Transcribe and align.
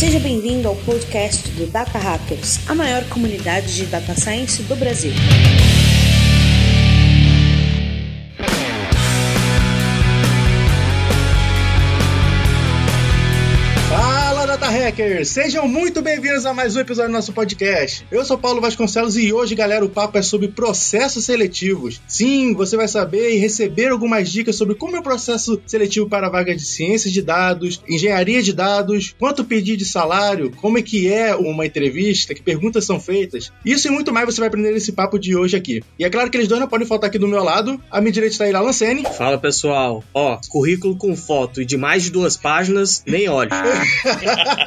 Seja 0.00 0.18
bem-vindo 0.18 0.66
ao 0.66 0.74
podcast 0.76 1.50
do 1.50 1.66
Data 1.66 1.98
Hackers, 1.98 2.66
a 2.66 2.74
maior 2.74 3.06
comunidade 3.10 3.76
de 3.76 3.84
data 3.84 4.14
science 4.14 4.62
do 4.62 4.74
Brasil. 4.74 5.12
Hackers! 14.70 15.30
Sejam 15.30 15.66
muito 15.66 16.00
bem-vindos 16.00 16.46
a 16.46 16.54
mais 16.54 16.76
um 16.76 16.80
episódio 16.80 17.10
do 17.10 17.14
nosso 17.14 17.32
podcast. 17.32 18.06
Eu 18.08 18.24
sou 18.24 18.38
Paulo 18.38 18.60
Vasconcelos 18.60 19.16
e 19.16 19.32
hoje, 19.32 19.56
galera, 19.56 19.84
o 19.84 19.88
papo 19.88 20.16
é 20.16 20.22
sobre 20.22 20.46
processos 20.46 21.24
seletivos. 21.24 22.00
Sim, 22.06 22.54
você 22.54 22.76
vai 22.76 22.86
saber 22.86 23.34
e 23.34 23.38
receber 23.38 23.88
algumas 23.88 24.30
dicas 24.30 24.54
sobre 24.54 24.76
como 24.76 24.94
é 24.94 25.00
o 25.00 25.02
processo 25.02 25.60
seletivo 25.66 26.08
para 26.08 26.28
a 26.28 26.30
vaga 26.30 26.54
de 26.54 26.64
ciências 26.64 27.12
de 27.12 27.20
dados, 27.20 27.82
engenharia 27.88 28.40
de 28.40 28.52
dados, 28.52 29.12
quanto 29.18 29.44
pedir 29.44 29.76
de 29.76 29.84
salário, 29.84 30.52
como 30.52 30.78
é 30.78 30.82
que 30.82 31.12
é 31.12 31.34
uma 31.34 31.66
entrevista, 31.66 32.32
que 32.32 32.40
perguntas 32.40 32.84
são 32.84 33.00
feitas. 33.00 33.52
Isso 33.64 33.88
e 33.88 33.90
muito 33.90 34.12
mais 34.12 34.26
você 34.26 34.40
vai 34.40 34.46
aprender 34.46 34.70
nesse 34.70 34.92
papo 34.92 35.18
de 35.18 35.34
hoje 35.34 35.56
aqui. 35.56 35.82
E 35.98 36.04
é 36.04 36.10
claro 36.10 36.30
que 36.30 36.36
eles 36.36 36.46
dois 36.46 36.60
não 36.60 36.68
podem 36.68 36.86
faltar 36.86 37.08
aqui 37.08 37.18
do 37.18 37.26
meu 37.26 37.42
lado. 37.42 37.82
A 37.90 38.00
minha 38.00 38.12
direita 38.12 38.34
está 38.34 38.44
aí, 38.44 38.54
Alan 38.54 38.72
Sene. 38.72 39.02
Fala 39.18 39.36
pessoal, 39.36 40.04
ó, 40.14 40.38
currículo 40.48 40.94
com 40.94 41.16
foto 41.16 41.60
e 41.60 41.64
de 41.64 41.76
mais 41.76 42.04
de 42.04 42.10
duas 42.10 42.36
páginas, 42.36 43.02
nem 43.04 43.28
olhe. 43.28 43.50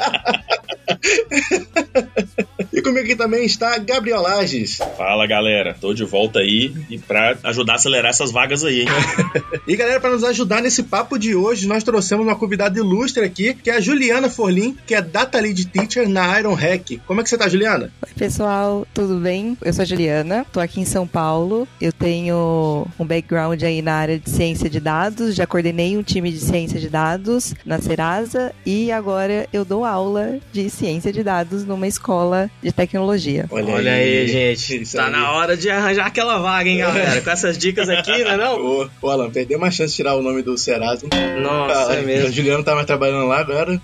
e 2.71 2.81
comigo 2.81 3.03
aqui 3.03 3.15
também 3.15 3.45
está 3.45 3.77
Gabriel 3.77 4.21
Lages. 4.21 4.79
Fala 4.97 5.27
galera, 5.27 5.75
tô 5.79 5.93
de 5.93 6.03
volta 6.03 6.39
aí 6.39 6.73
e 6.89 6.97
pra 6.97 7.37
ajudar 7.43 7.73
a 7.73 7.75
acelerar 7.75 8.09
essas 8.09 8.31
vagas 8.31 8.63
aí, 8.63 8.81
hein? 8.81 8.87
e 9.67 9.75
galera, 9.75 9.99
para 9.99 10.11
nos 10.11 10.23
ajudar 10.23 10.61
nesse 10.61 10.83
papo 10.83 11.17
de 11.17 11.35
hoje, 11.35 11.67
nós 11.67 11.83
trouxemos 11.83 12.25
uma 12.25 12.35
convidada 12.35 12.77
ilustre 12.77 13.23
aqui, 13.23 13.53
que 13.53 13.69
é 13.69 13.75
a 13.75 13.81
Juliana 13.81 14.29
Forlin, 14.29 14.77
que 14.85 14.95
é 14.95 15.01
Data 15.01 15.39
Lead 15.39 15.65
Teacher 15.65 16.07
na 16.07 16.39
Iron 16.39 16.53
Hack. 16.53 16.99
Como 17.05 17.21
é 17.21 17.23
que 17.23 17.29
você 17.29 17.37
tá, 17.37 17.47
Juliana? 17.49 17.91
Oi 18.05 18.13
pessoal, 18.15 18.87
tudo 18.93 19.17
bem? 19.17 19.57
Eu 19.61 19.73
sou 19.73 19.83
a 19.83 19.85
Juliana, 19.85 20.45
tô 20.51 20.59
aqui 20.59 20.79
em 20.79 20.85
São 20.85 21.07
Paulo, 21.07 21.67
eu 21.81 21.91
tenho 21.91 22.87
um 22.97 23.05
background 23.05 23.61
aí 23.63 23.81
na 23.81 23.95
área 23.95 24.19
de 24.19 24.29
ciência 24.29 24.69
de 24.69 24.79
dados, 24.79 25.35
já 25.35 25.45
coordenei 25.45 25.97
um 25.97 26.03
time 26.03 26.31
de 26.31 26.39
ciência 26.39 26.79
de 26.79 26.89
dados 26.89 27.53
na 27.65 27.79
Serasa 27.79 28.53
e 28.65 28.91
agora 28.91 29.47
eu 29.51 29.65
dou 29.65 29.82
aula 29.89 30.39
de 30.51 30.69
ciência 30.69 31.11
de 31.11 31.23
dados 31.23 31.65
numa 31.65 31.87
escola 31.87 32.49
de 32.61 32.71
tecnologia. 32.71 33.45
Olha, 33.49 33.73
Olha 33.73 33.93
aí, 33.93 34.19
aí, 34.19 34.27
gente. 34.27 34.91
Tá 34.95 35.05
aí. 35.05 35.11
na 35.11 35.31
hora 35.31 35.55
de 35.55 35.69
arranjar 35.69 36.07
aquela 36.07 36.37
vaga, 36.39 36.69
hein, 36.69 36.79
galera? 36.79 37.21
Com 37.21 37.29
essas 37.29 37.57
dicas 37.57 37.89
aqui, 37.89 38.23
né 38.23 38.37
não? 38.37 38.59
Ô, 38.59 38.89
ô 39.01 39.09
Alan, 39.09 39.29
perdeu 39.29 39.57
uma 39.57 39.71
chance 39.71 39.91
de 39.91 39.97
tirar 39.97 40.15
o 40.15 40.21
nome 40.21 40.41
do 40.41 40.57
Serasa. 40.57 41.07
Nossa, 41.41 41.91
ah, 41.91 41.95
é 41.95 42.01
mesmo. 42.01 42.29
O 42.29 42.31
Juliano 42.31 42.63
tá 42.63 42.75
mais 42.75 42.87
trabalhando 42.87 43.27
lá 43.27 43.39
agora. 43.39 43.81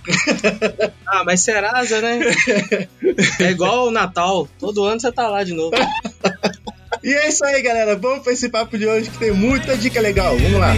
ah, 1.08 1.24
mas 1.26 1.42
Serasa, 1.42 2.02
né? 2.02 2.20
É 3.40 3.52
igual 3.52 3.88
o 3.88 3.92
Natal. 3.92 4.48
Todo 4.60 4.84
ano 4.84 5.00
você 5.00 5.12
tá 5.12 5.28
lá 5.28 5.44
de 5.44 5.54
novo. 5.54 5.72
E 7.04 7.14
é 7.14 7.30
isso 7.30 7.46
aí, 7.46 7.62
galera. 7.62 7.96
Vamos 7.96 8.24
para 8.24 8.34
esse 8.34 8.50
papo 8.50 8.78
de 8.78 8.86
hoje 8.86 9.10
que 9.10 9.18
tem 9.18 9.32
muita 9.32 9.78
dica 9.78 10.02
legal. 10.02 10.38
Vamos 10.38 10.60
lá. 10.60 10.74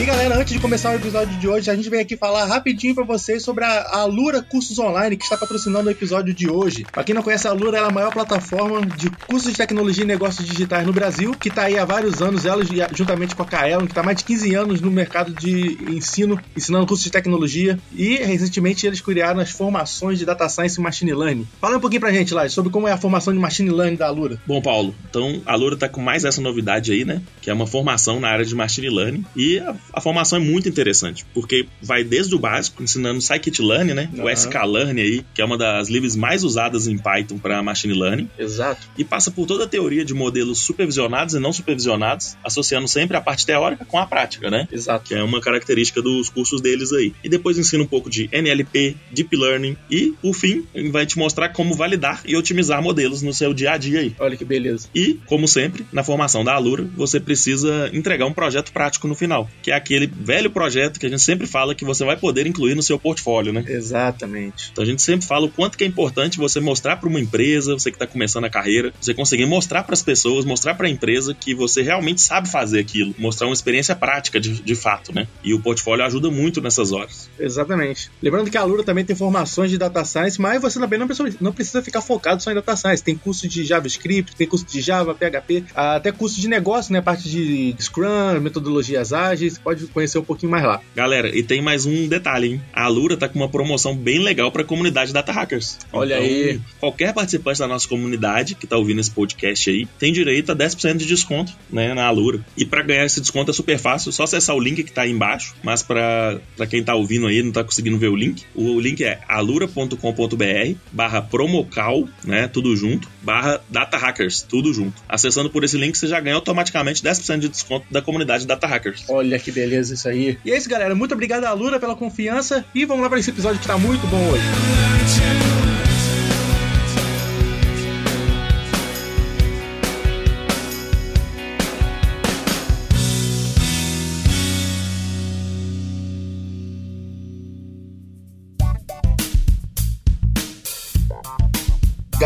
E 0.00 0.04
galera, 0.04 0.38
antes 0.38 0.52
de 0.52 0.60
começar 0.60 0.92
o 0.92 0.94
episódio 0.94 1.36
de 1.40 1.48
hoje, 1.48 1.68
a 1.68 1.74
gente 1.74 1.90
vem 1.90 1.98
aqui 1.98 2.16
falar 2.16 2.44
rapidinho 2.44 2.94
para 2.94 3.02
vocês 3.02 3.42
sobre 3.42 3.64
a, 3.64 3.96
a 3.98 4.04
Lura 4.04 4.40
Cursos 4.40 4.78
Online, 4.78 5.16
que 5.16 5.24
está 5.24 5.36
patrocinando 5.36 5.88
o 5.88 5.90
episódio 5.90 6.32
de 6.32 6.48
hoje. 6.48 6.86
Para 6.92 7.02
quem 7.02 7.16
não 7.16 7.22
conhece, 7.22 7.48
a 7.48 7.52
Lura 7.52 7.78
é 7.78 7.80
a 7.80 7.90
maior 7.90 8.12
plataforma 8.12 8.86
de 8.86 9.10
cursos 9.26 9.50
de 9.50 9.58
tecnologia 9.58 10.04
e 10.04 10.06
negócios 10.06 10.46
digitais 10.46 10.86
no 10.86 10.92
Brasil, 10.92 11.32
que 11.32 11.48
está 11.48 11.62
aí 11.62 11.76
há 11.76 11.84
vários 11.84 12.22
anos, 12.22 12.46
ela 12.46 12.62
juntamente 12.94 13.34
com 13.34 13.42
a 13.42 13.46
Kaelon, 13.46 13.86
que 13.86 13.90
está 13.90 14.04
mais 14.04 14.18
de 14.18 14.24
15 14.24 14.54
anos 14.54 14.80
no 14.80 14.88
mercado 14.88 15.34
de 15.34 15.76
ensino, 15.92 16.40
ensinando 16.56 16.86
cursos 16.86 17.02
de 17.02 17.10
tecnologia. 17.10 17.76
E 17.92 18.18
recentemente 18.18 18.86
eles 18.86 19.00
criaram 19.00 19.40
as 19.40 19.50
formações 19.50 20.16
de 20.16 20.24
Data 20.24 20.48
Science 20.48 20.78
e 20.78 20.80
Machine 20.80 21.12
Learning. 21.12 21.48
Fala 21.60 21.76
um 21.76 21.80
pouquinho 21.80 22.02
pra 22.02 22.12
gente 22.12 22.32
lá 22.32 22.48
sobre 22.48 22.70
como 22.70 22.86
é 22.86 22.92
a 22.92 22.98
formação 22.98 23.32
de 23.32 23.40
Machine 23.40 23.70
Learning 23.70 23.96
da 23.96 24.08
Lura. 24.08 24.40
Bom, 24.46 24.62
Paulo, 24.62 24.94
então 25.10 25.42
a 25.44 25.56
Lura 25.56 25.74
está 25.74 25.88
com 25.88 26.00
mais 26.00 26.24
essa 26.24 26.40
novidade 26.40 26.92
aí, 26.92 27.04
né? 27.04 27.20
Que 27.42 27.50
é 27.50 27.52
uma 27.52 27.66
formação 27.66 28.20
na 28.20 28.28
área 28.28 28.44
de 28.44 28.54
Machine 28.54 28.90
Learning. 28.90 29.24
E 29.34 29.58
a 29.58 29.74
a 29.98 30.00
formação 30.00 30.38
é 30.38 30.40
muito 30.40 30.68
interessante, 30.68 31.24
porque 31.34 31.66
vai 31.82 32.02
desde 32.02 32.34
o 32.34 32.38
básico, 32.38 32.82
ensinando 32.82 33.20
Scikit-learn, 33.20 33.94
né? 33.94 34.08
Uhum. 34.14 34.24
O 34.24 34.30
sklearn 34.30 35.00
aí, 35.00 35.24
que 35.34 35.42
é 35.42 35.44
uma 35.44 35.58
das 35.58 35.88
livres 35.88 36.16
mais 36.16 36.44
usadas 36.44 36.86
em 36.86 36.96
Python 36.96 37.38
para 37.38 37.62
machine 37.62 37.94
learning. 37.94 38.30
Exato. 38.38 38.88
E 38.96 39.04
passa 39.04 39.30
por 39.30 39.46
toda 39.46 39.64
a 39.64 39.66
teoria 39.66 40.04
de 40.04 40.14
modelos 40.14 40.60
supervisionados 40.60 41.34
e 41.34 41.38
não 41.38 41.52
supervisionados, 41.52 42.36
associando 42.44 42.86
sempre 42.88 43.16
a 43.16 43.20
parte 43.20 43.44
teórica 43.44 43.84
com 43.84 43.98
a 43.98 44.06
prática, 44.06 44.50
né? 44.50 44.68
Exato. 44.70 45.08
Que 45.08 45.14
é 45.14 45.22
uma 45.22 45.40
característica 45.40 46.00
dos 46.00 46.28
cursos 46.28 46.60
deles 46.60 46.92
aí. 46.92 47.12
E 47.22 47.28
depois 47.28 47.58
ensina 47.58 47.82
um 47.82 47.86
pouco 47.86 48.08
de 48.08 48.28
NLP, 48.32 48.96
Deep 49.10 49.36
Learning 49.36 49.76
e, 49.90 50.14
por 50.22 50.34
fim, 50.34 50.64
vai 50.90 51.06
te 51.06 51.18
mostrar 51.18 51.48
como 51.50 51.74
validar 51.74 52.22
e 52.24 52.36
otimizar 52.36 52.80
modelos 52.82 53.20
no 53.22 53.34
seu 53.34 53.52
dia 53.52 53.72
a 53.72 53.76
dia 53.76 54.00
aí. 54.00 54.14
Olha 54.18 54.36
que 54.36 54.44
beleza. 54.44 54.88
E, 54.94 55.18
como 55.26 55.48
sempre, 55.48 55.84
na 55.92 56.04
formação 56.04 56.44
da 56.44 56.54
Alura, 56.54 56.88
você 56.96 57.18
precisa 57.18 57.90
entregar 57.92 58.26
um 58.26 58.32
projeto 58.32 58.72
prático 58.72 59.08
no 59.08 59.14
final, 59.14 59.50
que 59.62 59.72
é 59.72 59.74
aquele 59.74 59.87
velho 60.10 60.50
projeto 60.50 60.98
que 60.98 61.06
a 61.06 61.08
gente 61.08 61.22
sempre 61.22 61.46
fala 61.46 61.74
que 61.74 61.84
você 61.84 62.04
vai 62.04 62.16
poder 62.16 62.46
incluir 62.46 62.74
no 62.74 62.82
seu 62.82 62.98
portfólio, 62.98 63.52
né? 63.52 63.64
Exatamente. 63.66 64.70
Então 64.72 64.82
a 64.82 64.86
gente 64.86 65.02
sempre 65.02 65.26
fala 65.26 65.46
o 65.46 65.50
quanto 65.50 65.76
que 65.76 65.84
é 65.84 65.86
importante 65.86 66.38
você 66.38 66.60
mostrar 66.60 66.96
para 66.96 67.08
uma 67.08 67.20
empresa, 67.20 67.74
você 67.74 67.90
que 67.90 67.96
está 67.96 68.06
começando 68.06 68.44
a 68.44 68.50
carreira, 68.50 68.92
você 69.00 69.14
conseguir 69.14 69.46
mostrar 69.46 69.84
para 69.84 69.94
as 69.94 70.02
pessoas, 70.02 70.44
mostrar 70.44 70.74
para 70.74 70.86
a 70.86 70.90
empresa 70.90 71.34
que 71.34 71.54
você 71.54 71.82
realmente 71.82 72.20
sabe 72.20 72.48
fazer 72.48 72.80
aquilo, 72.80 73.14
mostrar 73.18 73.46
uma 73.46 73.54
experiência 73.54 73.94
prática 73.94 74.40
de, 74.40 74.62
de 74.62 74.74
fato, 74.74 75.14
né? 75.14 75.26
E 75.42 75.54
o 75.54 75.60
portfólio 75.60 76.04
ajuda 76.04 76.30
muito 76.30 76.60
nessas 76.60 76.92
horas. 76.92 77.30
Exatamente. 77.38 78.10
Lembrando 78.22 78.50
que 78.50 78.56
a 78.56 78.64
Lura 78.64 78.82
também 78.82 79.04
tem 79.04 79.16
formações 79.16 79.70
de 79.70 79.78
data 79.78 80.04
science, 80.04 80.40
mas 80.40 80.60
você 80.60 80.78
também 80.78 80.98
não 80.98 81.06
precisa, 81.06 81.36
não 81.40 81.52
precisa 81.52 81.82
ficar 81.82 82.00
focado 82.00 82.42
só 82.42 82.50
em 82.50 82.54
data 82.54 82.76
science. 82.76 83.02
Tem 83.02 83.16
curso 83.16 83.48
de 83.48 83.64
JavaScript, 83.64 84.34
tem 84.36 84.46
curso 84.46 84.66
de 84.66 84.80
Java, 84.80 85.14
PHP, 85.14 85.64
até 85.74 86.12
curso 86.12 86.40
de 86.40 86.48
negócio, 86.48 86.92
né? 86.92 87.00
Parte 87.00 87.28
de 87.28 87.74
Scrum, 87.78 88.40
metodologias 88.40 89.12
ágeis, 89.12 89.60
pode 89.68 89.86
conhecer 89.88 90.18
um 90.18 90.24
pouquinho 90.24 90.50
mais 90.50 90.64
lá. 90.64 90.80
Galera, 90.96 91.28
e 91.36 91.42
tem 91.42 91.60
mais 91.60 91.84
um 91.84 92.08
detalhe, 92.08 92.52
hein? 92.52 92.62
A 92.72 92.84
Alura 92.84 93.18
tá 93.18 93.28
com 93.28 93.38
uma 93.38 93.50
promoção 93.50 93.94
bem 93.94 94.18
legal 94.18 94.50
para 94.50 94.62
a 94.62 94.64
comunidade 94.64 95.12
Data 95.12 95.30
Hackers. 95.30 95.78
Olha 95.92 96.14
então, 96.14 96.26
aí. 96.26 96.60
Qualquer 96.80 97.12
participante 97.12 97.58
da 97.58 97.68
nossa 97.68 97.86
comunidade 97.86 98.54
que 98.54 98.66
tá 98.66 98.78
ouvindo 98.78 98.98
esse 98.98 99.10
podcast 99.10 99.68
aí 99.68 99.86
tem 99.98 100.10
direito 100.10 100.50
a 100.52 100.56
10% 100.56 100.96
de 100.96 101.04
desconto, 101.04 101.52
né, 101.70 101.92
na 101.92 102.06
Alura. 102.06 102.40
E 102.56 102.64
para 102.64 102.82
ganhar 102.82 103.04
esse 103.04 103.20
desconto 103.20 103.50
é 103.50 103.54
super 103.54 103.78
fácil, 103.78 104.10
só 104.10 104.22
acessar 104.22 104.56
o 104.56 104.60
link 104.60 104.82
que 104.82 104.90
tá 104.90 105.02
aí 105.02 105.10
embaixo, 105.10 105.54
mas 105.62 105.82
para 105.82 106.40
quem 106.70 106.82
tá 106.82 106.94
ouvindo 106.94 107.26
aí 107.26 107.42
não 107.42 107.52
tá 107.52 107.62
conseguindo 107.62 107.98
ver 107.98 108.08
o 108.08 108.16
link, 108.16 108.44
o 108.54 108.80
link 108.80 109.04
é 109.04 109.20
alura.com.br 109.28 110.78
barra 110.90 111.20
promocal, 111.20 112.08
né, 112.24 112.48
tudo 112.48 112.74
junto, 112.74 113.06
barra 113.28 113.60
Data 113.68 113.98
Hackers, 113.98 114.40
tudo 114.40 114.72
junto. 114.72 115.02
Acessando 115.06 115.50
por 115.50 115.62
esse 115.62 115.76
link 115.76 115.98
você 115.98 116.06
já 116.06 116.18
ganha 116.18 116.36
automaticamente 116.36 117.02
10% 117.02 117.40
de 117.40 117.48
desconto 117.50 117.86
da 117.90 118.00
comunidade 118.00 118.46
Data 118.46 118.66
Hackers. 118.66 119.04
Olha 119.06 119.38
que 119.38 119.52
beleza 119.52 119.92
isso 119.92 120.08
aí. 120.08 120.38
E 120.42 120.50
é 120.50 120.56
isso, 120.56 120.66
galera. 120.66 120.94
Muito 120.94 121.12
obrigado 121.12 121.44
à 121.44 121.52
Lura 121.52 121.78
pela 121.78 121.94
confiança 121.94 122.64
e 122.74 122.86
vamos 122.86 123.02
lá 123.02 123.10
para 123.10 123.18
esse 123.18 123.28
episódio 123.28 123.60
que 123.60 123.66
tá 123.66 123.76
muito 123.76 124.06
bom 124.06 124.30
hoje. 124.30 125.77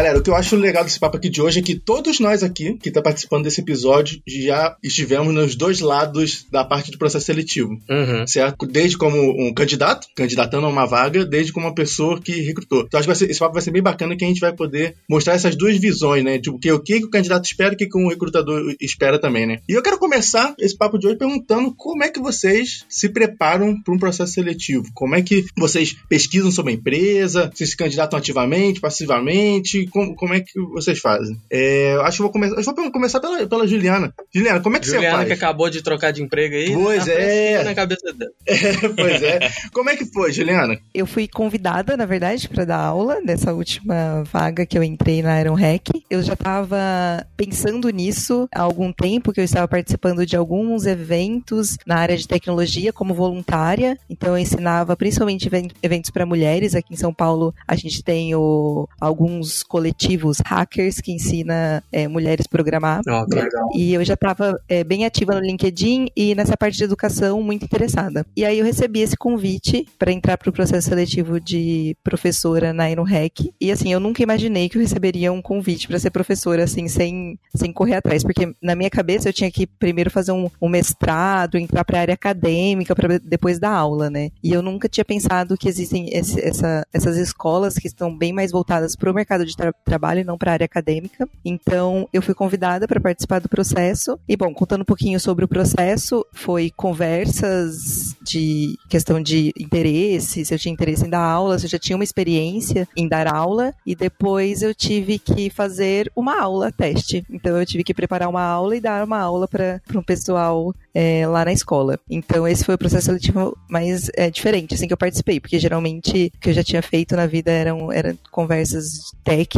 Galera, 0.02 0.18
o 0.18 0.22
que 0.24 0.30
eu 0.30 0.34
acho 0.34 0.56
legal 0.56 0.82
desse 0.82 0.98
papo 0.98 1.16
aqui 1.16 1.30
de 1.30 1.40
hoje 1.40 1.60
é 1.60 1.62
que 1.62 1.76
todos 1.76 2.18
nós 2.18 2.42
aqui, 2.42 2.74
que 2.74 2.90
tá 2.90 3.00
participando 3.00 3.44
desse 3.44 3.60
episódio, 3.60 4.20
já 4.26 4.76
estivemos 4.82 5.32
nos 5.32 5.54
dois 5.54 5.78
lados 5.78 6.44
da 6.50 6.64
parte 6.64 6.90
do 6.90 6.98
processo 6.98 7.26
seletivo. 7.26 7.78
Uhum. 7.88 8.26
Certo? 8.26 8.66
Desde 8.66 8.98
como 8.98 9.16
um 9.16 9.54
candidato, 9.54 10.08
candidatando 10.16 10.66
a 10.66 10.70
uma 10.70 10.86
vaga, 10.86 11.24
desde 11.24 11.52
como 11.52 11.66
uma 11.66 11.74
pessoa 11.74 12.20
que 12.20 12.32
recrutou. 12.32 12.82
Então 12.82 12.98
acho 12.98 13.08
que 13.08 13.14
ser, 13.14 13.30
esse 13.30 13.38
papo 13.38 13.52
vai 13.52 13.62
ser 13.62 13.70
bem 13.70 13.80
bacana 13.80 14.16
que 14.16 14.24
a 14.24 14.26
gente 14.26 14.40
vai 14.40 14.52
poder 14.52 14.96
mostrar 15.08 15.34
essas 15.34 15.54
duas 15.54 15.78
visões, 15.78 16.24
né? 16.24 16.36
Tipo, 16.36 16.56
o 16.56 16.58
que, 16.58 16.72
o 16.72 16.80
que 16.80 16.96
o 16.96 17.08
candidato 17.08 17.44
espera 17.44 17.72
e 17.72 17.76
o 17.76 17.88
que 17.88 17.96
o 17.96 18.08
recrutador 18.08 18.74
espera 18.80 19.20
também, 19.20 19.46
né? 19.46 19.60
E 19.68 19.72
eu 19.72 19.82
quero 19.84 20.00
começar 20.00 20.52
esse 20.58 20.76
papo 20.76 20.98
de 20.98 21.06
hoje 21.06 21.16
perguntando 21.16 21.72
como 21.76 22.02
é 22.02 22.08
que 22.08 22.18
vocês 22.18 22.84
se 22.88 23.08
preparam 23.08 23.80
para 23.80 23.94
um 23.94 23.98
processo 23.98 24.32
seletivo. 24.32 24.82
Como 24.94 25.14
é 25.14 25.22
que 25.22 25.44
vocês 25.56 25.94
pesquisam 26.08 26.50
sobre 26.50 26.72
a 26.72 26.74
empresa, 26.74 27.52
se 27.54 27.64
se 27.64 27.76
candidatam 27.76 28.18
ativamente, 28.18 28.80
passivamente, 28.80 29.86
como, 29.92 30.14
como 30.16 30.34
é 30.34 30.40
que 30.40 30.60
vocês 30.72 30.98
fazem? 30.98 31.36
É, 31.50 31.94
acho 32.02 32.16
que 32.18 32.22
vou 32.22 32.32
começar. 32.32 32.56
Que 32.56 32.80
vou 32.82 32.90
começar 32.92 33.20
pela, 33.20 33.46
pela 33.46 33.66
Juliana. 33.66 34.12
Juliana, 34.34 34.60
como 34.60 34.76
é 34.76 34.80
que 34.80 34.86
Juliana 34.86 35.08
você 35.10 35.16
faz? 35.16 35.26
que 35.28 35.34
acabou 35.34 35.68
de 35.70 35.82
trocar 35.82 36.12
de 36.12 36.22
emprego 36.22 36.54
aí. 36.54 36.72
Pois 36.72 37.04
tá 37.04 37.12
é. 37.12 37.62
Na 37.64 37.74
cabeça 37.74 38.12
dela. 38.12 38.32
É, 38.46 38.88
pois 38.88 39.22
é. 39.22 39.50
Como 39.72 39.90
é 39.90 39.96
que 39.96 40.04
foi, 40.06 40.32
Juliana? 40.32 40.78
Eu 40.94 41.06
fui 41.06 41.26
convidada, 41.28 41.96
na 41.96 42.04
verdade, 42.06 42.48
para 42.48 42.64
dar 42.64 42.78
aula 42.78 43.20
nessa 43.20 43.52
última 43.52 44.22
vaga 44.24 44.64
que 44.66 44.76
eu 44.78 44.82
entrei 44.82 45.22
na 45.22 45.40
Iron 45.40 45.54
Hack. 45.54 45.88
Eu 46.10 46.22
já 46.22 46.32
estava 46.34 47.26
pensando 47.36 47.88
nisso 47.90 48.48
há 48.54 48.62
algum 48.62 48.92
tempo, 48.92 49.32
que 49.32 49.40
eu 49.40 49.44
estava 49.44 49.66
participando 49.68 50.24
de 50.26 50.36
alguns 50.36 50.86
eventos 50.86 51.76
na 51.86 51.96
área 51.96 52.16
de 52.16 52.26
tecnologia 52.26 52.92
como 52.92 53.14
voluntária. 53.14 53.98
Então 54.08 54.30
eu 54.30 54.38
ensinava 54.38 54.96
principalmente 54.96 55.46
even- 55.46 55.70
eventos 55.82 56.10
para 56.10 56.26
mulheres. 56.26 56.74
Aqui 56.74 56.94
em 56.94 56.96
São 56.96 57.12
Paulo 57.12 57.54
a 57.66 57.74
gente 57.76 58.02
tem 58.02 58.34
o- 58.34 58.88
alguns 59.00 59.62
coletivos 59.82 60.38
hackers 60.46 61.00
que 61.00 61.12
ensina 61.12 61.82
é, 61.90 62.06
mulheres 62.06 62.46
programar. 62.46 63.00
Legal. 63.28 63.68
E 63.74 63.92
eu 63.94 64.04
já 64.04 64.14
estava 64.14 64.58
bem 64.86 65.04
ativa 65.04 65.34
no 65.34 65.40
LinkedIn 65.40 66.08
e 66.16 66.34
nessa 66.34 66.56
parte 66.56 66.76
de 66.76 66.84
educação 66.84 67.42
muito 67.42 67.64
interessada. 67.64 68.24
E 68.36 68.44
aí 68.44 68.58
eu 68.58 68.64
recebi 68.64 69.00
esse 69.00 69.16
convite 69.16 69.86
para 69.98 70.12
entrar 70.12 70.38
para 70.38 70.48
o 70.48 70.52
processo 70.52 70.88
seletivo 70.88 71.40
de 71.40 71.96
professora 72.04 72.72
na 72.72 72.90
Iron 72.90 73.02
Hack. 73.04 73.50
E 73.60 73.72
assim, 73.72 73.92
eu 73.92 73.98
nunca 73.98 74.22
imaginei 74.22 74.68
que 74.68 74.76
eu 74.76 74.82
receberia 74.82 75.32
um 75.32 75.42
convite 75.42 75.88
para 75.88 75.98
ser 75.98 76.10
professora 76.10 76.62
assim, 76.64 76.86
sem, 76.88 77.38
sem 77.54 77.72
correr 77.72 77.96
atrás. 77.96 78.22
Porque 78.22 78.54
na 78.62 78.74
minha 78.76 78.90
cabeça 78.90 79.28
eu 79.28 79.32
tinha 79.32 79.50
que 79.50 79.66
primeiro 79.66 80.10
fazer 80.10 80.32
um, 80.32 80.48
um 80.60 80.68
mestrado, 80.68 81.56
entrar 81.58 81.84
para 81.84 81.98
a 81.98 82.00
área 82.02 82.14
acadêmica, 82.14 82.94
para 82.94 83.18
depois 83.18 83.58
dar 83.58 83.72
aula, 83.72 84.08
né? 84.10 84.30
E 84.42 84.52
eu 84.52 84.62
nunca 84.62 84.88
tinha 84.88 85.04
pensado 85.04 85.56
que 85.56 85.68
existem 85.68 86.08
esse- 86.12 86.40
essa- 86.40 86.86
essas 86.92 87.16
escolas 87.16 87.74
que 87.74 87.86
estão 87.88 88.16
bem 88.16 88.32
mais 88.32 88.52
voltadas 88.52 88.94
para 88.94 89.10
o 89.10 89.14
mercado 89.14 89.44
de 89.44 89.56
tra- 89.72 89.92
trabalho 90.02 90.20
e 90.20 90.24
não 90.24 90.38
para 90.38 90.52
área 90.52 90.64
acadêmica. 90.64 91.28
Então, 91.44 92.08
eu 92.12 92.22
fui 92.22 92.34
convidada 92.34 92.88
para 92.88 93.00
participar 93.00 93.40
do 93.40 93.48
processo. 93.48 94.18
E, 94.28 94.36
bom, 94.36 94.52
contando 94.54 94.82
um 94.82 94.86
pouquinho 94.86 95.20
sobre 95.20 95.44
o 95.44 95.48
processo, 95.48 96.24
foi 96.32 96.70
conversas 96.70 98.16
de 98.22 98.76
questão 98.88 99.22
de 99.22 99.52
interesse, 99.58 100.44
se 100.44 100.54
eu 100.54 100.58
tinha 100.58 100.72
interesse 100.72 101.06
em 101.06 101.10
dar 101.10 101.24
aula, 101.24 101.58
se 101.58 101.66
eu 101.66 101.70
já 101.70 101.78
tinha 101.78 101.96
uma 101.96 102.04
experiência 102.04 102.88
em 102.96 103.06
dar 103.06 103.26
aula. 103.26 103.74
E 103.86 103.94
depois 103.94 104.62
eu 104.62 104.74
tive 104.74 105.18
que 105.18 105.50
fazer 105.50 106.10
uma 106.16 106.40
aula 106.40 106.72
teste. 106.72 107.24
Então, 107.30 107.58
eu 107.58 107.66
tive 107.66 107.84
que 107.84 107.94
preparar 107.94 108.28
uma 108.28 108.42
aula 108.42 108.76
e 108.76 108.80
dar 108.80 109.04
uma 109.04 109.18
aula 109.18 109.46
para 109.46 109.80
um 109.94 110.02
pessoal 110.02 110.74
é, 110.94 111.26
lá 111.26 111.44
na 111.44 111.52
escola. 111.52 111.98
Então, 112.10 112.48
esse 112.48 112.64
foi 112.64 112.74
o 112.74 112.78
processo 112.78 113.06
seletivo 113.06 113.56
mais 113.68 114.10
é, 114.16 114.30
diferente, 114.30 114.74
assim, 114.74 114.86
que 114.86 114.92
eu 114.92 114.98
participei, 114.98 115.38
porque 115.40 115.58
geralmente 115.58 116.32
o 116.34 116.40
que 116.40 116.50
eu 116.50 116.54
já 116.54 116.64
tinha 116.64 116.82
feito 116.82 117.14
na 117.14 117.26
vida 117.26 117.50
eram, 117.50 117.92
eram 117.92 118.16
conversas 118.30 119.12
técnicas 119.22 119.51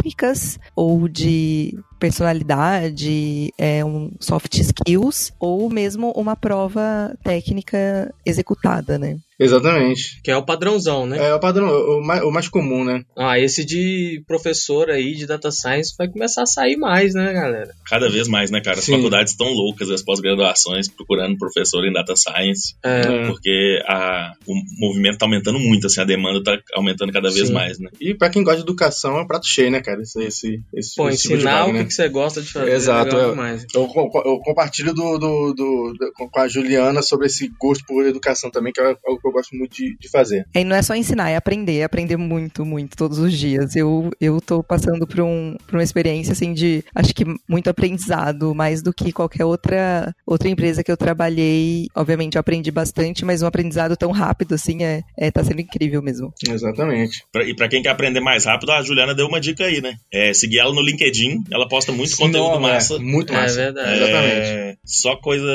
ou 0.75 1.07
de 1.07 1.77
personalidade, 1.99 3.51
é, 3.57 3.83
um 3.83 4.11
soft 4.19 4.55
skills, 4.55 5.33
ou 5.39 5.69
mesmo 5.69 6.11
uma 6.11 6.35
prova 6.35 7.15
técnica 7.23 8.13
executada, 8.25 8.97
né? 8.97 9.17
Exatamente. 9.39 10.21
Que 10.23 10.31
é 10.31 10.37
o 10.37 10.45
padrãozão, 10.45 11.05
né? 11.05 11.17
É 11.29 11.33
o 11.33 11.39
padrão, 11.39 11.67
o 11.67 12.01
mais, 12.05 12.23
o 12.23 12.31
mais 12.31 12.47
comum, 12.47 12.83
né? 12.83 13.03
Ah, 13.17 13.37
esse 13.39 13.65
de 13.65 14.23
professor 14.27 14.89
aí 14.89 15.13
de 15.15 15.25
data 15.25 15.51
science 15.51 15.93
vai 15.97 16.07
começar 16.07 16.43
a 16.43 16.45
sair 16.45 16.77
mais, 16.77 17.13
né, 17.13 17.33
galera? 17.33 17.69
Cada 17.89 18.09
vez 18.09 18.27
mais, 18.27 18.49
né, 18.51 18.61
cara? 18.61 18.77
As 18.79 18.85
Sim. 18.85 18.93
faculdades 18.95 19.33
estão 19.33 19.47
loucas, 19.47 19.89
as 19.89 20.01
pós-graduações, 20.01 20.87
procurando 20.87 21.37
professor 21.37 21.85
em 21.85 21.91
data 21.93 22.15
science, 22.15 22.75
É. 22.83 23.01
É. 23.01 23.25
porque 23.27 23.81
a, 23.87 24.31
o 24.47 24.53
movimento 24.79 25.17
tá 25.17 25.25
aumentando 25.25 25.59
muito, 25.59 25.87
assim, 25.87 26.01
a 26.01 26.05
demanda 26.05 26.41
tá 26.43 26.57
aumentando 26.73 27.11
cada 27.11 27.29
vez 27.29 27.47
Sim. 27.47 27.53
mais, 27.53 27.77
né? 27.79 27.89
E 27.99 28.13
pra 28.13 28.29
quem 28.29 28.43
gosta 28.43 28.57
de 28.57 28.63
educação, 28.63 29.17
é 29.17 29.21
um 29.21 29.27
prato 29.27 29.47
cheio, 29.47 29.69
né, 29.69 29.81
cara? 29.81 30.01
Esse, 30.01 30.23
esse, 30.23 30.61
esse, 30.73 30.95
Pô, 30.95 31.09
esse 31.09 31.23
tipo 31.23 31.33
de 31.35 31.43
ensinar 31.43 31.63
o 31.63 31.67
que, 31.67 31.73
né? 31.73 31.83
que 31.85 31.93
você 31.93 32.07
gosta 32.09 32.41
de 32.41 32.51
fazer. 32.51 32.71
Exato, 32.71 33.09
é 33.09 33.13
legal 33.15 33.27
é. 33.27 33.31
demais. 33.31 33.65
Eu, 33.73 33.87
co- 33.87 34.23
eu 34.25 34.39
compartilho 34.39 34.93
do, 34.93 35.17
do, 35.17 35.53
do- 35.53 35.93
do- 35.93 36.11
com 36.13 36.39
a 36.39 36.47
Juliana 36.47 37.01
sobre 37.01 37.27
esse 37.27 37.51
gosto 37.59 37.83
por 37.85 38.05
educação 38.05 38.49
também, 38.49 38.71
que 38.71 38.79
é 38.81 38.95
algo 39.05 39.19
que 39.25 39.29
eu 39.29 39.33
gosto 39.33 39.55
muito 39.55 39.75
de, 39.75 39.97
de 39.97 40.09
fazer. 40.09 40.45
E 40.53 40.63
não 40.63 40.75
é 40.75 40.81
só 40.81 40.95
ensinar, 40.95 41.29
é 41.29 41.35
aprender, 41.35 41.77
é 41.79 41.83
aprender 41.83 42.17
muito, 42.17 42.63
muito 42.65 42.95
todos 42.95 43.17
os 43.17 43.37
dias. 43.37 43.75
Eu, 43.75 44.09
eu 44.21 44.39
tô 44.39 44.61
passando 44.63 45.07
por, 45.07 45.21
um, 45.21 45.55
por 45.67 45.75
uma 45.75 45.83
experiência, 45.83 46.31
assim, 46.33 46.53
de, 46.53 46.83
acho 46.93 47.13
que 47.13 47.25
muito 47.49 47.69
aprendizado, 47.69 48.53
mais 48.53 48.81
do 48.81 48.93
que 48.93 49.11
qualquer 49.11 49.45
outra, 49.45 50.13
outra 50.25 50.47
empresa 50.49 50.83
que 50.83 50.91
eu 50.91 50.97
trabalhei. 50.97 51.87
Obviamente, 51.95 52.35
eu 52.35 52.39
aprendi 52.39 52.71
bastante, 52.71 53.25
mas 53.25 53.41
um 53.41 53.47
aprendizado 53.47 53.95
tão 53.97 54.11
rápido, 54.11 54.53
assim, 54.55 54.83
é, 54.83 55.01
é 55.17 55.31
tá 55.31 55.43
sendo 55.43 55.61
incrível 55.61 56.01
mesmo. 56.01 56.33
Exatamente. 56.47 57.23
Pra- 57.31 57.43
e 57.43 57.55
pra 57.55 57.67
quem 57.67 57.81
quer 57.81 57.89
aprender 57.89 58.19
mais 58.19 58.45
rápido, 58.45 58.71
a 58.71 58.81
Juliana 58.81 59.13
deu 59.15 59.27
uma 59.27 59.39
dica 59.39 59.65
aí, 59.65 59.81
né? 59.81 59.95
É, 60.13 60.33
seguir 60.33 60.59
ela 60.59 60.73
no 60.73 60.81
LinkedIn, 60.81 61.43
ela 61.51 61.67
posta 61.67 61.91
muito 61.91 62.11
Sim, 62.11 62.23
conteúdo 62.25 62.53
não, 62.53 62.59
massa. 62.61 62.95
É, 62.95 62.99
muito 62.99 63.33
É 63.33 63.35
massa. 63.37 63.55
verdade. 63.55 63.95
Exatamente. 63.97 64.47
É, 64.47 64.75
só 64.85 65.15
coisa. 65.15 65.45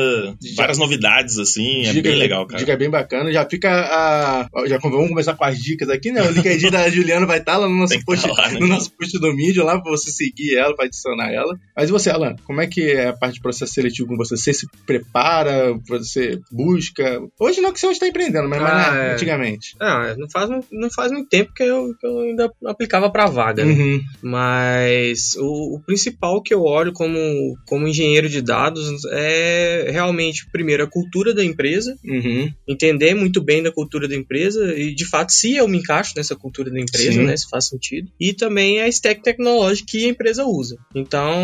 várias 0.57 0.79
novidades, 0.79 1.39
assim, 1.39 1.87
é 1.87 1.93
Dica- 1.93 2.09
bem 2.09 2.19
legal, 2.19 2.47
cara. 2.47 2.59
Dica 2.59 2.77
bem 2.77 2.91
bacana. 2.91 3.33
Já 3.33 3.45
fica 3.49 3.60
a. 3.69 4.49
Já 4.67 4.79
vamos 4.79 5.09
começar 5.09 5.35
com 5.35 5.45
as 5.45 5.59
dicas 5.59 5.89
aqui, 5.89 6.11
né? 6.13 6.23
O 6.23 6.31
LinkedIn 6.31 6.71
da 6.71 6.89
Juliana 6.91 7.27
vai 7.27 7.39
estar 7.39 7.57
lá 7.57 7.69
no 7.69 7.77
nosso 7.77 7.99
que 7.99 8.05
post, 8.05 8.27
tá 8.27 8.33
lá, 8.33 8.49
né? 8.51 8.59
no 8.61 8.67
nosso 8.67 8.91
post 8.93 9.19
do 9.19 9.33
mídia, 9.35 9.65
lá 9.65 9.81
pra 9.81 9.91
você 9.91 10.11
seguir 10.11 10.57
ela, 10.57 10.75
pra 10.75 10.85
adicionar 10.87 11.33
ela. 11.33 11.59
Mas 11.77 11.89
e 11.89 11.93
você, 11.93 12.11
Alan? 12.11 12.37
Como 12.45 12.61
é 12.61 12.67
que 12.67 12.91
é 12.93 13.09
a 13.09 13.13
parte 13.13 13.35
de 13.35 13.41
processo 13.41 13.73
seletivo 13.73 14.09
com 14.09 14.17
você? 14.17 14.37
Você 14.37 14.53
se 14.53 14.67
prepara? 14.87 15.75
Você 15.89 16.39
busca? 16.51 17.21
Hoje 17.39 17.61
não 17.61 17.73
que 17.73 17.81
você 17.81 17.87
hoje 17.87 17.95
está 17.95 18.07
empreendendo, 18.09 18.49
mas, 18.49 18.61
mas, 18.63 18.71
Ah, 18.73 18.93
né, 18.93 19.09
é. 19.09 19.13
antigamente. 19.15 19.75
Ah, 19.81 20.15
não 20.19 20.29
faz, 20.31 20.49
não 20.71 20.91
faz 20.91 21.13
muito 21.13 21.29
tempo 21.29 21.53
que 21.55 21.63
eu, 21.63 21.95
que 21.99 22.07
eu 22.07 22.21
ainda 22.21 22.51
aplicava 22.67 23.11
pra 23.11 23.27
vaga, 23.27 23.65
né? 23.65 23.73
Uhum. 23.73 24.01
Mas 24.23 25.35
o, 25.37 25.77
o 25.77 25.81
principal 25.85 26.41
que 26.43 26.55
eu 26.55 26.63
olho 26.63 26.93
como, 26.93 27.19
como 27.67 27.87
engenheiro 27.89 28.29
de 28.29 28.41
dados 28.41 28.89
é 29.13 29.89
realmente, 29.91 30.47
primeiro, 30.51 30.85
a 30.85 30.87
cultura 30.87 31.35
da 31.35 31.45
empresa, 31.45 31.97
Uhum. 32.05 32.51
entender 32.69 33.15
muito 33.15 33.43
bem 33.43 33.50
da 33.63 33.73
cultura 33.73 34.07
da 34.07 34.15
empresa 34.15 34.75
e, 34.77 34.95
de 34.95 35.05
fato, 35.05 35.33
se 35.33 35.57
eu 35.57 35.67
me 35.67 35.79
encaixo 35.79 36.13
nessa 36.17 36.37
cultura 36.37 36.71
da 36.71 36.81
empresa, 36.81 37.13
Sim. 37.13 37.25
né, 37.25 37.37
se 37.37 37.49
faz 37.49 37.67
sentido. 37.67 38.09
E 38.21 38.33
também 38.33 38.81
a 38.81 38.89
stack 38.89 39.23
tecnológica 39.23 39.89
que 39.91 40.05
a 40.05 40.09
empresa 40.09 40.45
usa. 40.45 40.77
Então, 40.95 41.35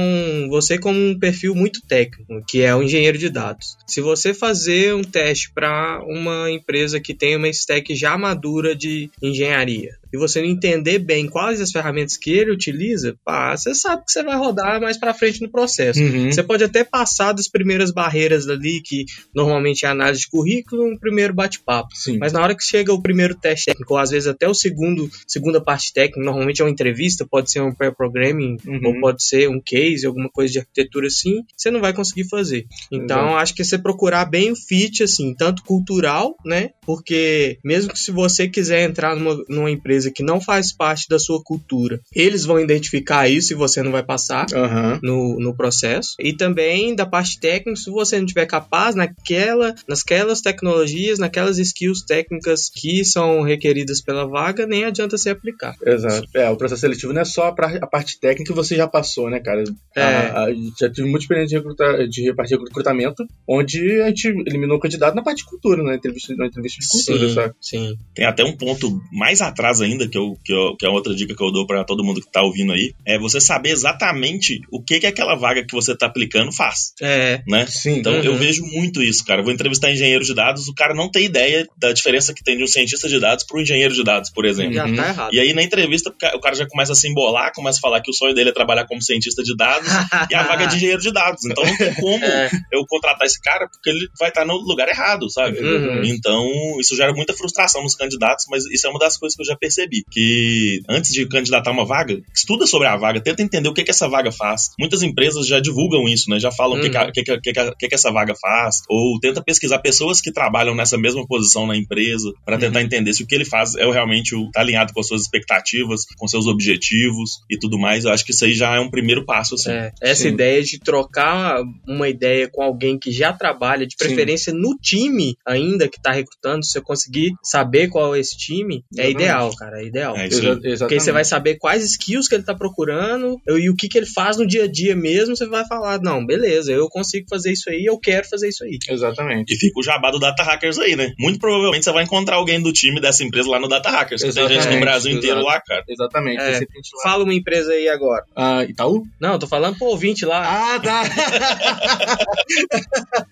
você 0.49 0.79
como 0.79 0.99
um 0.99 1.19
perfil 1.19 1.55
muito 1.55 1.81
técnico, 1.87 2.44
que 2.47 2.62
é 2.62 2.75
o 2.75 2.82
engenheiro 2.82 3.19
de 3.19 3.29
dados, 3.29 3.76
se 3.87 4.00
você 4.00 4.32
fazer 4.32 4.94
um 4.94 5.03
teste 5.03 5.50
para 5.53 6.03
uma 6.06 6.50
empresa 6.50 7.00
que 7.00 7.14
tem 7.14 7.37
uma 7.37 7.49
stack 7.49 7.94
já 7.94 8.17
madura 8.17 8.76
de 8.76 9.11
engenharia, 9.23 9.91
e 10.17 10.19
você 10.19 10.41
não 10.41 10.49
entender 10.49 10.99
bem 10.99 11.29
quais 11.29 11.61
as 11.61 11.71
ferramentas 11.71 12.17
que 12.17 12.31
ele 12.31 12.51
utiliza, 12.51 13.17
pá, 13.25 13.57
você 13.57 13.75
sabe 13.75 14.05
que 14.05 14.13
você 14.13 14.23
vai 14.23 14.37
rodar 14.37 14.81
mais 14.81 14.99
para 14.99 15.15
frente 15.15 15.43
no 15.43 15.51
processo. 15.51 16.01
Uhum. 16.01 16.33
Você 16.33 16.43
pode 16.43 16.65
até 16.65 16.83
passar 16.85 17.33
das 17.33 17.49
primeiras 17.49 17.91
barreiras 17.91 18.49
ali, 18.49 18.81
que 18.83 19.05
normalmente 19.35 19.85
é 19.85 19.89
análise 19.89 20.23
de 20.23 20.29
currículo, 20.29 20.87
um 20.87 20.99
primeiro 20.99 21.35
bate-papo. 21.35 21.89
Mas 22.19 22.33
na 22.33 22.43
hora 22.43 22.55
que 22.55 22.65
chega 22.65 22.93
o 22.93 23.03
primeiro 23.03 23.35
teste 23.35 23.67
técnico, 23.67 23.95
ou 23.95 24.01
às 24.01 24.11
vezes 24.11 24.27
até 24.27 24.49
o 24.49 24.55
segundo, 24.55 25.09
segunda 25.27 25.61
parte 25.61 25.93
técnica, 25.93 26.21
normalmente 26.25 26.61
é 26.63 26.65
uma 26.65 26.71
entrevista, 26.71 27.27
pode 27.29 27.51
ser 27.51 27.61
um 27.61 27.75
pair-programming, 27.75 28.57
Uhum. 28.67 28.81
ou 28.85 29.01
pode 29.01 29.23
ser 29.23 29.49
um 29.49 29.61
case, 29.61 30.07
alguma 30.07 30.29
coisa 30.29 30.53
de 30.53 30.59
arquitetura 30.61 31.07
assim, 31.07 31.43
você 31.57 31.71
não 31.71 31.81
vai 31.81 31.93
conseguir 31.93 32.29
fazer. 32.29 32.67
Então, 32.91 33.37
acho 33.37 33.55
que 33.55 33.65
você 33.65 33.79
procurar 33.79 34.25
bem 34.25 34.51
o 34.51 34.57
fit, 34.57 35.03
assim, 35.03 35.35
tanto 35.35 35.63
cultural, 35.63 36.35
né? 36.44 36.70
Porque 36.85 37.58
mesmo 37.65 37.93
que 37.93 37.99
se 37.99 38.11
você 38.11 38.49
quiser 38.49 38.89
entrar 38.89 39.15
numa, 39.17 39.44
numa 39.49 39.70
empresa 39.70 40.06
que 40.13 40.22
não 40.22 40.41
faz 40.41 40.72
parte 40.72 41.06
da 41.08 41.19
sua 41.19 41.43
cultura, 41.43 42.01
eles 42.15 42.44
vão 42.44 42.60
identificar 42.60 43.29
isso 43.29 43.53
e 43.53 43.56
você 43.56 43.82
não 43.82 43.93
vai 43.93 44.03
passar 44.03 44.46
Aham. 44.55 45.01
no, 45.03 45.39
no 45.41 45.56
processo. 45.56 46.15
E 46.20 46.32
também 46.32 46.94
da 46.94 47.06
parte 47.06 47.39
técnica, 47.41 47.77
se 47.81 47.91
você 47.91 48.19
não 48.19 48.27
tiver 48.27 48.46
capaz 48.46 48.94
naquela, 48.94 49.75
nasquelas 49.89 50.41
tecnologias, 50.41 51.19
naquelas 51.19 51.58
skills 51.58 52.03
técnicas 52.05 52.70
que 52.75 53.05
são 53.05 53.43
requeridas 53.43 54.01
pela 54.01 54.27
vaga, 54.27 54.67
nem 54.67 54.84
adianta 54.84 55.17
se 55.19 55.29
aplicar. 55.31 55.75
Exato. 55.84 56.27
É, 56.34 56.48
o 56.51 56.56
processo 56.56 56.81
seletivo 56.82 57.13
não 57.13 57.22
é 57.22 57.25
só 57.25 57.48
a, 57.48 57.53
pra- 57.53 57.79
a 57.81 57.86
parte 57.86 58.19
técnica 58.20 58.53
que 58.53 58.56
você 58.56 58.77
já 58.77 58.86
passou, 58.86 59.31
né, 59.31 59.41
cara? 59.41 59.65
É. 59.96 60.03
A- 60.03 60.44
a- 60.44 60.53
já 60.79 60.91
tive 60.91 61.08
muita 61.08 61.25
experiência 61.25 61.48
de, 61.48 61.56
recruta, 61.56 62.08
de 62.08 62.34
parte 62.34 62.48
de 62.56 62.56
recrutamento, 62.63 63.25
onde 63.48 64.01
a 64.03 64.08
gente 64.08 64.29
eliminou 64.29 64.77
o 64.77 64.81
candidato 64.81 65.15
na 65.15 65.22
parte 65.22 65.39
de 65.39 65.44
cultura, 65.46 65.82
na 65.82 65.94
entrevista, 65.94 66.34
na 66.36 66.46
entrevista 66.46 66.81
de 66.81 66.89
cultura, 66.89 67.29
sim, 67.29 67.34
sabe? 67.34 67.55
sim. 67.60 67.96
Tem 68.15 68.25
até 68.27 68.44
um 68.44 68.56
ponto 68.56 69.01
mais 69.13 69.41
atrás 69.41 69.81
ainda, 69.86 70.08
que, 70.08 70.19
eu, 70.19 70.36
que, 70.44 70.52
eu, 70.52 70.76
que 70.76 70.84
é 70.86 70.88
outra 70.88 71.14
dica 71.14 71.34
que 71.34 71.43
eu 71.43 71.50
dou 71.52 71.66
pra 71.66 71.84
todo 71.84 72.05
mundo 72.05 72.20
que 72.20 72.31
tá 72.31 72.43
ouvindo 72.43 72.72
aí, 72.72 72.93
é 73.06 73.19
você 73.19 73.40
saber 73.40 73.70
exatamente 73.70 74.60
o 74.70 74.82
que, 74.82 75.00
que 75.00 75.06
aquela 75.06 75.34
vaga 75.34 75.64
que 75.64 75.74
você 75.74 75.96
tá 75.96 76.06
aplicando 76.06 76.52
faz, 76.52 76.93
É, 77.00 77.40
né? 77.46 77.66
Sim. 77.66 77.98
Então 77.98 78.12
Uhum. 78.14 78.22
eu 78.22 78.36
vejo 78.36 78.64
muito 78.64 79.02
isso, 79.02 79.24
cara. 79.24 79.40
Eu 79.40 79.44
vou 79.44 79.52
entrevistar 79.52 79.90
engenheiro 79.90 80.24
de 80.24 80.34
dados, 80.34 80.69
o 80.69 80.74
cara 80.74 80.94
não 80.94 81.10
tem 81.10 81.24
ideia 81.24 81.66
da 81.78 81.93
diferença 81.93 82.32
que 82.34 82.43
tem 82.43 82.56
de 82.56 82.64
um 82.64 82.66
cientista 82.66 83.08
de 83.08 83.19
dados 83.20 83.44
para 83.44 83.58
um 83.58 83.62
engenheiro 83.62 83.94
de 83.94 84.02
dados, 84.05 84.31
por 84.31 84.44
exemplo. 84.44 84.74
já 84.74 84.84
Uhum. 84.86 84.96
tá 84.96 85.08
errado. 85.08 85.34
E 85.34 85.40
aí 85.40 85.52
na 85.52 85.62
entrevista 85.62 86.10
o 86.10 86.12
ca- 86.12 86.34
o 86.36 86.40
cara 86.40 86.55
já 86.55 86.66
começa 86.66 86.93
a 86.93 86.94
se 86.94 87.08
embolar, 87.08 87.52
começa 87.55 87.78
a 87.78 87.81
falar 87.81 88.00
que 88.00 88.10
o 88.10 88.14
sonho 88.14 88.34
dele 88.34 88.50
é 88.50 88.52
trabalhar 88.52 88.86
como 88.86 89.00
cientista 89.02 89.43
de 89.43 89.56
dados 89.56 89.88
e 90.31 90.34
a 90.34 90.43
vaga 90.43 90.64
é 90.64 90.66
de 90.66 90.76
engenheiro 90.76 91.00
de 91.00 91.12
dados. 91.12 91.44
Então 91.44 91.64
não 91.64 91.76
tem 91.76 91.94
como 91.94 92.24
É. 92.26 92.50
eu 92.72 92.84
contratar 92.86 93.26
esse 93.26 93.40
cara 93.40 93.69
porque 93.69 93.90
ele 93.90 94.08
vai 94.19 94.28
estar 94.31 94.44
no 94.44 94.55
lugar 94.56 94.88
errado, 94.88 95.31
sabe? 95.31 95.58
Uhum. 95.60 96.02
Então 96.05 96.44
isso 96.81 96.96
gera 96.96 97.12
muita 97.12 97.32
frustração 97.34 97.82
nos 97.82 97.94
candidatos, 97.94 98.46
mas 98.50 98.64
isso 98.66 98.86
é 98.86 98.90
uma 98.90 98.98
das 98.98 99.16
coisas 99.16 99.36
que 99.36 99.43
eu 99.43 99.46
já 99.46 99.56
percebi. 99.56 99.76
Que 100.11 100.81
antes 100.89 101.13
de 101.13 101.27
candidatar 101.27 101.71
uma 101.71 101.85
vaga, 101.85 102.21
estuda 102.35 102.67
sobre 102.67 102.89
a 102.89 102.97
vaga, 102.97 103.21
tenta 103.21 103.43
entender 103.43 103.69
o 103.69 103.75
que, 103.75 103.85
que 103.85 103.91
essa 103.91 104.09
vaga 104.09 104.31
faz. 104.33 104.71
Muitas 104.79 105.03
empresas 105.03 105.47
já 105.47 105.61
divulgam 105.61 106.09
isso, 106.09 106.31
né? 106.31 106.39
Já 106.39 106.51
falam 106.51 106.79
o 106.79 106.81
que, 106.81 106.91
que, 106.91 106.97
a- 106.97 107.05
Uhum. 107.06 107.13
que, 107.13 107.23
que, 107.23 107.39
que, 107.41 107.53
que, 107.79 107.89
que 107.89 107.95
essa 107.95 108.11
vaga 108.11 108.35
faz. 108.41 108.77
Ou 108.89 109.19
tenta 109.21 109.43
pesquisar 109.43 109.79
pessoas 109.81 110.21
que 110.21 110.33
trabalham 110.33 110.75
nessa 110.75 110.97
mesma 110.99 111.27
posição 111.27 111.67
na 111.67 111.77
empresa 111.77 112.33
para 112.45 112.59
tentar 112.59 112.83
entender 112.83 113.13
se 113.13 113.23
o 113.23 113.27
que 113.27 113.35
ele 113.35 113.45
faz 113.45 113.75
é 113.77 113.85
realmente 113.91 114.35
o, 114.35 114.51
tá 114.51 114.61
alinhado 114.61 114.93
com 114.93 115.01
as 115.01 115.06
suas 115.09 115.23
expectativas, 115.23 116.05
com 116.17 116.27
seus 116.29 116.47
objetivos 116.47 117.41
e 117.51 117.59
tudo 117.59 117.79
mais. 117.79 118.05
Eu 118.05 118.13
acho 118.13 118.25
que 118.25 118.33
isso 118.33 118.45
aí 118.45 118.53
já 118.55 118.75
é 118.77 118.81
um 118.81 118.91
primeiro 118.91 119.25
passo, 119.25 119.55
assim. 119.55 119.71
É, 119.71 119.93
essa 120.01 120.23
Sim. 120.23 120.29
ideia 120.31 120.63
de 120.63 120.79
trocar 120.79 121.63
uma 121.87 122.09
ideia 122.09 122.49
com 122.51 122.63
alguém 122.63 122.99
que 122.99 123.11
já 123.11 123.33
trabalha, 123.33 123.87
de 123.87 123.93
Sim. 123.99 124.06
preferência 124.06 124.53
no 124.53 124.77
time 124.81 125.37
ainda 125.47 125.89
que 125.89 126.01
tá 126.01 126.13
recrutando, 126.13 126.65
se 126.65 126.73
você 126.73 126.81
conseguir 126.81 127.33
saber 127.43 127.89
qual 127.89 128.15
é 128.15 128.21
esse 128.21 128.37
time, 128.37 128.77
é 128.97 129.03
Exatamente. 129.09 129.15
ideal, 129.17 129.56
cara, 129.56 129.66
é 129.75 129.85
ideal. 129.85 130.17
É 130.17 130.29
isso 130.29 130.46
Exa-. 130.65 130.87
Porque 130.87 131.01
você 131.01 131.13
vai 131.13 131.25
saber 131.25 131.56
quais 131.56 131.85
skills 131.85 132.29
que 132.29 132.35
ele 132.35 132.44
tá 132.44 132.55
procurando 132.55 133.41
e 133.49 133.70
o 133.70 133.77
que, 133.77 133.89
que 133.89 133.99
ele 133.99 134.06
faz 134.06 134.37
no 134.37 134.46
dia 134.46 134.65
a 134.65 134.70
dia 134.70 134.94
mesmo. 134.94 135.37
Você 135.37 135.46
vai 135.46 135.67
falar, 135.67 136.01
não, 136.01 136.25
beleza, 136.25 136.73
eu 136.73 136.89
consigo 136.89 137.27
fazer 137.29 137.53
isso 137.53 137.70
aí, 137.70 137.85
eu 137.85 137.99
quero 137.99 138.29
fazer 138.29 138.49
isso 138.49 138.65
aí. 138.65 138.79
Exatamente. 138.89 139.55
E 139.55 139.58
fica 139.58 139.79
o 139.79 139.82
jabá 139.82 140.11
do 140.11 140.19
Data 140.19 140.43
Hackers 140.43 140.79
aí, 140.79 140.96
né? 140.96 141.13
Muito 141.19 141.39
provavelmente 141.39 141.85
você 141.85 141.93
vai 141.93 142.05
encontrar 142.05 142.37
alguém 142.37 142.61
do 142.61 142.73
time 142.73 143.01
dessa 143.01 143.25
empresa 143.25 143.49
lá 143.49 143.58
no 143.58 143.69
Data 143.69 143.91
Hackers. 143.91 144.23
que 144.23 144.32
Tem 144.32 144.49
gente 144.49 144.69
no 144.69 144.81
Brasil 144.81 145.13
inteiro 145.13 145.41
exato. 145.41 145.46
lá, 145.46 145.61
cara. 145.61 145.85
Exatamente. 145.89 146.41
É. 146.41 146.61
Lá. 146.61 146.67
Fala 147.03 147.25
uma 147.25 147.35
empresa 147.35 147.73
aí 147.73 147.89
agora. 147.89 148.25
Ah, 148.35 148.65
Itaú? 148.65 149.05
Não, 149.20 149.39
tô 149.39 149.46
falando 149.46 149.77
pro 149.77 149.89
ouvinte 149.89 150.25
lá. 150.25 150.75
Ah, 150.75 150.81
tá. 150.81 151.03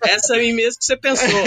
Essa 0.03 0.35
aí 0.35 0.53
mesmo 0.53 0.79
que 0.79 0.85
você 0.85 0.97
pensou. 0.97 1.43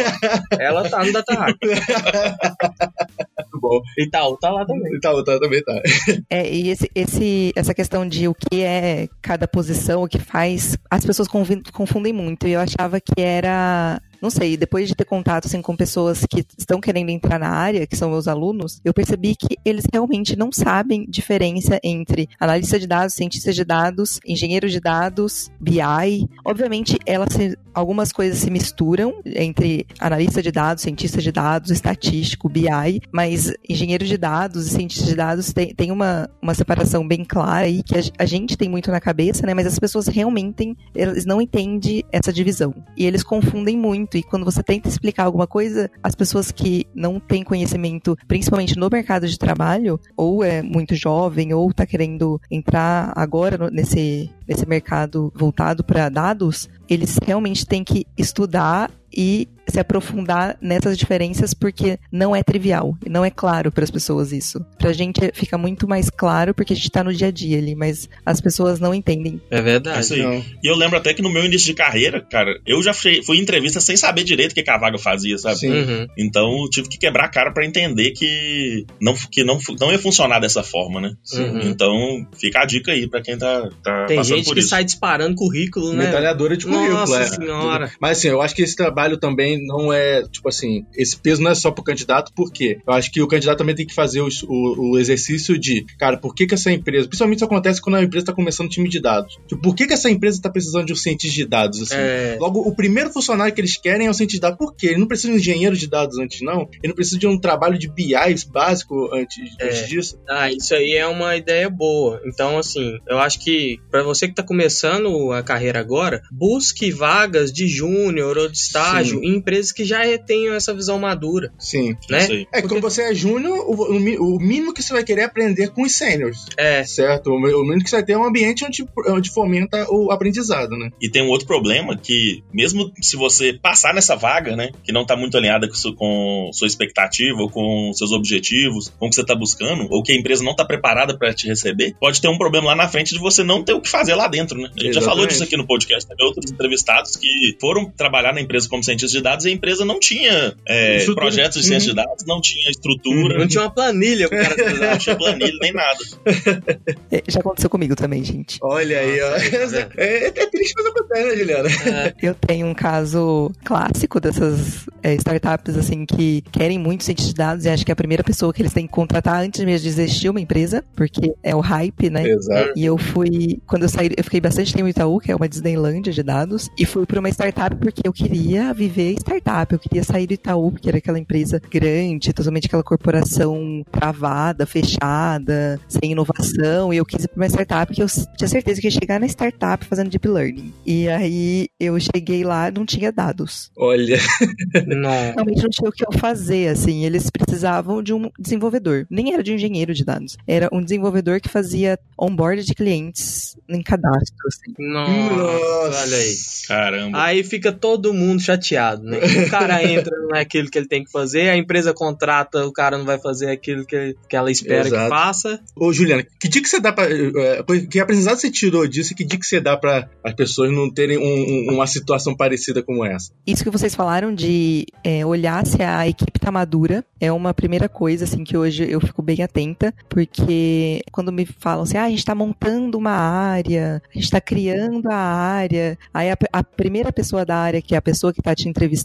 Ela 0.59 0.88
tá 0.88 1.04
no 1.04 1.12
Data 1.12 1.35
Hack. 1.35 1.57
Muito 3.38 3.61
bom. 3.61 3.80
E 3.99 4.09
tal, 4.09 4.37
tá 4.37 4.50
lá 4.50 4.64
também. 4.64 4.77
Itaú 4.97 5.25
tá, 5.25 5.38
também 5.38 5.62
tá. 5.62 5.80
É, 6.30 6.49
e 6.52 6.68
esse, 6.70 6.90
esse- 6.94 7.52
essa 7.56 7.75
questão 7.75 8.06
de 8.08 8.28
o 8.28 8.35
que 8.35 8.62
é 8.62 9.08
cada 9.23 9.47
posição, 9.49 10.02
o 10.02 10.08
que 10.08 10.18
faz, 10.18 10.76
as 10.90 11.04
pessoas 11.04 11.28
confundem 11.73 12.12
muito. 12.12 12.47
E 12.47 12.52
eu 12.52 12.61
achava 12.61 13.00
que 13.00 13.20
era. 13.20 14.00
Não 14.20 14.30
sei, 14.30 14.56
depois 14.56 14.88
de 14.88 14.94
ter 14.94 15.04
contato 15.04 15.46
assim, 15.46 15.62
com 15.62 15.76
pessoas 15.76 16.25
que 16.28 16.44
estão 16.56 16.80
querendo 16.80 17.10
entrar 17.10 17.38
na 17.38 17.48
área, 17.48 17.87
que 17.87 17.96
são 17.96 18.10
meus 18.10 18.26
alunos, 18.26 18.80
eu 18.84 18.92
percebi 18.92 19.34
que 19.34 19.56
eles 19.64 19.84
realmente 19.92 20.37
não 20.37 20.50
sabem 20.50 21.06
diferença 21.08 21.78
entre 21.82 22.28
analista 22.38 22.78
de 22.78 22.87
dados, 22.87 23.14
cientista 23.14 23.52
de 23.52 23.64
dados, 23.64 24.20
engenheiro 24.26 24.68
de 24.68 24.80
dados, 24.80 25.50
BI. 25.60 26.28
Obviamente, 26.44 26.98
elas 27.06 27.28
algumas 27.75 28.10
coisas 28.10 28.38
se 28.38 28.50
misturam 28.50 29.20
entre 29.25 29.87
analista 30.00 30.42
de 30.42 30.50
dados, 30.50 30.82
cientista 30.82 31.20
de 31.20 31.30
dados, 31.30 31.70
estatístico, 31.70 32.48
BI, 32.48 33.00
mas 33.12 33.52
engenheiro 33.68 34.04
de 34.04 34.16
dados 34.16 34.66
e 34.66 34.70
cientista 34.70 35.06
de 35.06 35.14
dados 35.14 35.52
tem, 35.52 35.72
tem 35.75 35.92
uma, 35.92 36.28
uma 36.42 36.54
separação 36.54 37.06
bem 37.06 37.25
clara 37.25 37.66
aí 37.66 37.82
que 37.82 37.96
a, 37.96 38.02
a 38.18 38.26
gente 38.26 38.56
tem 38.56 38.68
muito 38.68 38.90
na 38.90 39.00
cabeça, 39.00 39.46
né? 39.46 39.54
Mas 39.54 39.66
as 39.66 39.78
pessoas 39.78 40.08
realmente 40.08 40.76
eles 40.94 41.25
não 41.25 41.40
entendem 41.40 42.02
essa 42.10 42.32
divisão. 42.32 42.75
E 42.96 43.06
eles 43.06 43.22
confundem 43.22 43.76
muito. 43.76 44.07
E 44.16 44.22
quando 44.22 44.44
você 44.44 44.62
tenta 44.62 44.88
explicar 44.88 45.24
alguma 45.24 45.46
coisa, 45.46 45.90
as 46.02 46.14
pessoas 46.14 46.50
que 46.50 46.86
não 46.94 47.20
têm 47.20 47.44
conhecimento, 47.44 48.16
principalmente 48.26 48.76
no 48.76 48.88
mercado 48.90 49.26
de 49.26 49.38
trabalho, 49.38 50.00
ou 50.16 50.42
é 50.42 50.62
muito 50.62 50.94
jovem, 50.94 51.52
ou 51.52 51.72
tá 51.72 51.86
querendo 51.86 52.40
entrar 52.50 53.12
agora 53.14 53.70
nesse, 53.70 54.30
nesse 54.46 54.66
mercado 54.66 55.32
voltado 55.34 55.84
para 55.84 56.08
dados, 56.08 56.68
eles 56.88 57.18
realmente 57.22 57.66
têm 57.66 57.84
que 57.84 58.06
estudar 58.16 58.90
e 59.14 59.48
se 59.68 59.80
aprofundar 59.80 60.56
nessas 60.60 60.96
diferenças 60.96 61.54
porque 61.54 61.98
não 62.10 62.34
é 62.34 62.42
trivial 62.42 62.96
e 63.04 63.08
não 63.08 63.25
é 63.25 63.30
claro 63.30 63.70
para 63.70 63.84
as 63.84 63.90
pessoas 63.90 64.32
isso. 64.32 64.64
Pra 64.78 64.92
gente 64.92 65.20
fica 65.34 65.56
muito 65.58 65.88
mais 65.88 66.10
claro 66.10 66.54
porque 66.54 66.72
a 66.72 66.76
gente 66.76 66.90
tá 66.90 67.02
no 67.04 67.12
dia 67.12 67.28
a 67.28 67.30
dia 67.30 67.58
ali, 67.58 67.75
mas 67.75 68.08
as 68.25 68.40
pessoas 68.40 68.80
não 68.80 68.94
entendem. 68.94 69.40
É 69.50 69.60
verdade. 69.60 70.00
isso 70.00 70.14
aí. 70.14 70.22
Não. 70.22 70.44
E 70.62 70.70
eu 70.70 70.76
lembro 70.76 70.96
até 70.96 71.14
que 71.14 71.22
no 71.22 71.30
meu 71.30 71.44
início 71.44 71.66
de 71.66 71.75
carreira, 71.75 72.20
cara, 72.20 72.58
eu 72.66 72.82
já 72.82 72.92
fui, 72.92 73.22
fui 73.22 73.38
em 73.38 73.40
entrevista 73.40 73.80
sem 73.80 73.96
saber 73.96 74.25
direito 74.25 74.52
o 74.52 74.54
que, 74.54 74.62
que 74.62 74.70
a 74.70 74.78
vaga 74.78 74.98
fazia, 74.98 75.38
sabe? 75.38 75.58
Sim. 75.58 75.70
Uhum. 75.70 76.06
Então 76.16 76.62
eu 76.62 76.70
tive 76.70 76.88
que 76.88 76.98
quebrar 76.98 77.25
a 77.25 77.28
cara 77.30 77.52
pra 77.52 77.64
entender 77.64 78.12
que 78.12 78.84
não, 79.00 79.14
que 79.30 79.44
não, 79.44 79.58
não 79.80 79.92
ia 79.92 79.98
funcionar 79.98 80.40
dessa 80.40 80.62
forma, 80.62 81.00
né? 81.00 81.12
Uhum. 81.34 81.60
Então 81.62 82.26
fica 82.38 82.60
a 82.60 82.64
dica 82.64 82.92
aí 82.92 83.08
pra 83.08 83.20
quem 83.20 83.37
tá, 83.37 83.68
tá 83.82 84.06
Tem 84.06 84.16
passando 84.16 84.37
gente 84.37 84.46
por 84.46 84.54
que 84.54 84.60
isso. 84.60 84.68
sai 84.68 84.84
disparando 84.84 85.34
currículo, 85.34 85.92
né? 85.92 86.04
Metralhadora 86.04 86.56
de 86.56 86.64
currículo, 86.64 86.92
Nossa 86.92 87.20
é. 87.20 87.26
senhora. 87.26 87.90
Mas 88.00 88.18
assim, 88.18 88.28
eu 88.28 88.40
acho 88.42 88.54
que 88.54 88.62
esse 88.62 88.76
trabalho 88.76 89.16
também 89.18 89.57
não 89.66 89.92
é, 89.92 90.22
tipo 90.28 90.48
assim, 90.48 90.84
esse 90.96 91.16
peso 91.18 91.42
não 91.42 91.50
é 91.50 91.54
só 91.54 91.70
pro 91.70 91.82
candidato, 91.84 92.32
por 92.34 92.52
quê? 92.52 92.78
Eu 92.86 92.92
acho 92.92 93.10
que 93.10 93.20
o 93.22 93.26
candidato 93.28 93.58
também 93.58 93.74
tem 93.74 93.86
que 93.86 93.94
fazer 93.94 94.20
o, 94.20 94.28
o- 94.48 94.92
o 94.92 94.98
exercício 94.98 95.58
de, 95.58 95.84
cara, 95.98 96.16
por 96.16 96.34
que 96.34 96.46
que 96.46 96.54
essa 96.54 96.70
empresa, 96.72 97.06
principalmente 97.08 97.38
isso 97.38 97.44
acontece 97.44 97.80
quando 97.80 97.96
a 97.96 98.02
empresa 98.02 98.26
tá 98.26 98.32
começando 98.32 98.66
um 98.66 98.70
time 98.70 98.88
de 98.88 99.00
dados. 99.00 99.36
Tipo, 99.46 99.60
por 99.62 99.74
que 99.74 99.86
que 99.86 99.92
essa 99.94 100.10
empresa 100.10 100.40
tá 100.42 100.50
precisando 100.50 100.86
de 100.86 100.92
um 100.92 100.96
cientista 100.96 101.34
de 101.34 101.44
dados, 101.46 101.82
assim? 101.82 101.94
É, 101.96 102.36
Logo, 102.40 102.60
o 102.60 102.74
primeiro 102.74 103.10
funcionário 103.10 103.54
que 103.54 103.60
eles 103.60 103.76
querem 103.76 104.06
é 104.06 104.10
o 104.10 104.14
cientista 104.14 104.36
de 104.38 104.40
dados. 104.52 104.58
Por 104.58 104.74
quê? 104.76 104.88
Ele 104.88 104.98
não 104.98 105.06
precisa 105.08 105.28
de 105.28 105.34
um 105.34 105.40
engenheiro 105.40 105.76
de 105.76 105.86
dados 105.86 106.18
antes, 106.18 106.40
não. 106.42 106.68
Ele 106.82 106.88
não 106.88 106.94
precisa 106.94 107.18
de 107.18 107.26
um 107.26 107.38
trabalho 107.38 107.78
de 107.78 107.88
BI 107.88 108.14
básico 108.52 109.08
antes, 109.12 109.36
É. 109.60 109.66
antes 109.66 109.88
disso. 109.88 110.18
ah, 110.28 110.50
isso 110.50 110.74
aí 110.74 110.92
é 110.94 111.06
uma 111.06 111.36
ideia 111.36 111.68
boa. 111.70 112.20
Então, 112.26 112.58
assim, 112.58 112.98
eu 113.08 113.18
acho 113.18 113.40
que 113.40 113.78
pra 113.90 114.02
você 114.02 114.28
que 114.28 114.34
tá 114.34 114.42
começando 114.42 115.32
a 115.32 115.42
carreira 115.42 115.78
agora, 115.80 116.22
busque 116.30 116.90
vagas 116.90 117.52
de 117.52 117.66
júnior 117.66 118.36
ou 118.38 118.48
de 118.48 118.56
estágio 118.58 119.20
Sim. 119.20 119.26
em 119.26 119.40
empresas 119.49 119.73
que 119.73 119.85
já 119.85 120.00
tenham 120.19 120.55
essa 120.55 120.75
visão 120.75 120.99
madura, 120.99 121.50
Sim. 121.59 121.97
né? 122.11 122.19
Isso 122.19 122.33
aí. 122.33 122.47
É 122.52 122.61
que 122.61 122.69
quando 122.69 122.83
você 122.83 123.02
é 123.02 123.14
júnior, 123.14 123.59
o, 123.67 124.35
o 124.37 124.38
mínimo 124.38 124.75
que 124.75 124.83
você 124.83 124.93
vai 124.93 125.02
querer 125.02 125.23
é 125.23 125.25
aprender 125.25 125.69
com 125.71 125.83
os 125.83 125.93
sêniors. 125.95 126.45
É, 126.57 126.85
Certo? 126.85 127.31
O 127.31 127.40
mínimo 127.40 127.83
que 127.83 127.88
você 127.90 127.97
vai 127.97 128.05
ter 128.05 128.12
é 128.12 128.19
um 128.19 128.25
ambiente 128.25 128.64
onde, 128.64 128.85
onde 129.09 129.31
fomenta 129.31 129.87
o 129.90 130.11
aprendizado, 130.11 130.76
né? 130.76 130.90
E 131.00 131.09
tem 131.11 131.23
um 131.23 131.28
outro 131.28 131.47
problema 131.47 131.97
que, 131.97 132.43
mesmo 132.52 132.93
se 133.00 133.17
você 133.17 133.52
passar 133.55 133.95
nessa 133.95 134.14
vaga, 134.17 134.55
né, 134.55 134.71
que 134.85 134.93
não 134.93 135.05
tá 135.07 135.17
muito 135.17 135.37
alinhada 135.37 135.67
com, 135.69 135.75
su- 135.75 135.95
com 135.95 136.50
sua 136.52 136.67
expectativa, 136.67 137.38
ou 137.40 137.49
com 137.50 137.90
seus 137.95 138.12
objetivos, 138.12 138.93
com 138.99 139.07
o 139.07 139.09
que 139.09 139.14
você 139.14 139.25
tá 139.25 139.35
buscando, 139.35 139.87
ou 139.90 140.02
que 140.02 140.12
a 140.12 140.17
empresa 140.17 140.45
não 140.45 140.55
tá 140.55 140.64
preparada 140.64 141.17
para 141.17 141.33
te 141.33 141.47
receber, 141.47 141.95
pode 141.99 142.21
ter 142.21 142.28
um 142.28 142.37
problema 142.38 142.67
lá 142.69 142.76
na 142.76 142.88
frente 142.88 143.14
de 143.14 143.19
você 143.21 143.43
não 143.43 143.62
ter 143.64 143.73
o 143.73 143.81
que 143.81 143.88
fazer 143.88 144.14
lá 144.14 144.28
dentro, 144.28 144.59
né? 144.59 144.69
A 144.76 144.81
gente 144.83 144.95
já 144.95 145.00
falou 145.00 145.19
Exatamente. 145.25 145.31
disso 145.31 145.45
aqui 145.45 145.57
no 145.57 145.67
podcast, 145.67 146.09
teve 146.09 146.23
outros 146.23 146.50
entrevistados 146.50 147.17
que 147.17 147.28
foram 147.61 147.90
trabalhar 147.90 148.33
na 148.35 148.40
empresa 148.40 148.69
como 148.69 148.83
cientistas 148.85 149.12
de 149.12 149.21
dados 149.23 149.38
e 149.45 149.49
a 149.49 149.52
empresa 149.52 149.85
não 149.85 149.99
tinha 149.99 150.54
é, 150.66 151.04
projetos 151.14 151.61
de 151.62 151.66
ciência 151.66 151.90
de 151.90 151.97
dados, 151.97 152.25
não 152.26 152.40
tinha 152.40 152.71
estrutura, 152.71 153.38
não 153.38 153.47
tinha 153.47 153.62
uma 153.62 153.71
planilha 153.71 154.28
pro 154.28 154.38
cara 154.38 154.90
não 154.92 154.99
tinha 154.99 155.16
planilha 155.16 155.59
nem 155.61 155.73
nada. 155.73 155.99
É, 157.11 157.23
Já 157.26 157.40
aconteceu 157.40 157.71
comigo 157.71 157.95
também, 157.97 158.23
gente. 158.23 158.59
Olha 158.62 158.99
aí, 158.99 159.21
ó. 159.21 159.30
Nossa, 159.30 159.50
tá 159.50 159.66
vendo? 159.66 159.88
É, 159.99 160.26
é 160.26 160.47
triste, 160.47 160.75
mas 160.76 160.87
acontece, 160.87 161.28
né, 161.28 161.37
Juliana? 161.37 161.68
É, 161.68 162.14
Eu 162.23 162.35
tenho 162.35 162.66
um 162.66 162.75
caso 162.75 163.50
clássico 163.64 164.21
dessas 164.21 164.87
é, 165.02 165.14
startups 165.14 165.76
assim 165.76 166.04
que 166.04 166.42
querem 166.52 166.78
muito 166.78 167.04
cientista 167.04 167.30
de 167.30 167.35
dados 167.35 167.64
e 167.64 167.68
acho 167.68 167.85
que 167.85 167.90
é 167.90 167.95
a 167.95 167.97
primeira 167.97 168.23
pessoa 168.23 168.52
que 168.52 168.62
eles 168.62 168.73
têm 168.73 168.87
que 168.87 168.92
contratar 168.92 169.42
antes 169.42 169.64
mesmo 169.64 169.83
de 169.83 169.88
existir 169.88 170.28
uma 170.28 170.40
empresa, 170.40 170.85
porque 170.95 171.35
é 171.42 171.54
o 171.54 171.61
hype, 171.61 172.11
né? 172.11 172.28
Exato. 172.28 172.73
E 172.76 172.85
eu 172.85 172.97
fui, 172.99 173.61
quando 173.66 173.83
eu 173.85 173.88
saí, 173.88 174.11
eu 174.16 174.25
fiquei 174.25 174.40
bastante 174.40 174.73
tempo 174.73 174.87
em 174.87 174.90
Itaú, 174.90 175.18
que 175.18 175.30
é 175.33 175.37
uma 175.37 175.49
Disneylândia 175.49 176.12
de 176.12 176.23
dados, 176.23 176.68
e 176.78 176.85
fui 176.85 177.07
para 177.07 177.21
uma 177.21 177.28
startup 177.28 177.76
porque 177.76 178.02
eu 178.04 178.12
queria 178.12 178.73
viver 178.73 179.14
startup, 179.28 179.73
eu 179.73 179.78
queria 179.78 180.02
sair 180.02 180.26
do 180.26 180.32
Itaú, 180.32 180.73
porque 180.73 180.88
era 180.88 180.99
aquela 180.99 181.18
empresa 181.18 181.61
grande, 181.70 182.32
totalmente 182.32 182.66
aquela 182.66 182.82
corporação 182.82 183.85
travada, 183.90 184.64
fechada, 184.64 185.78
sem 185.87 186.12
inovação, 186.12 186.92
e 186.92 186.97
eu 186.97 187.04
quis 187.04 187.25
ir 187.25 187.28
para 187.28 187.37
uma 187.37 187.47
startup 187.47 187.92
que 187.92 188.02
eu 188.02 188.06
tinha 188.37 188.49
certeza 188.49 188.80
que 188.80 188.87
ia 188.87 188.90
chegar 188.90 189.20
na 189.20 189.26
startup 189.26 189.85
fazendo 189.85 190.11
deep 190.11 190.26
learning. 190.26 190.73
E 190.87 191.08
aí 191.08 191.68
eu 191.78 191.99
cheguei 192.00 192.42
lá, 192.42 192.70
não 192.70 192.87
tinha 192.87 193.12
dados. 193.12 193.70
Olha. 193.76 194.18
não. 194.87 195.32
Realmente 195.35 195.62
não 195.62 195.70
tinha 195.70 195.88
o 195.88 195.92
que 195.92 196.04
eu 196.04 196.18
fazer, 196.18 196.68
assim. 196.68 197.04
Eles 197.04 197.30
precisavam 197.30 198.02
de 198.02 198.14
um 198.14 198.30
desenvolvedor. 198.38 199.06
Nem 199.11 199.35
era 199.35 199.42
de 199.42 199.52
um 199.52 199.54
engenheiro 199.56 199.92
de 199.92 200.04
dados. 200.04 200.37
Era 200.47 200.68
um 200.73 200.82
desenvolvedor 200.82 201.40
que 201.40 201.49
fazia 201.49 201.99
onboard 202.18 202.64
de 202.64 202.75
clientes 202.75 203.56
em 203.68 203.82
cadastro, 203.82 204.37
assim. 204.47 204.75
Nossa, 204.78 206.02
olha 206.02 206.16
aí. 206.16 206.35
Caramba. 206.66 207.23
Aí 207.23 207.44
fica 207.44 207.73
todo 207.73 208.14
mundo 208.14 208.40
chateado, 208.40 209.02
né? 209.02 209.17
O 209.18 209.50
cara 209.50 209.82
entra, 209.84 210.16
não 210.18 210.37
é 210.37 210.40
aquilo 210.40 210.70
que 210.70 210.78
ele 210.78 210.88
tem 210.88 211.04
que 211.04 211.10
fazer, 211.10 211.48
a 211.48 211.56
empresa 211.56 211.92
contrata, 211.94 212.66
o 212.66 212.72
cara 212.72 212.96
não 212.98 213.04
vai 213.04 213.18
fazer 213.18 213.50
aquilo 213.50 213.84
que, 213.84 214.16
que 214.28 214.37
ela 214.37 214.50
espera 214.50 214.87
Exato. 214.87 215.04
que 215.04 215.08
faça. 215.08 215.60
Ô, 215.76 215.92
Juliana, 215.92 216.25
que 216.40 216.48
dica 216.48 216.62
que 216.62 216.68
você 216.68 216.80
dá 216.80 216.92
pra. 216.92 217.04
é, 217.08 217.62
Que 217.90 218.00
aprendizado 218.00 218.37
você 218.38 218.50
tirou 218.50 218.87
disso 218.87 219.12
e 219.12 219.16
que 219.16 219.25
dica 219.25 219.40
que 219.40 219.46
você 219.46 219.60
dá 219.60 219.76
pra 219.76 220.08
as 220.25 220.34
pessoas 220.34 220.70
não 220.72 220.90
terem 220.92 221.18
um- 221.18 221.22
um- 221.70 221.75
uma 221.75 221.87
situação 221.87 222.34
parecida 222.37 222.82
como 222.82 223.04
essa? 223.04 223.30
Isso 223.46 223.64
que 223.64 223.70
vocês 223.70 223.94
falaram 223.94 224.34
de 224.34 224.87
é, 225.04 225.25
olhar 225.25 225.66
se 225.66 225.82
a 225.82 226.06
equipe 226.08 226.38
tá 226.38 226.50
madura 226.50 227.04
é 227.20 227.30
uma 227.32 227.52
primeira 227.54 227.88
coisa, 227.88 228.25
assim, 228.25 228.44
que 228.44 228.56
hoje 228.56 228.88
eu 228.90 229.00
fico 229.00 229.22
bem 229.22 229.42
atenta, 229.42 229.92
porque 230.08 231.02
quando 231.10 231.32
me 231.32 231.46
falam 231.46 231.82
assim, 231.82 231.96
ah, 231.96 232.04
a 232.04 232.10
gente 232.10 232.25
tá 232.25 232.34
montando 232.34 232.96
uma 232.98 233.12
área 233.12 234.02
a 234.08 234.14
gente 234.14 234.25
está 234.25 234.40
criando 234.40 235.08
a 235.10 235.16
área. 235.16 235.98
Aí 236.12 236.30
a, 236.30 236.37
a, 236.52 236.62
primeira 236.62 237.12
pessoa 237.12 237.44
da 237.44 237.56
área, 237.56 237.80
que 237.82 237.94
é 237.94 237.98
a 237.98 238.02
pessoa 238.02 238.32
que 238.32 238.40
está 238.40 238.54
te 238.54 238.68
entrevistando, 238.68 238.98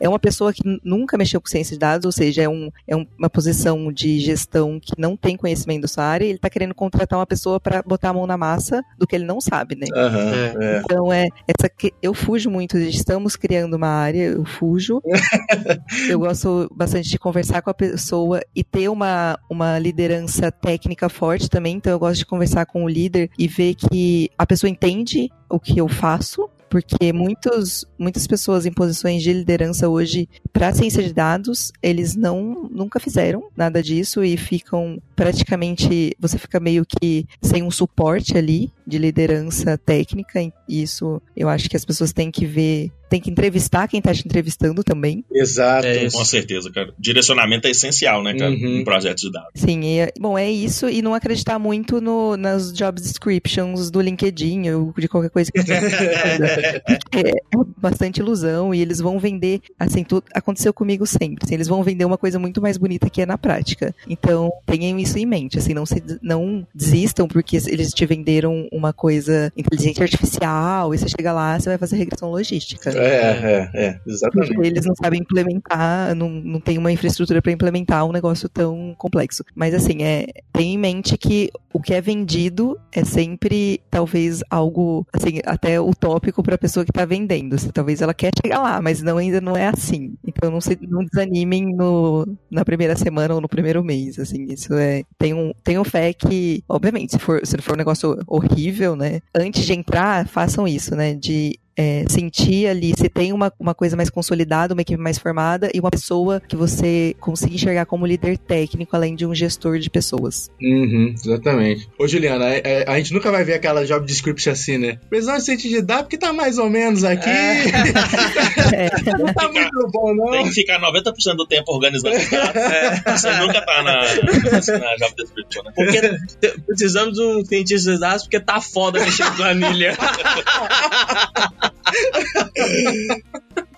é 0.00 0.08
uma 0.08 0.18
pessoa 0.18 0.52
que 0.52 0.62
nunca 0.82 1.16
mexeu 1.16 1.40
com 1.40 1.48
ciência 1.48 1.74
de 1.74 1.80
dados, 1.80 2.04
ou 2.04 2.12
seja, 2.12 2.42
é, 2.42 2.48
um, 2.48 2.70
é 2.86 2.96
uma 2.96 3.30
posição 3.30 3.92
de 3.92 4.18
gestão 4.18 4.78
que 4.80 4.92
não 4.98 5.16
tem 5.16 5.36
conhecimento 5.36 5.82
dessa 5.82 6.02
área, 6.02 6.24
e 6.24 6.28
ele 6.28 6.36
está 6.36 6.50
querendo 6.50 6.74
contratar 6.74 7.18
uma 7.18 7.26
pessoa 7.26 7.60
para 7.60 7.82
botar 7.82 8.10
a 8.10 8.12
mão 8.12 8.26
na 8.26 8.36
massa 8.36 8.82
do 8.98 9.06
que 9.06 9.14
ele 9.14 9.24
não 9.24 9.40
sabe, 9.40 9.76
né? 9.76 9.86
Uhum, 9.94 10.62
é. 10.62 10.78
Então 10.78 11.12
é 11.12 11.26
essa 11.46 11.68
que 11.68 11.92
eu 12.02 12.14
fujo 12.14 12.50
muito, 12.50 12.76
estamos 12.78 13.36
criando 13.36 13.74
uma 13.74 13.88
área, 13.88 14.24
eu 14.24 14.44
fujo. 14.44 15.00
eu 16.08 16.18
gosto 16.18 16.70
bastante 16.74 17.08
de 17.08 17.18
conversar 17.18 17.62
com 17.62 17.70
a 17.70 17.74
pessoa 17.74 18.40
e 18.54 18.62
ter 18.62 18.88
uma, 18.88 19.38
uma 19.50 19.78
liderança 19.78 20.50
técnica 20.50 21.08
forte 21.08 21.48
também, 21.48 21.76
então 21.76 21.92
eu 21.92 21.98
gosto 21.98 22.18
de 22.18 22.26
conversar 22.26 22.66
com 22.66 22.84
o 22.84 22.88
líder 22.88 23.30
e 23.38 23.46
ver 23.46 23.74
que 23.74 24.30
a 24.38 24.46
pessoa 24.46 24.70
entende 24.70 25.30
o 25.48 25.60
que 25.60 25.78
eu 25.78 25.88
faço, 25.88 26.48
porque 26.74 27.12
muitos, 27.12 27.84
muitas 27.96 28.26
pessoas 28.26 28.66
em 28.66 28.72
posições 28.72 29.22
de 29.22 29.32
liderança 29.32 29.88
hoje 29.88 30.28
para 30.52 30.74
ciência 30.74 31.04
de 31.04 31.14
dados, 31.14 31.70
eles 31.80 32.16
não 32.16 32.68
nunca 32.68 32.98
fizeram 32.98 33.48
nada 33.56 33.80
disso 33.80 34.24
e 34.24 34.36
ficam 34.36 35.00
praticamente 35.14 36.16
você 36.18 36.38
fica 36.38 36.60
meio 36.60 36.84
que 36.84 37.26
sem 37.42 37.62
um 37.62 37.70
suporte 37.70 38.36
ali 38.36 38.70
de 38.86 38.98
liderança 38.98 39.78
técnica. 39.78 40.40
E 40.68 40.82
isso 40.82 41.20
eu 41.36 41.48
acho 41.48 41.68
que 41.68 41.76
as 41.76 41.84
pessoas 41.84 42.12
têm 42.12 42.30
que 42.30 42.46
ver 42.46 42.90
tem 43.14 43.20
que 43.20 43.30
entrevistar 43.30 43.86
quem 43.86 43.98
está 43.98 44.12
te 44.12 44.26
entrevistando 44.26 44.82
também. 44.82 45.24
Exato. 45.32 45.86
É 45.86 46.10
com 46.10 46.24
certeza, 46.24 46.68
cara. 46.72 46.92
Direcionamento 46.98 47.68
é 47.68 47.70
essencial, 47.70 48.24
né, 48.24 48.34
cara, 48.34 48.50
uhum. 48.50 48.80
em 48.80 48.84
projetos 48.84 49.22
de 49.22 49.30
dados. 49.30 49.50
Sim, 49.54 49.82
e, 49.84 50.12
bom, 50.18 50.36
é 50.36 50.50
isso 50.50 50.88
e 50.88 51.00
não 51.00 51.14
acreditar 51.14 51.58
muito 51.58 52.00
no, 52.00 52.36
nas 52.36 52.72
job 52.72 53.00
descriptions 53.00 53.88
do 53.88 54.00
LinkedIn 54.00 54.68
ou 54.70 54.92
de 54.98 55.06
qualquer 55.06 55.30
coisa 55.30 55.52
que 55.52 55.60
é, 55.62 57.30
é 57.30 57.34
bastante 57.76 58.18
ilusão 58.18 58.74
e 58.74 58.80
eles 58.80 58.98
vão 58.98 59.18
vender, 59.18 59.60
assim, 59.78 60.02
tudo 60.02 60.24
aconteceu 60.34 60.72
comigo 60.72 61.06
sempre, 61.06 61.44
assim, 61.44 61.54
eles 61.54 61.68
vão 61.68 61.84
vender 61.84 62.04
uma 62.04 62.18
coisa 62.18 62.38
muito 62.38 62.60
mais 62.60 62.76
bonita 62.76 63.08
que 63.08 63.22
é 63.22 63.26
na 63.26 63.38
prática. 63.38 63.94
Então, 64.08 64.50
tenham 64.66 64.98
isso 65.04 65.18
em 65.18 65.26
mente, 65.26 65.58
assim, 65.58 65.72
não 65.72 65.86
se 65.86 66.02
não 66.22 66.66
desistam 66.74 67.28
porque 67.28 67.56
eles 67.56 67.92
te 67.92 68.04
venderam 68.04 68.68
uma 68.72 68.92
coisa 68.92 69.52
inteligente 69.56 70.02
artificial 70.02 70.94
e 70.94 70.98
você 70.98 71.08
chega 71.08 71.32
lá, 71.32 71.58
você 71.58 71.68
vai 71.68 71.78
fazer 71.78 71.96
regressão 71.96 72.30
logística. 72.30 72.90
É, 72.90 73.70
é, 73.74 73.86
é, 73.86 74.00
exatamente. 74.06 74.54
Porque 74.54 74.68
eles 74.68 74.84
não 74.84 74.94
sabem 74.94 75.20
implementar, 75.20 76.14
não, 76.14 76.28
não 76.28 76.60
tem 76.60 76.78
uma 76.78 76.90
infraestrutura 76.90 77.40
para 77.40 77.52
implementar 77.52 78.04
um 78.04 78.12
negócio 78.12 78.48
tão 78.48 78.94
complexo. 78.98 79.44
Mas 79.54 79.74
assim, 79.74 80.02
é, 80.02 80.26
tem 80.52 80.74
em 80.74 80.78
mente 80.78 81.16
que 81.16 81.50
o 81.72 81.80
que 81.80 81.92
é 81.92 82.00
vendido 82.00 82.78
é 82.92 83.04
sempre 83.04 83.80
talvez 83.90 84.42
algo 84.48 85.04
assim, 85.12 85.40
até 85.44 85.80
utópico 85.80 86.42
para 86.42 86.54
a 86.54 86.58
pessoa 86.58 86.84
que 86.84 86.90
está 86.90 87.04
vendendo. 87.04 87.58
Se, 87.58 87.72
talvez 87.72 88.00
ela 88.00 88.14
quer 88.14 88.30
chegar 88.40 88.60
lá, 88.60 88.80
mas 88.80 89.02
não 89.02 89.18
ainda 89.18 89.40
não 89.40 89.56
é 89.56 89.66
assim. 89.66 90.14
Então 90.24 90.50
não 90.50 90.60
se 90.60 90.78
não 90.82 91.04
desanimem 91.04 91.74
no, 91.74 92.26
na 92.50 92.64
primeira 92.64 92.94
semana 92.94 93.34
ou 93.34 93.40
no 93.40 93.48
primeiro 93.48 93.82
mês, 93.82 94.18
assim, 94.18 94.46
isso 94.48 94.72
é 94.74 94.93
tenham, 95.18 95.54
tenham 95.64 95.84
fé 95.84 96.12
que, 96.12 96.62
obviamente, 96.68 97.12
se 97.12 97.18
for 97.18 97.40
se 97.44 97.56
for 97.58 97.74
um 97.74 97.78
negócio 97.78 98.18
horrível, 98.26 98.94
né, 98.94 99.20
antes 99.34 99.64
de 99.64 99.72
entrar, 99.72 100.26
façam 100.28 100.68
isso, 100.68 100.94
né, 100.94 101.14
de 101.14 101.58
é, 101.76 102.04
sentir 102.08 102.66
ali 102.66 102.92
se 102.96 103.08
tem 103.08 103.32
uma, 103.32 103.52
uma 103.58 103.74
coisa 103.74 103.96
mais 103.96 104.10
consolidada, 104.10 104.74
uma 104.74 104.82
equipe 104.82 105.00
mais 105.00 105.18
formada 105.18 105.70
e 105.74 105.80
uma 105.80 105.90
pessoa 105.90 106.40
que 106.40 106.56
você 106.56 107.14
consiga 107.20 107.54
enxergar 107.54 107.86
como 107.86 108.06
líder 108.06 108.38
técnico, 108.38 108.94
além 108.94 109.14
de 109.14 109.26
um 109.26 109.34
gestor 109.34 109.78
de 109.78 109.90
pessoas. 109.90 110.50
Uhum, 110.60 111.14
exatamente. 111.14 111.88
Ô, 111.98 112.06
Juliana, 112.06 112.46
a, 112.46 112.90
a, 112.90 112.94
a, 112.94 112.98
gente 112.98 113.12
nunca 113.12 113.30
vai 113.30 113.44
ver 113.44 113.54
aquela 113.54 113.84
job 113.84 114.06
description 114.06 114.52
assim, 114.52 114.78
né? 114.78 114.98
Precisamos 115.08 115.40
de 115.40 115.46
cientista 115.46 115.80
de 115.80 115.82
dados 115.82 116.02
porque 116.04 116.18
tá 116.18 116.32
mais 116.32 116.58
ou 116.58 116.70
menos 116.70 117.04
aqui. 117.04 117.28
É. 117.28 117.66
é. 118.86 118.90
Não 119.18 119.32
tá 119.32 119.50
muito 119.50 119.90
bom, 119.92 120.14
não. 120.14 120.30
Tem 120.32 120.44
que 120.44 120.52
ficar 120.52 120.80
90% 120.80 121.36
do 121.36 121.46
tempo 121.46 121.72
organizando. 121.72 122.14
É. 122.16 123.16
Você 123.16 123.30
nunca 123.38 123.60
tá 123.62 123.82
na, 123.82 124.00
na 124.00 124.96
job 124.96 125.14
description, 125.16 125.62
né? 125.64 125.72
Porque 125.74 126.54
precisamos 126.66 127.14
de 127.14 127.22
um 127.22 127.44
cientista 127.44 127.92
de 127.92 127.98
dados 127.98 128.22
porque 128.24 128.40
tá 128.40 128.60
foda 128.60 129.00
mexer 129.00 129.24
com 129.24 129.36
planilha. 129.36 129.96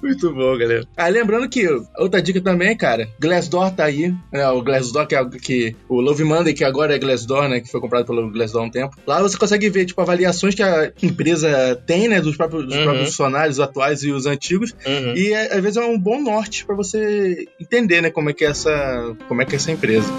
Muito 0.02 0.32
bom, 0.32 0.56
galera. 0.56 0.86
Ah, 0.96 1.08
lembrando 1.08 1.48
que 1.48 1.66
outra 1.98 2.22
dica 2.22 2.40
também, 2.40 2.76
cara, 2.76 3.08
Glassdoor 3.20 3.72
tá 3.74 3.84
aí, 3.84 4.14
né? 4.32 4.48
O 4.48 4.62
Glassdoor 4.62 5.06
que 5.06 5.16
é 5.16 5.24
que 5.24 5.76
o 5.88 6.00
Love 6.00 6.22
Monday 6.24 6.54
que 6.54 6.64
agora 6.64 6.94
é 6.94 6.98
Glassdoor, 6.98 7.48
né, 7.48 7.60
que 7.60 7.70
foi 7.70 7.80
comprado 7.80 8.06
pelo 8.06 8.30
Glassdoor 8.30 8.64
há 8.64 8.66
um 8.66 8.70
tempo. 8.70 8.96
Lá 9.06 9.20
você 9.20 9.36
consegue 9.36 9.68
ver 9.68 9.86
tipo 9.86 10.00
avaliações 10.00 10.54
que 10.54 10.62
a 10.62 10.92
empresa 11.02 11.82
tem, 11.86 12.08
né, 12.08 12.20
dos 12.20 12.36
próprios, 12.36 12.66
dos 12.66 12.76
uhum. 12.76 12.84
próprios 12.84 13.08
funcionários 13.08 13.58
atuais 13.58 14.02
e 14.02 14.12
os 14.12 14.26
antigos. 14.26 14.74
Uhum. 14.86 15.16
E 15.16 15.34
às 15.34 15.60
vezes 15.60 15.76
é 15.76 15.84
um 15.84 15.98
bom 15.98 16.22
norte 16.22 16.64
para 16.64 16.76
você 16.76 17.48
entender, 17.60 18.00
né, 18.00 18.10
como 18.10 18.30
é 18.30 18.32
que 18.32 18.44
é 18.44 18.48
essa, 18.48 19.16
como 19.26 19.42
é 19.42 19.44
que 19.44 19.54
é 19.54 19.56
essa 19.56 19.72
empresa. 19.72 20.12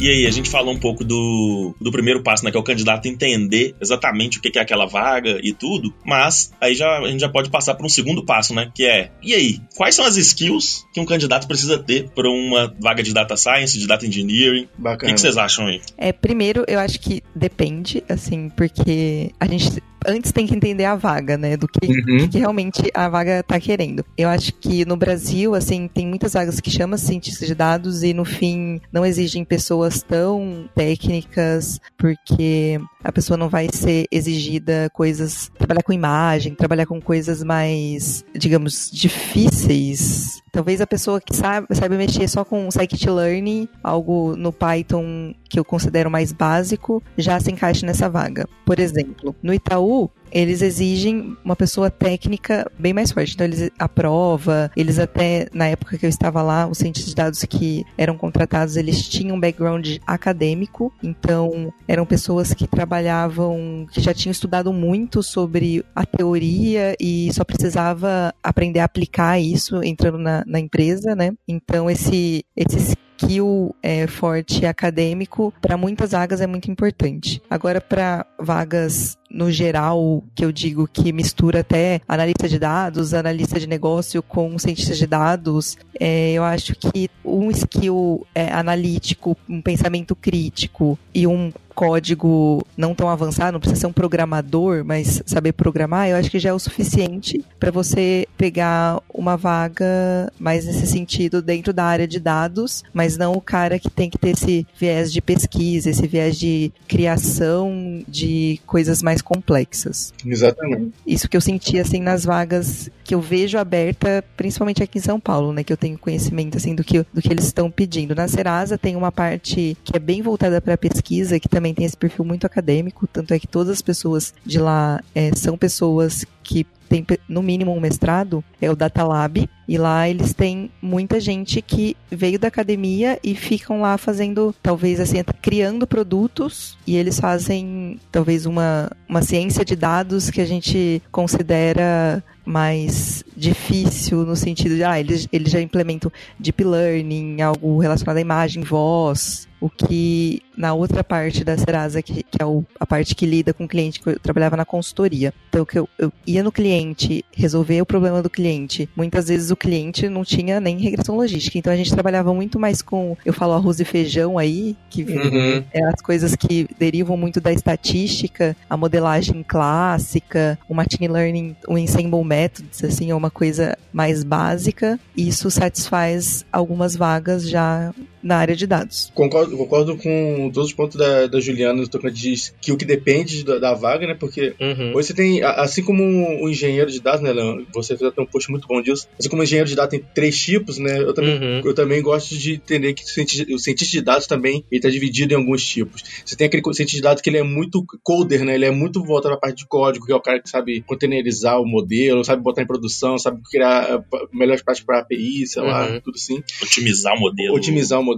E 0.00 0.08
aí, 0.08 0.26
a 0.26 0.30
gente 0.30 0.48
falou 0.48 0.72
um 0.72 0.78
pouco 0.78 1.04
do, 1.04 1.74
do 1.78 1.92
primeiro 1.92 2.22
passo, 2.22 2.42
né? 2.42 2.50
Que 2.50 2.56
é 2.56 2.60
o 2.60 2.64
candidato 2.64 3.06
entender 3.06 3.74
exatamente 3.78 4.38
o 4.38 4.40
que 4.40 4.58
é 4.58 4.62
aquela 4.62 4.86
vaga 4.86 5.38
e 5.42 5.52
tudo. 5.52 5.92
Mas 6.06 6.50
aí 6.58 6.74
já, 6.74 7.00
a 7.00 7.08
gente 7.08 7.20
já 7.20 7.28
pode 7.28 7.50
passar 7.50 7.74
para 7.74 7.84
um 7.84 7.88
segundo 7.88 8.24
passo, 8.24 8.54
né? 8.54 8.72
Que 8.74 8.86
é, 8.86 9.10
e 9.22 9.34
aí, 9.34 9.60
quais 9.76 9.94
são 9.94 10.06
as 10.06 10.16
skills 10.16 10.86
que 10.94 11.00
um 11.00 11.04
candidato 11.04 11.46
precisa 11.46 11.78
ter 11.78 12.08
para 12.14 12.30
uma 12.30 12.74
vaga 12.80 13.02
de 13.02 13.12
data 13.12 13.36
science, 13.36 13.78
de 13.78 13.86
data 13.86 14.06
engineering? 14.06 14.68
Bacana. 14.78 14.96
O 14.96 15.06
que, 15.08 15.14
que 15.14 15.20
vocês 15.20 15.36
acham 15.36 15.66
aí? 15.66 15.82
É, 15.98 16.14
primeiro, 16.14 16.64
eu 16.66 16.78
acho 16.78 16.98
que 16.98 17.22
depende, 17.36 18.02
assim, 18.08 18.48
porque 18.48 19.32
a 19.38 19.46
gente 19.46 19.82
antes 20.06 20.32
tem 20.32 20.46
que 20.46 20.54
entender 20.54 20.84
a 20.84 20.96
vaga, 20.96 21.36
né? 21.36 21.56
Do 21.56 21.68
que, 21.68 21.86
uhum. 21.86 22.28
que 22.28 22.38
realmente 22.38 22.82
a 22.94 23.08
vaga 23.08 23.42
tá 23.42 23.58
querendo. 23.60 24.04
Eu 24.16 24.28
acho 24.28 24.52
que 24.54 24.84
no 24.84 24.96
Brasil, 24.96 25.54
assim, 25.54 25.88
tem 25.88 26.06
muitas 26.06 26.32
vagas 26.32 26.60
que 26.60 26.70
chamam 26.70 26.98
cientistas 26.98 27.46
de 27.46 27.54
dados 27.54 28.02
e 28.02 28.12
no 28.12 28.24
fim 28.24 28.80
não 28.92 29.04
exigem 29.04 29.44
pessoas 29.44 30.02
tão 30.02 30.68
técnicas, 30.74 31.80
porque 31.96 32.80
a 33.02 33.12
pessoa 33.12 33.36
não 33.36 33.48
vai 33.48 33.68
ser 33.72 34.06
exigida 34.10 34.90
coisas, 34.92 35.50
trabalhar 35.58 35.82
com 35.82 35.92
imagem, 35.92 36.54
trabalhar 36.54 36.86
com 36.86 37.00
coisas 37.00 37.42
mais, 37.42 38.24
digamos, 38.34 38.90
difíceis. 38.92 40.40
Talvez 40.52 40.80
a 40.80 40.86
pessoa 40.86 41.20
que 41.20 41.34
sabe, 41.34 41.66
sabe 41.72 41.96
mexer 41.96 42.28
só 42.28 42.44
com 42.44 42.68
scikit-learn, 42.70 43.68
algo 43.82 44.34
no 44.36 44.52
Python 44.52 45.34
que 45.48 45.58
eu 45.58 45.64
considero 45.64 46.10
mais 46.10 46.32
básico, 46.32 47.02
já 47.16 47.38
se 47.40 47.50
encaixe 47.50 47.86
nessa 47.86 48.08
vaga. 48.08 48.48
Por 48.64 48.78
exemplo, 48.78 49.34
no 49.42 49.54
Itaú, 49.54 50.10
eles 50.30 50.62
exigem 50.62 51.36
uma 51.44 51.56
pessoa 51.56 51.90
técnica 51.90 52.70
bem 52.78 52.92
mais 52.92 53.10
forte. 53.12 53.34
Então, 53.34 53.46
eles 53.46 53.70
aprova, 53.78 54.70
eles 54.76 54.98
até, 54.98 55.48
na 55.52 55.66
época 55.66 55.98
que 55.98 56.06
eu 56.06 56.10
estava 56.10 56.42
lá, 56.42 56.66
os 56.66 56.78
cientistas 56.78 57.10
de 57.10 57.16
dados 57.16 57.44
que 57.44 57.84
eram 57.96 58.16
contratados, 58.16 58.76
eles 58.76 59.08
tinham 59.08 59.36
um 59.36 59.40
background 59.40 59.96
acadêmico, 60.06 60.92
então 61.02 61.72
eram 61.86 62.06
pessoas 62.06 62.54
que 62.54 62.66
trabalhavam, 62.66 63.86
que 63.90 64.00
já 64.00 64.14
tinham 64.14 64.32
estudado 64.32 64.72
muito 64.72 65.22
sobre 65.22 65.84
a 65.94 66.04
teoria 66.04 66.94
e 67.00 67.32
só 67.32 67.44
precisava 67.44 68.34
aprender 68.42 68.80
a 68.80 68.84
aplicar 68.84 69.40
isso 69.40 69.82
entrando 69.82 70.18
na, 70.18 70.44
na 70.46 70.58
empresa, 70.58 71.14
né? 71.14 71.32
Então, 71.46 71.90
esse, 71.90 72.44
esse 72.56 72.96
skill 73.20 73.74
é, 73.82 74.06
forte 74.06 74.64
acadêmico, 74.64 75.52
para 75.60 75.76
muitas 75.76 76.12
vagas 76.12 76.40
é 76.40 76.46
muito 76.46 76.70
importante. 76.70 77.42
Agora, 77.50 77.80
para 77.80 78.26
vagas 78.38 79.16
no 79.30 79.50
geral, 79.50 80.22
que 80.34 80.44
eu 80.44 80.50
digo 80.50 80.88
que 80.92 81.12
mistura 81.12 81.60
até 81.60 82.00
analista 82.08 82.48
de 82.48 82.58
dados, 82.58 83.14
analista 83.14 83.60
de 83.60 83.66
negócio 83.66 84.22
com 84.22 84.58
cientista 84.58 84.94
de 84.94 85.06
dados, 85.06 85.78
é, 85.98 86.32
eu 86.32 86.42
acho 86.42 86.74
que 86.74 87.08
um 87.24 87.50
skill 87.50 88.26
é, 88.34 88.52
analítico, 88.52 89.36
um 89.48 89.62
pensamento 89.62 90.16
crítico 90.16 90.98
e 91.14 91.26
um 91.26 91.52
código 91.80 92.66
não 92.76 92.94
tão 92.94 93.08
avançado, 93.08 93.52
não 93.52 93.60
precisa 93.60 93.80
ser 93.80 93.86
um 93.86 93.92
programador, 93.92 94.84
mas 94.84 95.22
saber 95.24 95.52
programar, 95.52 96.08
eu 96.08 96.16
acho 96.16 96.30
que 96.30 96.38
já 96.38 96.50
é 96.50 96.52
o 96.52 96.58
suficiente 96.58 97.42
para 97.58 97.70
você 97.70 98.26
pegar 98.36 99.00
uma 99.12 99.34
vaga 99.34 100.30
mais 100.38 100.66
nesse 100.66 100.86
sentido 100.86 101.40
dentro 101.40 101.72
da 101.72 101.84
área 101.84 102.06
de 102.06 102.20
dados, 102.20 102.84
mas 102.92 103.16
não 103.16 103.32
o 103.32 103.40
cara 103.40 103.78
que 103.78 103.88
tem 103.88 104.10
que 104.10 104.18
ter 104.18 104.30
esse 104.30 104.66
viés 104.78 105.10
de 105.10 105.22
pesquisa, 105.22 105.88
esse 105.88 106.06
viés 106.06 106.38
de 106.38 106.70
criação 106.86 108.02
de 108.06 108.60
coisas 108.66 109.02
mais 109.02 109.19
complexas. 109.22 110.12
Exatamente. 110.24 110.92
Isso 111.06 111.28
que 111.28 111.36
eu 111.36 111.40
senti 111.40 111.78
assim 111.78 112.00
nas 112.00 112.24
vagas 112.24 112.90
que 113.02 113.14
eu 113.14 113.20
vejo 113.20 113.58
aberta, 113.58 114.24
principalmente 114.36 114.82
aqui 114.82 114.98
em 114.98 115.02
São 115.02 115.18
Paulo, 115.18 115.52
né, 115.52 115.64
que 115.64 115.72
eu 115.72 115.76
tenho 115.76 115.98
conhecimento 115.98 116.56
assim 116.56 116.74
do 116.74 116.84
que 116.84 117.04
do 117.12 117.22
que 117.22 117.32
eles 117.32 117.44
estão 117.44 117.70
pedindo. 117.70 118.14
Na 118.14 118.28
Serasa 118.28 118.76
tem 118.76 118.96
uma 118.96 119.10
parte 119.10 119.76
que 119.82 119.96
é 119.96 119.98
bem 119.98 120.22
voltada 120.22 120.60
para 120.60 120.76
pesquisa, 120.76 121.40
que 121.40 121.48
também 121.48 121.70
também 121.70 121.74
tem 121.74 121.84
esse 121.84 121.96
perfil 121.96 122.24
muito 122.24 122.46
acadêmico, 122.46 123.06
tanto 123.06 123.32
é 123.32 123.38
que 123.38 123.46
todas 123.46 123.70
as 123.70 123.82
pessoas 123.82 124.34
de 124.44 124.58
lá 124.58 125.02
é, 125.14 125.30
são 125.34 125.56
pessoas 125.56 126.24
que 126.42 126.66
tem 126.90 127.06
no 127.28 127.40
mínimo 127.40 127.72
um 127.72 127.78
mestrado, 127.78 128.42
é 128.60 128.68
o 128.68 128.74
Data 128.74 129.04
Lab, 129.04 129.48
E 129.68 129.78
lá 129.78 130.08
eles 130.08 130.34
têm 130.34 130.68
muita 130.82 131.20
gente 131.20 131.62
que 131.62 131.96
veio 132.10 132.36
da 132.36 132.48
academia 132.48 133.16
e 133.22 133.36
ficam 133.36 133.80
lá 133.80 133.96
fazendo, 133.96 134.52
talvez 134.60 134.98
assim, 134.98 135.22
criando 135.40 135.86
produtos 135.86 136.76
e 136.84 136.96
eles 136.96 137.20
fazem 137.20 138.00
talvez 138.10 138.44
uma, 138.44 138.90
uma 139.08 139.22
ciência 139.22 139.64
de 139.64 139.76
dados 139.76 140.28
que 140.30 140.40
a 140.40 140.44
gente 140.44 141.00
considera 141.12 142.22
mais 142.44 143.22
difícil 143.36 144.26
no 144.26 144.34
sentido 144.34 144.74
de, 144.74 144.82
ah, 144.82 144.98
eles, 144.98 145.28
eles 145.32 145.52
já 145.52 145.60
implementam 145.60 146.10
deep 146.36 146.64
learning, 146.64 147.40
algo 147.40 147.78
relacionado 147.78 148.16
à 148.16 148.20
imagem, 148.20 148.64
voz, 148.64 149.46
o 149.60 149.68
que 149.68 150.42
na 150.56 150.74
outra 150.74 151.02
parte 151.02 151.42
da 151.42 151.56
Serasa, 151.56 152.02
que, 152.02 152.22
que 152.22 152.40
é 152.40 152.44
o, 152.44 152.64
a 152.78 152.86
parte 152.86 153.14
que 153.14 153.24
lida 153.24 153.54
com 153.54 153.64
o 153.64 153.68
cliente, 153.68 154.00
que 154.00 154.10
eu 154.10 154.18
trabalhava 154.18 154.56
na 154.56 154.64
consultoria. 154.64 155.32
Então, 155.48 155.64
que 155.64 155.78
eu, 155.78 155.88
eu 155.98 156.12
ia 156.26 156.42
no 156.42 156.52
cliente, 156.52 157.24
resolver 157.32 157.80
o 157.80 157.86
problema 157.86 158.22
do 158.22 158.28
cliente. 158.28 158.88
Muitas 158.94 159.28
vezes 159.28 159.50
o 159.50 159.56
cliente 159.56 160.08
não 160.08 160.22
tinha 160.22 160.60
nem 160.60 160.78
regressão 160.78 161.16
logística. 161.16 161.56
Então, 161.56 161.72
a 161.72 161.76
gente 161.76 161.90
trabalhava 161.90 162.34
muito 162.34 162.58
mais 162.58 162.82
com, 162.82 163.16
eu 163.24 163.32
falo 163.32 163.54
arroz 163.54 163.80
e 163.80 163.84
feijão 163.84 164.36
aí, 164.36 164.76
que 164.90 165.02
uhum. 165.02 165.64
é 165.72 165.84
as 165.84 166.00
coisas 166.02 166.36
que 166.36 166.68
derivam 166.78 167.16
muito 167.16 167.40
da 167.40 167.52
estatística, 167.52 168.54
a 168.68 168.76
modelagem 168.76 169.42
clássica, 169.42 170.58
o 170.68 170.74
machine 170.74 171.08
learning, 171.08 171.56
o 171.66 171.78
ensemble 171.78 172.24
methods, 172.24 172.84
assim, 172.84 173.10
é 173.10 173.14
uma 173.14 173.30
coisa 173.30 173.78
mais 173.92 174.22
básica. 174.22 175.00
Isso 175.16 175.50
satisfaz 175.50 176.44
algumas 176.52 176.94
vagas 176.96 177.48
já 177.48 177.94
na 178.22 178.36
área 178.36 178.54
de 178.54 178.66
dados. 178.66 179.10
Concordo, 179.14 179.56
concordo 179.56 179.96
com 179.96 180.50
todos 180.52 180.70
os 180.70 180.74
pontos 180.74 180.96
da, 180.96 181.26
da 181.26 181.40
Juliana 181.40 181.82
no 181.82 182.10
diz 182.10 182.54
que 182.60 182.72
o 182.72 182.76
que 182.76 182.84
depende 182.84 183.44
da, 183.44 183.58
da 183.58 183.74
vaga, 183.74 184.06
né? 184.06 184.14
Porque 184.14 184.54
uhum. 184.60 184.94
hoje 184.94 185.08
você 185.08 185.14
tem, 185.14 185.42
assim 185.42 185.82
como 185.82 186.02
o 186.02 186.48
engenheiro 186.48 186.90
de 186.90 187.00
dados, 187.00 187.20
né, 187.20 187.32
Leandro? 187.32 187.66
Você 187.74 187.96
fez 187.96 188.10
até 188.10 188.20
um 188.20 188.26
post 188.26 188.50
muito 188.50 188.66
bom 188.66 188.82
disso. 188.82 189.08
Assim 189.18 189.28
como 189.28 189.42
o 189.42 189.44
engenheiro 189.44 189.68
de 189.68 189.74
dados 189.74 189.90
tem 189.90 190.04
três 190.14 190.38
tipos, 190.38 190.78
né? 190.78 190.98
Eu 190.98 191.14
também, 191.14 191.38
uhum. 191.38 191.60
eu 191.64 191.74
também 191.74 192.02
gosto 192.02 192.36
de 192.36 192.54
entender 192.54 192.94
que 192.94 193.04
o 193.04 193.06
cientista, 193.06 193.54
o 193.54 193.58
cientista 193.58 193.92
de 193.92 194.02
dados 194.02 194.26
também 194.26 194.64
está 194.70 194.88
dividido 194.88 195.32
em 195.32 195.36
alguns 195.36 195.64
tipos. 195.64 196.02
Você 196.24 196.36
tem 196.36 196.46
aquele 196.46 196.62
cientista 196.74 196.96
de 196.96 197.02
dados 197.02 197.22
que 197.22 197.30
ele 197.30 197.38
é 197.38 197.42
muito 197.42 197.84
coder, 198.02 198.44
né? 198.44 198.54
Ele 198.54 198.66
é 198.66 198.70
muito 198.70 199.02
voltado 199.02 199.34
à 199.34 199.38
parte 199.38 199.58
de 199.58 199.66
código, 199.66 200.06
que 200.06 200.12
é 200.12 200.16
o 200.16 200.20
cara 200.20 200.40
que 200.40 200.48
sabe 200.48 200.82
containerizar 200.82 201.60
o 201.60 201.66
modelo, 201.66 202.24
sabe 202.24 202.42
botar 202.42 202.62
em 202.62 202.66
produção, 202.66 203.18
sabe 203.18 203.40
criar 203.50 203.98
uh, 203.98 204.04
melhores 204.32 204.62
práticas 204.62 204.86
para 204.86 205.00
API, 205.00 205.46
sei 205.46 205.62
uhum. 205.62 205.68
lá, 205.68 206.00
tudo 206.00 206.16
assim. 206.16 206.42
Otimizar 206.62 207.14
o 207.14 207.20
modelo. 207.20 207.54
Otimizar 207.54 208.00
o 208.00 208.02
modelo. 208.02 208.09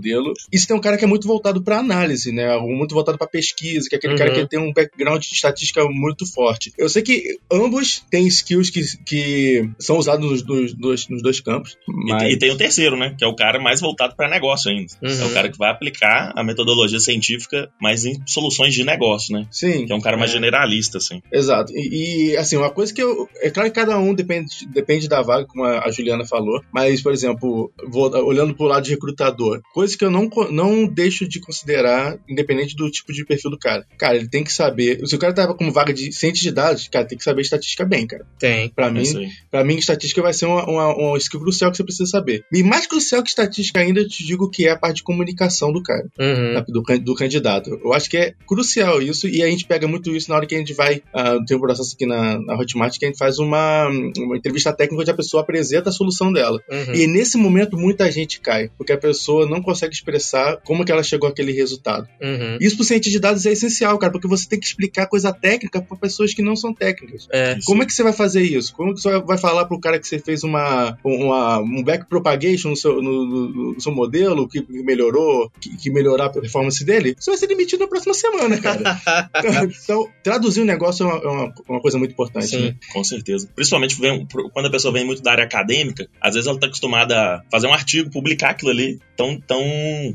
E 0.52 0.58
você 0.58 0.66
tem 0.66 0.76
um 0.76 0.80
cara 0.80 0.96
que 0.96 1.04
é 1.04 1.08
muito 1.08 1.26
voltado 1.26 1.62
para 1.62 1.78
análise, 1.78 2.32
né? 2.32 2.56
Muito 2.58 2.94
voltado 2.94 3.18
para 3.18 3.26
pesquisa, 3.26 3.88
que 3.88 3.94
é 3.94 3.98
aquele 3.98 4.14
uhum. 4.14 4.18
cara 4.18 4.30
que 4.32 4.46
tem 4.46 4.58
um 4.58 4.72
background 4.72 5.22
de 5.22 5.34
estatística 5.34 5.84
muito 5.88 6.26
forte. 6.26 6.72
Eu 6.78 6.88
sei 6.88 7.02
que 7.02 7.38
ambos 7.50 8.04
têm 8.10 8.26
skills 8.26 8.70
que, 8.70 8.82
que 9.04 9.70
são 9.78 9.98
usados 9.98 10.28
nos, 10.28 10.42
nos, 10.44 10.74
dois, 10.74 11.08
nos 11.08 11.22
dois 11.22 11.40
campos. 11.40 11.76
Mas... 11.86 12.32
E, 12.32 12.38
tem 12.38 12.50
o 12.50 12.56
terceiro, 12.56 12.96
né? 12.96 13.14
Que 13.16 13.24
é 13.24 13.26
o 13.26 13.36
cara 13.36 13.60
mais 13.60 13.80
voltado 13.80 14.14
para 14.16 14.28
negócio 14.28 14.70
ainda. 14.70 14.92
Uhum. 15.02 15.22
É 15.22 15.24
o 15.26 15.32
cara 15.32 15.50
que 15.50 15.58
vai 15.58 15.70
aplicar 15.70 16.32
a 16.36 16.42
metodologia 16.42 17.00
científica 17.00 17.70
mais 17.80 18.04
em 18.04 18.20
soluções 18.26 18.74
de 18.74 18.84
negócio, 18.84 19.34
né? 19.34 19.46
Sim. 19.50 19.86
Que 19.86 19.92
é 19.92 19.96
um 19.96 20.00
cara 20.00 20.16
mais 20.16 20.30
é. 20.30 20.34
generalista, 20.34 20.98
assim. 20.98 21.22
Exato. 21.32 21.72
E, 21.74 22.32
e, 22.32 22.36
assim, 22.36 22.56
uma 22.56 22.70
coisa 22.70 22.92
que 22.92 23.02
eu. 23.02 23.28
É 23.40 23.50
claro 23.50 23.70
que 23.70 23.74
cada 23.74 23.98
um 23.98 24.14
depende, 24.14 24.66
depende 24.68 25.08
da 25.08 25.22
vaga, 25.22 25.46
como 25.46 25.64
a 25.64 25.90
Juliana 25.90 26.24
falou, 26.24 26.62
mas, 26.72 27.02
por 27.02 27.12
exemplo, 27.12 27.72
vou, 27.88 28.10
olhando 28.24 28.54
pro 28.54 28.66
lado 28.66 28.84
de 28.84 28.90
recrutador, 28.90 29.60
coisa 29.82 29.98
que 29.98 30.04
eu 30.04 30.10
não, 30.10 30.30
não 30.50 30.86
deixo 30.86 31.26
de 31.26 31.40
considerar, 31.40 32.16
independente 32.28 32.76
do 32.76 32.88
tipo 32.88 33.12
de 33.12 33.24
perfil 33.24 33.50
do 33.50 33.58
cara. 33.58 33.84
Cara, 33.98 34.16
ele 34.16 34.28
tem 34.28 34.44
que 34.44 34.52
saber. 34.52 35.04
Se 35.04 35.16
o 35.16 35.18
cara 35.18 35.32
tava 35.32 35.54
como 35.54 35.72
vaga 35.72 35.92
de 35.92 36.12
ciência 36.12 36.40
de 36.40 36.52
dados, 36.52 36.86
cara, 36.86 37.04
tem 37.04 37.18
que 37.18 37.24
saber 37.24 37.42
estatística 37.42 37.84
bem, 37.84 38.06
cara. 38.06 38.24
Tem. 38.38 38.68
Pra 38.68 38.90
mim, 38.90 39.28
para 39.50 39.64
mim, 39.64 39.74
estatística 39.76 40.22
vai 40.22 40.32
ser 40.32 40.46
uma, 40.46 40.64
uma, 40.64 40.94
uma 40.94 41.18
skill 41.18 41.40
crucial 41.40 41.72
que 41.72 41.76
você 41.76 41.82
precisa 41.82 42.08
saber. 42.08 42.44
E 42.52 42.62
mais 42.62 42.86
crucial 42.86 43.24
que 43.24 43.30
estatística 43.30 43.80
ainda, 43.80 44.00
eu 44.00 44.08
te 44.08 44.24
digo 44.24 44.48
que 44.48 44.68
é 44.68 44.70
a 44.70 44.78
parte 44.78 44.96
de 44.96 45.02
comunicação 45.02 45.72
do 45.72 45.82
cara, 45.82 46.06
uhum. 46.16 46.62
do, 46.68 46.82
do 47.00 47.14
candidato. 47.16 47.80
Eu 47.84 47.92
acho 47.92 48.08
que 48.08 48.16
é 48.16 48.34
crucial 48.46 49.02
isso, 49.02 49.26
e 49.26 49.42
a 49.42 49.48
gente 49.48 49.64
pega 49.64 49.88
muito 49.88 50.14
isso 50.14 50.30
na 50.30 50.36
hora 50.36 50.46
que 50.46 50.54
a 50.54 50.58
gente 50.58 50.74
vai. 50.74 51.02
Uh, 51.12 51.44
tem 51.44 51.56
um 51.56 51.60
processo 51.60 51.94
aqui 51.96 52.06
na, 52.06 52.38
na 52.38 52.56
Hotmart 52.56 52.96
que 52.96 53.04
a 53.04 53.08
gente 53.08 53.18
faz 53.18 53.40
uma, 53.40 53.88
uma 53.88 54.36
entrevista 54.36 54.72
técnica 54.72 55.02
onde 55.02 55.10
a 55.10 55.14
pessoa 55.14 55.42
apresenta 55.42 55.90
a 55.90 55.92
solução 55.92 56.32
dela. 56.32 56.60
Uhum. 56.70 56.94
E 56.94 57.06
nesse 57.08 57.36
momento, 57.36 57.76
muita 57.76 58.10
gente 58.12 58.40
cai, 58.40 58.70
porque 58.78 58.92
a 58.92 58.98
pessoa 58.98 59.44
não 59.48 59.60
consegue 59.60 59.71
expressar 59.72 60.58
como 60.64 60.84
que 60.84 60.92
ela 60.92 61.02
chegou 61.02 61.28
àquele 61.28 61.52
resultado. 61.52 62.08
Uhum. 62.20 62.58
Isso 62.60 62.76
pro 62.76 62.84
cientista 62.84 63.10
de 63.10 63.20
dados 63.20 63.46
é 63.46 63.52
essencial, 63.52 63.98
cara, 63.98 64.12
porque 64.12 64.28
você 64.28 64.48
tem 64.48 64.58
que 64.58 64.66
explicar 64.66 65.06
coisa 65.06 65.32
técnica 65.32 65.80
para 65.80 65.96
pessoas 65.96 66.34
que 66.34 66.42
não 66.42 66.56
são 66.56 66.72
técnicas. 66.72 67.28
É, 67.32 67.58
como 67.64 67.82
é 67.82 67.86
que 67.86 67.92
você 67.92 68.02
vai 68.02 68.12
fazer 68.12 68.42
isso? 68.42 68.74
Como 68.74 68.94
que 68.94 69.00
você 69.00 69.18
vai 69.20 69.38
falar 69.38 69.66
pro 69.66 69.80
cara 69.80 69.98
que 69.98 70.06
você 70.06 70.18
fez 70.18 70.44
uma, 70.44 70.96
uma 71.04 71.58
um 71.58 71.82
back 71.82 72.06
propagation 72.08 72.70
no 72.70 72.76
seu, 72.76 73.02
no, 73.02 73.26
no, 73.26 73.72
no 73.74 73.80
seu 73.80 73.92
modelo 73.92 74.48
que 74.48 74.64
melhorou, 74.68 75.50
que, 75.60 75.76
que 75.76 75.90
melhorar 75.90 76.26
a 76.26 76.30
performance 76.30 76.84
dele? 76.84 77.14
Você 77.18 77.30
vai 77.30 77.38
ser 77.38 77.46
demitido 77.46 77.80
na 77.80 77.88
próxima 77.88 78.14
semana, 78.14 78.58
cara. 78.60 79.00
então, 79.84 80.08
traduzir 80.22 80.60
o 80.60 80.62
um 80.62 80.66
negócio 80.66 81.04
é 81.04 81.06
uma, 81.06 81.16
é 81.16 81.28
uma, 81.28 81.54
uma, 81.68 81.80
coisa 81.80 81.98
muito 81.98 82.12
importante. 82.12 82.48
Sim, 82.48 82.66
né? 82.66 82.74
com 82.92 83.04
certeza. 83.04 83.48
Principalmente 83.54 84.00
vem, 84.00 84.26
quando 84.52 84.66
a 84.66 84.70
pessoa 84.70 84.92
vem 84.92 85.04
muito 85.04 85.22
da 85.22 85.32
área 85.32 85.44
acadêmica, 85.44 86.08
às 86.20 86.34
vezes 86.34 86.48
ela 86.48 86.58
tá 86.58 86.66
acostumada 86.66 87.16
a 87.16 87.42
fazer 87.50 87.66
um 87.66 87.72
artigo, 87.72 88.10
publicar 88.10 88.50
aquilo 88.50 88.70
ali, 88.70 88.98
então, 89.14 89.40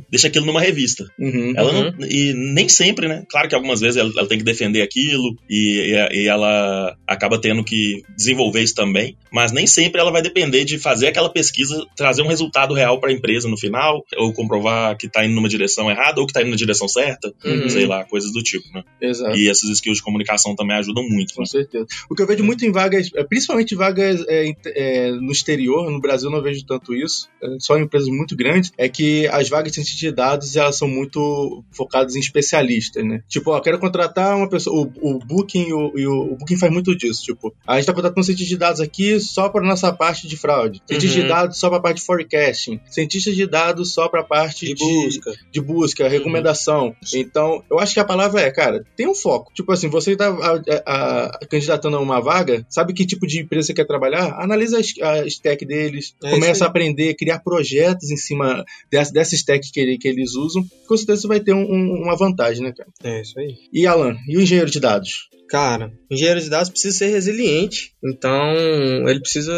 deixa 0.09 0.27
aquilo 0.27 0.45
numa 0.45 0.61
revista. 0.61 1.05
Uhum, 1.19 1.53
ela 1.55 1.71
uhum. 1.71 1.91
não, 1.97 2.07
e 2.07 2.33
nem 2.33 2.69
sempre, 2.69 3.07
né? 3.07 3.23
Claro 3.29 3.49
que 3.49 3.55
algumas 3.55 3.79
vezes 3.79 3.97
ela, 3.97 4.11
ela 4.17 4.27
tem 4.27 4.37
que 4.37 4.43
defender 4.43 4.81
aquilo 4.81 5.35
e, 5.49 5.93
e, 5.93 6.23
e, 6.23 6.27
ela 6.27 6.95
acaba 7.07 7.39
tendo 7.39 7.63
que 7.63 8.01
desenvolver 8.15 8.61
isso 8.61 8.75
também, 8.75 9.15
mas 9.31 9.51
nem 9.51 9.67
sempre 9.67 9.99
ela 9.99 10.11
vai 10.11 10.21
depender 10.21 10.65
de 10.65 10.77
fazer 10.77 11.07
aquela 11.07 11.29
pesquisa, 11.29 11.85
trazer 11.95 12.21
um 12.21 12.27
resultado 12.27 12.73
real 12.73 12.99
para 12.99 13.09
a 13.09 13.13
empresa 13.13 13.47
no 13.47 13.57
final, 13.57 14.05
ou 14.17 14.33
comprovar 14.33 14.97
que 14.97 15.07
está 15.07 15.25
indo 15.25 15.35
numa 15.35 15.49
direção 15.49 15.89
errada 15.89 16.19
ou 16.19 16.25
que 16.25 16.31
está 16.31 16.41
indo 16.41 16.51
na 16.51 16.55
direção 16.55 16.87
certa, 16.87 17.33
uhum. 17.43 17.69
sei 17.69 17.85
lá, 17.85 18.03
coisas 18.05 18.31
do 18.31 18.41
tipo, 18.41 18.65
né? 18.73 18.83
Exato. 19.01 19.37
E 19.37 19.49
essas 19.49 19.69
skills 19.69 19.97
de 19.97 20.03
comunicação 20.03 20.55
também 20.55 20.77
ajudam 20.77 21.03
muito. 21.07 21.33
Com 21.33 21.41
né? 21.41 21.47
certeza. 21.47 21.85
O 22.09 22.15
que 22.15 22.21
eu 22.21 22.27
vejo 22.27 22.43
muito 22.43 22.65
em 22.65 22.71
vagas, 22.71 23.09
é, 23.15 23.23
principalmente 23.23 23.75
vagas 23.75 24.23
é, 24.27 24.51
é, 24.65 25.11
no 25.11 25.31
exterior, 25.31 25.89
no 25.91 25.99
Brasil 25.99 26.29
não 26.29 26.41
vejo 26.41 26.65
tanto 26.65 26.93
isso, 26.93 27.27
é, 27.41 27.47
só 27.59 27.77
em 27.77 27.83
empresas 27.83 28.09
muito 28.09 28.35
grandes, 28.35 28.71
é 28.77 28.87
que 28.89 29.27
as 29.27 29.49
vagas 29.49 29.71
de 29.71 29.75
ciência 29.75 29.95
de 29.95 30.11
dados 30.11 30.55
elas 30.55 30.77
são 30.77 30.87
muito 30.87 31.63
focadas 31.71 32.15
em 32.15 32.19
especialistas, 32.19 33.03
né? 33.03 33.21
Tipo, 33.27 33.51
ó, 33.51 33.59
quero 33.59 33.79
contratar 33.79 34.35
uma 34.35 34.49
pessoa, 34.49 34.89
o, 35.01 35.15
o 35.15 35.19
Booking 35.19 35.71
o, 35.71 35.91
o, 35.95 36.33
o, 36.33 36.35
Booking 36.37 36.57
faz 36.57 36.71
muito 36.71 36.95
disso, 36.95 37.23
tipo, 37.23 37.53
a 37.65 37.75
gente 37.77 37.85
tá 37.85 37.93
contratando 37.93 38.21
um 38.21 38.23
cientista 38.23 38.49
de 38.49 38.57
dados 38.57 38.81
aqui 38.81 39.17
só 39.27 39.49
para 39.49 39.65
nossa 39.65 39.91
parte 39.91 40.27
de 40.27 40.37
fraude, 40.37 40.81
cientista 40.87 41.17
uhum. 41.17 41.23
de 41.23 41.29
dados 41.29 41.59
só 41.59 41.69
para 41.69 41.79
parte 41.79 41.97
de 41.97 42.05
forecasting, 42.05 42.79
cientista 42.89 43.31
de 43.31 43.45
dados 43.45 43.93
só 43.93 44.07
para 44.07 44.23
parte 44.23 44.65
de, 44.65 44.73
de, 44.73 44.83
busca, 44.83 45.33
de 45.51 45.61
busca, 45.61 46.03
uhum. 46.03 46.09
recomendação. 46.09 46.95
Então, 47.13 47.63
eu 47.69 47.79
acho 47.79 47.93
que 47.93 47.99
a 47.99 48.05
palavra 48.05 48.41
é, 48.41 48.51
cara, 48.51 48.85
tem 48.95 49.07
um 49.07 49.15
foco. 49.15 49.51
Tipo 49.53 49.71
assim, 49.71 49.89
você 49.89 50.15
tá 50.15 50.27
a, 50.27 50.81
a, 50.85 51.25
a, 51.25 51.39
candidatando 51.47 51.97
a 51.97 51.99
uma 51.99 52.21
vaga, 52.21 52.65
sabe 52.69 52.93
que 52.93 53.05
tipo 53.05 53.27
de 53.27 53.41
empresa 53.41 53.67
você 53.67 53.73
quer 53.73 53.85
trabalhar? 53.85 54.39
Analisa 54.39 54.79
a, 55.01 55.11
a 55.11 55.27
stack 55.27 55.65
deles, 55.65 56.15
é 56.23 56.31
começa 56.31 56.65
a 56.65 56.67
aprender, 56.67 57.15
criar 57.15 57.39
projetos 57.39 58.11
em 58.11 58.17
cima 58.17 58.65
dessa, 58.91 59.11
dessa 59.11 59.35
stack 59.35 59.71
que, 59.71 59.97
que 59.97 60.07
eles 60.07 60.35
usam. 60.35 60.65
Com 60.87 60.97
certeza 60.97 61.21
você 61.21 61.27
vai 61.27 61.39
ter 61.39 61.53
um, 61.53 61.63
um, 61.63 62.03
uma 62.03 62.15
vantagem, 62.15 62.63
né, 62.63 62.73
cara? 62.75 62.89
É 63.03 63.21
isso 63.21 63.39
aí. 63.39 63.55
E 63.71 63.85
Alan, 63.85 64.15
e 64.27 64.37
o 64.37 64.41
engenheiro 64.41 64.69
de 64.69 64.79
dados? 64.79 65.29
Cara, 65.49 65.93
engenheiro 66.11 66.41
de 66.41 66.49
dados 66.49 66.69
precisa 66.69 66.97
ser 66.97 67.07
resiliente, 67.07 67.93
então 68.03 68.53
ele 69.07 69.19
precisa 69.19 69.53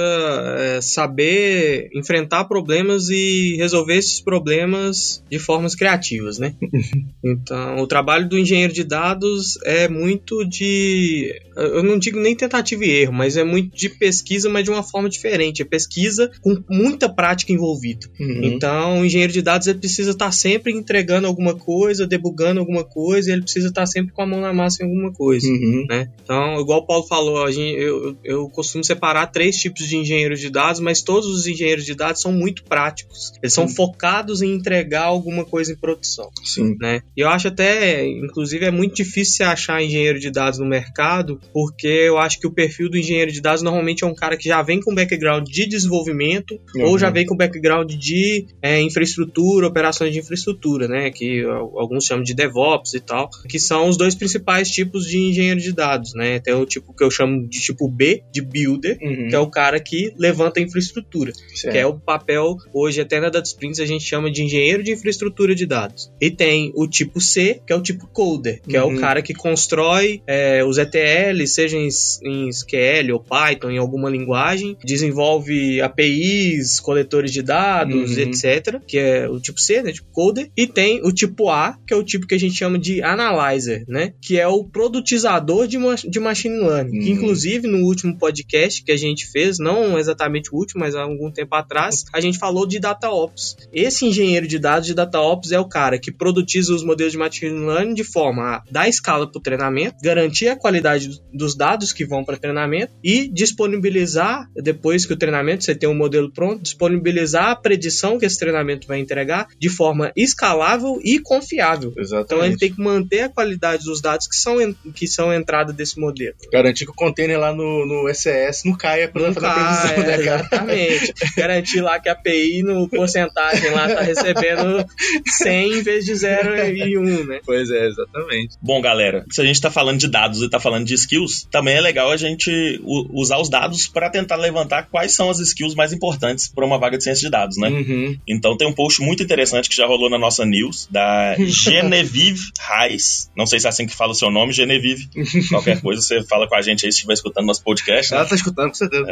é, 0.58 0.82
saber 0.82 1.90
enfrentar 1.94 2.46
problemas 2.46 3.10
e 3.10 3.56
resolver 3.58 3.96
esses 3.96 4.22
problemas 4.22 5.24
de 5.30 5.40
formas 5.40 5.74
criativas, 5.74 6.38
né? 6.38 6.54
então, 7.26 7.78
o 7.78 7.88
trabalho 7.88 8.30
do 8.30 8.38
engenheiro 8.38 8.72
de 8.72 8.84
dados 8.84 9.58
é 9.66 9.88
muito 9.88 10.46
de. 10.46 11.34
Eu 11.56 11.84
não 11.84 11.98
digo 12.00 12.20
nem 12.20 12.36
tentativa 12.36 12.86
e 12.86 12.90
erro, 12.90 13.14
mas 13.14 13.36
é 13.36 13.44
muito 13.44 13.76
de 13.76 13.90
pesquisa, 13.90 14.50
mas 14.50 14.64
de 14.64 14.70
uma 14.70 14.84
forma 14.84 15.10
diferente. 15.10 15.62
É 15.62 15.66
pesquisa 15.66 16.32
com 16.42 16.64
muita 16.70 17.10
prática 17.10 17.52
envolvida. 17.52 18.08
Uhum. 18.20 18.42
Então, 18.44 19.02
o 19.02 19.06
engenheiro 19.06 19.34
de 19.34 19.42
dados 19.42 19.68
ele 19.68 19.80
precisa 19.80 20.12
estar 20.12 20.32
sempre 20.32 20.72
entregando 20.72 21.28
alguma 21.28 21.56
coisa, 21.56 22.08
debugando 22.08 22.60
alguma 22.60 22.84
coisa, 22.84 23.32
ele 23.32 23.42
precisa 23.42 23.68
estar 23.68 23.86
sempre 23.86 24.14
com 24.14 24.22
a 24.22 24.28
mão 24.28 24.40
na 24.40 24.54
massa 24.54 24.84
em 24.84 24.86
alguma 24.86 25.12
coisa. 25.12 25.48
Uhum. 25.48 25.79
Uhum. 25.80 25.86
Né? 25.88 26.12
Então, 26.24 26.60
igual 26.60 26.80
o 26.80 26.86
Paulo 26.86 27.08
falou, 27.08 27.46
a 27.46 27.52
gente, 27.52 27.80
eu, 27.80 28.18
eu 28.24 28.50
costumo 28.50 28.84
separar 28.84 29.28
três 29.28 29.58
tipos 29.58 29.88
de 29.88 29.98
engenheiros 29.98 30.40
de 30.40 30.50
dados, 30.50 30.80
mas 30.80 31.02
todos 31.02 31.28
os 31.28 31.48
engenheiros 31.48 31.86
de 31.86 31.96
dados 31.96 32.22
são 32.22 32.32
muito 32.32 32.64
práticos. 32.64 33.32
Eles 33.42 33.54
são 33.54 33.68
focados 33.68 34.42
em 34.42 34.54
entregar 34.54 35.04
alguma 35.04 35.46
coisa 35.46 35.72
em 35.72 35.76
produção. 35.76 36.30
Sim. 36.44 36.76
Né? 36.80 37.02
E 37.16 37.22
eu 37.22 37.30
acho 37.30 37.48
até, 37.48 38.06
inclusive, 38.08 38.66
é 38.66 38.72
muito 38.72 38.96
difícil 38.96 39.38
você 39.38 39.44
achar 39.44 39.84
engenheiro 39.84 40.20
de 40.20 40.32
dados 40.32 40.60
no 40.60 40.66
mercado, 40.66 41.40
porque 41.54 41.88
eu 41.88 42.18
acho 42.18 42.40
que 42.40 42.48
o 42.48 42.52
perfil 42.52 42.90
do 42.90 42.98
engenheiro 42.98 43.32
de 43.32 43.42
dados 43.42 43.62
normalmente 43.62 44.04
é 44.04 44.08
um 44.08 44.16
cara 44.16 44.38
que 44.38 44.48
já 44.48 44.62
vem 44.62 44.80
com 44.80 44.94
background 44.94 45.48
de 45.48 45.68
desenvolvimento 45.68 46.60
uhum. 46.76 46.86
ou 46.86 47.00
já 47.00 47.10
vem 47.10 47.26
com 47.26 47.36
background 47.36 47.92
de 47.94 48.48
é, 48.62 48.82
infraestrutura, 48.82 49.68
operações 49.68 50.14
de 50.14 50.20
infraestrutura, 50.20 50.88
né? 50.88 51.12
Que 51.12 51.44
alguns 51.44 52.06
chamam 52.06 52.24
de 52.24 52.34
DevOps 52.34 52.94
e 52.94 53.00
tal, 53.00 53.30
que 53.48 53.60
são 53.60 53.88
os 53.88 53.98
dois 53.98 54.16
principais 54.16 54.70
tipos 54.70 55.06
de 55.06 55.18
engenheiro 55.18 55.60
de 55.60 55.69
de 55.70 55.76
dados, 55.76 56.14
né? 56.14 56.40
Tem 56.40 56.54
o 56.54 56.66
tipo 56.66 56.94
que 56.94 57.04
eu 57.04 57.12
chamo 57.12 57.48
de 57.48 57.60
tipo 57.60 57.88
B, 57.90 58.24
de 58.32 58.42
builder, 58.42 58.98
Uhum. 59.02 59.28
que 59.30 59.36
é 59.36 59.40
o 59.40 59.48
cara 59.50 59.80
que 59.80 60.14
levanta 60.18 60.60
a 60.60 60.64
infraestrutura, 60.64 61.32
Certo. 61.56 61.72
que 61.74 61.78
é 61.78 61.86
o 61.86 62.00
papel, 62.00 62.58
hoje 62.74 63.02
até 63.02 63.20
na 63.20 63.30
Data 63.30 63.48
Sprints 63.48 63.80
a 63.80 63.86
gente 63.86 64.04
chama 64.04 64.32
de 64.32 64.44
engenheiro 64.44 64.84
de 64.84 64.92
infraestrutura 64.92 65.54
de 65.56 65.66
dados. 65.66 66.12
E 66.20 66.30
tem 66.32 66.72
o 66.76 66.88
tipo 66.88 67.20
C, 67.22 67.62
que 67.66 67.74
é 67.74 67.76
o 67.76 67.82
tipo 67.82 68.08
coder, 68.08 68.62
que 68.68 68.76
é 68.76 68.84
Uhum. 68.84 68.96
o 68.96 69.00
cara 69.00 69.22
que 69.22 69.34
constrói 69.34 70.22
é, 70.28 70.64
os 70.64 70.78
ETL, 70.78 71.46
seja 71.48 71.78
em, 71.78 71.90
em 72.24 72.50
SQL 72.50 73.14
ou 73.14 73.20
Python, 73.20 73.70
em 73.70 73.78
alguma 73.78 74.10
linguagem, 74.10 74.78
desenvolve 74.84 75.82
APIs, 75.82 76.80
coletores 76.80 77.32
de 77.32 77.42
dados, 77.42 78.18
Uhum. 78.18 78.24
etc., 78.24 78.80
que 78.86 78.98
é 78.98 79.30
o 79.30 79.40
tipo 79.40 79.60
C, 79.60 79.82
né, 79.82 79.92
tipo 79.92 80.08
coder, 80.12 80.50
e 80.56 80.68
tem 80.68 81.02
o 81.04 81.12
tipo 81.12 81.50
A, 81.50 81.78
que 81.88 81.94
é 81.94 81.98
o 81.98 82.04
tipo 82.04 82.26
que 82.28 82.36
a 82.36 82.40
gente 82.40 82.56
chama 82.56 82.78
de 82.78 83.02
analyzer, 83.02 83.84
né, 83.88 84.14
que 84.22 84.40
é 84.40 84.48
o 84.48 84.64
produtizador 84.64 85.59
de, 85.68 85.78
de 86.10 86.20
machine 86.20 86.58
learning, 86.58 86.92
que 87.00 87.10
Uhum. 87.12 87.16
inclusive 87.18 87.68
no 87.68 87.80
último 87.86 88.18
podcast 88.18 88.84
que 88.84 88.92
a 88.92 88.98
gente 88.98 89.28
fez, 89.28 89.58
não 89.60 89.98
exatamente 89.98 90.54
o 90.54 90.58
último, 90.58 90.82
mas 90.82 90.96
há 90.96 91.02
algum 91.04 91.32
tempo 91.32 91.56
atrás, 91.56 92.04
a 92.14 92.20
gente 92.22 92.38
falou 92.38 92.66
de 92.66 92.80
data 92.80 93.10
ops. 93.10 93.56
Esse 93.74 94.06
engenheiro 94.06 94.48
de 94.48 94.58
dados 94.60 94.88
de 94.88 94.94
data 94.94 95.20
ops 95.20 95.52
é 95.52 95.60
o 95.60 95.66
cara 95.68 95.98
que 96.00 96.12
produtiza 96.12 96.74
os 96.74 96.84
modelos 96.84 97.14
de 97.14 97.18
machine 97.20 97.66
learning 97.66 97.94
de 97.94 98.04
forma 98.04 98.44
a 98.44 98.64
dar 98.72 98.88
escala 98.90 99.30
para 99.30 99.38
o 99.38 99.42
treinamento, 99.42 99.96
garantir 100.04 100.48
a 100.48 100.56
qualidade 100.56 101.08
do- 101.10 101.20
dos 101.34 101.56
dados 101.56 101.92
que 101.94 102.06
vão 102.06 102.24
para 102.24 102.38
treinamento 102.38 102.94
e 103.04 103.28
disponibilizar, 103.28 104.50
depois 104.56 105.06
que 105.06 105.14
o 105.14 105.18
treinamento 105.18 105.64
você 105.64 105.76
tem 105.76 105.88
um 105.90 105.96
modelo 105.96 106.32
pronto, 106.32 106.62
disponibilizar 106.62 107.50
a 107.50 107.56
predição 107.56 108.18
que 108.18 108.26
esse 108.26 108.40
treinamento 108.40 108.88
vai 108.88 109.00
entregar 109.00 109.48
de 109.60 109.70
forma 109.70 110.12
escalável 110.16 111.00
e 111.04 111.20
confiável. 111.20 111.94
Exatamente. 111.98 112.26
Então 112.34 112.46
ele 112.46 112.58
tem 112.58 112.74
que 112.74 112.82
manter 112.82 113.22
a 113.22 113.30
qualidade 113.30 113.84
dos 113.84 114.02
dados 114.02 114.28
que 114.28 114.36
são, 114.36 114.58
que 114.94 115.08
são 115.08 115.32
entrada 115.50 115.74
desse 115.74 116.00
modelo. 116.00 116.36
Garantir 116.54 116.86
que 116.86 116.92
o 116.92 116.96
container 116.96 117.40
lá 117.40 117.54
no, 117.54 117.86
no 117.86 118.14
SES 118.14 118.64
não 118.64 118.78
caia 118.78 119.08
pra 119.08 119.24
Não 119.24 119.34
fazer 119.34 119.54
previsão, 119.54 120.04
né, 120.06 120.18
cara? 120.24 120.42
Exatamente. 120.42 121.14
Garantir 121.36 121.82
lá 121.82 122.00
que 122.00 122.08
a 122.08 122.12
API 122.12 122.62
no 122.62 122.88
porcentagem 122.88 123.72
lá 123.72 123.90
tá 123.90 124.02
recebendo 124.02 124.86
100 125.26 125.74
em 125.74 125.82
vez 125.82 126.06
de 126.06 126.14
0 126.14 126.56
e 126.76 126.98
1, 126.98 127.26
né? 127.26 127.40
Pois 127.44 127.72
é, 127.72 127.88
exatamente. 127.88 128.58
Bom, 128.62 128.80
galera, 128.80 129.26
se 129.32 129.42
a 129.42 129.44
gente 129.46 129.60
tá 129.60 129.72
falando 129.72 130.00
de 130.00 130.08
dados 130.08 130.42
e 130.42 130.50
tá 130.50 130.60
falando 130.60 130.86
de 130.86 130.94
skills, 130.94 131.48
também 131.50 131.76
é 131.76 131.82
legal 131.82 132.12
a 132.12 132.18
gente 132.18 132.80
usar 132.84 133.40
os 133.40 133.50
dados 133.50 133.88
para 133.88 134.10
tentar 134.10 134.36
levantar 134.36 134.84
quais 134.84 135.16
são 135.16 135.30
as 135.30 135.40
skills 135.40 135.74
mais 135.74 135.92
importantes 135.92 136.48
para 136.48 136.66
uma 136.66 136.78
vaga 136.78 136.98
de 136.98 137.04
ciência 137.04 137.26
de 137.26 137.32
dados, 137.32 137.58
né? 137.58 137.70
Uhum. 137.70 138.18
Então 138.28 138.56
tem 138.56 138.68
um 138.68 138.74
post 138.74 139.02
muito 139.02 139.24
interessante 139.24 139.68
que 139.68 139.76
já 139.76 139.88
rolou 139.88 140.10
na 140.10 140.18
nossa 140.18 140.46
news, 140.46 140.88
da 140.92 141.36
Genevieve 141.40 142.42
Reis. 142.60 143.32
Não 143.36 143.46
sei 143.46 143.60
se 143.60 143.66
é 143.66 143.70
assim 143.70 143.88
que 143.88 143.96
fala 143.96 144.12
o 144.12 144.16
seu 144.16 144.30
nome, 144.30 144.54
Genevieve. 144.54 145.08
Qualquer 145.48 145.82
coisa, 145.82 146.02
você 146.02 146.24
fala 146.24 146.48
com 146.48 146.56
a 146.56 146.62
gente 146.62 146.86
aí 146.86 146.92
se 146.92 146.98
estiver 146.98 147.14
escutando 147.14 147.46
nosso 147.46 147.64
podcast. 147.64 148.12
né? 148.12 148.18
Ela 148.20 148.28
tá 148.28 148.36
escutando, 148.36 148.68
com 148.70 148.74
certeza. 148.76 149.06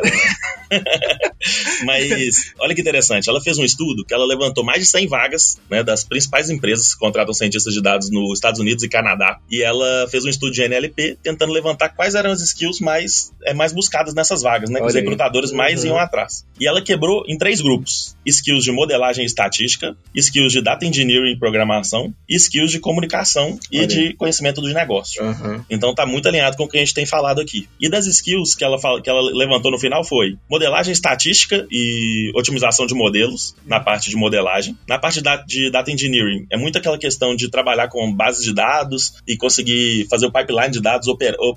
Mas 1.86 2.54
olha 2.60 2.74
que 2.76 2.82
interessante, 2.82 3.30
ela 3.30 3.42
fez 3.42 3.58
um 3.58 3.64
estudo 3.64 4.04
que 4.06 4.14
ela 4.14 4.26
levantou 4.26 4.64
mais 4.64 4.80
de 4.82 4.86
100 4.86 5.08
vagas 5.08 5.58
né, 5.70 5.84
das 5.84 6.04
principais 6.04 6.50
empresas 6.50 6.94
que 6.94 7.00
contratam 7.00 7.34
cientistas 7.34 7.74
de 7.74 7.82
dados 7.82 8.10
nos 8.10 8.34
Estados 8.34 8.60
Unidos 8.60 8.84
e 8.84 8.90
Canadá. 8.90 9.40
E 9.50 9.62
ela 9.62 10.08
fez 10.10 10.26
um 10.26 10.30
estudo 10.30 10.52
de 10.52 10.62
NLP 10.64 11.18
tentando 11.24 11.52
levantar 11.54 11.90
quais 11.90 12.16
eram 12.16 12.32
as 12.32 12.42
skills 12.42 12.80
mais, 12.80 13.32
é, 13.46 13.54
mais 13.54 13.72
buscadas 13.74 14.14
nessas 14.14 14.42
vagas, 14.42 14.70
né? 14.70 14.80
Que 14.80 14.86
os 14.88 14.96
aí. 14.96 15.02
recrutadores 15.02 15.52
mais 15.52 15.82
Uhum. 15.84 15.90
iam 15.90 15.98
atrás. 16.00 16.46
E 16.60 16.68
ela 16.68 16.82
quebrou 16.82 17.24
em 17.28 17.38
três 17.38 17.62
grupos: 17.62 18.16
skills 18.26 18.64
de 18.64 18.72
modelagem 18.72 19.24
e 19.24 19.28
estatística, 19.28 19.96
skills 20.16 20.52
de 20.52 20.62
data 20.62 20.86
engineering 20.86 21.34
e 21.34 21.38
programação, 21.40 22.14
e 22.28 22.36
skills 22.36 22.72
de 22.72 22.80
comunicação 22.80 23.60
e 23.72 23.80
Olha 23.80 23.88
de 23.88 24.14
conhecimento 24.14 24.60
do 24.62 24.68
negócio. 24.74 25.24
Aham. 25.24 25.64
Então 25.70 25.94
tá 25.94 26.06
muito 26.06 26.17
alinhado 26.26 26.56
com 26.58 26.64
o 26.64 26.68
que 26.70 26.78
a 26.78 26.80
gente 26.80 26.94
tem 26.94 27.06
falado 27.06 27.42
aqui. 27.42 27.68
E 27.80 27.90
das 27.90 28.06
skills 28.08 28.56
que 28.56 28.64
ela, 28.64 28.78
que 29.02 29.10
ela 29.10 29.22
levantou 29.22 29.70
no 29.72 29.78
final 29.80 30.04
foi 30.04 30.38
modelagem 30.50 30.92
estatística 30.94 31.68
e 31.70 32.32
otimização 32.34 32.86
de 32.86 32.94
modelos 32.94 33.56
na 33.66 33.80
parte 33.80 34.10
de 34.10 34.16
modelagem. 34.16 34.78
Na 34.88 34.98
parte 34.98 35.22
da- 35.22 35.38
de 35.38 35.70
data 35.70 35.92
engineering, 35.92 36.46
é 36.50 36.58
muito 36.58 36.78
aquela 36.78 36.98
questão 36.98 37.36
de 37.36 37.50
trabalhar 37.50 37.88
com 37.90 38.12
bases 38.14 38.44
de 38.44 38.54
dados 38.54 39.14
e 39.28 39.36
conseguir 39.38 40.08
fazer 40.10 40.26
o 40.26 40.32
pipeline 40.32 40.72
de 40.72 40.82
dados, 40.82 41.08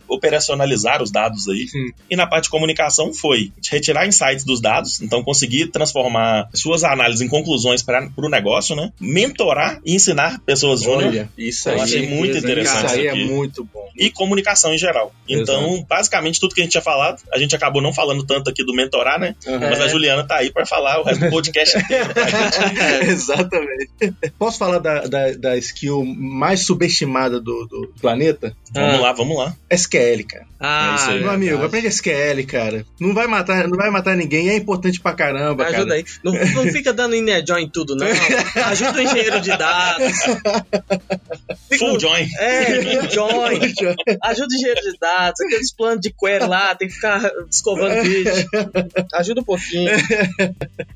operacionalizar 0.09 1.03
os 1.03 1.11
dados 1.11 1.49
aí. 1.49 1.68
Sim. 1.68 1.90
E 2.11 2.16
na 2.16 2.27
parte 2.27 2.44
de 2.44 2.51
comunicação 2.51 3.12
foi 3.14 3.53
retirar 3.70 4.07
insights 4.07 4.44
dos 4.44 4.61
dados, 4.61 5.01
então 5.01 5.23
conseguir 5.23 5.68
transformar 5.68 6.49
suas 6.55 6.85
análises 6.85 7.23
em 7.23 7.29
conclusões 7.29 7.83
para 7.83 8.09
o 8.16 8.29
negócio, 8.29 8.75
né? 8.77 8.92
Mentorar 9.01 9.81
e 9.85 9.94
ensinar 9.94 10.40
pessoas 10.44 10.83
júnior 10.83 11.09
Olha, 11.11 11.29
isso 11.38 11.68
Eu 11.68 11.75
aí. 11.75 11.81
achei 11.81 12.07
muito 12.09 12.37
interessante 12.37 12.87
Isso 12.87 12.94
aí 12.94 13.01
isso 13.01 13.09
é 13.09 13.11
aqui. 13.11 13.25
muito 13.25 13.64
bom. 13.64 13.88
e 13.96 14.11
comunicação 14.11 14.39
em 14.72 14.79
geral. 14.79 15.12
Então, 15.29 15.85
basicamente, 15.88 16.40
tudo 16.40 16.55
que 16.55 16.61
a 16.61 16.64
gente 16.64 16.72
tinha 16.72 16.83
falado, 16.83 17.22
a 17.33 17.38
gente 17.38 17.55
acabou 17.55 17.81
não 17.83 17.92
falando 17.92 18.24
tanto 18.26 18.50
aqui 18.50 18.64
do 18.64 18.74
mentorar, 18.74 19.18
né? 19.18 19.35
Aham. 19.46 19.59
Mas 19.70 19.81
a 19.81 19.88
Juliana 19.88 20.24
tá 20.26 20.37
aí 20.37 20.50
pra 20.53 20.66
falar 20.66 21.00
o 21.00 21.05
resto 21.05 21.24
do 21.24 21.31
podcast 21.31 21.79
inteiro 21.79 22.12
pra 22.12 22.26
gente. 22.29 23.11
Exatamente. 23.11 23.90
Posso 24.38 24.59
falar 24.59 24.79
da, 24.79 25.00
da, 25.07 25.33
da 25.33 25.57
skill 25.59 26.05
mais 26.05 26.64
subestimada 26.66 27.40
do, 27.40 27.66
do 27.66 27.92
planeta? 28.00 28.55
Vamos 28.72 29.00
lá, 29.00 29.12
vamos 29.12 29.37
lá. 29.37 29.55
SQL, 29.70 30.24
cara. 30.29 30.44
Ah, 30.59 30.90
É 30.92 30.94
isso 30.96 31.11
aí. 31.11 31.20
Meu 31.20 31.31
amigo, 31.31 31.50
verdade. 31.59 31.66
aprende 31.66 31.87
SQL, 31.88 32.46
cara. 32.46 32.85
Não 33.00 33.14
vai 33.14 33.26
matar, 33.26 33.66
não 33.68 33.76
vai 33.76 33.90
matar 33.90 34.16
ninguém, 34.16 34.50
é 34.50 34.57
importante 34.57 35.00
pra 35.00 35.12
caramba, 35.14 35.64
Me 35.64 35.70
ajuda 35.74 35.87
cara. 35.87 35.94
aí. 35.94 36.05
Não, 36.22 36.33
não 36.33 36.72
fica 36.72 36.92
dando 36.92 37.14
inner 37.14 37.44
join 37.46 37.62
em 37.64 37.68
tudo, 37.68 37.96
não. 37.96 38.07
Ajuda 38.66 38.98
o 38.98 39.03
engenheiro 39.03 39.40
de 39.40 39.57
dados. 39.57 40.12
Full 41.79 41.98
join. 42.00 42.29
É, 42.38 42.83
full 42.83 43.11
join. 43.11 43.59
Ajuda 44.31 44.49
o 44.51 44.55
engenheiro 44.55 44.81
de 44.81 44.99
dados. 44.99 45.40
Aqueles 45.40 45.73
planos 45.73 46.01
de 46.01 46.12
query 46.12 46.47
lá, 46.47 46.75
tem 46.75 46.88
que 46.88 46.95
ficar 46.95 47.31
escovando 47.51 48.03
vídeo. 48.03 48.33
Ajuda 49.14 49.40
um 49.40 49.45
pouquinho. 49.45 49.90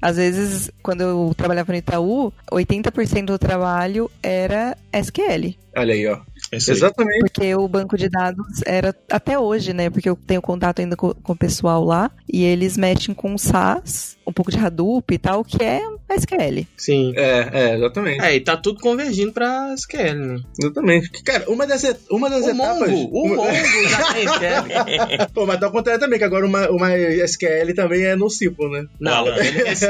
Às 0.01 0.17
vezes, 0.17 0.71
quando 0.83 1.03
eu 1.03 1.35
trabalhava 1.37 1.73
no 1.73 1.79
Itaú, 1.79 2.33
80% 2.51 3.27
do 3.27 3.39
trabalho 3.39 4.11
era 4.23 4.77
SQL. 4.93 5.57
Olha 5.77 5.95
aí, 5.95 6.07
ó. 6.07 6.21
Isso 6.53 6.71
aí. 6.71 6.77
Exatamente. 6.77 7.21
Porque 7.21 7.55
o 7.55 7.67
banco 7.67 7.97
de 7.97 8.09
dados 8.09 8.63
era 8.65 8.95
até 9.11 9.39
hoje, 9.39 9.73
né? 9.73 9.91
Porque 9.91 10.09
eu 10.09 10.17
tenho 10.17 10.41
contato 10.41 10.81
ainda 10.81 10.97
com, 10.97 11.13
com 11.15 11.33
o 11.33 11.37
pessoal 11.37 11.85
lá 11.85 12.11
e 12.33 12.45
eles 12.45 12.77
mexem 12.77 13.15
com 13.15 13.37
SAS, 13.37 14.14
um 14.27 14.33
pouco 14.33 14.51
de 14.51 14.59
Hadoop 14.59 15.13
e 15.15 15.19
tal, 15.19 15.45
que 15.45 15.63
é 15.63 15.81
SQL. 16.17 16.67
Sim. 16.77 17.13
É, 17.17 17.49
é, 17.53 17.75
exatamente. 17.77 18.21
É, 18.25 18.35
e 18.37 18.41
tá 18.41 18.57
tudo 18.57 18.81
convergindo 18.81 19.33
pra 19.33 19.73
SQL, 19.75 20.15
né? 20.15 20.41
Exatamente. 20.61 21.11
Cara, 21.23 21.45
uma 21.51 21.67
das, 21.67 21.83
uma 22.11 22.31
das 22.31 22.45
O 22.45 22.51
etapas. 22.51 22.91
Mongo, 22.91 23.11
o 23.19 23.27
uma- 23.27 23.37
Mongo 23.37 23.89
já 23.89 24.13
tem 24.13 24.25
SQL. 24.25 25.27
Pô, 25.35 25.47
mas 25.47 25.59
tá 25.61 25.67
ao 25.67 25.73
contrário 25.73 26.01
também, 26.01 26.19
que 26.19 26.25
agora 26.25 26.47
uma, 26.47 26.69
uma 26.71 26.93
SQL 26.97 27.75
também 27.75 28.05
é 28.05 28.17
no 28.17 28.29
ciclo, 28.31 28.71
né? 28.71 28.87
Não, 29.01 29.25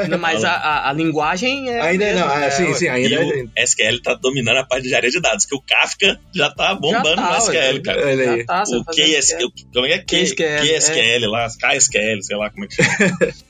não, 0.09 0.17
mas 0.19 0.43
a, 0.43 0.51
a, 0.51 0.89
a 0.89 0.93
linguagem 0.93 1.69
é. 1.69 1.81
ainda 1.81 2.05
mesmo, 2.05 2.19
não, 2.21 2.27
ah, 2.33 2.45
é, 2.45 2.49
sim, 2.51 2.73
sim, 2.73 2.87
ainda 2.87 3.09
E 3.09 3.13
é. 3.15 3.43
o 3.43 3.49
SQL 3.57 4.01
tá 4.01 4.13
dominando 4.15 4.57
a 4.57 4.65
parte 4.65 4.83
de 4.83 4.87
engenharia 4.87 5.11
de 5.11 5.21
dados, 5.21 5.45
que 5.45 5.55
o 5.55 5.61
Kafka 5.61 6.19
já 6.33 6.49
tá 6.51 6.73
bombando 6.75 7.07
Já 7.07 7.15
tá, 7.15 7.31
no 7.31 7.37
SQL, 7.37 7.81
cara. 7.83 8.05
Olha 8.07 8.31
aí. 8.31 8.39
Já 8.39 8.45
tá, 8.45 8.63
O 8.67 8.83
tá 8.83 8.91
KSQL, 8.91 9.49
como 9.73 9.85
é 9.85 9.97
que 9.99 10.15
é? 10.15 10.23
KSQL, 10.23 10.77
KSQL 10.77 11.27
lá, 11.29 11.47
KSQL, 11.49 12.21
sei 12.21 12.37
lá 12.37 12.49
como 12.49 12.65
é 12.65 12.67
que 12.67 12.75
chama. 12.75 12.89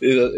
Exa- 0.01 0.31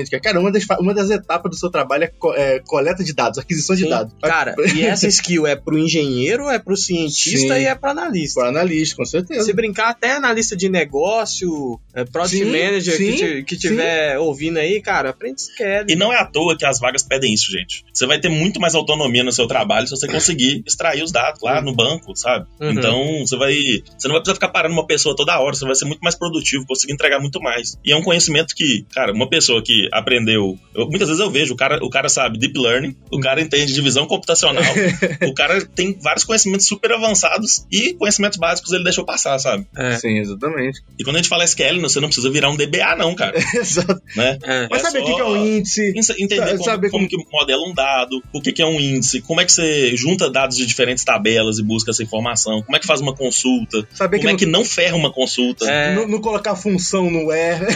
Exatamente. 0.00 0.22
cara. 0.22 0.40
Uma 0.40 0.50
das, 0.52 0.64
uma 0.80 0.94
das 0.94 1.10
etapas 1.10 1.50
do 1.50 1.56
seu 1.56 1.70
trabalho 1.70 2.04
é, 2.04 2.06
co- 2.08 2.34
é 2.34 2.60
coleta 2.60 3.02
de 3.04 3.12
dados, 3.14 3.38
aquisição 3.38 3.74
de 3.76 3.82
Sim. 3.84 3.88
dados. 3.90 4.14
Cara, 4.22 4.54
e 4.74 4.82
essa 4.82 5.06
skill 5.08 5.46
é 5.46 5.56
pro 5.56 5.78
engenheiro, 5.78 6.48
é 6.48 6.58
pro 6.58 6.76
cientista 6.76 7.54
Sim. 7.54 7.62
e 7.62 7.66
é 7.66 7.74
pro 7.74 7.90
analista. 7.90 8.40
Para 8.40 8.48
analista, 8.50 8.96
com 8.96 9.04
certeza. 9.04 9.44
Se 9.44 9.52
brincar, 9.52 9.90
até 9.90 10.12
analista 10.12 10.56
de 10.56 10.68
negócio, 10.68 11.80
é, 11.94 12.04
product 12.04 12.36
Sim, 12.38 12.44
manager 12.50 12.96
sim, 12.96 13.16
que, 13.16 13.42
que 13.44 13.56
tiver 13.56 14.18
ouvindo 14.18 14.58
aí, 14.58 14.80
cara, 14.80 15.10
aprende 15.10 15.40
SQL. 15.40 15.86
E 15.88 15.96
não 15.96 16.12
é 16.12 16.18
à 16.18 16.24
toa 16.24 16.56
que 16.56 16.64
as 16.64 16.78
vagas 16.78 17.02
pedem 17.02 17.32
isso, 17.32 17.50
gente. 17.50 17.84
Você 17.92 18.06
vai 18.06 18.20
ter 18.20 18.28
muito 18.28 18.60
mais 18.60 18.74
autonomia 18.74 19.24
no 19.24 19.32
seu 19.32 19.46
trabalho 19.46 19.86
se 19.86 19.90
você 19.90 20.06
conseguir 20.08 20.62
extrair 20.66 21.02
os 21.02 21.12
dados 21.12 21.40
lá 21.42 21.60
no 21.60 21.74
banco, 21.74 22.14
sabe? 22.16 22.46
Uhum. 22.60 22.70
Então, 22.72 23.18
você 23.26 23.36
vai. 23.36 23.54
Você 23.54 24.08
não 24.08 24.14
vai 24.14 24.20
precisar 24.22 24.34
ficar 24.34 24.48
parando 24.48 24.74
uma 24.74 24.86
pessoa 24.86 25.14
toda 25.16 25.38
hora, 25.40 25.54
você 25.54 25.64
vai 25.64 25.74
ser 25.74 25.84
muito 25.84 26.00
mais 26.00 26.14
produtivo, 26.14 26.64
conseguir 26.66 26.92
entregar 26.92 27.20
muito 27.20 27.40
mais. 27.40 27.76
E 27.84 27.92
é 27.92 27.96
um 27.96 28.02
conhecimento 28.02 28.54
que, 28.54 28.84
cara, 28.94 29.12
uma 29.12 29.28
pessoa 29.28 29.62
que 29.62 29.81
aprendeu. 29.92 30.58
eu- 30.74 30.86
muitas 30.88 31.08
vezes 31.08 31.20
eu 31.22 31.30
vejo, 31.30 31.54
o 31.54 31.56
cara, 31.56 31.78
o 31.82 31.90
cara 31.90 32.08
sabe 32.08 32.38
deep 32.38 32.58
learning, 32.58 32.96
o 33.10 33.20
cara 33.20 33.40
entende 33.40 33.72
divisão 33.72 34.06
computacional, 34.06 34.62
o 35.28 35.34
cara 35.34 35.64
tem 35.64 35.96
vários 36.00 36.24
conhecimentos 36.24 36.66
super 36.66 36.92
avançados 36.92 37.66
e 37.70 37.94
conhecimentos 37.94 38.38
básicos 38.38 38.72
ele 38.72 38.84
deixou 38.84 39.04
passar, 39.04 39.38
sabe? 39.38 39.66
É, 39.76 39.96
Sim, 39.96 40.18
exatamente. 40.18 40.80
E 40.98 41.04
quando 41.04 41.16
a 41.16 41.18
gente 41.18 41.28
fala 41.28 41.44
SQL, 41.44 41.80
você 41.80 42.00
não 42.00 42.08
precisa 42.08 42.30
virar 42.30 42.50
um 42.50 42.56
DBA, 42.56 42.96
não, 42.96 43.14
cara. 43.14 43.36
Exato. 43.54 44.00
Né? 44.16 44.38
é. 44.42 44.68
Mas 44.70 44.80
É 44.80 44.84
sabe 44.90 44.98
o 44.98 45.04
que 45.04 45.20
é 45.20 45.24
um 45.24 45.36
índice? 45.36 45.92
Entender 46.18 46.52
como, 46.52 46.64
saber 46.64 46.90
como 46.90 47.08
que 47.08 47.16
modela 47.30 47.62
um 47.68 47.74
dado, 47.74 48.22
o 48.32 48.40
que, 48.40 48.52
que 48.52 48.62
é 48.62 48.66
um 48.66 48.78
índice, 48.80 49.20
como 49.22 49.40
é 49.40 49.44
que 49.44 49.52
você 49.52 49.96
junta 49.96 50.30
dados 50.30 50.56
de 50.56 50.66
diferentes 50.66 51.04
tabelas 51.04 51.58
e 51.58 51.62
busca 51.62 51.90
essa 51.90 52.02
informação, 52.02 52.62
como 52.62 52.76
é 52.76 52.80
que 52.80 52.86
faz 52.86 53.00
uma 53.00 53.14
consulta, 53.14 53.86
Saber 53.94 54.18
como 54.18 54.28
que, 54.28 54.34
é 54.34 54.38
que 54.38 54.46
não 54.46 54.64
ferra 54.64 54.96
uma 54.96 55.12
consulta. 55.12 55.70
É. 55.70 55.94
não, 55.94 56.06
não 56.08 56.20
colocar 56.20 56.56
função 56.56 57.10
no 57.10 57.26
where. 57.26 57.60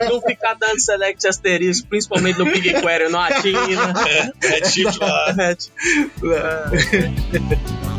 não 0.00 0.20
ficar 0.20 0.54
dando 0.54 0.80
select 0.80 1.26
asterisco, 1.26 1.88
principalmente 1.88 2.38
no 2.38 2.44
BigQuery, 2.44 3.08
no 3.08 3.18
Atina. 3.18 3.94
É, 4.08 4.56
é 4.56 4.60
tipo 4.60 5.04
lá. 5.04 5.34
É, 5.38 5.56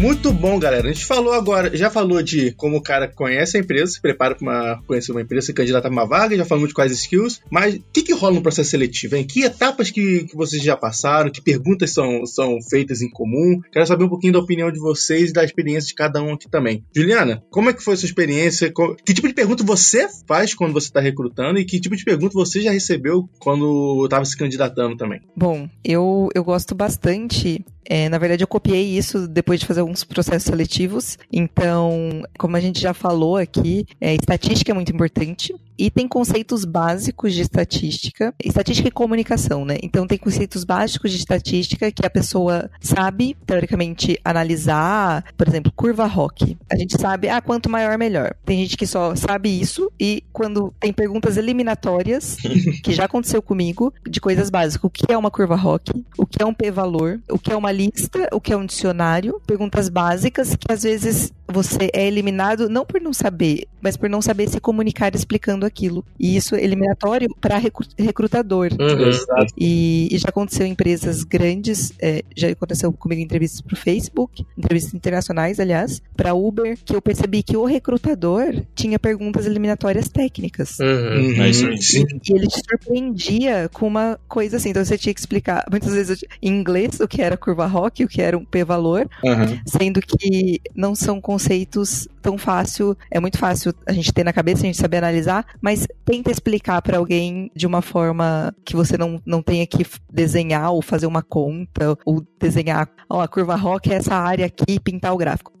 Muito 0.00 0.32
bom, 0.32 0.58
galera. 0.58 0.88
A 0.88 0.92
gente 0.92 1.04
falou 1.04 1.34
agora, 1.34 1.76
já 1.76 1.90
falou 1.90 2.22
de 2.22 2.52
como 2.52 2.78
o 2.78 2.82
cara 2.82 3.06
conhece 3.06 3.58
a 3.58 3.60
empresa, 3.60 3.92
se 3.92 4.00
prepara 4.00 4.34
para 4.34 4.80
conhecer 4.86 5.12
uma 5.12 5.20
empresa, 5.20 5.48
se 5.48 5.52
candidata 5.52 5.82
para 5.82 5.92
uma 5.92 6.06
vaga, 6.06 6.34
já 6.38 6.44
falamos 6.46 6.70
de 6.70 6.74
quais 6.74 6.90
skills, 6.90 7.42
mas 7.50 7.74
o 7.74 7.82
que, 7.92 8.04
que 8.04 8.14
rola 8.14 8.36
no 8.36 8.42
processo 8.42 8.70
seletivo, 8.70 9.16
hein? 9.16 9.26
Que 9.26 9.42
etapas 9.42 9.90
que, 9.90 10.24
que 10.24 10.34
vocês 10.34 10.62
já 10.62 10.74
passaram, 10.74 11.30
que 11.30 11.42
perguntas 11.42 11.92
são, 11.92 12.24
são 12.24 12.62
feitas 12.62 13.02
em 13.02 13.10
comum? 13.10 13.60
Quero 13.70 13.86
saber 13.86 14.04
um 14.04 14.08
pouquinho 14.08 14.32
da 14.32 14.38
opinião 14.38 14.72
de 14.72 14.80
vocês 14.80 15.28
e 15.28 15.32
da 15.34 15.44
experiência 15.44 15.88
de 15.88 15.94
cada 15.94 16.22
um 16.22 16.32
aqui 16.32 16.48
também. 16.48 16.82
Juliana, 16.96 17.44
como 17.50 17.68
é 17.68 17.74
que 17.74 17.84
foi 17.84 17.92
a 17.92 17.96
sua 17.98 18.06
experiência? 18.06 18.72
Que 19.04 19.12
tipo 19.12 19.28
de 19.28 19.34
pergunta 19.34 19.62
você 19.62 20.08
faz 20.26 20.54
quando 20.54 20.72
você 20.72 20.86
está 20.86 21.00
recrutando 21.00 21.58
e 21.58 21.64
que 21.66 21.78
tipo 21.78 21.94
de 21.94 22.04
pergunta 22.04 22.32
você 22.32 22.62
já 22.62 22.70
recebeu 22.70 23.28
quando 23.38 24.02
estava 24.06 24.24
se 24.24 24.34
candidatando 24.34 24.96
também? 24.96 25.20
Bom, 25.36 25.68
eu, 25.84 26.30
eu 26.34 26.42
gosto 26.42 26.74
bastante 26.74 27.62
é, 27.84 28.08
na 28.08 28.18
verdade, 28.18 28.44
eu 28.44 28.48
copiei 28.48 28.96
isso 28.96 29.26
depois 29.26 29.60
de 29.60 29.66
fazer 29.66 29.80
alguns 29.80 30.04
processos 30.04 30.44
seletivos. 30.44 31.18
Então, 31.32 32.22
como 32.38 32.56
a 32.56 32.60
gente 32.60 32.80
já 32.80 32.94
falou 32.94 33.36
aqui, 33.36 33.86
é, 34.00 34.14
estatística 34.14 34.70
é 34.70 34.74
muito 34.74 34.92
importante. 34.92 35.54
E 35.80 35.90
tem 35.90 36.06
conceitos 36.06 36.66
básicos 36.66 37.32
de 37.32 37.40
estatística, 37.40 38.34
estatística 38.44 38.88
e 38.88 38.90
comunicação, 38.90 39.64
né? 39.64 39.78
Então 39.82 40.06
tem 40.06 40.18
conceitos 40.18 40.62
básicos 40.62 41.10
de 41.10 41.16
estatística 41.16 41.90
que 41.90 42.04
a 42.04 42.10
pessoa 42.10 42.70
sabe, 42.82 43.34
teoricamente, 43.46 44.20
analisar, 44.22 45.24
por 45.38 45.48
exemplo, 45.48 45.72
curva 45.74 46.04
ROC. 46.04 46.54
A 46.70 46.76
gente 46.76 47.00
sabe, 47.00 47.30
ah, 47.30 47.40
quanto 47.40 47.70
maior, 47.70 47.96
melhor. 47.96 48.34
Tem 48.44 48.58
gente 48.58 48.76
que 48.76 48.86
só 48.86 49.16
sabe 49.16 49.48
isso 49.58 49.90
e 49.98 50.22
quando 50.34 50.70
tem 50.78 50.92
perguntas 50.92 51.38
eliminatórias, 51.38 52.36
que 52.84 52.92
já 52.92 53.06
aconteceu 53.06 53.40
comigo, 53.40 53.90
de 54.06 54.20
coisas 54.20 54.50
básicas, 54.50 54.84
o 54.84 54.90
que 54.90 55.10
é 55.10 55.16
uma 55.16 55.30
curva 55.30 55.56
ROC, 55.56 55.88
o 56.18 56.26
que 56.26 56.42
é 56.42 56.46
um 56.46 56.52
p-valor, 56.52 57.20
o 57.30 57.38
que 57.38 57.52
é 57.52 57.56
uma 57.56 57.69
lista, 57.72 58.28
o 58.32 58.40
que 58.40 58.52
é 58.52 58.56
um 58.56 58.66
dicionário, 58.66 59.40
perguntas 59.46 59.88
básicas 59.88 60.56
que 60.56 60.72
às 60.72 60.82
vezes 60.82 61.32
você 61.50 61.90
é 61.92 62.06
eliminado 62.06 62.68
não 62.68 62.84
por 62.84 63.00
não 63.00 63.12
saber, 63.12 63.66
mas 63.80 63.96
por 63.96 64.08
não 64.08 64.22
saber 64.22 64.48
se 64.48 64.60
comunicar 64.60 65.14
explicando 65.14 65.66
aquilo. 65.66 66.04
E 66.18 66.36
isso 66.36 66.54
é 66.54 66.62
eliminatório 66.62 67.28
para 67.40 67.60
recrutador. 67.98 68.70
Uhum. 68.72 69.46
E, 69.56 70.08
e, 70.10 70.18
já 70.18 70.28
aconteceu 70.28 70.66
em 70.66 70.70
empresas 70.70 71.24
grandes, 71.24 71.92
é, 72.00 72.22
já 72.36 72.48
aconteceu 72.48 72.92
comigo 72.92 73.20
em 73.20 73.24
entrevistas 73.24 73.60
para 73.60 73.74
o 73.74 73.76
Facebook, 73.76 74.44
entrevistas 74.56 74.94
internacionais, 74.94 75.58
aliás, 75.60 76.02
para 76.16 76.34
Uber, 76.34 76.78
que 76.84 76.94
eu 76.94 77.02
percebi 77.02 77.42
que 77.42 77.56
o 77.56 77.64
recrutador 77.64 78.62
tinha 78.74 78.98
perguntas 78.98 79.46
eliminatórias 79.46 80.08
técnicas. 80.08 80.78
Uhum. 80.78 80.86
Uhum. 80.86 81.42
É 81.42 81.50
isso 81.50 81.66
aí. 81.66 81.82
Sim. 81.82 82.04
E 82.28 82.32
ele 82.32 82.46
te 82.46 82.60
surpreendia 82.68 83.68
com 83.72 83.86
uma 83.86 84.18
coisa 84.28 84.56
assim. 84.56 84.70
Então 84.70 84.84
você 84.84 84.98
tinha 84.98 85.14
que 85.14 85.20
explicar, 85.20 85.64
muitas 85.70 85.92
vezes 85.92 86.24
em 86.42 86.50
inglês, 86.50 87.00
o 87.00 87.08
que 87.08 87.22
era 87.22 87.36
curva 87.36 87.66
ROC, 87.66 88.00
o 88.04 88.08
que 88.08 88.20
era 88.20 88.36
um 88.36 88.44
P-valor, 88.44 89.08
Uhum. 89.24 89.60
sendo 89.66 90.00
que 90.00 90.60
não 90.74 90.94
são 90.94 91.20
conceitos 91.40 92.06
tão 92.20 92.38
fácil, 92.38 92.96
é 93.10 93.18
muito 93.20 93.38
fácil 93.38 93.72
a 93.86 93.92
gente 93.92 94.12
ter 94.12 94.24
na 94.24 94.32
cabeça, 94.32 94.62
a 94.62 94.66
gente 94.66 94.78
saber 94.78 94.98
analisar, 94.98 95.46
mas 95.60 95.86
tenta 96.04 96.30
explicar 96.30 96.80
para 96.82 96.98
alguém 96.98 97.50
de 97.54 97.66
uma 97.66 97.82
forma 97.82 98.54
que 98.64 98.76
você 98.76 98.96
não, 98.96 99.20
não 99.24 99.42
tenha 99.42 99.66
que 99.66 99.86
desenhar 100.12 100.72
ou 100.72 100.82
fazer 100.82 101.06
uma 101.06 101.22
conta 101.22 101.96
ou 102.04 102.24
desenhar, 102.38 102.88
ó, 103.08 103.20
a 103.20 103.28
curva 103.28 103.54
ROC 103.54 103.86
é 103.88 103.94
essa 103.94 104.14
área 104.14 104.46
aqui 104.46 104.64
e 104.68 104.80
pintar 104.80 105.12
o 105.12 105.16
gráfico. 105.16 105.52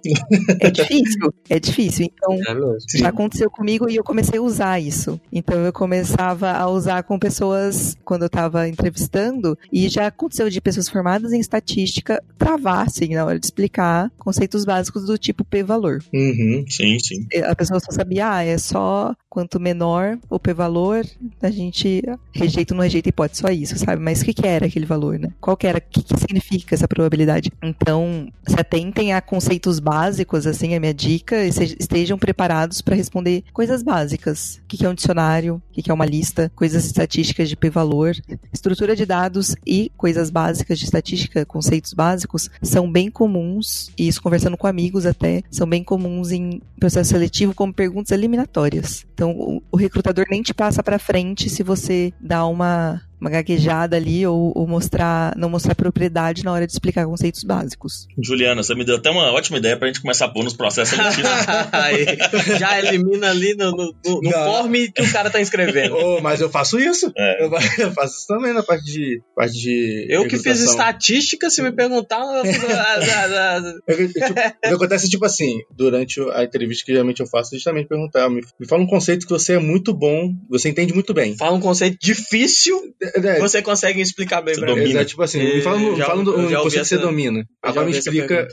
é 0.60 0.70
difícil, 0.70 1.32
é 1.48 1.60
difícil. 1.60 2.06
Então, 2.12 2.34
É 2.34 2.98
já 2.98 3.08
aconteceu 3.08 3.50
comigo 3.50 3.88
e 3.88 3.96
eu 3.96 4.04
comecei 4.04 4.38
a 4.38 4.42
usar 4.42 4.80
isso. 4.80 5.20
Então 5.32 5.58
eu 5.64 5.72
começava 5.72 6.52
a 6.52 6.68
usar 6.68 7.02
com 7.02 7.18
pessoas 7.18 7.96
quando 8.04 8.22
eu 8.22 8.26
estava 8.26 8.68
entrevistando 8.68 9.56
e 9.72 9.88
já 9.88 10.06
aconteceu 10.06 10.48
de 10.48 10.60
pessoas 10.60 10.88
formadas 10.88 11.32
em 11.32 11.40
estatística 11.40 12.22
travar 12.38 12.86
assim 12.86 13.14
na 13.14 13.24
hora 13.24 13.38
de 13.38 13.46
explicar 13.46 14.10
conceitos 14.18 14.64
básicos 14.64 15.04
do 15.04 15.18
tipo 15.18 15.44
p-valor. 15.44 16.02
Uhum. 16.12 16.49
Sim, 16.68 16.98
sim. 16.98 17.26
A 17.44 17.54
pessoa 17.54 17.80
só 17.80 17.90
sabia, 17.92 18.32
ah, 18.32 18.44
é 18.44 18.58
só 18.58 19.14
quanto 19.30 19.60
menor 19.60 20.18
o 20.28 20.40
p-valor, 20.40 21.06
a 21.40 21.50
gente 21.50 22.02
rejeita 22.34 22.74
ou 22.74 22.76
não 22.76 22.82
rejeita 22.82 23.08
hipótese, 23.08 23.40
só 23.40 23.48
isso, 23.48 23.78
sabe? 23.78 24.02
Mas 24.02 24.20
o 24.20 24.24
que, 24.24 24.34
que 24.34 24.46
era 24.46 24.66
aquele 24.66 24.84
valor, 24.84 25.18
né? 25.20 25.32
Qual 25.40 25.56
que 25.56 25.68
era, 25.68 25.78
o 25.78 25.80
que, 25.80 26.02
que 26.02 26.18
significa 26.18 26.74
essa 26.74 26.88
probabilidade? 26.88 27.50
Então, 27.62 28.28
se 28.46 28.58
atentem 28.58 29.12
a 29.12 29.20
conceitos 29.20 29.78
básicos, 29.78 30.48
assim, 30.48 30.74
a 30.74 30.80
minha 30.80 30.92
dica, 30.92 31.44
e 31.44 31.48
estejam 31.48 32.18
preparados 32.18 32.82
para 32.82 32.96
responder 32.96 33.44
coisas 33.52 33.84
básicas. 33.84 34.60
O 34.64 34.66
que, 34.66 34.76
que 34.76 34.84
é 34.84 34.88
um 34.88 34.94
dicionário, 34.94 35.62
o 35.70 35.72
que, 35.72 35.82
que 35.82 35.90
é 35.90 35.94
uma 35.94 36.04
lista, 36.04 36.50
coisas 36.56 36.84
estatísticas 36.84 37.48
de 37.48 37.56
p-valor, 37.56 38.16
estrutura 38.52 38.96
de 38.96 39.06
dados 39.06 39.54
e 39.64 39.92
coisas 39.96 40.28
básicas 40.28 40.76
de 40.76 40.86
estatística, 40.86 41.46
conceitos 41.46 41.94
básicos, 41.94 42.50
são 42.60 42.90
bem 42.90 43.08
comuns, 43.08 43.92
e 43.96 44.08
isso 44.08 44.20
conversando 44.20 44.56
com 44.56 44.66
amigos 44.66 45.06
até, 45.06 45.44
são 45.50 45.68
bem 45.68 45.84
comuns 45.84 46.32
em 46.32 46.60
processo 46.80 47.10
seletivo 47.10 47.54
como 47.54 47.72
perguntas 47.72 48.10
eliminatórias. 48.10 49.06
Então, 49.20 49.32
o, 49.32 49.62
o 49.70 49.76
recrutador 49.76 50.24
nem 50.30 50.40
te 50.40 50.54
passa 50.54 50.82
para 50.82 50.98
frente 50.98 51.50
se 51.50 51.62
você 51.62 52.10
dá 52.18 52.46
uma, 52.46 53.02
uma 53.20 53.30
gaguejada 53.30 53.96
ali 53.96 54.26
ou, 54.26 54.52
ou 54.54 54.66
mostrar, 54.66 55.34
não 55.36 55.48
mostrar 55.48 55.74
propriedade 55.74 56.44
na 56.44 56.52
hora 56.52 56.66
de 56.66 56.72
explicar 56.72 57.06
conceitos 57.06 57.44
básicos. 57.44 58.06
Juliana, 58.22 58.62
você 58.62 58.74
me 58.74 58.84
deu 58.84 58.96
até 58.96 59.10
uma 59.10 59.32
ótima 59.32 59.58
ideia 59.58 59.76
pra 59.76 59.88
gente 59.88 60.00
começar 60.00 60.26
a 60.26 60.28
pôr 60.28 60.44
nos 60.44 60.54
processos 60.54 60.98
já 62.58 62.78
elimina 62.78 63.30
ali 63.30 63.54
no, 63.54 63.70
no, 63.70 63.94
no, 64.04 64.20
no 64.22 64.30
form 64.30 64.72
que 64.94 65.02
o 65.02 65.12
cara 65.12 65.30
tá 65.30 65.40
escrevendo. 65.40 65.96
Oh, 65.96 66.20
mas 66.20 66.40
eu 66.40 66.48
faço 66.48 66.78
isso. 66.78 67.12
É. 67.16 67.44
Eu, 67.44 67.50
eu 67.78 67.92
faço 67.92 68.18
isso 68.18 68.26
também 68.26 68.52
na 68.52 68.62
parte 68.62 68.84
de. 68.84 69.22
Parte 69.34 69.54
de 69.54 70.06
Eu 70.08 70.26
que 70.26 70.38
fiz 70.38 70.60
estatística, 70.60 71.50
se 71.50 71.62
me 71.62 71.72
perguntar. 71.72 72.20
tipo, 72.42 72.66
o 72.66 74.68
que 74.68 74.74
acontece 74.74 75.06
é 75.06 75.10
tipo 75.10 75.24
assim, 75.24 75.60
durante 75.70 76.20
a 76.32 76.44
entrevista 76.44 76.84
que 76.84 76.92
geralmente 76.92 77.20
eu 77.20 77.26
faço, 77.26 77.54
é 77.54 77.58
justamente 77.58 77.88
perguntar, 77.88 78.28
me, 78.28 78.42
me 78.58 78.66
fala 78.66 78.82
um 78.82 78.86
conceito 78.86 79.26
que 79.26 79.32
você 79.32 79.54
é 79.54 79.58
muito 79.58 79.92
bom, 79.92 80.34
você 80.48 80.68
entende 80.68 80.94
muito 80.94 81.12
bem. 81.12 81.36
Fala 81.36 81.56
um 81.56 81.60
conceito 81.60 81.98
difícil, 82.00 82.94
É, 83.14 83.36
é, 83.36 83.38
você 83.40 83.62
consegue 83.62 84.00
explicar 84.00 84.40
bem 84.42 84.54
Você 84.54 84.60
pra 84.60 84.70
domina. 84.74 85.00
é, 85.00 85.04
tipo 85.04 85.22
assim, 85.22 85.38
me 85.42 85.60
fala, 85.62 85.76
um- 85.76 85.96
Já- 85.96 86.06
fala 86.06 86.20
um, 86.22 86.24
conceito 86.24 86.70
que 86.72 86.84
você 86.84 86.98
domina. 86.98 87.44
Agora 87.62 87.86
me 87.86 87.92
explica 87.92 88.48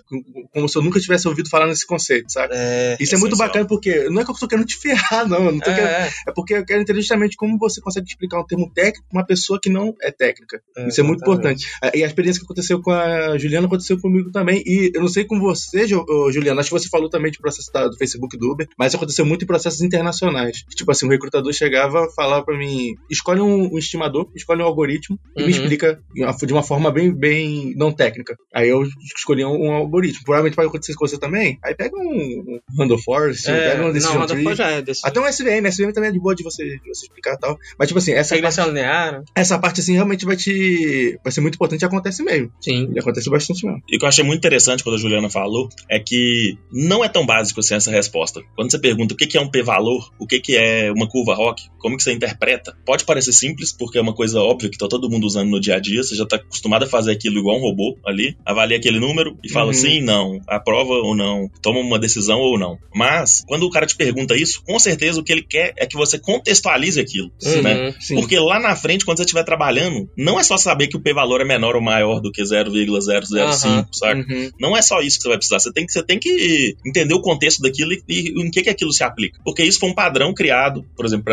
como 0.53 0.67
se 0.69 0.77
eu 0.77 0.81
nunca 0.81 0.99
tivesse 0.99 1.27
ouvido 1.27 1.49
falar 1.49 1.67
nesse 1.67 1.85
conceito, 1.85 2.31
sabe? 2.31 2.53
É, 2.55 2.97
Isso 2.99 3.15
é 3.15 3.17
muito 3.17 3.33
essencial. 3.33 3.47
bacana 3.49 3.67
porque 3.67 4.09
não 4.09 4.21
é 4.21 4.25
que 4.25 4.31
eu 4.31 4.35
tô 4.35 4.47
querendo 4.47 4.65
te 4.65 4.75
ferrar, 4.79 5.27
não. 5.27 5.37
eu 5.45 5.51
não 5.53 5.59
tô 5.59 5.65
querendo- 5.71 5.87
é, 5.87 6.09
é 6.27 6.31
porque 6.33 6.53
eu 6.55 6.65
quero 6.65 6.81
entender 6.81 7.01
justamente 7.01 7.35
como 7.37 7.57
você 7.57 7.81
consegue 7.81 8.07
explicar 8.07 8.39
um 8.39 8.45
termo 8.45 8.71
técnico 8.73 9.07
pra 9.09 9.19
uma 9.19 9.25
pessoa 9.25 9.59
que 9.61 9.69
não 9.69 9.93
é 10.01 10.11
técnica. 10.11 10.61
é, 10.77 10.87
Isso 10.87 10.99
é 11.01 11.03
muito 11.03 11.21
importante. 11.21 11.65
E 11.93 12.03
a 12.03 12.07
experiência 12.07 12.39
que 12.39 12.45
aconteceu 12.45 12.81
com 12.81 12.91
a 12.91 13.37
Juliana 13.37 13.67
aconteceu 13.67 13.99
comigo 13.99 14.31
também. 14.31 14.61
E 14.65 14.91
eu 14.93 15.01
não 15.01 15.07
sei 15.07 15.25
com 15.25 15.39
você, 15.39 15.87
Juliana, 15.87 16.59
acho 16.61 16.69
que 16.69 16.79
você 16.79 16.89
falou 16.89 17.09
também 17.09 17.31
de 17.31 17.37
processo 17.39 17.71
da- 17.71 17.87
do 17.87 17.97
Facebook 17.97 18.35
e 18.35 18.39
do 18.39 18.51
Uber, 18.51 18.67
mas 18.77 18.87
isso 18.89 18.97
aconteceu 18.97 19.25
muito 19.25 19.43
em 19.43 19.47
processos 19.47 19.81
internacionais. 19.81 20.63
Tipo 20.75 20.91
assim, 20.91 21.05
um 21.05 21.09
recrutador 21.09 21.51
chegava, 21.53 22.07
falava 22.15 22.43
pra 22.45 22.57
mim: 22.57 22.95
escolhe 23.09 23.41
um, 23.41 23.73
um 23.73 23.77
estimador, 23.77 24.29
escolhe 24.47 24.61
um 24.61 24.65
algoritmo 24.65 25.19
e 25.35 25.39
me 25.41 25.43
Uhum. 25.45 25.49
explica 25.49 25.99
de 26.45 26.53
uma- 26.53 26.63
forma 26.63 26.89
bem, 26.91 27.13
bem 27.13 27.73
não 27.75 27.91
técnica. 27.91 28.35
Aí 28.53 28.69
eu 28.69 28.83
escolhi 29.15 29.43
um, 29.45 29.67
um 29.67 29.71
algoritmo. 29.71 30.21
Provavelmente 30.23 30.55
pode 30.55 30.67
acontecer 30.69 30.93
com 30.95 31.05
você 31.07 31.17
também. 31.19 31.57
Aí 31.63 31.75
pega 31.75 31.95
um, 31.97 32.01
um 32.01 32.59
Randall 32.77 32.97
Forest, 32.99 33.49
É, 33.49 33.71
pega 33.71 33.85
um 33.85 33.91
Decision 33.93 34.19
não, 34.19 34.25
Tree. 34.27 34.37
Randolph 34.39 34.57
já 34.57 34.69
é 34.69 34.81
desse. 34.81 35.01
Até 35.05 35.19
um 35.19 35.25
SVM, 35.27 35.65
SVM 35.67 35.91
também 35.93 36.09
é 36.09 36.13
de 36.13 36.19
boa 36.19 36.33
de 36.35 36.43
você, 36.43 36.63
de 36.63 36.87
você 36.87 37.05
explicar 37.05 37.33
e 37.35 37.39
tal. 37.39 37.57
Mas, 37.77 37.87
tipo 37.87 37.97
assim, 37.99 38.11
essa 38.11 38.29
parte, 38.29 38.35
Regressão 38.35 38.67
linear. 38.67 39.23
essa 39.35 39.59
parte, 39.59 39.81
assim, 39.81 39.93
realmente 39.93 40.25
vai 40.25 40.35
te. 40.35 41.19
Vai 41.23 41.31
ser 41.31 41.41
muito 41.41 41.55
importante 41.55 41.81
e 41.81 41.85
acontece 41.85 42.23
mesmo. 42.23 42.51
Sim. 42.61 42.91
E 42.95 42.99
acontece 42.99 43.29
bastante 43.29 43.65
mesmo. 43.65 43.81
E 43.89 43.95
o 43.95 43.99
que 43.99 44.05
eu 44.05 44.09
achei 44.09 44.23
muito 44.23 44.39
interessante 44.39 44.83
quando 44.83 44.95
a 44.95 44.99
Juliana 44.99 45.29
falou 45.29 45.69
é 45.89 45.99
que 45.99 46.57
não 46.71 47.03
é 47.03 47.09
tão 47.09 47.25
básico 47.25 47.59
assim 47.59 47.75
essa 47.75 47.91
resposta. 47.91 48.41
Quando 48.55 48.71
você 48.71 48.79
pergunta 48.79 49.13
o 49.13 49.17
que 49.17 49.27
que 49.27 49.37
é 49.37 49.41
um 49.41 49.49
p-valor, 49.49 50.09
o 50.19 50.25
que 50.27 50.39
que 50.39 50.55
é 50.55 50.91
uma 50.91 51.07
curva 51.07 51.33
ROC, 51.35 51.57
como 51.79 51.97
que 51.97 52.03
você 52.03 52.13
interpreta, 52.13 52.75
pode 52.85 53.05
parecer 53.05 53.33
simples, 53.33 53.71
porque 53.71 53.97
é 53.97 54.01
uma 54.01 54.13
coisa 54.13 54.36
óbvia 54.41 54.69
que 54.69 54.77
tá 54.77 54.87
todo 54.87 55.09
mundo 55.09 55.25
usando 55.25 55.49
no 55.49 55.59
dia 55.59 55.75
a 55.75 55.79
dia, 55.79 56.01
você 56.03 56.15
já 56.15 56.25
tá 56.25 56.35
acostumado 56.37 56.83
a 56.83 56.87
fazer 56.87 57.11
aquilo 57.11 57.39
igual 57.39 57.57
um 57.57 57.61
robô 57.61 57.97
ali, 58.05 58.35
avalia 58.45 58.77
aquele 58.77 58.99
número 58.99 59.37
e 59.43 59.49
fala 59.49 59.67
Uhum. 59.67 59.73
sim, 59.73 60.01
não, 60.01 60.39
aprova 60.47 60.93
ou 60.93 61.15
não, 61.15 61.49
toma 61.61 61.79
uma 61.79 61.99
decisão 61.99 62.39
ou 62.39 62.57
não. 62.57 62.77
Mas, 62.93 63.43
quando 63.47 63.63
o 63.63 63.69
cara 63.69 63.85
te 63.85 63.95
pergunta 63.95 64.35
isso, 64.35 64.61
com 64.65 64.77
certeza 64.79 65.19
o 65.19 65.23
que 65.23 65.31
ele 65.31 65.41
quer 65.43 65.73
é 65.77 65.85
que 65.85 65.95
você 65.97 66.17
contextualize 66.19 66.99
aquilo, 66.99 67.31
Sim. 67.39 67.61
né? 67.61 67.87
Uhum. 67.87 67.93
Sim. 67.99 68.15
Porque 68.15 68.37
lá 68.39 68.59
na 68.59 68.75
frente, 68.75 69.03
quando 69.05 69.17
você 69.17 69.23
estiver 69.23 69.43
trabalhando, 69.43 70.09
não 70.17 70.39
é 70.39 70.43
só 70.43 70.57
saber 70.57 70.87
que 70.87 70.97
o 70.97 70.99
p-valor 71.01 71.41
é 71.41 71.45
menor 71.45 71.75
ou 71.75 71.81
maior 71.81 72.19
do 72.19 72.31
que 72.31 72.43
0,005, 72.43 73.37
Aham. 73.37 73.87
saca? 73.91 74.19
Uhum. 74.19 74.49
Não 74.59 74.75
é 74.77 74.81
só 74.81 75.01
isso 75.01 75.17
que 75.17 75.23
você 75.23 75.29
vai 75.29 75.37
precisar. 75.37 75.59
Você 75.59 75.71
tem 75.71 75.85
que, 75.85 75.91
você 75.91 76.03
tem 76.03 76.19
que 76.19 76.75
entender 76.85 77.13
o 77.13 77.21
contexto 77.21 77.61
daquilo 77.61 77.93
e, 77.93 78.01
e 78.07 78.41
em 78.41 78.49
que, 78.49 78.61
que 78.61 78.69
aquilo 78.69 78.91
se 78.93 79.03
aplica. 79.03 79.39
Porque 79.43 79.63
isso 79.63 79.79
foi 79.79 79.89
um 79.89 79.93
padrão 79.93 80.33
criado, 80.33 80.85
por 80.95 81.05
exemplo, 81.05 81.25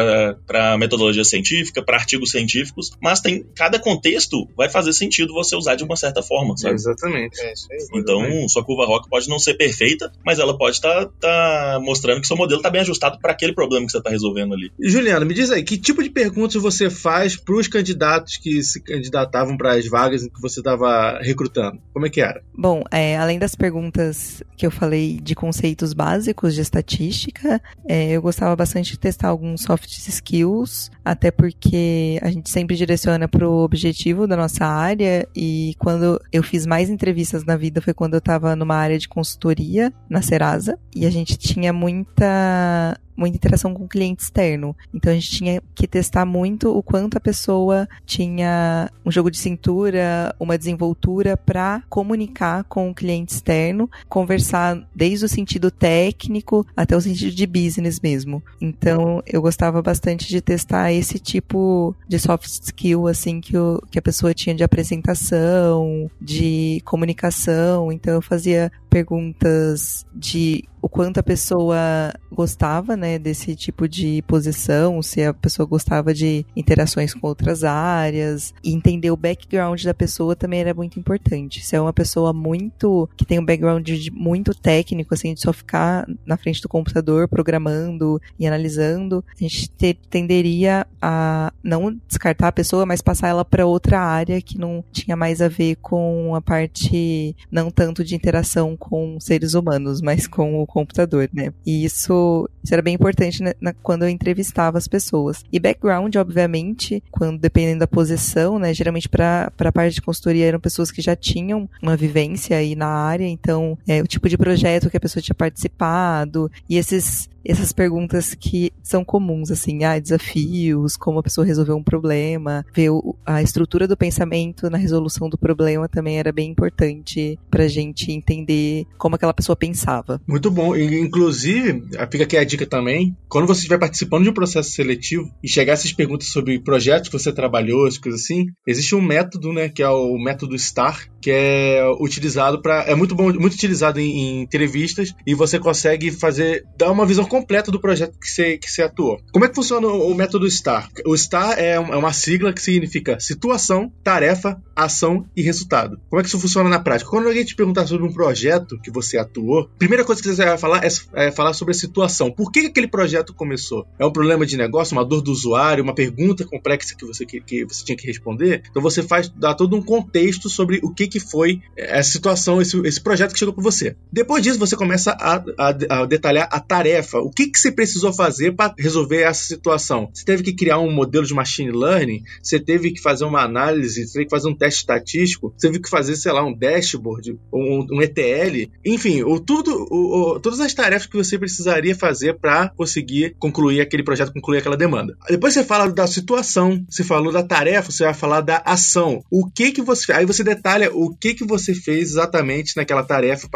para 0.47 0.77
metodologia 0.79 1.25
científica, 1.25 1.83
para 1.83 1.97
artigos 1.97 2.31
científicos, 2.31 2.91
mas 3.01 3.21
tem 3.21 3.45
cada 3.55 3.79
contexto 3.79 4.49
vai 4.57 4.69
fazer 4.69 4.93
sentido 4.93 5.33
você 5.33 5.57
usar 5.57 5.75
de 5.75 5.85
uma 5.85 5.97
certa 5.97 6.23
forma, 6.23 6.57
sabe? 6.57 6.75
Exatamente. 6.75 7.41
É 7.41 7.53
isso 7.53 7.67
aí. 7.71 7.79
Então, 7.95 8.49
sua 8.49 8.65
curva 8.65 8.87
ROC 8.87 9.09
pode 9.09 9.29
não 9.29 9.39
ser 9.39 9.55
perfeita, 9.55 10.13
mas 10.25 10.39
ela 10.39 10.57
pode 10.57 10.77
estar 10.77 11.07
tá, 11.21 11.81
mostrando 11.83 12.21
que 12.21 12.27
seu 12.27 12.37
modelo 12.37 12.61
está 12.61 12.71
bem 12.71 12.81
ajustado 12.81 13.19
para 13.21 13.33
aquele 13.33 13.53
problema 13.53 13.87
que 13.87 13.93
você 13.93 13.99
está 13.99 14.11
resolvendo 14.11 14.55
ali. 14.55 14.71
Juliana, 14.81 15.25
me 15.25 15.35
diz 15.35 15.51
aí, 15.51 15.63
que 15.63 15.79
tipo 15.79 16.03
de 16.03 16.11
perguntas 16.11 16.61
você 16.61 16.91
faz 16.91 17.37
para 17.37 17.55
os 17.55 17.69
candidatos 17.69 18.37
que 18.37 18.63
se 18.63 18.83
candidatavam 18.83 19.57
para 19.57 19.75
as 19.75 19.87
vagas 19.87 20.23
em 20.23 20.29
que 20.29 20.41
você 20.41 20.61
estava 20.61 21.19
recrutando? 21.21 21.79
Como 21.93 22.07
é 22.07 22.11
que 22.11 22.21
era? 22.21 22.43
Bom, 22.57 22.83
é, 22.91 23.17
além 23.17 23.39
das 23.39 23.55
perguntas 23.55 24.43
que 24.57 24.67
eu 24.67 24.71
falei 24.71 25.19
de 25.21 25.35
conceitos 25.35 25.93
básicos 25.93 26.55
de 26.55 26.61
estatística, 26.61 27.61
é, 27.89 28.13
eu 28.13 28.23
gostava 28.23 28.55
bastante 28.57 28.93
de 28.93 28.99
testar 28.99 29.29
alguns 29.29 29.63
soft 29.63 29.91
skills, 29.91 30.91
até 31.05 31.31
porque 31.31 32.19
a 32.23 32.31
gente 32.31 32.51
sempre 32.51 32.74
direciona 32.77 33.29
para 33.29 33.49
o 33.49 33.63
objetivo 33.63 34.27
da 34.27 34.37
nossa 34.37 34.67
área 34.67 35.27
e 35.35 35.75
quando 35.79 36.21
eu 36.33 36.43
fiz 36.43 36.67
mais 36.67 36.91
entrevistas 36.91 37.45
na 37.45 37.57
vida 37.57 37.81
foi 37.81 37.95
quando 37.95 38.15
eu 38.15 38.19
estava 38.19 38.55
numa 38.57 38.77
área 38.77 38.99
de 38.99 39.09
consultoria 39.09 39.93
na 40.09 40.23
Serasa 40.23 40.79
e 40.95 41.07
a 41.07 41.11
gente 41.11 41.37
tinha 41.37 41.73
muita 41.73 42.99
muita 43.17 43.37
interação 43.37 43.73
com 43.75 43.85
o 43.85 43.89
cliente 43.89 44.23
externo. 44.23 44.77
Então 44.93 45.13
a 45.13 45.15
gente 45.15 45.31
tinha 45.31 45.63
que 45.75 45.87
testar 45.87 46.25
muito 46.25 46.77
o 46.77 46.83
quanto 46.83 47.17
a 47.17 47.21
pessoa 47.21 47.89
tinha 48.07 48.91
um 49.05 49.11
jogo 49.11 49.31
de 49.31 49.39
cintura, 49.39 50.35
uma 50.39 50.59
desenvoltura 50.59 51.37
para 51.37 51.83
comunicar 51.89 52.65
com 52.65 52.91
o 52.91 52.95
cliente 52.95 53.35
externo, 53.35 53.91
conversar 54.09 54.87
desde 54.95 55.25
o 55.25 55.29
sentido 55.29 55.71
técnico 55.71 56.67
até 56.77 56.97
o 56.97 57.01
sentido 57.01 57.35
de 57.35 57.47
business 57.47 58.01
mesmo. 58.01 58.43
Então 58.61 59.23
eu 59.27 59.41
gostava 59.41 59.83
bastante 59.83 60.29
de 60.29 60.41
testar 60.41 60.93
esse 60.93 61.19
tipo 61.19 61.95
de 62.09 62.19
soft 62.19 62.47
skill 62.47 63.09
assim 63.09 63.41
que, 63.41 63.57
o, 63.57 63.81
que 63.91 63.99
a 63.99 64.03
pessoa 64.03 64.35
tinha 64.35 64.55
de 64.55 64.65
apresentação, 64.65 66.11
de 66.21 66.81
comunicação. 66.85 67.93
Então 67.93 68.15
eu 68.15 68.23
fazia 68.23 68.71
perguntas 68.95 70.07
de 70.15 70.63
o 70.85 70.89
quanto 70.89 71.19
a 71.19 71.23
pessoa 71.23 72.13
gostava, 72.31 72.95
né, 72.95 73.19
desse 73.19 73.57
tipo 73.57 73.89
de 73.89 74.21
posição, 74.27 75.01
se 75.01 75.23
a 75.25 75.33
pessoa 75.33 75.67
gostava 75.67 76.13
de 76.13 76.45
interações 76.55 77.15
com 77.15 77.27
outras 77.27 77.65
áreas, 77.65 78.53
e 78.63 78.75
entender 78.75 79.11
o 79.11 79.17
background 79.17 79.83
da 79.83 79.95
pessoa 79.95 80.37
também 80.37 80.61
era 80.61 80.75
muito 80.75 81.01
importante. 81.01 81.65
Se 81.65 81.75
é 81.75 81.81
uma 81.81 81.93
pessoa 81.93 82.35
muito 82.35 83.09
que 83.17 83.25
tem 83.25 83.39
um 83.39 83.45
background 83.45 83.89
muito 84.13 84.53
técnico, 84.55 85.15
assim, 85.15 85.33
de 85.33 85.41
só 85.41 85.55
ficar 85.55 86.07
na 86.27 86.37
frente 86.37 86.61
do 86.61 86.69
computador 86.69 87.29
programando 87.29 88.21
e 88.39 88.47
analisando, 88.47 89.25
a 89.35 89.43
gente 89.43 89.71
ter, 89.71 89.95
tenderia 90.11 90.87
a 91.01 91.51
não 91.63 91.99
descartar 92.07 92.49
a 92.49 92.53
pessoa, 92.53 92.85
mas 92.85 93.01
passar 93.01 93.29
ela 93.29 93.45
para 93.45 93.65
outra 93.65 94.01
área 94.01 94.43
que 94.43 94.59
não 94.59 94.85
tinha 94.93 95.17
mais 95.17 95.41
a 95.41 95.49
ver 95.49 95.77
com 95.77 96.35
a 96.35 96.43
parte 96.43 97.35
não 97.51 97.71
tanto 97.71 98.05
de 98.05 98.15
interação 98.15 98.77
com 98.89 99.19
seres 99.19 99.55
humanos, 99.55 100.01
mas 100.01 100.27
com 100.27 100.61
o 100.61 100.67
computador, 100.67 101.29
né? 101.33 101.53
E 101.65 101.85
isso, 101.85 102.49
isso 102.63 102.73
era 102.73 102.83
bem 102.83 102.95
importante 102.95 103.43
né, 103.43 103.55
na, 103.61 103.73
quando 103.73 104.03
eu 104.03 104.09
entrevistava 104.09 104.77
as 104.77 104.87
pessoas. 104.87 105.43
E 105.51 105.59
background, 105.59 106.15
obviamente, 106.17 107.03
quando 107.11 107.39
dependendo 107.39 107.81
da 107.81 107.87
posição, 107.87 108.59
né? 108.59 108.75
Geralmente 108.75 109.09
para 109.09 109.51
a 109.59 109.73
parte 109.73 109.95
de 109.95 110.03
consultoria 110.03 110.47
eram 110.47 110.61
pessoas 110.61 110.91
que 110.91 111.01
já 111.01 111.17
tinham 111.17 111.69
uma 111.83 111.97
vivência 111.97 112.57
aí 112.57 112.75
na 112.75 112.89
área, 112.89 113.27
então 113.27 113.79
é, 113.87 114.03
o 114.03 114.07
tipo 114.07 114.29
de 114.29 114.37
projeto 114.37 114.91
que 114.91 114.97
a 114.97 115.01
pessoa 115.01 115.23
tinha 115.23 115.35
participado 115.35 116.51
e 116.69 116.77
esses 116.77 117.29
essas 117.45 117.73
perguntas 117.73 118.35
que 118.35 118.73
são 118.83 119.05
comuns, 119.05 119.51
assim, 119.51 119.85
ah, 119.85 119.99
desafios, 119.99 120.97
como 120.97 121.19
a 121.19 121.23
pessoa 121.23 121.47
resolveu 121.47 121.77
um 121.77 121.83
problema, 121.83 122.65
ver 122.75 122.91
a 123.25 123.43
estrutura 123.43 123.87
do 123.87 123.97
pensamento 123.97 124.71
na 124.71 124.79
resolução 124.79 125.29
do 125.29 125.39
problema 125.39 125.89
também 125.89 126.19
era 126.19 126.33
bem 126.33 126.51
importante 126.51 127.39
pra 127.51 127.69
gente 127.69 128.13
entender 128.13 128.87
como 128.99 129.17
aquela 129.17 129.35
pessoa 129.35 129.57
pensava. 129.57 130.21
Muito 130.27 130.51
bom. 130.51 130.75
Inclusive, 130.77 131.85
fica 132.11 132.25
aqui 132.25 132.37
a 132.37 132.45
dica 132.45 132.67
também, 132.67 133.17
quando 133.29 133.47
você 133.47 133.61
estiver 133.61 133.79
participando 133.79 134.25
de 134.25 134.31
um 134.31 134.35
processo 134.35 134.71
seletivo 134.71 135.31
e 135.43 135.49
chegar 135.49 135.75
essas 135.75 135.93
perguntas 135.93 136.29
sobre 136.29 136.59
projetos 136.59 137.09
que 137.09 137.19
você 137.19 137.33
trabalhou, 137.33 137.87
as 137.87 137.99
coisas 137.99 138.23
assim, 138.23 138.47
existe 138.67 138.95
um 138.95 139.03
método, 139.03 139.53
né, 139.53 139.69
que 139.69 139.83
é 139.83 139.89
o 139.89 140.17
método 140.19 140.59
STAR, 140.59 141.09
que 141.21 141.31
é 141.31 141.83
utilizado 142.01 142.61
para 142.61 142.85
é 142.85 142.95
muito 142.95 143.15
bom, 143.15 143.33
muito 143.33 143.55
utilizado 143.55 143.99
em, 143.99 144.11
em 144.11 144.43
entrevistas 144.43 145.15
e 145.27 145.35
você 145.35 145.59
consegue 145.59 146.11
fazer 146.11 146.65
dar 146.77 146.91
uma 146.91 147.07
visão 147.07 147.25
completa 147.35 147.73
do 147.73 147.81
projeto 147.81 148.17
que 148.17 148.29
você, 148.31 148.57
que 148.59 148.71
você 148.71 148.83
atuou. 148.83 149.21
Como 149.33 149.45
é 149.45 149.49
que 149.49 149.57
funciona 149.57 149.89
o 149.89 150.15
método 150.15 150.49
STAR? 150.49 150.89
O 151.05 151.17
STAR 151.17 151.59
é, 151.59 151.73
é 151.73 151.79
uma 151.81 152.13
sigla 152.13 152.53
que 152.53 152.63
significa 152.63 153.19
situação, 153.19 153.93
tarefa, 154.05 154.63
ação 154.77 155.27
e 155.37 155.43
resultado. 155.43 155.99
Como 156.09 156.21
é 156.21 156.23
que 156.23 156.29
isso 156.29 156.39
funciona 156.39 156.71
na 156.71 156.79
prática? 156.79 157.11
Quando 157.11 157.27
alguém 157.27 157.45
te 157.45 157.57
perguntar 157.57 157.89
sobre 157.89 158.07
um 158.07 158.13
projeto 158.13 158.79
que 158.81 158.89
você 158.89 159.19
atuou, 159.19 159.63
a 159.63 159.79
primeira 159.79 160.05
coisa 160.05 160.23
que 160.23 160.29
você 160.29 160.45
vai 160.45 160.57
falar 160.57 160.85
é, 160.85 160.89
é 161.15 161.33
falar 161.33 161.55
sobre 161.55 161.73
a 161.73 161.75
situação. 161.75 162.31
Por 162.31 162.53
que, 162.53 162.61
que 162.61 162.67
aquele 162.69 162.87
projeto 162.87 163.35
começou? 163.35 163.85
É 163.99 164.07
um 164.07 164.13
problema 164.13 164.47
de 164.47 164.57
negócio, 164.57 164.97
uma 164.97 165.05
dor 165.05 165.21
do 165.21 165.33
usuário, 165.33 165.83
uma 165.83 165.95
pergunta 165.95 166.45
complexa 166.45 166.95
que 166.97 167.05
você, 167.05 167.27
que, 167.27 167.41
que 167.41 167.65
você 167.65 167.85
tinha 167.85 167.97
que 167.97 168.07
responder? 168.07 168.63
Então 168.71 168.81
você 168.81 169.03
faz 169.03 169.29
dá 169.29 169.55
todo 169.55 169.75
um 169.75 169.83
contexto 169.83 170.49
sobre 170.49 170.79
o 170.85 170.95
que, 170.95 171.09
que 171.09 171.19
foi 171.19 171.61
essa 171.77 172.13
situação, 172.13 172.63
esse, 172.63 172.79
esse 172.87 173.01
projeto 173.01 173.33
que 173.33 173.39
chegou 173.41 173.55
para 173.55 173.65
você. 173.65 173.97
Depois 174.13 174.41
disso, 174.41 174.59
você 174.59 174.77
começa 174.77 175.11
a, 175.13 175.43
a, 175.59 176.03
a 176.03 176.07
detalhar 176.07 176.49
a 176.51 176.61
tarefa, 176.61 177.19
o 177.25 177.31
que, 177.31 177.49
que 177.49 177.59
você 177.59 177.73
precisou 177.73 178.13
fazer 178.13 178.53
para 178.53 178.75
resolver 178.79 179.23
essa 179.23 179.45
situação. 179.45 180.11
Você 180.13 180.25
teve 180.25 180.43
que 180.43 180.53
criar 180.53 180.79
um 180.79 180.93
modelo 180.93 181.27
de 181.27 181.35
machine 181.35 181.73
learning, 181.73 182.23
você 182.43 182.61
teve 182.61 182.93
que 182.93 183.01
fazer 183.01 183.25
uma 183.25 183.43
análise, 183.43 184.07
você 184.07 184.13
teve 184.13 184.25
que 184.27 184.31
fazer 184.31 184.49
um 184.49 184.57
teste 184.57 184.81
estatístico, 184.81 185.55
você 185.57 185.69
teve 185.69 185.81
que 185.81 185.89
fazer, 185.89 186.17
sei 186.17 186.33
lá, 186.33 186.45
um 186.45 186.57
dashboard, 186.57 187.39
um, 187.53 187.87
um 187.93 188.03
ETL, 188.03 188.71
enfim, 188.85 189.23
o, 189.23 189.41
tudo, 189.41 189.71
o, 189.91 190.35
o, 190.35 190.41
todas 190.41 190.61
as 190.61 190.75
tarefas 190.75 191.07
que 191.07 191.17
você 191.17 191.39
precisaria 191.39 191.95
fazer 191.95 192.39
para 192.39 192.69
conseguir 192.71 193.35
concluir 193.39 193.81
aquele 193.81 194.03
projeto, 194.03 194.33
concluir 194.33 194.59
aquela 194.59 194.77
demanda. 194.77 195.17
Depois 195.29 195.55
você 195.55 195.65
fala 195.65 195.91
da 195.91 196.07
situação, 196.07 196.85
você 196.89 197.03
falou 197.03 197.33
da 197.33 197.43
tarefa, 197.43 197.91
você 197.91 198.05
vai 198.05 198.15
falar 198.15 198.41
da 198.41 198.63
ação. 198.65 199.23
O 199.31 199.51
que 199.51 199.73
que 199.73 199.83
você 199.83 200.13
aí 200.13 200.27
você 200.27 200.45
detalha 200.45 200.91
o 200.93 201.15
que 201.17 201.35
que 201.35 201.45
você 201.45 201.75
fez 201.75 202.11
exatamente 202.11 202.77
naquela 202.77 203.03
tarefa 203.03 203.49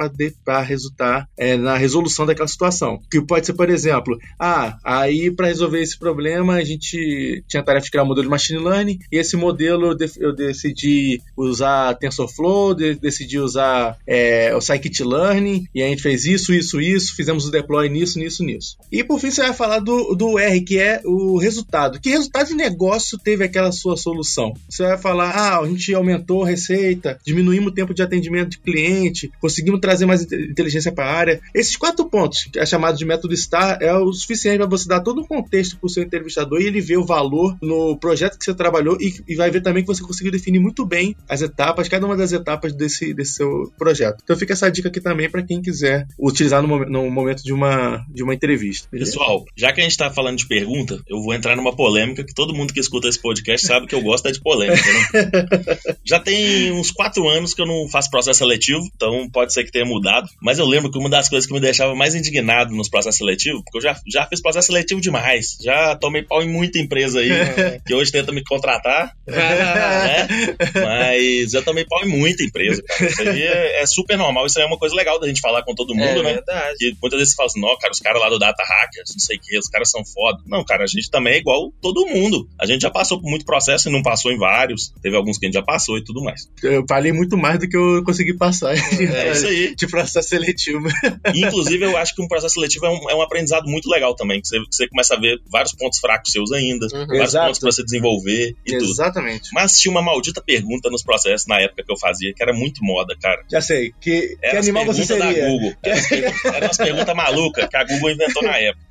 para 0.45 0.61
resultar 0.61 1.29
é, 1.37 1.57
na 1.57 1.77
resolução 1.77 2.27
daquela 2.27 2.49
situação. 2.49 3.01
Que 3.11 3.21
pode 3.21 3.47
ser, 3.47 3.55
por 3.59 3.69
exemplo, 3.71 4.17
ah, 4.39 4.79
aí 4.85 5.33
para 5.33 5.49
resolver 5.49 5.83
esse 5.83 5.99
problema 5.99 6.55
a 6.55 6.65
gente 6.65 7.43
tinha 7.49 7.61
a 7.61 7.65
tarefa 7.65 7.87
de 7.87 7.91
criar 7.91 8.05
um 8.05 8.07
modelo 8.07 8.27
de 8.27 8.31
machine 8.31 8.61
learning 8.61 9.01
e 9.11 9.19
esse 9.19 9.37
modelo 9.37 9.97
eu 10.17 10.33
decidi 10.33 11.21
usar 11.37 11.95
TensorFlow, 11.95 12.73
decidi 12.73 13.41
usar 13.41 13.99
é, 14.07 14.55
o 14.55 14.61
Scikit-learning 14.61 15.67
e 15.75 15.83
a 15.83 15.89
gente 15.89 16.01
fez 16.01 16.25
isso, 16.25 16.55
isso, 16.55 16.81
isso, 16.81 17.17
fizemos 17.17 17.47
o 17.47 17.51
deploy 17.51 17.89
nisso, 17.89 18.21
nisso, 18.21 18.45
nisso. 18.45 18.77
E 18.93 19.03
por 19.03 19.19
fim 19.19 19.33
você 19.33 19.43
vai 19.43 19.53
falar 19.53 19.81
do, 19.81 20.15
do 20.15 20.39
R, 20.39 20.61
que 20.61 20.79
é 20.79 21.01
o 21.05 21.37
resultado. 21.37 21.99
Que 22.01 22.11
resultado 22.11 22.47
de 22.47 22.55
negócio 22.55 23.19
teve 23.19 23.43
aquela 23.43 23.73
sua 23.73 23.97
solução? 23.97 24.55
Você 24.69 24.85
vai 24.85 24.99
falar, 24.99 25.31
ah, 25.31 25.59
a 25.59 25.67
gente 25.67 25.93
aumentou 25.93 26.45
a 26.45 26.49
receita, 26.49 27.19
diminuímos 27.25 27.73
o 27.73 27.75
tempo 27.75 27.93
de 27.93 28.03
atendimento 28.03 28.51
de 28.51 28.59
cliente, 28.59 29.33
conseguimos 29.41 29.81
trazer 29.81 30.07
mais 30.07 30.23
inteligência 30.23 30.93
para 30.93 31.07
a 31.07 31.13
área. 31.13 31.41
Esses 31.53 31.77
quatro 31.77 32.05
pontos, 32.09 32.45
que 32.45 32.59
é 32.59 32.65
chamado 32.65 32.97
de 32.97 33.05
método 33.05 33.35
STAR, 33.49 33.79
é 33.81 33.93
o 33.95 34.13
suficiente 34.13 34.59
para 34.59 34.67
você 34.67 34.87
dar 34.87 35.01
todo 35.01 35.21
um 35.21 35.27
contexto 35.27 35.79
para 35.79 35.87
o 35.87 35.91
seu 35.91 36.03
entrevistador 36.03 36.61
e 36.61 36.67
ele 36.67 36.81
ver 36.81 36.99
o 36.99 37.05
valor 37.05 37.57
no 37.63 37.97
projeto 37.97 38.39
que 38.39 38.45
você 38.45 38.55
trabalhou 38.55 38.97
e, 39.01 39.23
e 39.27 39.35
vai 39.35 39.51
ver 39.51 39.63
também 39.63 39.83
que 39.83 39.89
você 39.89 40.03
conseguiu 40.03 40.31
definir 40.31 40.59
muito 40.59 40.85
bem 40.85 41.17
as 41.29 41.41
etapas, 41.41 41.89
cada 41.89 42.07
uma 42.07 42.17
das 42.17 42.33
etapas 42.33 42.75
desse, 42.75 43.15
desse 43.15 43.33
seu 43.33 43.73
projeto. 43.79 44.21
Então 44.23 44.37
fica 44.37 44.53
essa 44.53 44.71
dica 44.71 44.89
aqui 44.89 45.01
também 45.01 45.31
para 45.31 45.43
quem 45.43 45.63
quiser 45.63 46.07
utilizar 46.19 46.63
no, 46.63 46.85
no, 46.85 47.11
momento 47.11 47.43
de 47.43 47.53
uma, 47.53 48.05
de 48.09 48.23
uma 48.23 48.35
entrevista. 48.35 48.89
Pessoal, 48.91 49.45
já 49.57 49.73
que 49.73 49.81
a 49.81 49.83
gente 49.83 49.93
está 49.93 50.11
falando 50.11 50.37
de 50.37 50.47
pergunta, 50.47 51.01
eu 51.09 51.23
vou 51.23 51.35
entrar 51.35 51.57
numa 51.57 51.75
polêmica 51.75 52.25
que 52.25 52.35
todo 52.35 52.55
mundo 52.55 52.73
que 52.73 52.81
escuta 52.81 53.09
esse 53.09 53.21
podcast 53.21 53.67
sabe 53.67 53.87
que 53.87 53.95
eu 53.95 54.03
gosto 54.03 54.29
é 54.29 54.33
de 54.33 54.41
polêmica, 54.41 54.83
né? 54.93 55.89
já 56.05 56.21
tem 56.21 56.71
uns 56.73 56.91
quatro 56.91 57.29
anos 57.29 57.55
que 57.55 57.63
eu 57.63 57.67
não 57.67 57.89
faço 57.89 58.11
processo 58.11 58.39
seletivo, 58.39 58.81
então 58.95 59.29
pode 59.31 59.53
ser 59.53 59.65
que 59.65 59.73
tenha 59.73 59.87
mudado. 59.87 60.29
Mas 60.43 60.59
eu 60.59 60.67
lembro 60.67 60.91
que 60.91 60.99
uma 60.99 61.09
das 61.09 61.29
coisas 61.29 61.47
que 61.47 61.53
me 61.53 61.61
deixava 61.61 61.95
mais 61.95 62.15
indignado 62.15 62.75
nos 62.75 62.89
processos 62.89 63.19
seletivos, 63.19 63.38
porque 63.65 63.79
eu 63.79 63.83
já, 63.83 64.01
já 64.07 64.27
fiz 64.27 64.41
processo 64.41 64.69
seletivo 64.69 65.01
demais, 65.01 65.57
já 65.63 65.97
tomei 65.97 66.23
pau 66.23 66.43
em 66.43 66.49
muita 66.49 66.79
empresa 66.79 67.21
aí, 67.21 67.31
que 67.87 67.95
hoje 67.95 68.13
tenta 68.13 68.33
me 68.33 68.43
contratar, 68.43 69.15
né? 69.27 70.29
Mas 70.75 71.51
já 71.53 71.63
tomei 71.63 71.85
pau 71.85 72.05
em 72.05 72.09
muita 72.09 72.43
empresa, 72.43 72.83
cara. 72.83 73.11
Isso 73.11 73.23
aí 73.23 73.43
é, 73.43 73.83
é, 73.83 73.87
super 73.87 74.17
normal, 74.17 74.47
isso 74.47 74.59
aí 74.59 74.65
é 74.65 74.69
uma 74.69 74.79
coisa 74.79 74.95
legal 74.95 75.19
da 75.19 75.27
gente 75.27 75.41
falar 75.41 75.63
com 75.63 75.75
todo 75.75 75.95
mundo, 75.95 76.21
é, 76.21 76.23
né? 76.23 76.33
Verdade. 76.35 76.77
Que 76.79 76.97
muitas 77.01 77.19
vezes 77.19 77.33
você 77.35 77.37
fala 77.37 77.47
assim, 77.47 77.61
não, 77.61 77.79
cara, 77.79 77.93
os 77.93 78.01
caras 78.01 78.21
lá 78.21 78.29
do 78.29 78.39
Data 78.39 78.63
Hackers, 78.63 79.13
não 79.13 79.21
sei 79.21 79.37
o 79.37 79.41
que, 79.41 79.59
os 79.59 79.69
caras 79.69 79.91
são 79.91 80.05
foda. 80.05 80.43
Não, 80.47 80.65
cara, 80.65 80.85
a 80.85 80.87
gente 80.87 81.11
também 81.11 81.35
é 81.35 81.39
igual 81.39 81.73
todo 81.81 82.07
mundo. 82.07 82.49
A 82.61 82.67
gente 82.67 82.83
já 82.83 82.91
passou 82.91 83.21
por 83.21 83.29
muito 83.29 83.45
processo 83.45 83.89
e 83.89 83.93
não 83.93 84.03
passou 84.03 84.33
em 84.33 84.39
vários. 84.39 84.93
Teve 85.03 85.17
alguns 85.17 85.39
que 85.39 85.47
a 85.47 85.49
gente 85.49 85.55
já 85.55 85.63
passou 85.63 85.99
e 85.99 86.05
tudo 86.05 86.23
mais. 86.23 86.49
Eu 86.63 86.85
falei 86.89 87.13
muito 87.13 87.37
mais 87.37 87.59
do 87.59 87.69
que 87.69 87.77
eu 87.77 88.03
consegui 88.05 88.35
passar. 88.35 88.75
É 88.75 89.33
isso 89.33 89.47
aí. 89.47 89.75
De 89.79 89.87
processo 89.87 90.29
seletivo. 90.29 90.89
Inclusive, 91.35 91.85
eu 91.85 91.97
acho 91.97 92.15
que 92.15 92.23
um 92.23 92.29
processo 92.29 92.55
seletivo 92.55 92.87
é 92.87 92.91
um, 92.91 93.11
é 93.11 93.15
um 93.19 93.23
aprendizado 93.23 93.67
muito 93.69 93.89
legal 93.91 94.15
também, 94.15 94.41
que 94.41 94.49
você, 94.49 94.59
que 94.61 94.67
você 94.75 94.89
começa 94.89 95.15
a 95.15 95.19
ver 95.21 95.41
vários 95.51 95.73
pontos 95.75 95.99
fracos 95.99 96.33
seus 96.33 96.53
ainda, 96.53 96.87
Uhum. 96.93 97.07
vários 97.07 97.29
Exato. 97.31 97.47
pontos 97.47 97.61
pra 97.61 97.71
você 97.73 97.85
desenvolver 97.85 98.55
e 98.67 98.79
tudo. 98.79 98.91
Exatamente. 98.91 99.51
Mas 99.53 99.79
tinha 99.79 99.91
uma 99.93 100.03
maldita 100.03 100.41
pergunta 100.43 100.89
nos 100.91 101.03
processos 101.03 101.47
na 101.47 101.61
época 101.61 101.83
que 101.85 101.93
eu 101.93 101.99
fazia, 101.99 102.33
que 102.35 102.43
era 102.43 102.53
muito 102.53 102.83
moda, 102.85 103.15
cara. 103.21 103.43
Já 103.51 103.61
sei. 103.61 103.93
Que, 104.01 104.21
que 104.29 104.39
Era 104.43 104.59
as 104.61 104.67
animal 104.67 104.85
você 104.87 105.05
seria? 105.05 105.25
da 105.43 105.49
Google. 105.49 105.75
Era 105.83 106.03
perguntas- 106.09 106.45
Eram 106.55 106.67
umas 106.69 106.77
perguntas 106.77 107.15
malucas 107.17 107.69
que 107.69 107.77
a 107.77 107.85
Google 107.85 108.11
inventou 108.11 108.43
na 108.43 108.57
época. 108.57 108.87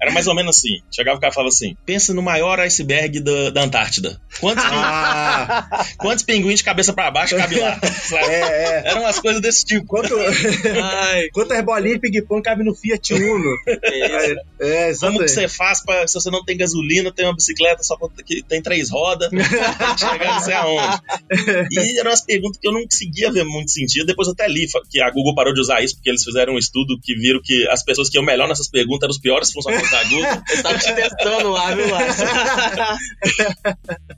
Era 0.00 0.10
mais 0.12 0.26
ou 0.26 0.34
menos 0.34 0.56
assim. 0.56 0.80
Chegava 0.90 1.16
o 1.18 1.20
cara 1.20 1.32
e 1.32 1.34
falava 1.34 1.48
assim: 1.48 1.76
pensa 1.84 2.12
no 2.14 2.22
maior 2.22 2.58
iceberg 2.60 3.20
da, 3.20 3.50
da 3.50 3.62
Antártida. 3.62 4.20
Quantos, 4.40 4.64
Ah, 4.64 5.84
quantos 5.98 6.24
pinguins 6.24 6.58
de 6.60 6.64
cabeça 6.64 6.92
pra 6.92 7.10
baixo 7.10 7.36
cabe 7.36 7.58
lá? 7.58 7.78
É, 8.12 8.24
é. 8.24 8.82
Eram 8.90 9.02
umas 9.02 9.18
coisas 9.18 9.40
desse 9.40 9.64
tipo. 9.64 9.86
Quanto, 9.86 10.14
Ai, 10.82 11.28
quantas 11.32 11.62
bolinhas 11.64 12.00
de 12.00 12.10
ping-pong 12.10 12.42
cabe 12.42 12.64
no 12.64 12.74
Fiat 12.74 13.14
Uno? 13.14 13.45
É, 13.66 14.34
é, 14.90 14.94
Como 14.96 15.18
que 15.18 15.28
você 15.28 15.48
faz 15.48 15.84
pra, 15.84 16.06
se 16.06 16.14
você 16.14 16.30
não 16.30 16.44
tem 16.44 16.56
gasolina, 16.56 17.12
tem 17.12 17.24
uma 17.26 17.34
bicicleta 17.34 17.82
só 17.82 17.96
pra- 17.96 18.08
que 18.24 18.42
tem 18.42 18.62
três 18.62 18.90
rodas, 18.90 19.28
tem 19.30 19.38
que 19.40 20.00
chegar 20.00 20.34
não 20.34 20.40
sei 20.40 20.54
aonde? 20.54 20.98
E 21.72 21.98
eram 21.98 22.10
umas 22.10 22.22
perguntas 22.24 22.58
que 22.60 22.66
eu 22.68 22.72
não 22.72 22.82
conseguia 22.84 23.30
ver 23.32 23.44
muito 23.44 23.70
sentido. 23.70 24.06
Depois 24.06 24.28
eu 24.28 24.32
até 24.34 24.48
li 24.48 24.66
que 24.90 25.00
a 25.00 25.10
Google 25.10 25.34
parou 25.34 25.52
de 25.54 25.60
usar 25.60 25.82
isso 25.82 25.94
porque 25.96 26.10
eles 26.10 26.22
fizeram 26.22 26.54
um 26.54 26.58
estudo 26.58 26.98
que 27.02 27.14
viram 27.14 27.40
que 27.42 27.66
as 27.68 27.82
pessoas 27.84 28.08
que 28.08 28.16
iam 28.18 28.24
melhor 28.24 28.48
nessas 28.48 28.68
perguntas 28.68 29.02
eram 29.04 29.12
os 29.12 29.18
piores 29.20 29.50
funcionários 29.52 29.90
da 29.90 30.04
Google. 30.04 30.42
eu 30.56 30.62
tava 30.62 30.78
te 30.78 30.94
testando 30.94 31.50
lá, 31.50 31.74
viu? 31.74 31.86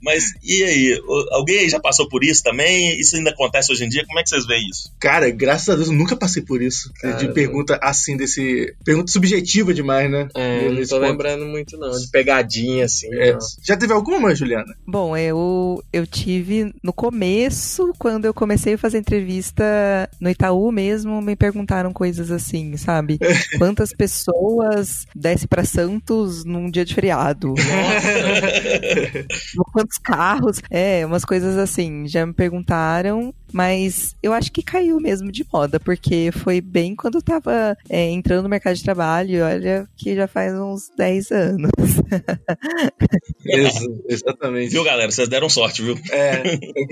Mas 0.01 0.23
e 0.43 0.63
aí? 0.63 1.01
Alguém 1.31 1.59
aí 1.59 1.69
já 1.69 1.79
passou 1.79 2.07
por 2.07 2.23
isso 2.23 2.43
também? 2.43 2.99
Isso 2.99 3.15
ainda 3.15 3.31
acontece 3.31 3.71
hoje 3.71 3.83
em 3.85 3.89
dia? 3.89 4.05
Como 4.05 4.19
é 4.19 4.23
que 4.23 4.29
vocês 4.29 4.45
veem 4.45 4.67
isso? 4.69 4.91
Cara, 4.99 5.29
graças 5.29 5.69
a 5.69 5.75
Deus 5.75 5.87
eu 5.87 5.93
nunca 5.93 6.15
passei 6.15 6.41
por 6.41 6.61
isso. 6.61 6.91
Cara, 7.01 7.15
de 7.15 7.27
pergunta 7.33 7.79
assim, 7.81 8.15
desse. 8.17 8.75
Pergunta 8.83 9.11
subjetiva 9.19 9.73
demais, 9.73 10.09
né? 10.09 10.29
É, 10.33 10.65
não 10.65 10.73
Nesse 10.73 10.89
tô 10.89 10.99
ponto. 10.99 11.09
lembrando 11.09 11.45
muito 11.45 11.77
não, 11.77 11.91
de 11.91 12.07
pegadinha 12.09 12.85
assim. 12.85 13.13
É. 13.13 13.33
não. 13.33 13.39
Já 13.61 13.75
teve 13.75 13.91
alguma, 13.91 14.33
Juliana? 14.33 14.73
Bom, 14.87 15.15
eu, 15.15 15.83
eu 15.91 16.07
tive 16.07 16.73
no 16.81 16.93
começo, 16.93 17.93
quando 17.99 18.25
eu 18.25 18.33
comecei 18.33 18.75
a 18.75 18.77
fazer 18.77 18.99
entrevista 18.99 20.09
no 20.19 20.29
Itaú 20.29 20.71
mesmo, 20.71 21.21
me 21.21 21.35
perguntaram 21.35 21.91
coisas 21.91 22.31
assim, 22.31 22.77
sabe? 22.77 23.19
Quantas 23.57 23.91
pessoas 23.91 25.05
desce 25.13 25.47
pra 25.47 25.65
Santos 25.65 26.45
num 26.45 26.71
dia 26.71 26.85
de 26.85 26.95
feriado? 26.95 27.53
Quantos 29.73 29.97
carros? 29.97 30.61
É, 30.69 31.05
umas 31.05 31.25
coisas 31.25 31.57
assim, 31.57 32.07
já 32.07 32.25
me 32.25 32.33
perguntaram, 32.33 33.33
mas 33.51 34.15
eu 34.21 34.33
acho 34.33 34.51
que 34.51 34.61
caiu 34.61 34.99
mesmo 34.99 35.31
de 35.31 35.45
moda, 35.51 35.79
porque 35.79 36.31
foi 36.31 36.61
bem 36.61 36.95
quando 36.95 37.15
eu 37.15 37.21
tava 37.21 37.75
é, 37.89 38.09
entrando 38.09 38.43
no 38.43 38.49
mercado 38.49 38.75
de 38.75 38.83
trabalho, 38.83 39.43
olha 39.43 39.87
que 39.97 40.15
já 40.15 40.27
faz 40.27 40.53
uns 40.53 40.89
10 40.97 41.31
anos. 41.31 41.71
Ex- 43.45 43.87
exatamente. 44.07 44.69
Viu, 44.71 44.83
galera? 44.83 45.11
Vocês 45.11 45.27
deram 45.27 45.49
sorte, 45.49 45.81
viu? 45.81 45.97
É, 46.11 46.41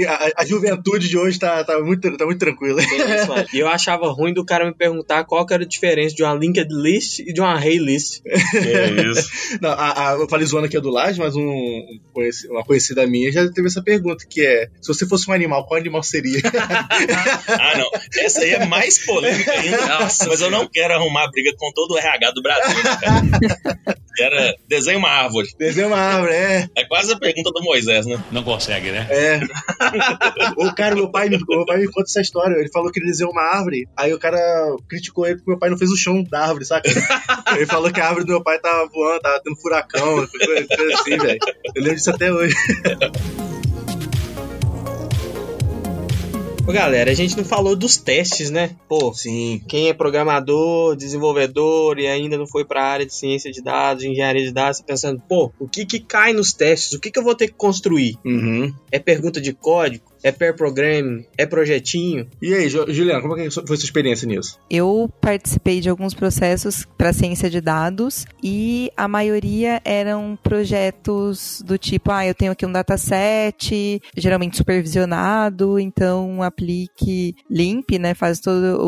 a, 0.08 0.42
a 0.42 0.46
juventude 0.46 1.08
de 1.08 1.18
hoje 1.18 1.40
tá, 1.40 1.64
tá, 1.64 1.80
muito, 1.82 2.16
tá 2.18 2.26
muito 2.26 2.40
tranquila. 2.40 2.82
Isso. 2.82 3.28
E 3.54 3.60
eu 3.60 3.68
achava 3.68 4.08
ruim 4.12 4.34
do 4.34 4.44
cara 4.46 4.66
me 4.66 4.74
perguntar 4.74 5.24
qual 5.24 5.46
que 5.46 5.54
era 5.54 5.64
a 5.64 5.68
diferença 5.68 6.16
de 6.16 6.24
uma 6.24 6.34
linked 6.34 6.68
list 6.74 7.20
e 7.20 7.32
de 7.34 7.40
uma 7.40 7.54
array 7.54 7.78
list. 7.78 8.22
É 8.26 9.10
isso. 9.12 9.30
Não, 9.62 9.70
a, 9.70 10.12
a- 10.12 10.14
eu 10.14 10.28
falei 10.28 10.46
zoando 10.46 10.66
aqui 10.68 10.78
a 10.78 10.80
do 10.80 10.90
Laje, 10.90 11.20
mas 11.20 11.36
um, 11.36 11.42
um 11.42 12.00
conheci- 12.14 12.48
uma 12.48 12.64
conhecida 12.64 13.06
minha 13.08 13.32
já 13.32 13.50
teve 13.52 13.68
essa 13.68 13.82
pergunta, 13.82 14.26
que 14.30 14.42
é, 14.46 14.68
se 14.82 14.88
você 14.88 15.06
fosse 15.08 15.30
um 15.30 15.34
animal, 15.34 15.66
qual 15.66 15.80
animal 15.80 16.04
seria? 16.04 16.42
Ah, 17.48 17.78
não. 17.78 17.90
Essa 18.18 18.42
aí 18.42 18.52
é 18.52 18.66
mais 18.66 19.04
polêmica 19.06 19.52
ainda. 19.52 19.86
Nossa 19.86 20.28
mas 20.28 20.42
eu 20.42 20.52
não 20.52 20.68
quero 20.68 20.94
arrumar 20.94 21.30
briga 21.30 21.52
com 21.58 21.72
todo 21.72 21.94
o 21.94 21.98
RH 21.98 22.32
do 22.32 22.42
Brasil, 22.42 22.84
né, 22.84 22.98
cara? 23.02 23.98
Era 24.20 24.56
desenha 24.68 24.98
uma 24.98 25.10
árvore. 25.10 25.48
Desenho 25.58 25.88
uma 25.88 25.98
árvore, 25.98 26.34
é. 26.34 26.68
É 26.76 26.86
quase 26.86 27.14
a 27.14 27.18
pergunta 27.18 27.52
do 27.52 27.62
Moisés, 27.62 28.06
né? 28.06 28.22
Não 28.32 28.44
consegue, 28.44 28.92
né? 28.92 29.08
É. 29.10 29.40
o 30.58 30.74
cara, 30.74 30.96
meu 30.96 31.10
pai, 31.10 31.30
me, 31.30 31.38
meu 31.48 31.66
pai 31.66 31.78
me 31.78 31.88
conta 31.88 32.10
essa 32.10 32.22
história. 32.22 32.56
Ele 32.56 32.70
falou 32.70 32.92
que 32.92 33.00
ele 33.00 33.08
desenhou 33.08 33.32
uma 33.32 33.44
árvore, 33.44 33.88
aí 33.96 34.14
o 34.14 34.20
cara 34.20 34.40
criticou 34.90 35.26
ele 35.26 35.36
porque 35.36 35.52
meu 35.52 35.60
pai 35.60 35.70
não 35.70 35.78
fez 35.78 35.92
o 35.92 35.98
chão 35.98 36.24
da 36.24 36.42
árvore, 36.42 36.66
saca? 36.66 36.90
ele 37.56 37.66
falou 37.66 37.92
que 37.92 38.02
a 38.02 38.08
árvore 38.08 38.26
do 38.26 38.32
meu 38.32 38.44
pai 38.44 38.60
tava 38.60 38.88
voando, 38.88 39.22
tava 39.22 39.42
tendo 39.44 39.56
furacão, 39.58 40.28
coisa 40.28 41.00
assim, 41.00 41.18
velho. 41.18 41.40
Eu 41.76 41.82
lembro 41.82 41.96
disso 41.96 42.10
até 42.10 42.32
hoje. 42.32 42.56
Ô, 46.68 46.72
galera, 46.74 47.10
a 47.10 47.14
gente 47.14 47.38
não 47.38 47.46
falou 47.46 47.78
dos 47.78 47.96
testes, 47.96 48.52
né? 48.52 48.76
Pô, 48.90 49.14
Sim. 49.14 49.62
quem 49.70 49.88
é 49.88 49.94
programador, 49.94 50.98
desenvolvedor 50.98 51.98
e 51.98 52.06
ainda 52.06 52.38
não 52.38 52.46
foi 52.46 52.66
pra 52.66 52.84
área 52.84 53.06
de 53.06 53.14
ciência 53.14 53.50
de 53.50 53.62
dados, 53.62 54.04
engenharia 54.04 54.44
de 54.44 54.52
dados, 54.52 54.80
tá 54.80 54.86
pensando, 54.86 55.24
pô, 55.30 55.50
o 55.58 55.66
que 55.66 55.86
que 55.86 55.98
cai 55.98 56.34
nos 56.34 56.52
testes? 56.52 56.92
O 56.92 57.00
que 57.00 57.10
que 57.10 57.18
eu 57.18 57.24
vou 57.24 57.36
ter 57.36 57.48
que 57.48 57.54
construir? 57.54 58.18
Uhum. 58.26 58.74
É 58.92 59.00
pergunta 59.00 59.40
de 59.40 59.54
código? 59.54 60.12
É 60.28 60.32
pair 60.32 60.54
programming? 60.56 61.26
É 61.38 61.46
projetinho? 61.46 62.28
E 62.42 62.54
aí, 62.54 62.68
Ju- 62.70 62.86
Juliana, 62.92 63.22
como 63.22 63.38
é 63.38 63.44
que 63.48 63.52
foi 63.52 63.78
sua 63.78 63.86
experiência 63.86 64.28
nisso? 64.28 64.60
Eu 64.70 65.10
participei 65.22 65.80
de 65.80 65.90
alguns 65.90 66.14
processos 66.14 66.86
para 66.98 67.14
ciência 67.14 67.50
de 67.50 67.62
dados 67.62 68.26
e 68.44 68.92
a 68.98 69.08
maioria 69.08 69.82
eram 69.86 70.38
projetos 70.44 71.62
do 71.66 71.78
tipo, 71.78 72.12
ah, 72.12 72.26
eu 72.26 72.34
tenho 72.36 72.52
aqui 72.52 72.66
um 72.66 72.72
dataset, 72.72 74.02
geralmente 74.16 74.58
supervisionado, 74.58 75.80
então 75.80 76.42
aplique 76.44 77.36
limp, 77.50 77.92
né, 78.00 78.14
faz 78.14 78.40
todo 78.40 78.80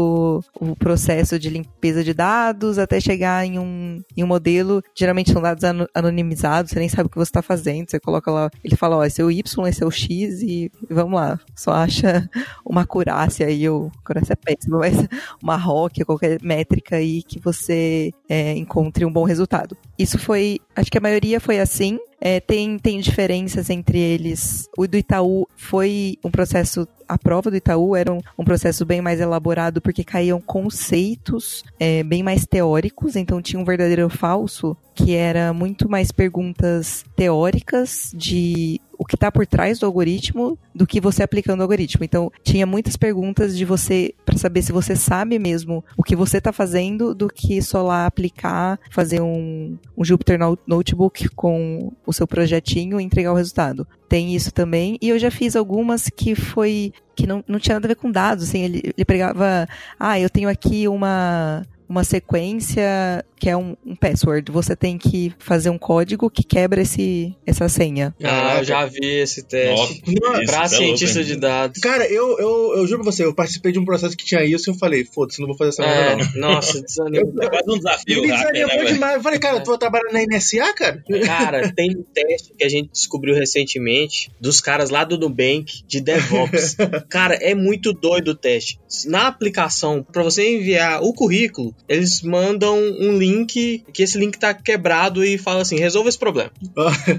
o, 0.59 0.71
o 0.71 0.75
processo 0.75 1.37
de 1.39 1.49
limpeza 1.49 2.03
de 2.03 2.13
dados 2.13 2.77
até 2.77 2.99
chegar 2.99 3.45
em 3.45 3.57
um, 3.59 4.01
em 4.15 4.23
um 4.23 4.27
modelo, 4.27 4.81
geralmente 4.95 5.31
são 5.31 5.41
dados 5.41 5.63
ano- 5.63 5.87
anonimizados, 5.93 6.71
você 6.71 6.79
nem 6.79 6.89
sabe 6.89 7.07
o 7.07 7.09
que 7.09 7.17
você 7.17 7.29
está 7.29 7.41
fazendo, 7.41 7.89
você 7.89 7.99
coloca 7.99 8.31
lá, 8.31 8.49
ele 8.63 8.75
fala, 8.75 8.97
ó, 8.97 9.05
esse 9.05 9.21
é 9.21 9.23
o 9.25 9.31
Y, 9.31 9.67
esse 9.67 9.83
é 9.83 9.85
o 9.85 9.91
X 9.91 10.41
e 10.41 10.71
vamos 10.89 11.19
lá, 11.19 11.28
só 11.55 11.71
acha 11.71 12.29
uma 12.65 12.81
acurácia 12.81 13.47
aí, 13.47 13.67
ou 13.67 13.91
acurácia 14.03 14.33
é 14.33 14.35
péssima, 14.35 14.79
mas 14.79 14.95
uma 15.41 15.57
ROC, 15.57 16.05
qualquer 16.05 16.41
métrica 16.41 16.95
aí 16.95 17.21
que 17.23 17.39
você 17.39 18.11
é, 18.29 18.55
encontre 18.55 19.05
um 19.05 19.11
bom 19.11 19.23
resultado. 19.23 19.77
Isso 19.97 20.17
foi, 20.17 20.59
acho 20.75 20.89
que 20.89 20.97
a 20.97 21.01
maioria 21.01 21.39
foi 21.39 21.59
assim. 21.59 21.99
É, 22.21 22.39
tem, 22.39 22.77
tem 22.77 22.99
diferenças 22.99 23.69
entre 23.69 23.97
eles. 23.97 24.67
O 24.77 24.87
do 24.87 24.97
Itaú 24.97 25.47
foi 25.55 26.17
um 26.23 26.29
processo. 26.31 26.87
A 27.07 27.17
prova 27.17 27.49
do 27.49 27.57
Itaú 27.57 27.95
era 27.95 28.13
um, 28.13 28.19
um 28.37 28.43
processo 28.43 28.85
bem 28.85 29.01
mais 29.01 29.19
elaborado 29.19 29.81
porque 29.81 30.03
caíam 30.03 30.39
conceitos 30.39 31.63
é, 31.79 32.03
bem 32.03 32.21
mais 32.21 32.45
teóricos, 32.45 33.15
então 33.15 33.41
tinha 33.41 33.59
um 33.59 33.65
verdadeiro 33.65 34.03
ou 34.03 34.09
falso 34.09 34.77
que 34.93 35.15
era 35.15 35.53
muito 35.53 35.89
mais 35.89 36.11
perguntas 36.11 37.03
teóricas 37.15 38.11
de 38.13 38.81
o 38.97 39.05
que 39.05 39.15
está 39.15 39.31
por 39.31 39.47
trás 39.47 39.79
do 39.79 39.85
algoritmo 39.85 40.59
do 40.75 40.85
que 40.85 40.99
você 40.99 41.23
aplicando 41.23 41.61
o 41.61 41.63
algoritmo. 41.63 42.03
Então, 42.03 42.29
tinha 42.43 42.65
muitas 42.65 42.97
perguntas 42.97 43.55
de 43.55 43.63
você 43.63 44.13
para 44.25 44.37
saber 44.37 44.61
se 44.61 44.73
você 44.73 44.93
sabe 44.93 45.39
mesmo 45.39 45.81
o 45.95 46.03
que 46.03 46.17
você 46.17 46.37
está 46.39 46.51
fazendo 46.51 47.15
do 47.15 47.29
que 47.29 47.61
só 47.61 47.81
lá 47.81 48.05
aplicar, 48.05 48.77
fazer 48.91 49.21
um, 49.21 49.77
um 49.97 50.03
Jupyter 50.03 50.37
No- 50.37 50.59
Notebook 50.67 51.29
com 51.29 51.93
o 52.09 52.13
seu 52.13 52.27
projetinho 52.27 52.99
e 52.99 53.03
entregar 53.03 53.31
o 53.31 53.35
resultado. 53.35 53.87
Tem 54.07 54.35
isso 54.35 54.51
também. 54.51 54.97
E 54.99 55.09
eu 55.09 55.19
já 55.19 55.29
fiz 55.29 55.55
algumas 55.55 56.09
que 56.09 56.33
foi 56.33 56.91
que 57.15 57.27
não, 57.27 57.43
não 57.47 57.59
tinha 57.59 57.75
nada 57.75 57.85
a 57.85 57.89
ver 57.89 57.95
com 57.95 58.09
dados, 58.09 58.45
assim, 58.45 58.63
ele, 58.63 58.81
ele 58.83 59.05
pegava, 59.05 59.67
ah, 59.99 60.19
eu 60.19 60.29
tenho 60.29 60.49
aqui 60.49 60.87
uma 60.87 61.63
uma 61.89 62.03
sequência 62.03 63.25
que 63.39 63.49
é 63.49 63.57
um, 63.57 63.75
um 63.85 63.95
password. 63.95 64.51
Você 64.51 64.75
tem 64.75 64.97
que 64.97 65.33
fazer 65.39 65.69
um 65.69 65.77
código 65.77 66.29
que 66.29 66.43
quebra 66.43 66.81
esse, 66.81 67.33
essa 67.45 67.67
senha. 67.69 68.13
Ah, 68.23 68.57
eu 68.59 68.63
já 68.63 68.85
vi 68.85 69.05
esse 69.05 69.43
teste. 69.43 70.03
Nossa, 70.21 70.43
pra 70.43 70.65
isso 70.65 70.75
é 70.75 70.77
cientista 70.77 71.19
louco, 71.19 71.33
de 71.33 71.39
dados. 71.39 71.81
Cara, 71.81 72.05
eu, 72.05 72.37
eu, 72.37 72.73
eu 72.77 72.87
juro 72.87 73.01
pra 73.01 73.11
você, 73.11 73.25
eu 73.25 73.33
participei 73.33 73.71
de 73.71 73.79
um 73.79 73.85
processo 73.85 74.15
que 74.15 74.25
tinha 74.25 74.43
isso 74.43 74.69
e 74.69 74.71
eu 74.71 74.75
falei, 74.75 75.05
foda-se, 75.05 75.39
não 75.39 75.47
vou 75.47 75.57
fazer 75.57 75.69
essa 75.69 75.81
merda, 75.83 76.23
É, 76.23 76.39
não. 76.39 76.49
nossa, 76.59 76.81
desanima. 76.81 77.31
É 77.41 77.49
quase 77.49 77.71
um 77.71 77.77
desafio 77.77 78.21
me 78.21 78.27
né, 78.27 78.35
desanimou 78.35 78.77
velho? 78.77 78.93
demais. 78.93 79.15
Eu 79.15 79.23
falei, 79.23 79.39
cara, 79.39 79.59
tu 79.61 79.69
vai 79.69 79.77
trabalhar 79.79 80.11
na 80.11 80.19
NSA, 80.25 80.73
cara? 80.73 81.03
Cara, 81.25 81.71
tem 81.73 81.91
um 81.97 82.03
teste 82.13 82.53
que 82.57 82.63
a 82.63 82.69
gente 82.69 82.91
descobriu 82.91 83.33
recentemente 83.33 84.29
dos 84.39 84.59
caras 84.59 84.89
lá 84.89 85.03
do 85.03 85.17
Nubank 85.17 85.81
de 85.87 86.01
DevOps. 86.01 86.75
Cara, 87.09 87.35
é 87.35 87.55
muito 87.55 87.93
doido 87.93 88.29
o 88.31 88.35
teste. 88.35 88.79
Na 89.05 89.27
aplicação, 89.27 90.03
pra 90.03 90.23
você 90.23 90.57
enviar 90.57 91.01
o 91.01 91.13
currículo, 91.13 91.73
eles 91.87 92.21
mandam 92.21 92.77
um 92.77 93.17
link, 93.17 93.83
que 93.93 94.03
esse 94.03 94.17
link 94.17 94.37
tá 94.37 94.53
quebrado 94.53 95.23
e 95.23 95.37
fala 95.37 95.61
assim: 95.61 95.77
resolva 95.77 96.09
esse 96.09 96.17
problema. 96.17 96.51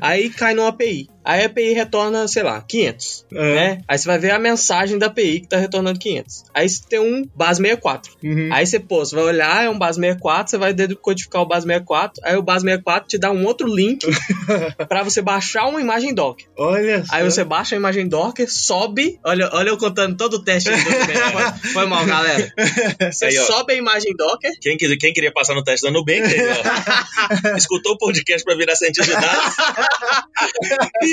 Aí 0.01 0.31
cai 0.31 0.55
no 0.55 0.67
API. 0.67 1.09
Aí 1.25 1.43
a 1.43 1.47
API 1.47 1.73
retorna, 1.75 2.27
sei 2.29 2.43
lá, 2.43 2.61
500, 2.63 3.27
É. 3.33 3.55
né? 3.55 3.81
Aí 3.87 3.99
você 3.99 4.07
vai 4.07 4.19
ver 4.19 4.31
a 4.31 4.39
mensagem 4.39 4.99
da 4.99 5.07
API 5.07 5.41
que 5.41 5.49
tá 5.49 5.57
retornando 5.59 5.99
500. 5.99 6.45
Aí 6.55 6.69
você 6.69 6.83
tem 6.89 6.99
um 6.99 7.29
base 7.35 7.61
64. 7.61 8.13
Uhum. 8.25 8.49
Aí 8.53 8.67
você, 8.67 8.79
pô, 8.81 9.05
você 9.05 9.15
vai 9.15 9.25
olhar, 9.25 9.65
é 9.65 9.69
um 9.71 9.79
base 9.79 9.99
64, 10.01 10.51
você 10.51 10.59
vai 10.59 10.73
decodificar 10.73 11.43
o 11.43 11.47
base 11.47 11.67
64, 11.67 12.23
aí 12.25 12.37
o 12.37 12.43
base 12.43 12.65
64 12.65 13.09
te 13.09 13.19
dá 13.19 13.31
um 13.31 13.45
outro 13.45 13.67
link 13.69 14.07
pra 14.89 15.03
você 15.03 15.21
baixar 15.23 15.67
uma 15.67 15.81
imagem 15.81 16.15
Docker. 16.15 16.47
Olha 16.57 17.05
Aí 17.11 17.23
só. 17.25 17.31
você 17.31 17.45
baixa 17.45 17.75
a 17.75 17.79
imagem 17.79 18.09
Docker, 18.09 18.51
sobe. 18.51 19.19
Olha, 19.25 19.51
olha 19.53 19.69
eu 19.69 19.77
contando 19.79 20.17
todo 20.17 20.35
o 20.35 20.43
teste. 20.45 20.71
do 20.71 20.77
documento. 20.77 21.21
foi, 21.61 21.71
foi 21.73 21.87
mal, 21.87 22.05
galera. 22.07 22.53
Você 23.13 23.27
Aí, 23.27 23.33
sobe 23.37 23.75
a 23.75 23.77
imagem 23.77 24.15
Docker. 24.17 24.51
Quem, 24.61 24.77
quis- 24.77 24.97
quem 24.99 25.13
queria 25.13 25.33
passar 25.33 25.55
no 25.55 25.63
teste 25.63 25.85
da 25.87 25.93
Nubank, 25.93 26.23
aí, 26.23 26.41
ó, 27.53 27.57
escutou 27.59 27.93
o 27.93 27.99
podcast 27.99 28.43
pra 28.45 28.55
virar 28.57 28.75
cientista 28.75 29.15
de 29.15 29.21
dados 29.21 29.55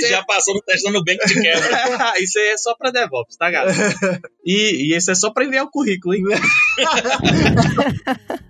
e 0.06 0.10
já 0.10 0.24
passou 0.24 0.54
no 0.56 0.62
teste 0.62 0.84
da 0.86 0.92
Nubank 0.92 1.26
de 1.28 1.42
quebra. 1.42 2.14
isso 2.22 2.38
aí 2.40 2.48
é 2.50 2.58
só 2.58 2.76
pra 2.76 2.92
DevOps, 2.92 3.38
tá, 3.38 3.50
galera? 3.50 3.78
E, 4.46 4.90
e 4.90 4.94
esse 4.96 5.12
é 5.12 5.16
só 5.16 5.32
pra 5.32 5.46
enviar 5.46 5.66
o 5.66 5.72
currículo, 5.72 6.14
hein? 6.16 6.24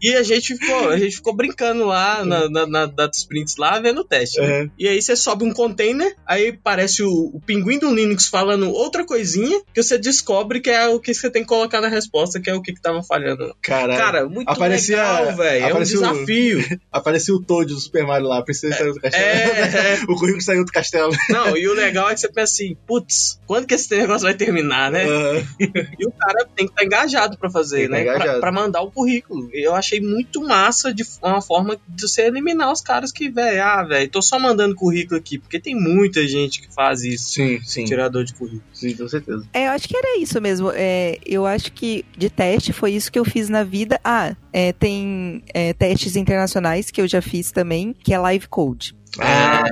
e 0.02 0.16
a 0.16 0.24
gente 0.24 0.56
ficou, 0.58 0.89
a 0.89 0.98
gente 0.98 1.16
ficou 1.16 1.36
brincando 1.36 1.86
lá 1.86 2.24
na, 2.24 2.50
na, 2.50 2.68
na 2.68 2.86
Data 2.86 3.18
Sprints 3.18 3.56
lá, 3.58 3.80
vendo 3.80 4.02
o 4.02 4.04
teste. 4.04 4.39
né? 4.39 4.62
Uhum. 4.62 4.72
E 4.78 4.88
aí 4.88 5.02
você 5.02 5.16
sobe 5.16 5.43
um 5.43 5.54
container, 5.54 6.16
aí 6.26 6.52
parece 6.54 7.04
o, 7.04 7.32
o 7.34 7.41
pinguim 7.45 7.80
do 7.80 7.93
Linux 7.93 8.28
falando 8.28 8.70
outra 8.72 9.06
coisinha, 9.06 9.62
que 9.74 9.82
você 9.82 9.98
descobre 9.98 10.60
que 10.60 10.70
é 10.70 10.88
o 10.88 11.00
que 11.00 11.14
você 11.14 11.30
tem 11.30 11.41
que 11.41 11.48
colocar 11.48 11.82
na 11.82 11.88
resposta, 11.88 12.39
que 12.39 12.50
é 12.50 12.54
o 12.54 12.62
que, 12.62 12.74
que 12.74 12.82
tava 12.82 13.02
falhando. 13.04 13.56
Caralho. 13.62 13.98
Cara, 14.00 14.30
muito 14.30 14.50
Aparecia- 14.50 14.98
legal, 14.98 15.36
velho. 15.36 15.64
É 15.64 15.68
um 15.68 15.72
aparecia 15.72 16.00
o- 16.00 16.14
desafio. 16.14 16.78
Apareceu 16.91 17.36
o 17.36 17.43
Toad 17.43 17.74
do 17.74 17.80
Super 17.80 18.06
Mario 18.06 18.28
lá, 18.28 18.41
precisa 18.43 18.76
sair 18.76 18.91
do 18.93 19.00
castelo. 19.00 19.24
É, 19.26 19.95
é. 19.95 20.04
o 20.04 20.16
currículo 20.16 20.41
saiu 20.41 20.66
do 20.66 20.72
castelo. 20.72 21.12
Não, 21.46 21.58
e 21.58 21.68
o 21.68 21.74
legal 21.74 22.10
é 22.10 22.14
que 22.14 22.20
você 22.20 22.28
pensa 22.28 22.54
assim, 22.54 22.78
putz, 22.86 23.40
quando 23.46 23.66
que 23.66 23.74
esse 23.74 23.96
negócio 23.96 24.24
vai 24.26 24.34
terminar, 24.34 24.92
né? 24.92 25.06
Uhum. 25.06 25.48
E 26.00 26.06
o 26.06 26.12
cara 26.12 26.48
tem 26.56 26.66
que 26.66 26.74
estar 26.74 26.84
engajado 26.84 27.38
pra 27.38 27.50
fazer, 27.50 27.88
tá 27.88 27.96
né? 27.96 28.04
Pra, 28.04 28.16
engajado. 28.16 28.40
pra 28.40 28.52
mandar 28.52 28.82
o 28.82 28.92
currículo. 28.92 29.50
Eu 29.54 29.74
achei 29.74 30.00
muito 30.00 30.42
massa 30.42 30.94
de 30.94 31.04
uma 31.22 31.42
forma 31.42 31.80
de 31.88 32.08
você 32.08 32.24
eliminar 32.24 32.72
os 32.72 32.82
caras 32.82 33.12
que, 33.12 33.30
velho, 33.30 33.64
ah, 33.64 33.84
velho, 33.84 34.10
tô 34.10 34.22
só 34.22 34.40
mandando 34.40 34.76
currículo 34.76 35.20
aqui, 35.20 35.38
porque 35.38 35.60
tem 35.60 35.76
muita 35.76 36.28
gente 36.28 36.62
que 36.62 36.74
faz 36.74 37.04
isso. 37.04 37.32
Sim, 37.32 37.60
sim. 37.64 37.86
Tirador 37.86 38.24
de 38.24 38.34
currículo. 38.34 38.64
Sim, 38.74 38.96
com 38.96 39.08
certeza. 39.08 39.48
É, 39.54 39.68
eu 39.68 39.72
acho 39.72 39.88
que 39.88 39.98
era 39.98 40.20
isso 40.20 40.40
mesmo. 40.42 40.72
É, 40.74 41.18
eu 41.26 41.46
acho 41.46 41.72
que 41.72 42.06
de 42.18 42.30
teste 42.30 42.74
foi 42.74 42.92
isso 42.92 43.12
que 43.12 43.20
eu 43.20 43.26
fiz 43.26 43.50
na 43.50 43.64
vida. 43.64 44.00
Ah, 44.04 44.36
é, 44.54 44.74
tem 44.74 45.44
é, 45.54 45.74
testes 45.74 46.16
internacionais 46.16 46.92
que 46.92 47.02
eu 47.02 47.08
já 47.08 47.22
fiz 47.22 47.52
também, 47.52 47.94
que 47.94 48.14
é 48.14 48.20
live 48.20 48.48
code. 48.48 48.96
Ah, 49.20 49.63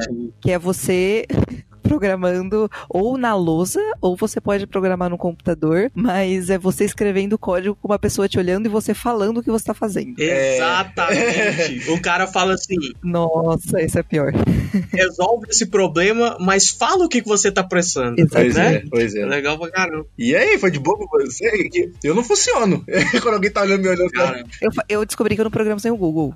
Que 0.41 0.51
é 0.51 0.59
você 0.59 1.25
programando 1.85 2.69
ou 2.89 3.17
na 3.17 3.35
lousa, 3.35 3.79
ou 4.01 4.17
você 4.17 4.41
pode 4.41 4.65
programar 4.65 5.09
no 5.09 5.17
computador, 5.17 5.91
mas 5.93 6.49
é 6.49 6.57
você 6.57 6.83
escrevendo 6.83 7.37
código 7.37 7.77
com 7.79 7.87
uma 7.87 7.99
pessoa 7.99 8.27
te 8.27 8.39
olhando 8.39 8.65
e 8.65 8.69
você 8.69 8.93
falando 8.93 9.37
o 9.37 9.43
que 9.43 9.51
você 9.51 9.65
tá 9.65 9.73
fazendo. 9.73 10.15
É. 10.19 10.55
Exatamente. 10.55 11.89
o 11.93 12.01
cara 12.01 12.27
fala 12.27 12.55
assim: 12.55 12.75
Nossa, 13.03 13.81
isso 13.81 13.99
é 13.99 14.03
pior. 14.03 14.33
resolve 14.91 15.47
esse 15.49 15.67
problema, 15.67 16.37
mas 16.39 16.69
fala 16.69 17.05
o 17.05 17.09
que, 17.09 17.21
que 17.21 17.27
você 17.27 17.51
tá 17.51 17.63
pensando. 17.63 18.15
Pois 18.31 18.55
né? 18.55 18.75
é, 18.75 18.83
pois 18.89 19.15
é. 19.15 19.21
É 19.21 19.25
legal 19.25 19.57
pra 19.57 19.69
caramba. 19.71 20.05
E 20.17 20.35
aí, 20.35 20.57
foi 20.57 20.71
de 20.71 20.79
boa 20.79 20.97
pra 20.97 21.25
você? 21.25 21.69
Eu 22.03 22.15
não 22.15 22.23
funciono. 22.23 22.83
Quando 23.21 23.35
alguém 23.35 23.51
tá 23.51 23.61
olhando 23.61 23.81
me 23.81 23.89
olhando. 23.89 24.09
Cara, 24.11 24.43
Eu, 24.61 24.71
eu 24.89 25.05
descobri 25.05 25.35
que 25.35 25.41
eu 25.41 25.45
não 25.45 25.51
programo 25.51 25.79
sem 25.79 25.91
o 25.91 25.97
Google. 25.97 26.33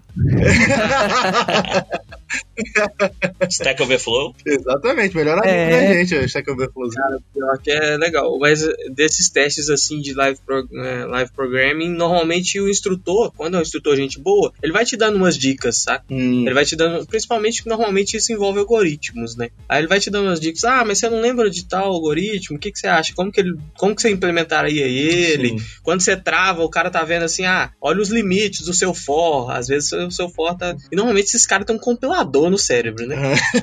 Stack 3.50 3.82
Overflow. 3.82 4.36
Exatamente, 4.46 5.16
melhor 5.16 5.38
amigo 5.40 5.50
É. 5.54 5.70
da 5.88 5.94
gente, 5.94 6.16
o 6.16 6.24
Stack 6.26 6.50
Overflow. 6.52 6.90
pior 7.34 7.58
que 7.62 7.72
é 7.72 7.98
legal. 7.98 8.38
Mas 8.40 8.62
desses 8.92 9.30
testes 9.30 9.70
assim 9.70 10.00
de 10.00 10.14
live, 10.14 10.40
pro- 10.46 10.68
é, 10.84 11.06
live 11.06 11.32
programming, 11.32 11.90
normalmente 11.90 12.60
o 12.60 12.70
instrutor, 12.70 13.32
quando 13.36 13.56
é 13.56 13.60
um 13.60 13.62
instrutor 13.62 13.96
gente 13.96 14.20
boa, 14.20 14.52
ele 14.62 14.74
vai 14.74 14.86
te 14.86 14.96
dando 14.98 15.16
umas 15.16 15.38
dicas, 15.38 15.78
saca? 15.78 16.04
Hum, 16.10 16.42
Ele 16.46 16.54
vai 16.54 16.66
te 16.66 16.76
dando, 16.76 17.06
principalmente 17.06 17.64
que 17.64 17.70
normalmente 17.70 18.18
isso 18.18 18.32
envolve 18.32 18.60
algoritmos, 18.60 19.36
né? 19.36 19.50
Aí 19.68 19.80
ele 19.82 19.88
vai 19.88 20.00
te 20.00 20.10
dando 20.10 20.28
umas 20.28 20.40
dicas, 20.40 20.64
ah, 20.64 20.84
mas 20.86 21.00
você 21.00 21.10
não 21.10 21.22
lembra 21.22 21.50
de 21.50 21.66
tal 21.66 21.86
algoritmo? 21.92 22.58
O 22.58 22.60
que, 22.60 22.72
que 22.72 22.80
você 22.80 22.88
acha? 22.88 23.14
Como 23.16 23.32
que, 23.32 23.40
ele, 23.42 23.56
como 23.78 23.96
que 23.96 24.02
você 24.02 24.10
implementaria 24.10 24.86
ele? 24.86 25.50
sim. 25.60 25.66
Quando 25.84 26.02
você 26.02 26.16
trava, 26.16 26.64
o 26.64 26.70
cara 26.70 26.90
tá 26.90 27.04
vendo 27.04 27.24
assim, 27.24 27.46
ah, 27.46 27.72
olha 27.82 28.02
os 28.02 28.10
limites 28.10 28.66
do 28.66 28.74
seu 28.74 28.94
for. 28.94 29.50
Às 29.52 29.68
vezes 29.68 29.92
o 29.92 30.12
seu 30.12 30.30
for 30.30 30.56
tá. 30.58 30.76
E 30.92 30.96
normalmente 30.96 31.26
esses 31.28 31.46
caras 31.46 31.66
têm 31.66 31.76
um 31.76 31.80
compilador 32.20 32.50
no 32.50 32.58
cérebro, 32.58 33.08
né? 33.08 33.16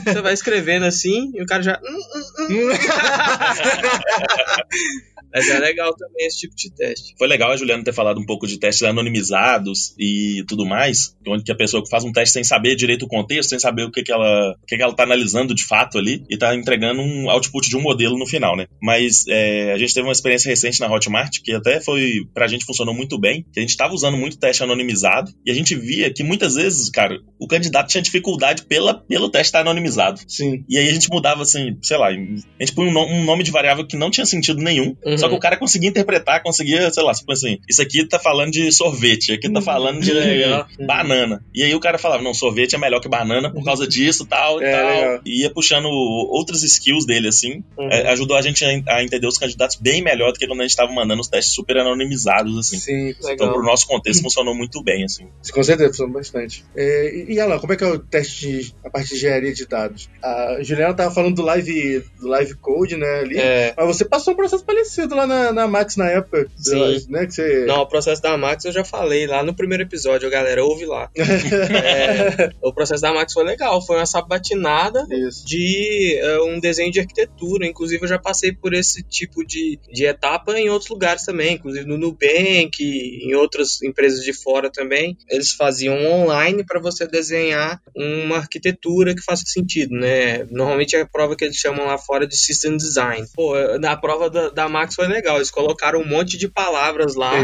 Você 0.04 0.22
vai 0.22 0.32
escrevendo 0.32 0.86
assim 0.86 1.30
e 1.34 1.42
o 1.42 1.46
cara 1.46 1.62
já. 1.62 1.78
Mas 5.36 5.50
é 5.50 5.58
legal 5.58 5.94
também 5.94 6.26
esse 6.26 6.38
tipo 6.38 6.56
de 6.56 6.70
teste. 6.70 7.14
Foi 7.18 7.28
legal 7.28 7.52
a 7.52 7.56
Juliana 7.56 7.84
ter 7.84 7.92
falado 7.92 8.18
um 8.18 8.24
pouco 8.24 8.46
de 8.46 8.58
testes 8.58 8.82
anonimizados 8.84 9.94
e 9.98 10.42
tudo 10.48 10.64
mais, 10.64 11.14
onde 11.28 11.44
que 11.44 11.52
a 11.52 11.54
pessoa 11.54 11.82
que 11.82 11.90
faz 11.90 12.04
um 12.04 12.12
teste 12.12 12.32
sem 12.32 12.44
saber 12.44 12.74
direito 12.74 13.04
o 13.04 13.08
contexto, 13.08 13.50
sem 13.50 13.58
saber 13.58 13.84
o 13.84 13.90
que, 13.90 14.02
que 14.02 14.10
ela 14.10 14.52
o 14.52 14.66
que, 14.66 14.76
que 14.76 14.82
ela 14.82 14.94
tá 14.94 15.02
analisando 15.02 15.54
de 15.54 15.66
fato 15.66 15.98
ali, 15.98 16.24
e 16.30 16.38
tá 16.38 16.54
entregando 16.54 17.02
um 17.02 17.28
output 17.28 17.68
de 17.68 17.76
um 17.76 17.82
modelo 17.82 18.18
no 18.18 18.26
final, 18.26 18.56
né? 18.56 18.66
Mas 18.80 19.26
é, 19.28 19.72
a 19.74 19.78
gente 19.78 19.92
teve 19.92 20.06
uma 20.06 20.12
experiência 20.12 20.48
recente 20.48 20.80
na 20.80 20.90
Hotmart, 20.90 21.40
que 21.44 21.52
até 21.52 21.82
foi, 21.82 22.22
pra 22.32 22.46
gente 22.46 22.64
funcionou 22.64 22.94
muito 22.94 23.18
bem, 23.18 23.44
que 23.52 23.60
a 23.60 23.62
gente 23.62 23.76
tava 23.76 23.92
usando 23.92 24.16
muito 24.16 24.38
teste 24.38 24.62
anonimizado, 24.62 25.30
e 25.44 25.50
a 25.50 25.54
gente 25.54 25.74
via 25.74 26.10
que 26.10 26.24
muitas 26.24 26.54
vezes, 26.54 26.88
cara, 26.88 27.18
o 27.38 27.46
candidato 27.46 27.88
tinha 27.88 28.02
dificuldade 28.02 28.62
pela, 28.64 28.94
pelo 28.94 29.28
teste 29.28 29.48
estar 29.48 29.60
anonimizado. 29.60 30.18
Sim. 30.26 30.64
E 30.66 30.78
aí 30.78 30.88
a 30.88 30.92
gente 30.94 31.10
mudava 31.10 31.42
assim, 31.42 31.76
sei 31.82 31.98
lá, 31.98 32.08
a 32.08 32.12
gente 32.12 32.74
põe 32.74 32.88
um, 32.88 32.98
um 32.98 33.24
nome 33.24 33.44
de 33.44 33.50
variável 33.50 33.86
que 33.86 33.96
não 33.96 34.10
tinha 34.10 34.24
sentido 34.24 34.62
nenhum, 34.62 34.96
Uhum. 35.04 35.18
Só 35.26 35.30
que 35.30 35.34
o 35.36 35.40
cara 35.40 35.56
conseguia 35.56 35.88
interpretar, 35.88 36.42
conseguia, 36.42 36.90
sei 36.90 37.02
lá, 37.02 37.12
tipo 37.12 37.32
assim, 37.32 37.58
isso 37.68 37.82
aqui 37.82 38.06
tá 38.06 38.18
falando 38.18 38.50
de 38.52 38.70
sorvete, 38.72 39.32
aqui 39.32 39.50
tá 39.50 39.60
falando 39.60 40.00
de 40.00 40.12
Legal. 40.12 40.66
banana. 40.86 41.42
E 41.54 41.62
aí 41.62 41.74
o 41.74 41.80
cara 41.80 41.98
falava, 41.98 42.22
não, 42.22 42.32
sorvete 42.34 42.74
é 42.74 42.78
melhor 42.78 43.00
que 43.00 43.08
banana 43.08 43.50
por 43.52 43.64
causa 43.64 43.86
disso, 43.86 44.26
tal 44.26 44.60
e 44.60 44.64
É, 44.64 44.72
tal. 44.72 44.88
legal. 44.88 45.20
E 45.24 45.42
ia 45.42 45.50
puxando 45.50 45.86
outras 45.88 46.62
skills 46.62 47.06
dele, 47.06 47.28
assim. 47.28 47.62
Uhum. 47.76 47.88
É, 47.90 48.08
ajudou 48.12 48.36
a 48.36 48.42
gente 48.42 48.64
a, 48.64 49.02
entender 49.02 49.26
os 49.26 49.38
candidatos 49.38 49.76
bem 49.76 50.02
melhor 50.02 50.32
do 50.32 50.38
que 50.38 50.46
quando 50.46 50.60
a 50.60 50.62
gente 50.66 50.76
tava 50.76 50.92
mandando 50.92 51.20
os 51.20 51.28
testes 51.28 51.54
super 51.54 51.76
anonimizados, 51.78 52.56
assim. 52.58 52.78
Sim, 52.78 53.08
Então, 53.10 53.30
Legal. 53.30 53.52
pro 53.52 53.62
nosso 53.62 53.86
contexto, 53.86 54.22
funcionou 54.22 54.54
muito 54.54 54.82
bem, 54.82 55.04
assim. 55.04 55.26
com 55.52 55.62
certeza, 55.62 55.90
funciona 55.90 56.12
bastante. 56.12 56.64
É, 56.76 57.14
e, 57.28 57.34
e 57.34 57.40
Alan, 57.40 57.58
como 57.58 57.72
é 57.72 57.76
que 57.76 57.84
é 57.84 57.86
o 57.88 57.98
teste, 57.98 58.46
de, 58.46 58.74
a 58.84 58.90
parte 58.90 59.08
de 59.10 59.14
engenharia 59.16 59.52
de 59.52 59.66
dados? 59.66 60.08
A 60.22 60.58
Juliana 60.62 60.94
tava 60.94 61.14
falando 61.14 61.34
do 61.36 61.42
live, 61.42 62.04
do 62.20 62.28
live 62.28 62.54
code, 62.56 62.96
né, 62.96 63.20
ali. 63.20 63.38
É. 63.38 63.74
Mas 63.76 63.86
você 63.86 64.04
passou 64.04 64.32
um 64.34 64.36
processo 64.36 64.64
parecido 64.64 65.05
lá 65.14 65.26
na, 65.26 65.52
na 65.52 65.66
Max 65.66 65.96
na 65.96 66.08
época. 66.10 66.48
Sim. 66.56 67.06
Né, 67.08 67.26
que 67.26 67.32
você... 67.32 67.64
Não, 67.66 67.82
o 67.82 67.86
processo 67.86 68.22
da 68.22 68.36
Max 68.36 68.64
eu 68.64 68.72
já 68.72 68.84
falei 68.84 69.26
lá 69.26 69.42
no 69.42 69.54
primeiro 69.54 69.82
episódio, 69.82 70.30
galera, 70.30 70.64
ouve 70.64 70.86
lá. 70.86 71.10
É, 71.76 72.50
o 72.62 72.72
processo 72.72 73.02
da 73.02 73.12
Max 73.12 73.32
foi 73.32 73.44
legal, 73.44 73.84
foi 73.84 73.96
uma 73.96 74.06
sabatinada 74.06 75.06
Isso. 75.10 75.46
de 75.46 76.18
é, 76.20 76.40
um 76.42 76.58
desenho 76.58 76.90
de 76.90 77.00
arquitetura. 77.00 77.66
Inclusive, 77.66 78.04
eu 78.04 78.08
já 78.08 78.18
passei 78.18 78.52
por 78.52 78.74
esse 78.74 79.02
tipo 79.02 79.44
de, 79.44 79.78
de 79.92 80.04
etapa 80.04 80.58
em 80.58 80.68
outros 80.68 80.90
lugares 80.90 81.24
também, 81.24 81.54
inclusive 81.54 81.86
no 81.86 81.98
Nubank, 81.98 82.80
em 82.80 83.34
outras 83.34 83.82
empresas 83.82 84.24
de 84.24 84.32
fora 84.32 84.70
também. 84.70 85.16
Eles 85.28 85.52
faziam 85.52 85.96
online 86.06 86.64
para 86.64 86.80
você 86.80 87.06
desenhar 87.06 87.80
uma 87.94 88.36
arquitetura 88.36 89.14
que 89.14 89.22
faça 89.22 89.44
sentido, 89.46 89.94
né? 89.94 90.44
Normalmente 90.50 90.96
é 90.96 91.02
a 91.02 91.06
prova 91.06 91.36
que 91.36 91.44
eles 91.44 91.56
chamam 91.56 91.86
lá 91.86 91.98
fora 91.98 92.26
de 92.26 92.36
System 92.36 92.76
Design. 92.76 93.26
Pô, 93.34 93.54
na 93.78 93.96
prova 93.96 94.30
da, 94.30 94.48
da 94.50 94.68
Max 94.68 94.95
foi 94.96 95.06
legal, 95.06 95.36
eles 95.36 95.50
colocaram 95.50 96.00
um 96.00 96.06
monte 96.06 96.36
de 96.38 96.48
palavras 96.48 97.14
lá 97.14 97.34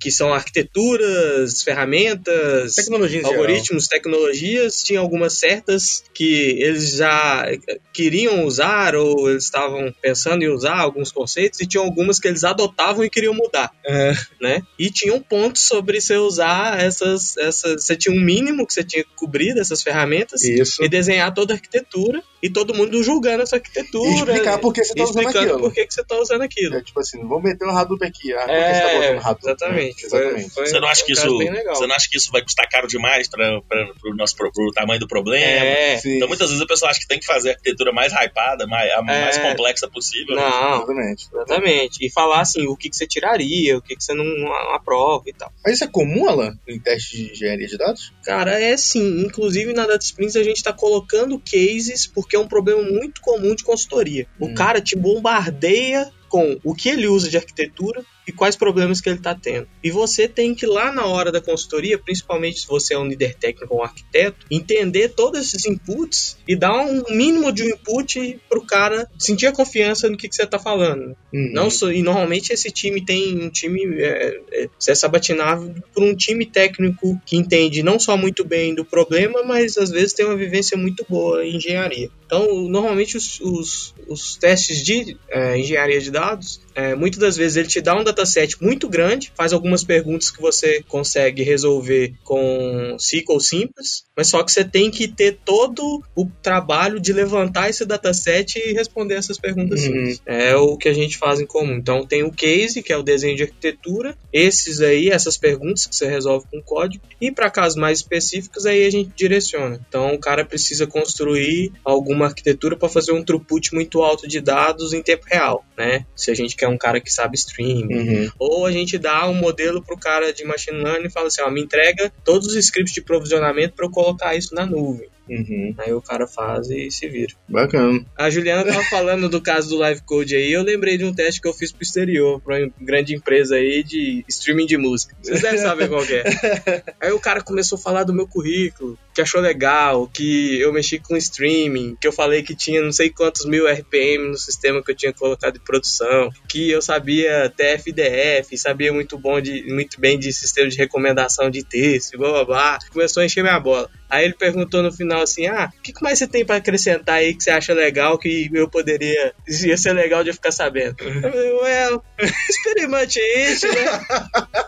que 0.00 0.10
são 0.10 0.32
arquiteturas, 0.32 1.62
ferramentas, 1.62 2.74
Tecnologia 2.74 3.18
em 3.18 3.22
geral. 3.22 3.32
algoritmos, 3.40 3.88
tecnologias, 3.88 4.82
tinha 4.82 5.00
algumas 5.00 5.32
certas 5.38 6.04
que 6.14 6.60
eles 6.60 6.92
já 6.92 7.46
queriam 7.92 8.44
usar 8.44 8.94
ou 8.94 9.30
eles 9.30 9.44
estavam 9.44 9.92
pensando 10.00 10.42
em 10.42 10.48
usar 10.48 10.78
alguns 10.78 11.10
conceitos 11.10 11.60
e 11.60 11.66
tinha 11.66 11.82
algumas 11.82 12.18
que 12.20 12.28
eles 12.28 12.44
adotavam 12.44 13.04
e 13.04 13.10
queriam 13.10 13.34
mudar, 13.34 13.70
É. 13.86 14.12
né? 14.40 14.62
E 14.78 14.90
tinham 14.90 15.20
pontos 15.20 15.62
sobre 15.62 16.00
você 16.00 16.16
usar 16.16 16.80
essas, 16.80 17.36
essas, 17.38 17.84
você 17.84 17.96
tinha 17.96 18.14
um 18.14 18.20
mínimo 18.20 18.66
que 18.66 18.72
você 18.74 18.84
tinha 18.84 19.02
que 19.02 19.10
cobrir 19.16 19.54
dessas 19.54 19.82
ferramentas 19.82 20.42
Isso. 20.44 20.82
e 20.84 20.88
desenhar 20.88 21.32
toda 21.32 21.54
a 21.54 21.56
arquitetura 21.56 22.22
e 22.42 22.48
todo 22.50 22.74
mundo 22.74 23.02
julgando 23.02 23.42
essa 23.42 23.56
arquitetura 23.56 24.08
E 24.10 24.14
explicar 24.14 24.58
por 24.58 24.72
que 24.72 24.84
você 24.84 24.94
tá 24.94 25.02
usando 25.04 25.18
explicando 25.18 25.44
aquilo. 25.46 25.60
por 25.60 25.72
que, 25.74 25.86
que 25.86 25.94
você 25.94 26.04
tá 26.04 26.16
usando 26.20 26.42
aquilo. 26.42 26.76
É 26.76 26.82
tipo 26.82 27.00
assim, 27.00 27.18
vamos 27.26 27.42
meter 27.42 27.66
um 27.66 27.76
Hadoop 27.76 28.04
aqui. 28.04 28.32
Ah, 28.32 28.38
por 28.40 28.46
que 28.46 28.52
você 28.54 28.80
tá 28.80 28.88
É, 28.90 28.94
botando 29.14 29.26
Hadoop? 29.26 29.40
exatamente. 29.48 30.02
Né? 30.04 30.08
Foi- 30.10 30.18
Exatamente. 30.20 30.54
foi- 30.54 30.66
Você 30.68 30.80
não 30.80 30.88
acha 30.88 31.04
que 31.04 31.12
isso, 31.12 31.38
você 31.38 31.86
não 31.86 31.94
acha 31.94 32.08
que 32.10 32.16
isso 32.16 32.30
vai 32.32 32.42
custar 32.42 32.68
caro 32.68 32.86
demais 32.86 33.28
para 33.28 33.60
pro 33.62 34.14
nosso 34.16 34.36
pro, 34.36 34.52
pro 34.52 34.70
tamanho 34.72 35.00
do 35.00 35.08
problema? 35.08 35.44
É, 35.66 35.98
Sim. 35.98 36.16
Então 36.16 36.28
muitas 36.28 36.48
vezes 36.48 36.62
a 36.62 36.66
pessoa 36.66 36.90
acha 36.90 37.00
que 37.00 37.06
tem 37.08 37.18
que 37.18 37.26
fazer 37.26 37.50
a 37.50 37.52
arquitetura 37.52 37.92
mais 37.92 38.12
hypada, 38.12 38.66
mais, 38.66 38.90
a 38.92 39.02
mais 39.02 39.36
É. 39.36 39.40
complexa 39.50 39.88
possível. 39.88 40.36
né? 40.36 40.42
não, 40.42 40.76
Exatamente. 40.76 41.26
exatamente. 41.32 42.06
E 42.06 42.10
falar 42.10 42.40
assim, 42.40 42.66
o 42.66 42.76
que, 42.76 42.88
que 42.90 42.96
você 42.96 43.06
tiraria, 43.06 43.76
o 43.78 43.82
que, 43.82 43.96
que 43.96 44.02
você 44.04 44.14
não 44.14 44.52
aprova 44.74 45.24
e 45.26 45.32
tal. 45.32 45.52
Mas 45.64 45.74
isso 45.74 45.84
é 45.84 45.88
comum, 45.88 46.28
Alan, 46.28 46.56
em 46.68 46.78
teste 46.78 47.16
de 47.16 47.32
engenharia 47.32 47.66
de 47.66 47.76
dados? 47.76 48.12
Cara, 48.24 48.60
é 48.60 48.76
sim. 48.76 49.20
Inclusive 49.22 49.72
na 49.72 49.86
Data 49.86 50.04
Sprints 50.04 50.36
a 50.36 50.42
gente 50.42 50.62
tá 50.62 50.72
colocando 50.72 51.40
cases, 51.40 52.06
porque 52.06 52.27
porque 52.28 52.36
é 52.36 52.38
um 52.38 52.46
problema 52.46 52.82
muito 52.82 53.22
comum 53.22 53.54
de 53.54 53.64
consultoria. 53.64 54.26
O 54.38 54.48
Hum. 54.48 54.54
cara 54.54 54.82
te 54.82 54.94
bombardeia 54.94 56.10
com 56.28 56.60
o 56.62 56.74
que 56.74 56.90
ele 56.90 57.06
usa 57.08 57.30
de 57.30 57.38
arquitetura 57.38 58.04
e 58.28 58.32
quais 58.32 58.54
problemas 58.54 59.00
que 59.00 59.08
ele 59.08 59.16
está 59.16 59.34
tendo. 59.34 59.66
E 59.82 59.90
você 59.90 60.28
tem 60.28 60.54
que 60.54 60.66
lá 60.66 60.92
na 60.92 61.06
hora 61.06 61.32
da 61.32 61.40
consultoria, 61.40 61.98
principalmente 61.98 62.60
se 62.60 62.68
você 62.68 62.92
é 62.92 62.98
um 62.98 63.06
líder 63.06 63.34
técnico 63.34 63.74
ou 63.74 63.80
um 63.80 63.82
arquiteto, 63.82 64.46
entender 64.50 65.08
todos 65.08 65.40
esses 65.40 65.64
inputs 65.64 66.36
e 66.46 66.54
dar 66.54 66.76
um 66.76 67.02
mínimo 67.08 67.50
de 67.50 67.62
um 67.62 67.68
input 67.68 68.38
para 68.46 68.58
o 68.58 68.66
cara 68.66 69.08
sentir 69.18 69.46
a 69.46 69.52
confiança 69.52 70.10
no 70.10 70.16
que, 70.16 70.28
que 70.28 70.34
você 70.34 70.42
está 70.42 70.58
falando. 70.58 71.16
Uhum. 71.32 71.50
Não 71.54 71.70
só, 71.70 71.90
e 71.90 72.02
normalmente 72.02 72.52
esse 72.52 72.70
time 72.70 73.02
tem 73.02 73.42
um 73.42 73.48
time 73.48 73.80
é, 73.98 74.40
é, 74.52 74.68
você 74.78 74.90
é 74.90 74.94
sabatinado 74.94 75.74
por 75.94 76.02
um 76.02 76.14
time 76.14 76.44
técnico 76.44 77.18
que 77.24 77.36
entende 77.36 77.82
não 77.82 77.98
só 77.98 78.14
muito 78.14 78.44
bem 78.44 78.74
do 78.74 78.84
problema, 78.84 79.42
mas 79.42 79.78
às 79.78 79.90
vezes 79.90 80.12
tem 80.12 80.26
uma 80.26 80.36
vivência 80.36 80.76
muito 80.76 81.06
boa 81.08 81.42
em 81.46 81.56
engenharia. 81.56 82.10
Então, 82.26 82.68
normalmente 82.68 83.16
os, 83.16 83.40
os, 83.40 83.94
os 84.06 84.36
testes 84.36 84.84
de 84.84 85.16
é, 85.30 85.58
engenharia 85.58 85.98
de 85.98 86.10
dados, 86.10 86.60
é, 86.74 86.94
muitas 86.94 87.18
das 87.18 87.36
vezes 87.38 87.56
ele 87.56 87.68
te 87.68 87.80
dá 87.80 87.98
um 87.98 88.04
dataset 88.18 88.56
muito 88.60 88.88
grande, 88.88 89.32
faz 89.36 89.52
algumas 89.52 89.84
perguntas 89.84 90.30
que 90.30 90.40
você 90.40 90.82
consegue 90.88 91.42
resolver 91.42 92.12
com 92.24 92.96
SQL 92.98 93.40
simples, 93.40 94.04
mas 94.16 94.28
só 94.28 94.42
que 94.42 94.50
você 94.50 94.64
tem 94.64 94.90
que 94.90 95.06
ter 95.08 95.38
todo 95.44 96.02
o 96.16 96.26
trabalho 96.42 96.98
de 97.00 97.12
levantar 97.12 97.70
esse 97.70 97.84
dataset 97.84 98.58
e 98.58 98.72
responder 98.72 99.14
essas 99.14 99.38
perguntas 99.38 99.80
Uhum. 99.82 99.86
simples. 99.86 100.22
É 100.26 100.56
o 100.56 100.76
que 100.76 100.88
a 100.88 100.92
gente 100.92 101.16
faz 101.16 101.40
em 101.40 101.46
comum. 101.46 101.74
Então 101.76 102.04
tem 102.04 102.22
o 102.24 102.32
case, 102.32 102.82
que 102.82 102.92
é 102.92 102.96
o 102.96 103.02
desenho 103.02 103.36
de 103.36 103.44
arquitetura, 103.44 104.16
esses 104.32 104.80
aí, 104.80 105.08
essas 105.08 105.36
perguntas 105.36 105.86
que 105.86 105.94
você 105.94 106.08
resolve 106.08 106.46
com 106.50 106.60
código, 106.62 107.04
e 107.20 107.30
para 107.30 107.50
casos 107.50 107.76
mais 107.76 107.98
específicos 107.98 108.66
aí 108.66 108.86
a 108.86 108.90
gente 108.90 109.10
direciona. 109.14 109.80
Então 109.88 110.14
o 110.14 110.18
cara 110.18 110.44
precisa 110.44 110.86
construir 110.86 111.72
alguma 111.84 112.26
arquitetura 112.26 112.76
para 112.76 112.88
fazer 112.88 113.12
um 113.12 113.22
throughput 113.22 113.74
muito 113.74 114.02
alto 114.02 114.26
de 114.26 114.40
dados 114.40 114.92
em 114.92 115.02
tempo 115.02 115.24
real, 115.26 115.64
né? 115.76 116.04
Se 116.16 116.30
a 116.30 116.34
gente 116.34 116.56
quer 116.56 116.68
um 116.68 116.78
cara 116.78 117.00
que 117.00 117.12
sabe 117.12 117.36
streaming, 117.36 117.68
Uhum. 117.98 118.07
Ou 118.38 118.66
a 118.66 118.72
gente 118.72 118.98
dá 118.98 119.28
um 119.28 119.34
modelo 119.34 119.82
pro 119.82 119.98
cara 119.98 120.32
de 120.32 120.44
machine 120.44 120.82
learning 120.82 121.06
e 121.06 121.10
fala 121.10 121.28
assim, 121.28 121.42
ó, 121.42 121.50
me 121.50 121.62
entrega 121.62 122.12
todos 122.24 122.48
os 122.48 122.56
scripts 122.56 122.94
de 122.94 123.02
provisionamento 123.02 123.74
para 123.74 123.86
eu 123.86 123.90
colocar 123.90 124.34
isso 124.34 124.54
na 124.54 124.64
nuvem. 124.64 125.08
Uhum. 125.28 125.74
Aí 125.78 125.92
o 125.92 126.00
cara 126.00 126.26
faz 126.26 126.70
e 126.70 126.90
se 126.90 127.08
vira. 127.08 127.34
Bacana. 127.48 128.04
A 128.16 128.30
Juliana 128.30 128.64
tava 128.64 128.82
falando 128.84 129.28
do 129.28 129.40
caso 129.40 129.68
do 129.68 129.76
Live 129.76 130.02
Code 130.02 130.34
aí, 130.34 130.52
eu 130.52 130.62
lembrei 130.62 130.96
de 130.96 131.04
um 131.04 131.14
teste 131.14 131.40
que 131.40 131.48
eu 131.48 131.52
fiz 131.52 131.70
pro 131.70 131.82
exterior, 131.82 132.40
pra 132.40 132.58
uma 132.58 132.70
grande 132.80 133.14
empresa 133.14 133.56
aí 133.56 133.82
de 133.82 134.24
streaming 134.28 134.66
de 134.66 134.76
música. 134.76 135.14
Vocês 135.22 135.42
devem 135.42 135.58
saber 135.58 135.88
qual 135.88 136.04
que 136.04 136.14
é. 136.14 136.24
Aí 137.00 137.12
o 137.12 137.20
cara 137.20 137.42
começou 137.42 137.78
a 137.78 137.80
falar 137.80 138.04
do 138.04 138.14
meu 138.14 138.26
currículo, 138.26 138.98
que 139.14 139.20
achou 139.20 139.40
legal, 139.40 140.06
que 140.08 140.60
eu 140.60 140.72
mexi 140.72 140.98
com 140.98 141.16
streaming, 141.16 141.96
que 142.00 142.06
eu 142.06 142.12
falei 142.12 142.42
que 142.42 142.54
tinha 142.54 142.82
não 142.82 142.92
sei 142.92 143.10
quantos 143.10 143.44
mil 143.44 143.66
RPM 143.68 144.28
no 144.28 144.38
sistema 144.38 144.82
que 144.82 144.90
eu 144.90 144.96
tinha 144.96 145.12
colocado 145.12 145.56
em 145.56 145.60
produção, 145.60 146.30
que 146.48 146.70
eu 146.70 146.80
sabia 146.80 147.52
TFDF, 147.56 148.56
sabia 148.56 148.92
muito 148.92 149.18
bom 149.18 149.40
de 149.40 149.64
muito 149.72 150.00
bem 150.00 150.18
de 150.18 150.32
sistema 150.32 150.68
de 150.68 150.76
recomendação 150.76 151.50
de 151.50 151.64
texto, 151.64 152.16
blá 152.18 152.30
blá 152.30 152.44
blá. 152.44 152.78
Começou 152.92 153.22
a 153.22 153.26
encher 153.26 153.42
minha 153.42 153.58
bola. 153.60 153.90
Aí 154.10 154.24
ele 154.24 154.34
perguntou 154.34 154.82
no 154.82 154.90
final 154.92 155.22
assim: 155.22 155.46
Ah, 155.46 155.70
o 155.76 155.82
que 155.82 155.92
mais 156.02 156.18
você 156.18 156.26
tem 156.26 156.44
pra 156.44 156.56
acrescentar 156.56 157.16
aí 157.16 157.34
que 157.34 157.42
você 157.42 157.50
acha 157.50 157.74
legal 157.74 158.18
que 158.18 158.48
eu 158.52 158.68
poderia. 158.68 159.34
ia 159.48 159.76
ser 159.76 159.92
legal 159.92 160.22
de 160.24 160.30
eu 160.30 160.34
ficar 160.34 160.50
sabendo? 160.52 160.96
Eu 161.00 161.30
falei, 161.30 161.52
well, 161.52 162.04
experimente 162.48 163.20
isso, 163.20 163.66
né? 163.72 164.00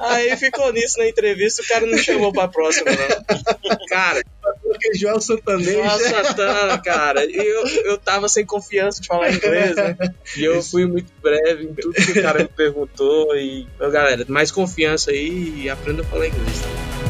Aí 0.01 0.37
ficou 0.37 0.73
nisso 0.73 0.99
na 0.99 1.09
entrevista, 1.09 1.63
o 1.63 1.67
cara 1.67 1.87
não 1.87 1.97
chamou 1.99 2.33
pra 2.33 2.49
próxima, 2.49 2.91
não. 2.91 3.87
Cara, 3.89 4.23
Porque 4.63 4.95
Joel 4.95 5.21
Santanês. 5.21 5.77
nossa, 5.77 6.09
Santana, 6.09 6.79
cara. 6.79 7.25
E 7.25 7.37
eu, 7.37 7.67
eu 7.85 7.99
tava 7.99 8.29
sem 8.29 8.45
confiança 8.45 9.01
de 9.01 9.09
falar 9.09 9.33
inglês, 9.33 9.75
né? 9.77 9.97
E 10.37 10.45
eu 10.45 10.63
fui 10.63 10.87
muito 10.87 11.13
breve 11.23 11.65
em 11.65 11.75
tudo 11.75 11.95
que 11.95 12.19
o 12.19 12.23
cara 12.23 12.41
me 12.41 12.49
perguntou. 12.49 13.35
E, 13.37 13.67
galera, 13.79 14.25
mais 14.29 14.51
confiança 14.51 15.11
aí 15.11 15.63
e 15.63 15.71
aprenda 15.71 16.03
a 16.03 16.05
falar 16.05 16.29
inglês, 16.29 16.61
tá? 16.61 17.10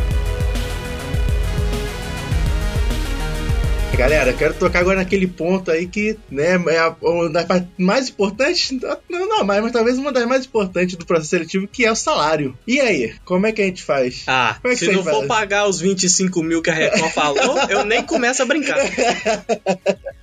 Galera, 3.97 4.33
quero 4.33 4.55
tocar 4.55 4.81
agora 4.81 4.97
naquele 4.97 5.27
ponto 5.27 5.71
aí 5.71 5.87
que, 5.87 6.17
né, 6.31 6.55
é 6.55 6.95
uma 7.03 7.29
das 7.29 7.45
partes 7.45 7.69
mais 7.77 8.09
importantes, 8.09 8.71
não, 9.09 9.29
não 9.29 9.45
mais, 9.45 9.63
mas 9.63 9.73
talvez 9.73 9.99
uma 9.99 10.11
das 10.11 10.27
mais 10.27 10.47
importantes 10.47 10.97
do 10.97 11.05
processo 11.05 11.31
seletivo, 11.31 11.69
que 11.69 11.85
é 11.85 11.93
o 11.93 11.97
salário. 11.97 12.57
E 12.67 12.81
aí, 12.81 13.15
como 13.25 13.47
é 13.47 13.53
que 13.53 13.61
a 13.61 13.67
gente 13.67 13.83
faz? 13.83 14.25
Ah, 14.27 14.57
é 14.65 14.77
se 14.77 14.91
não 14.91 15.05
for 15.05 15.27
pagar 15.27 15.69
os 15.69 15.81
25 15.81 16.43
mil 16.43 16.63
que 16.63 16.71
a 16.71 16.75
Record 16.75 17.13
falou, 17.13 17.59
eu 17.69 17.85
nem 17.85 18.03
começo 18.03 18.43
a 18.43 18.47
brincar. 18.47 18.79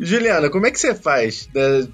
Juliana, 0.00 0.48
como 0.48 0.66
é 0.66 0.70
que 0.70 0.80
você 0.80 0.94
faz 0.94 1.48
né, 1.54 1.86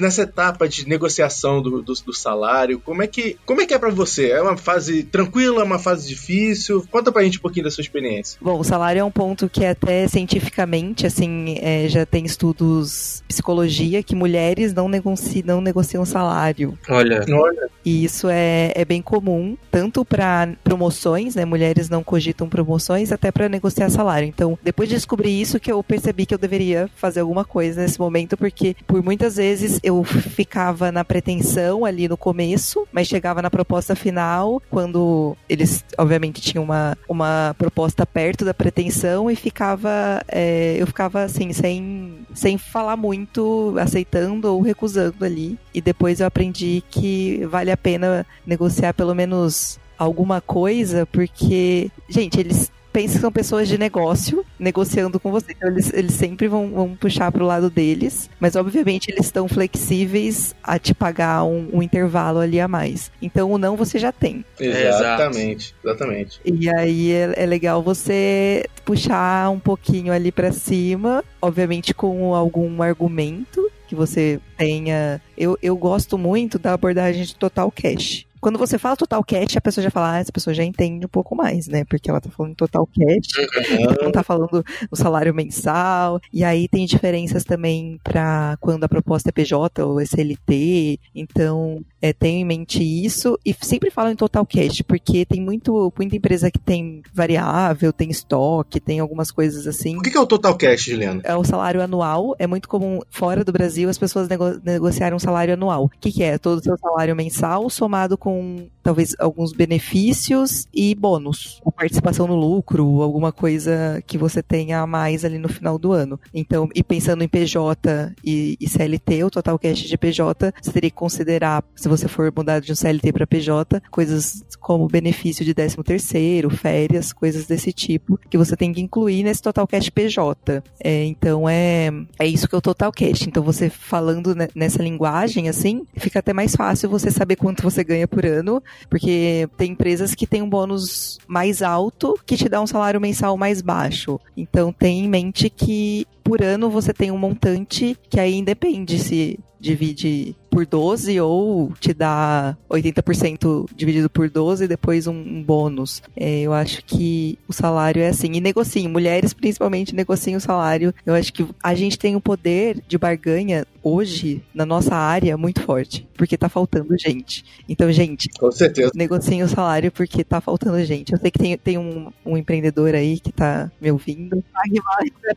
nessa 0.00 0.22
etapa 0.22 0.68
de 0.68 0.88
negociação 0.88 1.62
do, 1.62 1.80
do, 1.80 1.94
do 1.94 2.12
salário? 2.12 2.80
Como 2.80 3.02
é, 3.02 3.06
que, 3.06 3.36
como 3.46 3.60
é 3.60 3.66
que 3.66 3.72
é 3.72 3.78
pra 3.78 3.90
você? 3.90 4.30
É 4.30 4.42
uma 4.42 4.56
fase 4.56 5.04
tranquila, 5.04 5.64
uma 5.64 5.78
fase 5.78 6.08
difícil? 6.08 6.84
Conta 6.90 7.12
pra 7.12 7.22
gente 7.22 7.38
um 7.38 7.42
pouquinho 7.42 7.64
da 7.64 7.70
sua 7.70 7.82
experiência. 7.82 8.38
Bom, 8.40 8.58
o 8.58 8.64
salário 8.64 9.00
é 9.00 9.04
um 9.04 9.10
ponto 9.10 9.48
que 9.48 9.64
até 9.64 10.08
cientificamente, 10.08 11.06
assim, 11.06 11.56
é, 11.60 11.88
já 11.88 12.04
tem 12.04 12.24
estudos 12.24 13.22
psicologia 13.28 14.02
que 14.02 14.14
mulheres 14.14 14.74
não, 14.74 14.88
negoci 14.88 15.42
não 15.44 15.60
negociam 15.60 16.04
salário. 16.04 16.76
Olha, 16.88 17.24
Olha. 17.28 17.70
E 17.84 18.04
isso 18.04 18.28
é, 18.30 18.72
é 18.74 18.84
bem 18.84 19.02
comum, 19.02 19.56
tanto 19.70 20.04
para 20.04 20.50
promoções, 20.62 21.34
né? 21.34 21.44
Mulheres 21.44 21.88
não 21.88 22.02
cogitam 22.02 22.48
promoções, 22.48 23.12
até 23.12 23.30
para 23.30 23.48
negociar 23.48 23.90
salário. 23.90 24.28
Então, 24.28 24.58
depois 24.62 24.88
de 24.88 24.94
descobrir 24.94 25.40
isso, 25.40 25.60
que 25.60 25.70
eu 25.72 25.82
percebi 25.82 26.26
que 26.26 26.34
eu 26.34 26.38
deveria 26.38 26.88
fazer 26.96 27.20
alguma 27.20 27.44
coisa 27.44 27.82
nesse 27.82 27.98
momento, 27.98 28.36
porque 28.36 28.76
por 28.86 29.02
muitas 29.02 29.36
vezes 29.36 29.80
eu 29.82 30.02
ficava 30.04 30.92
na 30.92 31.04
pretensão 31.04 31.84
ali 31.84 32.08
no 32.08 32.16
começo, 32.16 32.86
mas 32.92 33.08
chegava 33.08 33.42
na 33.42 33.50
proposta 33.50 33.94
final, 33.94 34.62
quando 34.70 35.36
eles, 35.48 35.84
obviamente, 35.98 36.40
tinham 36.40 36.64
uma, 36.64 36.96
uma 37.08 37.54
proposta 37.58 38.06
perto 38.06 38.44
da 38.44 38.54
pretensão 38.54 39.30
e 39.30 39.36
ficava. 39.36 40.22
é, 40.28 40.76
eu 40.78 40.86
ficava 40.86 41.22
assim, 41.22 41.52
sem, 41.52 42.26
sem 42.34 42.56
falar 42.56 42.96
muito, 42.96 43.74
aceitando 43.78 44.52
ou 44.52 44.60
recusando 44.60 45.24
ali. 45.24 45.58
E 45.74 45.80
depois 45.80 46.20
eu 46.20 46.26
aprendi 46.26 46.82
que 46.90 47.44
vale 47.46 47.71
a 47.72 47.76
pena 47.76 48.26
negociar 48.46 48.92
pelo 48.94 49.14
menos 49.14 49.80
alguma 49.98 50.40
coisa, 50.40 51.06
porque, 51.06 51.90
gente, 52.08 52.38
eles 52.38 52.70
pensam 52.92 53.14
que 53.14 53.20
são 53.20 53.32
pessoas 53.32 53.68
de 53.68 53.78
negócio 53.78 54.44
negociando 54.58 55.18
com 55.18 55.30
você. 55.30 55.52
Então, 55.52 55.70
eles, 55.70 55.92
eles 55.92 56.12
sempre 56.12 56.46
vão, 56.46 56.70
vão 56.70 56.94
puxar 56.94 57.32
pro 57.32 57.46
lado 57.46 57.70
deles, 57.70 58.28
mas 58.38 58.54
obviamente 58.54 59.10
eles 59.10 59.26
estão 59.26 59.48
flexíveis 59.48 60.54
a 60.62 60.78
te 60.78 60.94
pagar 60.94 61.44
um, 61.44 61.68
um 61.72 61.82
intervalo 61.82 62.38
ali 62.38 62.60
a 62.60 62.68
mais. 62.68 63.10
Então 63.20 63.50
o 63.50 63.58
não 63.58 63.76
você 63.76 63.98
já 63.98 64.12
tem. 64.12 64.44
Exatamente, 64.60 65.74
exatamente. 65.82 66.40
E 66.44 66.68
aí 66.68 67.12
é, 67.12 67.32
é 67.36 67.46
legal 67.46 67.82
você 67.82 68.66
puxar 68.84 69.50
um 69.50 69.58
pouquinho 69.58 70.12
ali 70.12 70.30
pra 70.30 70.52
cima, 70.52 71.24
obviamente 71.40 71.94
com 71.94 72.34
algum 72.34 72.82
argumento 72.82 73.71
que 73.92 73.94
você 73.94 74.40
tenha. 74.56 75.20
Eu, 75.36 75.58
eu 75.62 75.76
gosto 75.76 76.16
muito 76.16 76.58
da 76.58 76.72
abordagem 76.72 77.24
de 77.24 77.36
total 77.36 77.70
cash. 77.70 78.26
Quando 78.40 78.58
você 78.58 78.78
fala 78.78 78.96
total 78.96 79.22
cash, 79.22 79.56
a 79.56 79.60
pessoa 79.60 79.84
já 79.84 79.90
fala, 79.90 80.14
ah, 80.14 80.18
essa 80.18 80.32
pessoa 80.32 80.52
já 80.52 80.64
entende 80.64 81.04
um 81.04 81.08
pouco 81.08 81.36
mais, 81.36 81.68
né? 81.68 81.84
Porque 81.84 82.10
ela 82.10 82.20
tá 82.20 82.28
falando 82.30 82.56
total 82.56 82.86
cash, 82.86 83.46
então 83.70 84.04
não 84.04 84.10
tá 84.10 84.22
falando 84.24 84.64
o 84.90 84.96
salário 84.96 85.34
mensal. 85.34 86.18
E 86.32 86.42
aí 86.42 86.66
tem 86.68 86.86
diferenças 86.86 87.44
também 87.44 88.00
para 88.02 88.56
quando 88.60 88.82
a 88.82 88.88
proposta 88.88 89.28
é 89.28 89.32
PJ 89.32 89.84
ou 89.84 90.00
SLT. 90.00 90.98
Então, 91.14 91.84
é, 92.02 92.12
tenho 92.12 92.40
em 92.40 92.44
mente 92.44 92.82
isso. 92.82 93.38
E 93.46 93.54
sempre 93.60 93.88
falo 93.90 94.10
em 94.10 94.16
total 94.16 94.44
cash, 94.44 94.82
porque 94.82 95.24
tem 95.24 95.40
muito, 95.40 95.92
muita 95.96 96.16
empresa 96.16 96.50
que 96.50 96.58
tem 96.58 97.00
variável, 97.14 97.92
tem 97.92 98.10
estoque, 98.10 98.80
tem 98.80 98.98
algumas 98.98 99.30
coisas 99.30 99.68
assim. 99.68 99.96
O 99.96 100.02
que 100.02 100.10
que 100.10 100.18
é 100.18 100.20
o 100.20 100.26
total 100.26 100.56
cash, 100.56 100.82
Juliana? 100.82 101.20
É 101.22 101.36
o 101.36 101.44
salário 101.44 101.80
anual. 101.80 102.34
É 102.40 102.46
muito 102.46 102.68
comum 102.68 102.98
fora 103.08 103.44
do 103.44 103.52
Brasil 103.52 103.88
as 103.88 103.98
pessoas 103.98 104.28
nego 104.28 104.60
negociarem 104.64 105.14
um 105.14 105.20
salário 105.20 105.54
anual. 105.54 105.84
O 105.84 105.88
que, 105.88 106.10
que 106.10 106.24
é? 106.24 106.36
Todo 106.38 106.58
o 106.58 106.62
seu 106.62 106.76
salário 106.76 107.14
mensal 107.14 107.70
somado 107.70 108.18
com 108.18 108.66
talvez 108.82 109.14
alguns 109.18 109.52
benefícios 109.52 110.66
e 110.72 110.94
bônus. 110.94 111.60
Ou 111.64 111.72
participação 111.72 112.26
no 112.26 112.34
lucro, 112.34 113.02
alguma 113.02 113.32
coisa 113.32 114.02
que 114.06 114.18
você 114.18 114.42
tenha 114.42 114.80
a 114.80 114.86
mais 114.86 115.24
ali 115.24 115.38
no 115.38 115.48
final 115.48 115.78
do 115.78 115.92
ano. 115.92 116.18
Então, 116.34 116.68
e 116.74 116.82
pensando 116.82 117.22
em 117.22 117.28
PJ 117.28 118.14
e, 118.24 118.56
e 118.60 118.68
CLT, 118.68 119.24
o 119.24 119.30
total 119.30 119.58
cash 119.58 119.80
de 119.80 119.96
PJ, 119.96 120.52
você 120.60 120.72
teria 120.72 120.90
que 120.90 120.96
considerar, 120.96 121.64
se 121.74 121.88
você 121.88 122.08
for 122.08 122.32
mudar 122.36 122.60
de 122.60 122.72
um 122.72 122.74
CLT 122.74 123.12
para 123.12 123.26
PJ, 123.26 123.82
coisas 123.90 124.42
como 124.60 124.86
benefício 124.88 125.44
de 125.44 125.54
13 125.54 125.76
terceiro, 125.82 126.50
férias, 126.50 127.12
coisas 127.12 127.46
desse 127.46 127.72
tipo, 127.72 128.18
que 128.30 128.38
você 128.38 128.56
tem 128.56 128.72
que 128.72 128.80
incluir 128.80 129.22
nesse 129.22 129.42
total 129.42 129.66
cash 129.66 129.88
PJ. 129.88 130.62
É, 130.82 131.04
então 131.04 131.48
é, 131.48 131.90
é 132.18 132.26
isso 132.26 132.48
que 132.48 132.54
é 132.54 132.58
o 132.58 132.62
total 132.62 132.92
cash. 132.92 133.26
Então 133.26 133.42
você 133.42 133.68
falando 133.68 134.34
ne- 134.34 134.48
nessa 134.54 134.82
linguagem 134.82 135.48
assim, 135.48 135.86
fica 135.96 136.18
até 136.18 136.32
mais 136.32 136.54
fácil 136.54 136.88
você 136.88 137.10
saber 137.10 137.36
quanto 137.36 137.62
você 137.62 137.82
ganha 137.84 138.06
por 138.06 138.24
ano, 138.24 138.62
porque 138.88 139.48
tem 139.56 139.72
empresas 139.72 140.14
que 140.14 140.26
têm 140.26 140.42
um 140.42 140.48
bônus 140.48 141.18
mais 141.26 141.62
alto 141.62 142.18
que 142.26 142.36
te 142.36 142.48
dá 142.48 142.60
um 142.60 142.66
salário 142.66 143.00
mensal 143.00 143.36
mais 143.36 143.60
baixo. 143.60 144.20
Então 144.36 144.72
tem 144.72 145.04
em 145.04 145.08
mente 145.08 145.48
que 145.50 146.06
por 146.22 146.42
ano 146.42 146.70
você 146.70 146.92
tem 146.92 147.10
um 147.10 147.18
montante 147.18 147.96
que 148.08 148.18
aí 148.18 148.34
independe 148.34 148.98
se 148.98 149.38
divide 149.62 150.36
por 150.50 150.66
12 150.66 151.18
ou 151.20 151.72
te 151.80 151.94
dá 151.94 152.56
80% 152.68 153.70
dividido 153.74 154.10
por 154.10 154.28
12 154.28 154.64
e 154.64 154.68
depois 154.68 155.06
um, 155.06 155.14
um 155.14 155.42
bônus. 155.42 156.02
É, 156.16 156.40
eu 156.40 156.52
acho 156.52 156.84
que 156.84 157.38
o 157.48 157.52
salário 157.52 158.02
é 158.02 158.08
assim. 158.08 158.32
E 158.34 158.40
negociem, 158.40 158.88
mulheres 158.88 159.32
principalmente 159.32 159.94
negociem 159.94 160.36
o 160.36 160.40
salário. 160.40 160.92
Eu 161.06 161.14
acho 161.14 161.32
que 161.32 161.46
a 161.62 161.74
gente 161.74 161.98
tem 161.98 162.14
o 162.14 162.18
um 162.18 162.20
poder 162.20 162.82
de 162.86 162.98
barganha 162.98 163.64
hoje 163.82 164.42
na 164.54 164.66
nossa 164.66 164.94
área 164.94 165.36
muito 165.36 165.62
forte, 165.62 166.06
porque 166.14 166.36
tá 166.36 166.48
faltando 166.48 166.96
gente. 166.98 167.44
Então, 167.68 167.90
gente, 167.90 168.28
com 168.38 168.50
certeza. 168.50 168.90
Negociem 168.94 169.42
o 169.42 169.48
salário 169.48 169.90
porque 169.90 170.22
tá 170.22 170.40
faltando 170.40 170.84
gente. 170.84 171.12
Eu 171.12 171.18
sei 171.18 171.30
que 171.30 171.38
tem, 171.38 171.56
tem 171.56 171.78
um, 171.78 172.10
um 172.26 172.36
empreendedor 172.36 172.94
aí 172.94 173.18
que 173.18 173.32
tá 173.32 173.70
me 173.80 173.90
ouvindo. 173.90 174.42
Pague 174.52 174.80
mais 174.84 175.10
para 175.22 175.34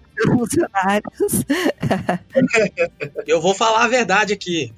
Eu 3.25 3.41
vou 3.41 3.53
falar 3.53 3.85
a 3.85 3.87
verdade 3.87 4.33
aqui. 4.33 4.73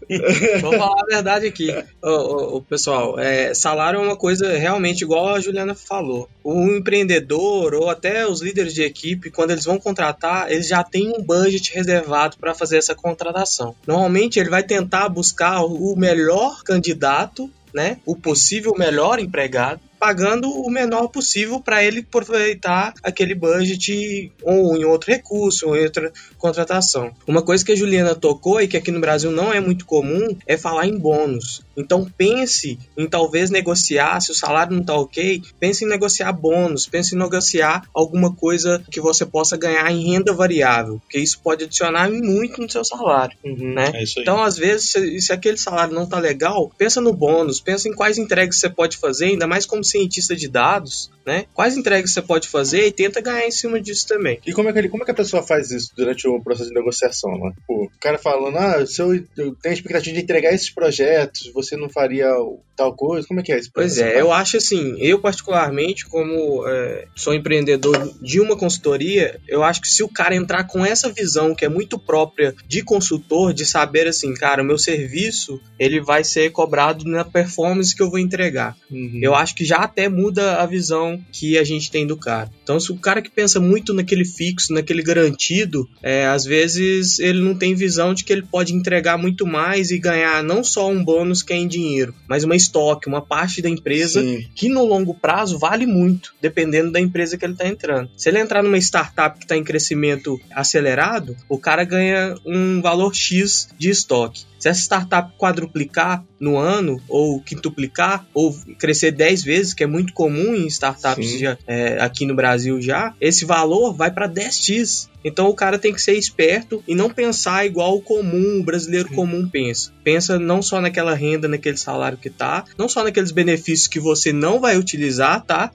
Vou 0.62 0.74
falar 0.74 1.02
a 1.02 1.06
verdade 1.06 1.48
aqui, 1.48 1.74
o 2.02 2.62
pessoal. 2.62 3.20
É, 3.20 3.54
salário 3.54 4.00
é 4.00 4.04
uma 4.04 4.16
coisa 4.16 4.58
realmente 4.58 5.02
igual 5.02 5.30
a 5.30 5.40
Juliana 5.40 5.76
falou. 5.76 6.30
O 6.44 6.68
empreendedor 6.68 7.74
ou 7.74 7.90
até 7.90 8.28
os 8.28 8.42
líderes 8.42 8.74
de 8.74 8.84
equipe, 8.84 9.32
quando 9.32 9.52
eles 9.52 9.66
vão 9.66 9.80
contratar, 9.80 10.52
eles 10.52 10.68
já 10.68 10.84
têm 10.84 11.14
um 11.18 11.22
budget 11.22 11.74
reservado 11.74 12.38
para 12.38 12.54
fazer 12.54 12.78
essa 12.78 12.96
contratação. 12.96 13.76
Normalmente 13.86 14.40
ele 14.40 14.50
vai 14.50 14.64
tentar 14.64 15.10
buscar 15.10 15.64
o 15.64 15.96
melhor 15.96 16.64
candidato 16.64 17.50
né, 17.74 17.98
o 18.06 18.16
possível 18.16 18.74
melhor 18.76 19.20
empregado 19.20 19.82
pagando 20.00 20.50
o 20.50 20.70
menor 20.70 21.08
possível 21.08 21.60
para 21.60 21.84
ele 21.84 22.00
aproveitar 22.00 22.94
aquele 23.04 23.36
budget 23.36 24.32
ou 24.44 24.78
em 24.78 24.86
outro 24.86 25.12
recurso, 25.12 25.68
ou 25.68 25.78
em 25.78 25.84
outra 25.84 26.12
contratação. 26.38 27.12
Uma 27.28 27.42
coisa 27.42 27.66
que 27.66 27.72
a 27.72 27.76
Juliana 27.76 28.16
tocou 28.16 28.62
e 28.62 28.68
que 28.68 28.78
aqui 28.78 28.92
no 28.92 29.00
Brasil 29.00 29.32
não 29.32 29.54
é 29.54 29.60
muito 29.60 29.86
comum 29.86 30.36
é 30.46 30.58
falar 30.58 30.88
em 30.88 30.98
bônus. 30.98 31.62
Então 31.76 32.10
pense 32.18 32.80
em 32.98 33.08
talvez 33.08 33.52
negociar, 33.52 34.20
se 34.20 34.32
o 34.32 34.36
salário 34.36 34.74
não 34.74 34.82
está 34.82 34.96
ok, 34.96 35.42
pense 35.60 35.86
em 35.86 35.88
negociar 35.88 36.32
bônus, 36.32 36.88
pense 36.88 37.14
em 37.14 37.20
negociar 37.20 37.84
alguma 37.94 38.34
coisa 38.34 38.84
que 38.90 39.00
você 39.00 39.26
possa 39.26 39.56
ganhar 39.56 39.90
em 39.92 40.12
renda 40.12 40.34
variável, 40.34 41.00
porque 41.00 41.20
isso 41.20 41.40
pode 41.44 41.66
adicionar 41.66 42.10
muito 42.10 42.62
no 42.62 42.70
seu 42.70 42.84
salário, 42.84 43.38
uhum, 43.44 43.74
né? 43.76 43.92
É 43.94 44.04
então 44.18 44.42
às 44.42 44.58
vezes 44.58 44.92
se, 44.92 45.22
se 45.22 45.32
aquele 45.32 45.58
salário 45.58 45.94
não 45.94 46.04
está 46.04 46.20
legal, 46.20 46.72
pensa 46.78 47.00
no 47.00 47.14
bônus, 47.14 47.62
pensa 47.62 47.88
em 47.88 47.94
quais 47.94 48.18
entregas 48.18 48.58
você 48.60 48.70
pode 48.70 48.98
fazer, 48.98 49.26
ainda 49.26 49.46
mais 49.46 49.66
como 49.66 49.84
cientista 49.90 50.36
de 50.36 50.48
dados, 50.48 51.10
né? 51.28 51.46
Quais 51.54 51.76
entregas 51.76 52.14
você 52.14 52.22
pode 52.22 52.48
fazer 52.48 52.88
e 52.88 52.92
tenta 52.92 53.20
ganhar 53.20 53.46
em 53.46 53.52
cima 53.52 53.82
disso 53.82 54.08
também. 54.08 54.40
E 54.48 54.54
como 54.54 54.70
é 54.70 54.74
que, 54.74 54.88
como 54.88 55.04
é 55.04 55.06
que 55.06 55.12
a 55.12 55.16
pessoa 55.16 55.44
faz 55.44 55.72
isso 55.72 55.92
durante 55.96 56.26
o 56.26 56.42
processo 56.42 56.70
de 56.70 56.76
negociação? 56.76 57.38
Né? 57.38 57.52
O 57.68 57.90
cara 58.00 58.18
falando, 58.18 58.58
ah, 58.58 58.86
se 58.86 59.02
eu, 59.02 59.14
eu 59.36 59.54
tenho 59.56 59.58
a 59.66 59.74
expectativa 59.74 60.16
de 60.16 60.24
entregar 60.24 60.54
esses 60.54 60.70
projetos, 60.70 61.52
você 61.54 61.76
não 61.76 61.90
faria 61.90 62.34
tal 62.78 62.96
coisa? 62.96 63.28
Como 63.28 63.42
é 63.42 63.44
que 63.44 63.52
é 63.52 63.60
isso? 63.60 63.70
Pois 63.74 63.98
é, 63.98 64.22
eu 64.22 64.32
acho 64.32 64.56
assim, 64.56 64.96
eu 65.00 65.20
particularmente, 65.20 66.06
como 66.06 66.66
é, 66.66 67.08
sou 67.14 67.34
empreendedor 67.34 68.14
de 68.22 68.40
uma 68.40 68.56
consultoria, 68.56 69.38
eu 69.50 69.64
acho 69.64 69.82
que 69.82 69.90
se 69.90 70.04
o 70.04 70.08
cara 70.08 70.34
entrar 70.34 70.64
com 70.64 70.86
essa 70.86 71.12
visão 71.12 71.54
que 71.54 71.66
é 71.66 71.70
muito 71.70 72.00
própria 72.00 72.56
de 72.66 72.82
consultor, 72.82 73.54
de 73.54 73.66
saber 73.66 74.08
assim, 74.08 74.34
cara, 74.34 74.62
o 74.62 74.66
meu 74.66 74.78
serviço, 74.78 75.60
ele 75.78 76.00
vai 76.00 76.24
ser 76.24 76.52
cobrado 76.52 77.04
na 77.04 77.26
performance 77.26 77.94
que 77.94 78.02
eu 78.02 78.10
vou 78.10 78.20
entregar. 78.20 78.78
Uhum. 78.90 79.20
Eu 79.22 79.36
acho 79.36 79.56
que 79.56 79.66
já 79.66 79.78
até 79.78 80.08
muda 80.08 80.62
a 80.62 80.66
visão 80.66 81.17
que 81.32 81.58
a 81.58 81.64
gente 81.64 81.92
tem 81.92 82.06
do 82.06 82.18
cara. 82.18 82.50
Então, 82.64 82.80
se 82.80 82.92
o 82.92 82.98
cara 82.98 83.22
que 83.22 83.30
pensa 83.30 83.60
muito 83.60 83.94
naquele 83.94 84.26
fixo, 84.26 84.74
naquele 84.74 85.02
garantido, 85.02 85.88
é, 86.02 86.26
às 86.26 86.46
vezes 86.46 87.20
ele 87.20 87.42
não 87.42 87.56
tem 87.56 87.76
visão 87.76 88.14
de 88.14 88.24
que 88.24 88.34
ele 88.34 88.44
pode 88.44 88.74
entregar 88.74 89.18
muito 89.18 89.46
mais 89.46 89.92
e 89.92 90.00
ganhar 90.00 90.44
não 90.44 90.64
só 90.64 90.90
um 90.90 91.04
bônus 91.04 91.42
que 91.42 91.54
é 91.54 91.56
em 91.56 91.68
dinheiro, 91.68 92.14
mas 92.28 92.44
uma 92.44 92.56
estoque, 92.56 93.08
uma 93.08 93.22
parte 93.22 93.62
da 93.62 93.70
empresa 93.70 94.22
Sim. 94.22 94.46
que 94.56 94.70
no 94.70 94.86
longo 94.86 95.14
prazo 95.14 95.58
vale 95.58 95.86
muito, 95.86 96.34
dependendo 96.42 96.92
da 96.92 97.00
empresa 97.00 97.38
que 97.38 97.46
ele 97.46 97.54
está 97.54 97.68
entrando. 97.68 98.10
Se 98.16 98.30
ele 98.30 98.40
entrar 98.40 98.64
numa 98.64 98.78
startup 98.78 99.38
que 99.38 99.46
está 99.46 99.56
em 99.56 99.64
crescimento 99.64 100.40
acelerado, 100.52 101.36
o 101.50 101.58
cara 101.58 101.84
ganha 101.84 102.36
um 102.46 102.82
valor 102.82 103.16
X 103.16 103.70
de 103.78 103.90
estoque. 103.90 104.46
Se 104.68 104.72
essa 104.72 104.82
startup 104.82 105.32
quadruplicar 105.38 106.26
no 106.40 106.58
ano, 106.58 107.02
ou 107.08 107.40
quintuplicar, 107.42 108.26
ou 108.34 108.54
crescer 108.78 109.12
10 109.12 109.44
vezes, 109.44 109.74
que 109.74 109.84
é 109.84 109.88
muito 109.88 110.12
comum 110.14 110.56
em 110.56 110.68
startups 110.68 111.40
já, 111.40 111.58
é, 111.66 112.02
aqui 112.02 112.26
no 112.26 112.36
Brasil 112.36 112.82
já, 112.82 113.14
esse 113.22 113.46
valor 113.46 113.94
vai 113.94 114.12
para 114.12 114.28
10x. 114.28 115.08
Então 115.24 115.48
o 115.48 115.54
cara 115.54 115.78
tem 115.78 115.94
que 115.94 116.02
ser 116.02 116.14
esperto 116.14 116.84
e 116.88 116.96
não 116.96 117.10
pensar 117.10 117.66
igual 117.66 117.96
o 117.96 118.02
comum, 118.02 118.60
o 118.60 118.64
brasileiro 118.64 119.10
comum 119.10 119.48
pensa. 119.48 119.92
Pensa 120.04 120.40
não 120.40 120.62
só 120.62 120.80
naquela 120.80 121.14
renda, 121.14 121.48
naquele 121.48 121.78
salário 121.78 122.18
que 122.18 122.30
tá, 122.30 122.66
não 122.78 122.88
só 122.88 123.04
naqueles 123.04 123.32
benefícios 123.32 123.88
que 123.88 124.00
você 124.00 124.32
não 124.32 124.60
vai 124.60 124.78
utilizar, 124.78 125.44
tá? 125.44 125.72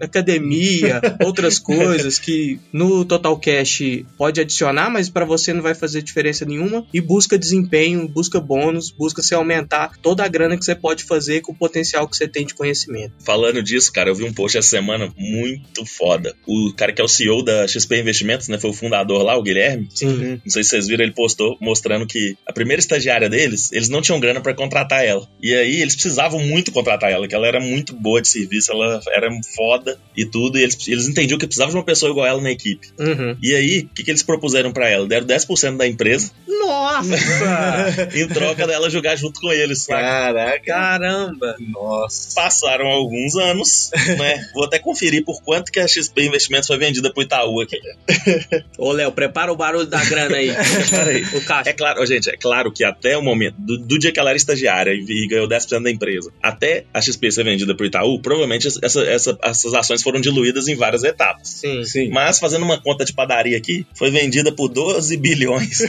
Academia, 0.00 1.00
outras 1.24 1.58
coisas 1.58 2.18
que 2.18 2.60
no 2.72 3.04
Total 3.04 3.36
Cash 3.38 3.82
pode 4.16 4.40
adicionar, 4.40 4.90
mas 4.90 5.08
para 5.08 5.24
você 5.24 5.52
não 5.52 5.62
vai 5.62 5.74
fazer 5.74 6.02
diferença 6.02 6.44
nenhuma. 6.44 6.86
E 6.92 7.00
busca 7.00 7.38
desempenho, 7.38 8.08
busca 8.08 8.40
bônus, 8.40 8.90
busca 8.90 9.22
se 9.22 9.34
aumentar 9.34 9.98
toda 10.00 10.24
a 10.24 10.28
grana 10.28 10.56
que 10.56 10.64
você 10.64 10.74
pode 10.74 11.04
fazer 11.04 11.40
com 11.40 11.52
o 11.52 11.56
potencial 11.56 12.06
que 12.08 12.16
você 12.16 12.28
tem 12.28 12.46
de 12.46 12.54
conhecimento. 12.54 13.14
Falando 13.24 13.62
disso, 13.62 13.92
cara, 13.92 14.10
eu 14.10 14.14
vi 14.14 14.24
um 14.24 14.32
post 14.32 14.58
essa 14.58 14.68
semana 14.68 15.12
muito 15.16 15.84
foda. 15.84 16.34
O 16.46 16.72
cara 16.76 16.92
que 16.92 17.00
é 17.00 17.04
o 17.04 17.08
CEO 17.08 17.42
da 17.42 17.66
XP 17.66 17.98
Investimentos, 17.98 18.48
né? 18.48 18.58
Foi 18.58 18.70
o 18.70 18.74
fundador 18.82 19.22
lá, 19.22 19.36
o 19.36 19.42
Guilherme. 19.42 19.88
Sim. 19.94 20.40
Não 20.44 20.50
sei 20.50 20.64
se 20.64 20.70
vocês 20.70 20.88
viram, 20.88 21.04
ele 21.04 21.12
postou 21.12 21.56
mostrando 21.60 22.06
que 22.06 22.36
a 22.46 22.52
primeira 22.52 22.80
estagiária 22.80 23.28
deles, 23.28 23.70
eles 23.72 23.88
não 23.88 24.02
tinham 24.02 24.18
grana 24.18 24.40
para 24.40 24.54
contratar 24.54 25.04
ela. 25.04 25.28
E 25.40 25.54
aí 25.54 25.80
eles 25.80 25.94
precisavam 25.94 26.40
muito 26.40 26.72
contratar 26.72 27.10
ela, 27.10 27.28
que 27.28 27.34
ela 27.34 27.46
era 27.46 27.60
muito 27.60 27.94
boa 27.94 28.20
de 28.20 28.28
serviço, 28.28 28.72
ela 28.72 29.00
era 29.12 29.30
foda 29.54 29.98
e 30.16 30.26
tudo. 30.26 30.58
E 30.58 30.62
eles, 30.62 30.88
eles 30.88 31.06
entendiam 31.06 31.38
que 31.38 31.46
precisava 31.46 31.70
de 31.70 31.76
uma 31.76 31.84
pessoa 31.84 32.10
igual 32.10 32.26
ela 32.26 32.40
na 32.40 32.50
equipe. 32.50 32.88
Uhum. 32.98 33.36
E 33.40 33.54
aí, 33.54 33.80
o 33.80 33.94
que, 33.94 34.02
que 34.02 34.10
eles 34.10 34.22
propuseram 34.22 34.72
para 34.72 34.88
ela? 34.88 35.06
Deram 35.06 35.26
10% 35.26 35.76
da 35.76 35.86
empresa. 35.86 36.32
Nossa! 36.46 37.16
em 38.14 38.28
troca 38.28 38.66
dela 38.66 38.90
jogar 38.90 39.16
junto 39.16 39.40
com 39.40 39.52
eles. 39.52 39.86
Caraca. 39.86 40.60
Caramba. 40.64 41.56
Nossa. 41.60 42.34
Passaram 42.34 42.86
alguns 42.86 43.36
anos, 43.36 43.90
né? 44.18 44.48
Vou 44.54 44.64
até 44.64 44.78
conferir 44.78 45.24
por 45.24 45.42
quanto 45.42 45.70
que 45.70 45.80
a 45.80 45.86
XP 45.86 46.26
Investimentos 46.26 46.66
foi 46.66 46.78
vendida 46.78 47.12
pro 47.12 47.22
Itaú 47.22 47.60
aqui. 47.60 47.78
Ô, 48.78 48.92
Léo, 48.92 49.12
prepara 49.12 49.52
o 49.52 49.56
barulho 49.56 49.86
da 49.86 50.02
grana 50.04 50.36
aí. 50.36 50.50
aí. 50.50 51.24
O 51.34 51.44
caixa. 51.44 51.70
É 51.70 51.72
claro, 51.72 52.04
gente, 52.06 52.30
é 52.30 52.36
claro 52.36 52.72
que 52.72 52.84
até 52.84 53.16
o 53.16 53.22
momento, 53.22 53.56
do, 53.58 53.78
do 53.78 53.98
dia 53.98 54.12
que 54.12 54.18
ela 54.18 54.30
era 54.30 54.36
estagiária 54.36 54.92
e 54.92 55.26
ganhou 55.28 55.48
10% 55.48 55.82
da 55.82 55.90
empresa, 55.90 56.32
até 56.42 56.84
a 56.92 57.00
XP 57.00 57.30
ser 57.30 57.44
vendida 57.44 57.74
pro 57.74 57.86
Itaú, 57.86 58.20
provavelmente 58.20 58.68
essa, 58.68 59.04
essa, 59.04 59.38
essas 59.42 59.74
ações 59.74 60.02
foram 60.02 60.20
diluídas 60.20 60.68
em 60.68 60.74
várias 60.74 61.04
etapas. 61.04 61.48
Sim. 61.48 61.84
Sim. 61.84 62.08
Mas, 62.10 62.38
fazendo 62.38 62.64
uma 62.64 62.80
conta 62.80 63.04
de 63.04 63.12
padaria 63.12 63.56
aqui, 63.56 63.86
foi 63.94 64.10
vendida 64.10 64.52
por 64.52 64.68
12 64.68 65.16
bilhões. 65.16 65.78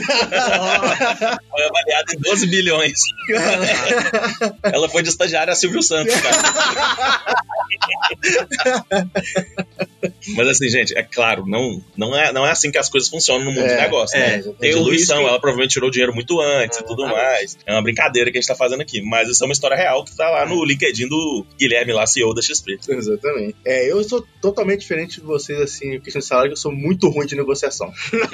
foi 1.50 1.62
avaliada 1.62 2.12
em 2.14 2.18
12 2.20 2.46
bilhões. 2.46 3.00
Ela 4.62 4.88
foi 4.88 5.02
de 5.02 5.08
estagiária 5.08 5.52
a 5.52 5.56
Silvio 5.56 5.82
Santos, 5.82 6.14
cara. 6.16 6.36
Mas 10.36 10.48
assim, 10.48 10.68
gente, 10.68 10.96
é 10.96 11.02
claro, 11.02 11.46
não, 11.46 11.82
não, 11.96 12.16
é, 12.16 12.32
não 12.32 12.46
é 12.46 12.50
assim 12.50 12.70
que 12.74 12.78
as 12.78 12.88
coisas 12.88 13.08
funcionam 13.08 13.44
no 13.44 13.52
mundo 13.52 13.66
é, 13.66 13.76
do 13.76 13.82
negócio, 13.82 14.18
né? 14.18 14.38
É, 14.38 14.42
Tem 14.42 14.72
diluição, 14.72 15.20
ela 15.20 15.38
provavelmente 15.38 15.70
tirou 15.70 15.90
dinheiro 15.90 16.12
muito 16.12 16.40
antes 16.40 16.80
e 16.80 16.84
tudo 16.84 17.06
mais. 17.06 17.56
É 17.64 17.72
uma 17.72 17.82
brincadeira 17.82 18.32
que 18.32 18.38
a 18.38 18.40
gente 18.40 18.48
tá 18.48 18.56
fazendo 18.56 18.80
aqui. 18.80 19.00
Mas 19.00 19.28
isso 19.28 19.44
é 19.44 19.46
uma 19.46 19.52
história 19.52 19.76
real 19.76 20.04
que 20.04 20.16
tá 20.16 20.28
lá 20.28 20.44
no 20.44 20.64
LinkedIn 20.64 21.06
do 21.06 21.46
Guilherme, 21.56 21.92
lá, 21.92 22.04
CEO 22.04 22.34
da 22.34 22.42
XP. 22.42 22.80
Exatamente. 22.88 23.54
É, 23.64 23.88
eu 23.88 24.02
sou 24.02 24.26
totalmente 24.42 24.80
diferente 24.80 25.20
de 25.20 25.26
vocês, 25.26 25.60
assim, 25.60 26.00
questão 26.00 26.18
de 26.18 26.26
salário, 26.26 26.50
que 26.50 26.54
eu 26.54 26.60
sou 26.60 26.72
muito 26.72 27.08
ruim 27.08 27.26
de 27.26 27.36
negociação. 27.36 27.92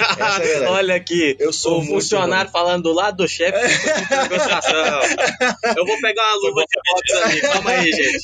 É 0.41 0.67
Olha 0.67 0.95
aqui, 0.95 1.35
eu 1.39 1.53
sou 1.53 1.81
o 1.81 1.85
funcionário 1.85 2.51
ruim. 2.51 2.51
falando 2.51 2.83
do 2.83 2.93
lado 2.93 3.17
do 3.17 3.27
chefe 3.27 3.57
de 3.59 4.15
negociação. 4.15 5.01
Eu 5.75 5.85
vou 5.85 5.99
pegar 6.01 6.23
uma 6.23 6.35
luva 6.47 6.63
de 6.67 7.13
ali. 7.13 7.41
Calma 7.41 7.69
aí, 7.71 7.91
gente. 7.91 8.23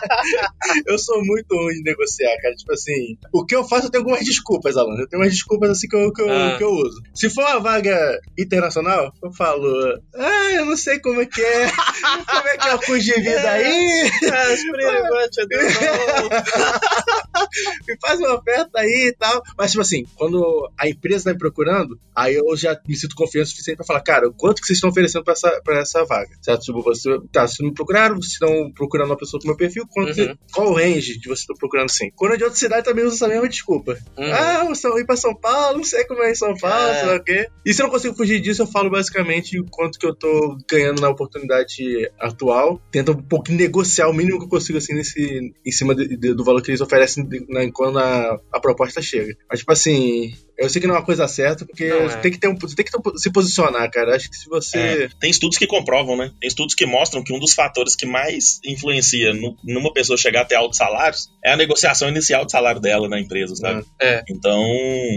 eu 0.86 0.98
sou 0.98 1.24
muito 1.24 1.54
ruim 1.54 1.74
de 1.74 1.82
negociar, 1.82 2.36
cara. 2.40 2.54
Tipo 2.54 2.72
assim, 2.72 3.16
o 3.32 3.44
que 3.44 3.54
eu 3.54 3.64
faço, 3.64 3.86
eu 3.86 3.90
tenho 3.90 4.02
algumas 4.02 4.24
desculpas, 4.24 4.76
Alan. 4.76 4.96
Eu 4.98 5.08
tenho 5.08 5.22
umas 5.22 5.32
desculpas 5.32 5.43
assim 5.70 5.88
que 5.88 5.96
eu, 5.96 6.12
que 6.12 6.22
eu, 6.22 6.30
ah. 6.30 6.56
que 6.56 6.64
eu 6.64 6.70
uso. 6.70 7.02
Se 7.14 7.28
for 7.30 7.44
uma 7.44 7.60
vaga 7.60 8.18
internacional, 8.38 9.12
eu 9.22 9.32
falo, 9.32 9.68
ah, 10.14 10.50
eu 10.52 10.66
não 10.66 10.76
sei 10.76 10.98
como 10.98 11.20
é 11.20 11.26
que 11.26 11.42
é. 11.42 11.70
como 12.26 12.48
é 12.48 12.56
que 12.56 12.68
é 12.68 12.74
o 12.74 12.78
custo 12.78 13.00
de 13.00 13.14
vida 13.14 13.50
aí? 13.50 14.10
É, 14.24 14.52
as 14.52 14.60
me 17.86 17.96
faz 18.00 18.18
uma 18.18 18.34
oferta 18.34 18.80
aí 18.80 19.08
e 19.08 19.12
tal. 19.12 19.42
Mas, 19.56 19.70
tipo 19.70 19.82
assim, 19.82 20.04
quando 20.16 20.70
a 20.78 20.88
empresa 20.88 21.24
tá 21.24 21.32
me 21.32 21.38
procurando, 21.38 21.98
aí 22.14 22.34
eu 22.34 22.56
já 22.56 22.78
me 22.86 22.96
sinto 22.96 23.14
confiança 23.14 23.48
o 23.48 23.50
suficiente 23.50 23.76
pra 23.76 23.86
falar, 23.86 24.00
cara, 24.00 24.30
quanto 24.36 24.60
que 24.60 24.66
vocês 24.66 24.76
estão 24.76 24.90
oferecendo 24.90 25.24
pra 25.24 25.32
essa, 25.32 25.60
pra 25.62 25.80
essa 25.80 26.04
vaga? 26.04 26.30
Certo? 26.42 26.62
Tipo, 26.62 26.82
você, 26.82 27.18
tá, 27.32 27.46
se 27.46 27.62
não 27.62 27.68
me 27.68 27.74
procuraram, 27.74 28.16
vocês 28.16 28.32
estão 28.32 28.70
procurando 28.72 29.10
uma 29.10 29.16
pessoa 29.16 29.40
com 29.40 29.48
meu 29.48 29.56
perfil, 29.56 29.84
quanto, 29.90 30.14
Uhum. 30.14 30.36
qual 30.52 30.68
o 30.68 30.74
range 30.74 31.18
que 31.18 31.26
vocês 31.26 31.40
estão 31.40 31.56
procurando 31.56 31.90
sim? 31.90 32.10
Quando 32.14 32.34
é 32.34 32.36
de 32.36 32.44
outra 32.44 32.58
cidade, 32.58 32.84
também 32.84 33.04
usa 33.04 33.16
essa 33.16 33.28
mesma 33.28 33.48
desculpa. 33.48 33.98
Uhum. 34.16 34.32
Ah, 34.32 34.64
você 34.64 34.86
ir 35.00 35.06
pra 35.06 35.16
São 35.34 35.40
Paulo, 35.40 35.76
não 35.78 35.84
sei 35.84 36.04
como 36.04 36.22
é 36.22 36.30
em 36.30 36.34
São 36.34 36.54
Paulo, 36.56 36.88
É. 36.90 36.94
sei 37.00 37.06
lá 37.08 37.16
o 37.16 37.24
quê. 37.24 37.46
E 37.66 37.74
se 37.74 37.82
eu 37.82 37.84
não 37.84 37.92
consigo 37.92 38.14
fugir 38.14 38.40
disso, 38.40 38.62
eu 38.62 38.66
falo 38.66 38.90
basicamente 38.90 39.58
o 39.58 39.64
quanto 39.70 39.98
que 39.98 40.06
eu 40.06 40.14
tô 40.14 40.56
ganhando 40.70 41.00
na 41.00 41.08
oportunidade 41.10 42.10
atual. 42.20 42.80
Tento 42.90 43.12
um 43.12 43.22
pouquinho 43.22 43.58
negociar 43.58 44.08
o 44.08 44.12
mínimo 44.12 44.38
que 44.38 44.44
eu 44.44 44.48
consigo, 44.48 44.78
assim, 44.78 44.94
nesse, 44.94 45.52
em 45.64 45.70
cima 45.72 45.94
de- 45.94 46.16
de- 46.16 46.34
do 46.34 46.44
valor 46.44 46.62
que 46.62 46.70
eles 46.70 46.80
oferecem 46.80 47.26
de- 47.26 47.44
na, 47.48 47.70
quando 47.72 47.98
a, 47.98 48.38
a 48.52 48.60
proposta 48.60 49.00
chega. 49.02 49.36
Mas, 49.48 49.60
tipo 49.60 49.72
assim, 49.72 50.32
eu 50.58 50.68
sei 50.70 50.80
que 50.80 50.86
não 50.86 50.94
é 50.94 50.98
uma 50.98 51.04
coisa 51.04 51.26
certa, 51.28 51.64
porque 51.66 51.88
Não 51.88 52.06
é. 52.10 52.16
tem 52.16 52.30
que 52.32 52.38
ter 52.38 52.48
um, 52.48 52.56
tem 52.56 52.84
que 52.84 52.90
se 53.18 53.30
posicionar, 53.32 53.90
cara. 53.90 54.14
Acho 54.16 54.28
que 54.30 54.36
se 54.36 54.48
você. 54.48 54.78
É, 54.78 55.08
tem 55.20 55.30
estudos 55.30 55.58
que 55.58 55.66
comprovam, 55.66 56.16
né? 56.16 56.30
Tem 56.40 56.48
estudos 56.48 56.74
que 56.74 56.86
mostram 56.86 57.22
que 57.22 57.32
um 57.32 57.38
dos 57.38 57.54
fatores 57.54 57.94
que 57.96 58.06
mais 58.06 58.60
influencia 58.64 59.32
no- 59.34 59.56
numa 59.64 59.92
pessoa 59.92 60.16
chegar 60.16 60.42
até 60.42 60.54
altos 60.56 60.78
salários 60.78 61.28
é 61.44 61.52
a 61.52 61.56
negociação 61.56 62.08
inicial 62.08 62.44
de 62.44 62.52
salário 62.52 62.80
dela 62.80 63.08
na 63.08 63.20
empresa, 63.20 63.54
sabe? 63.56 63.84
É. 64.00 64.22
Então, 64.28 64.62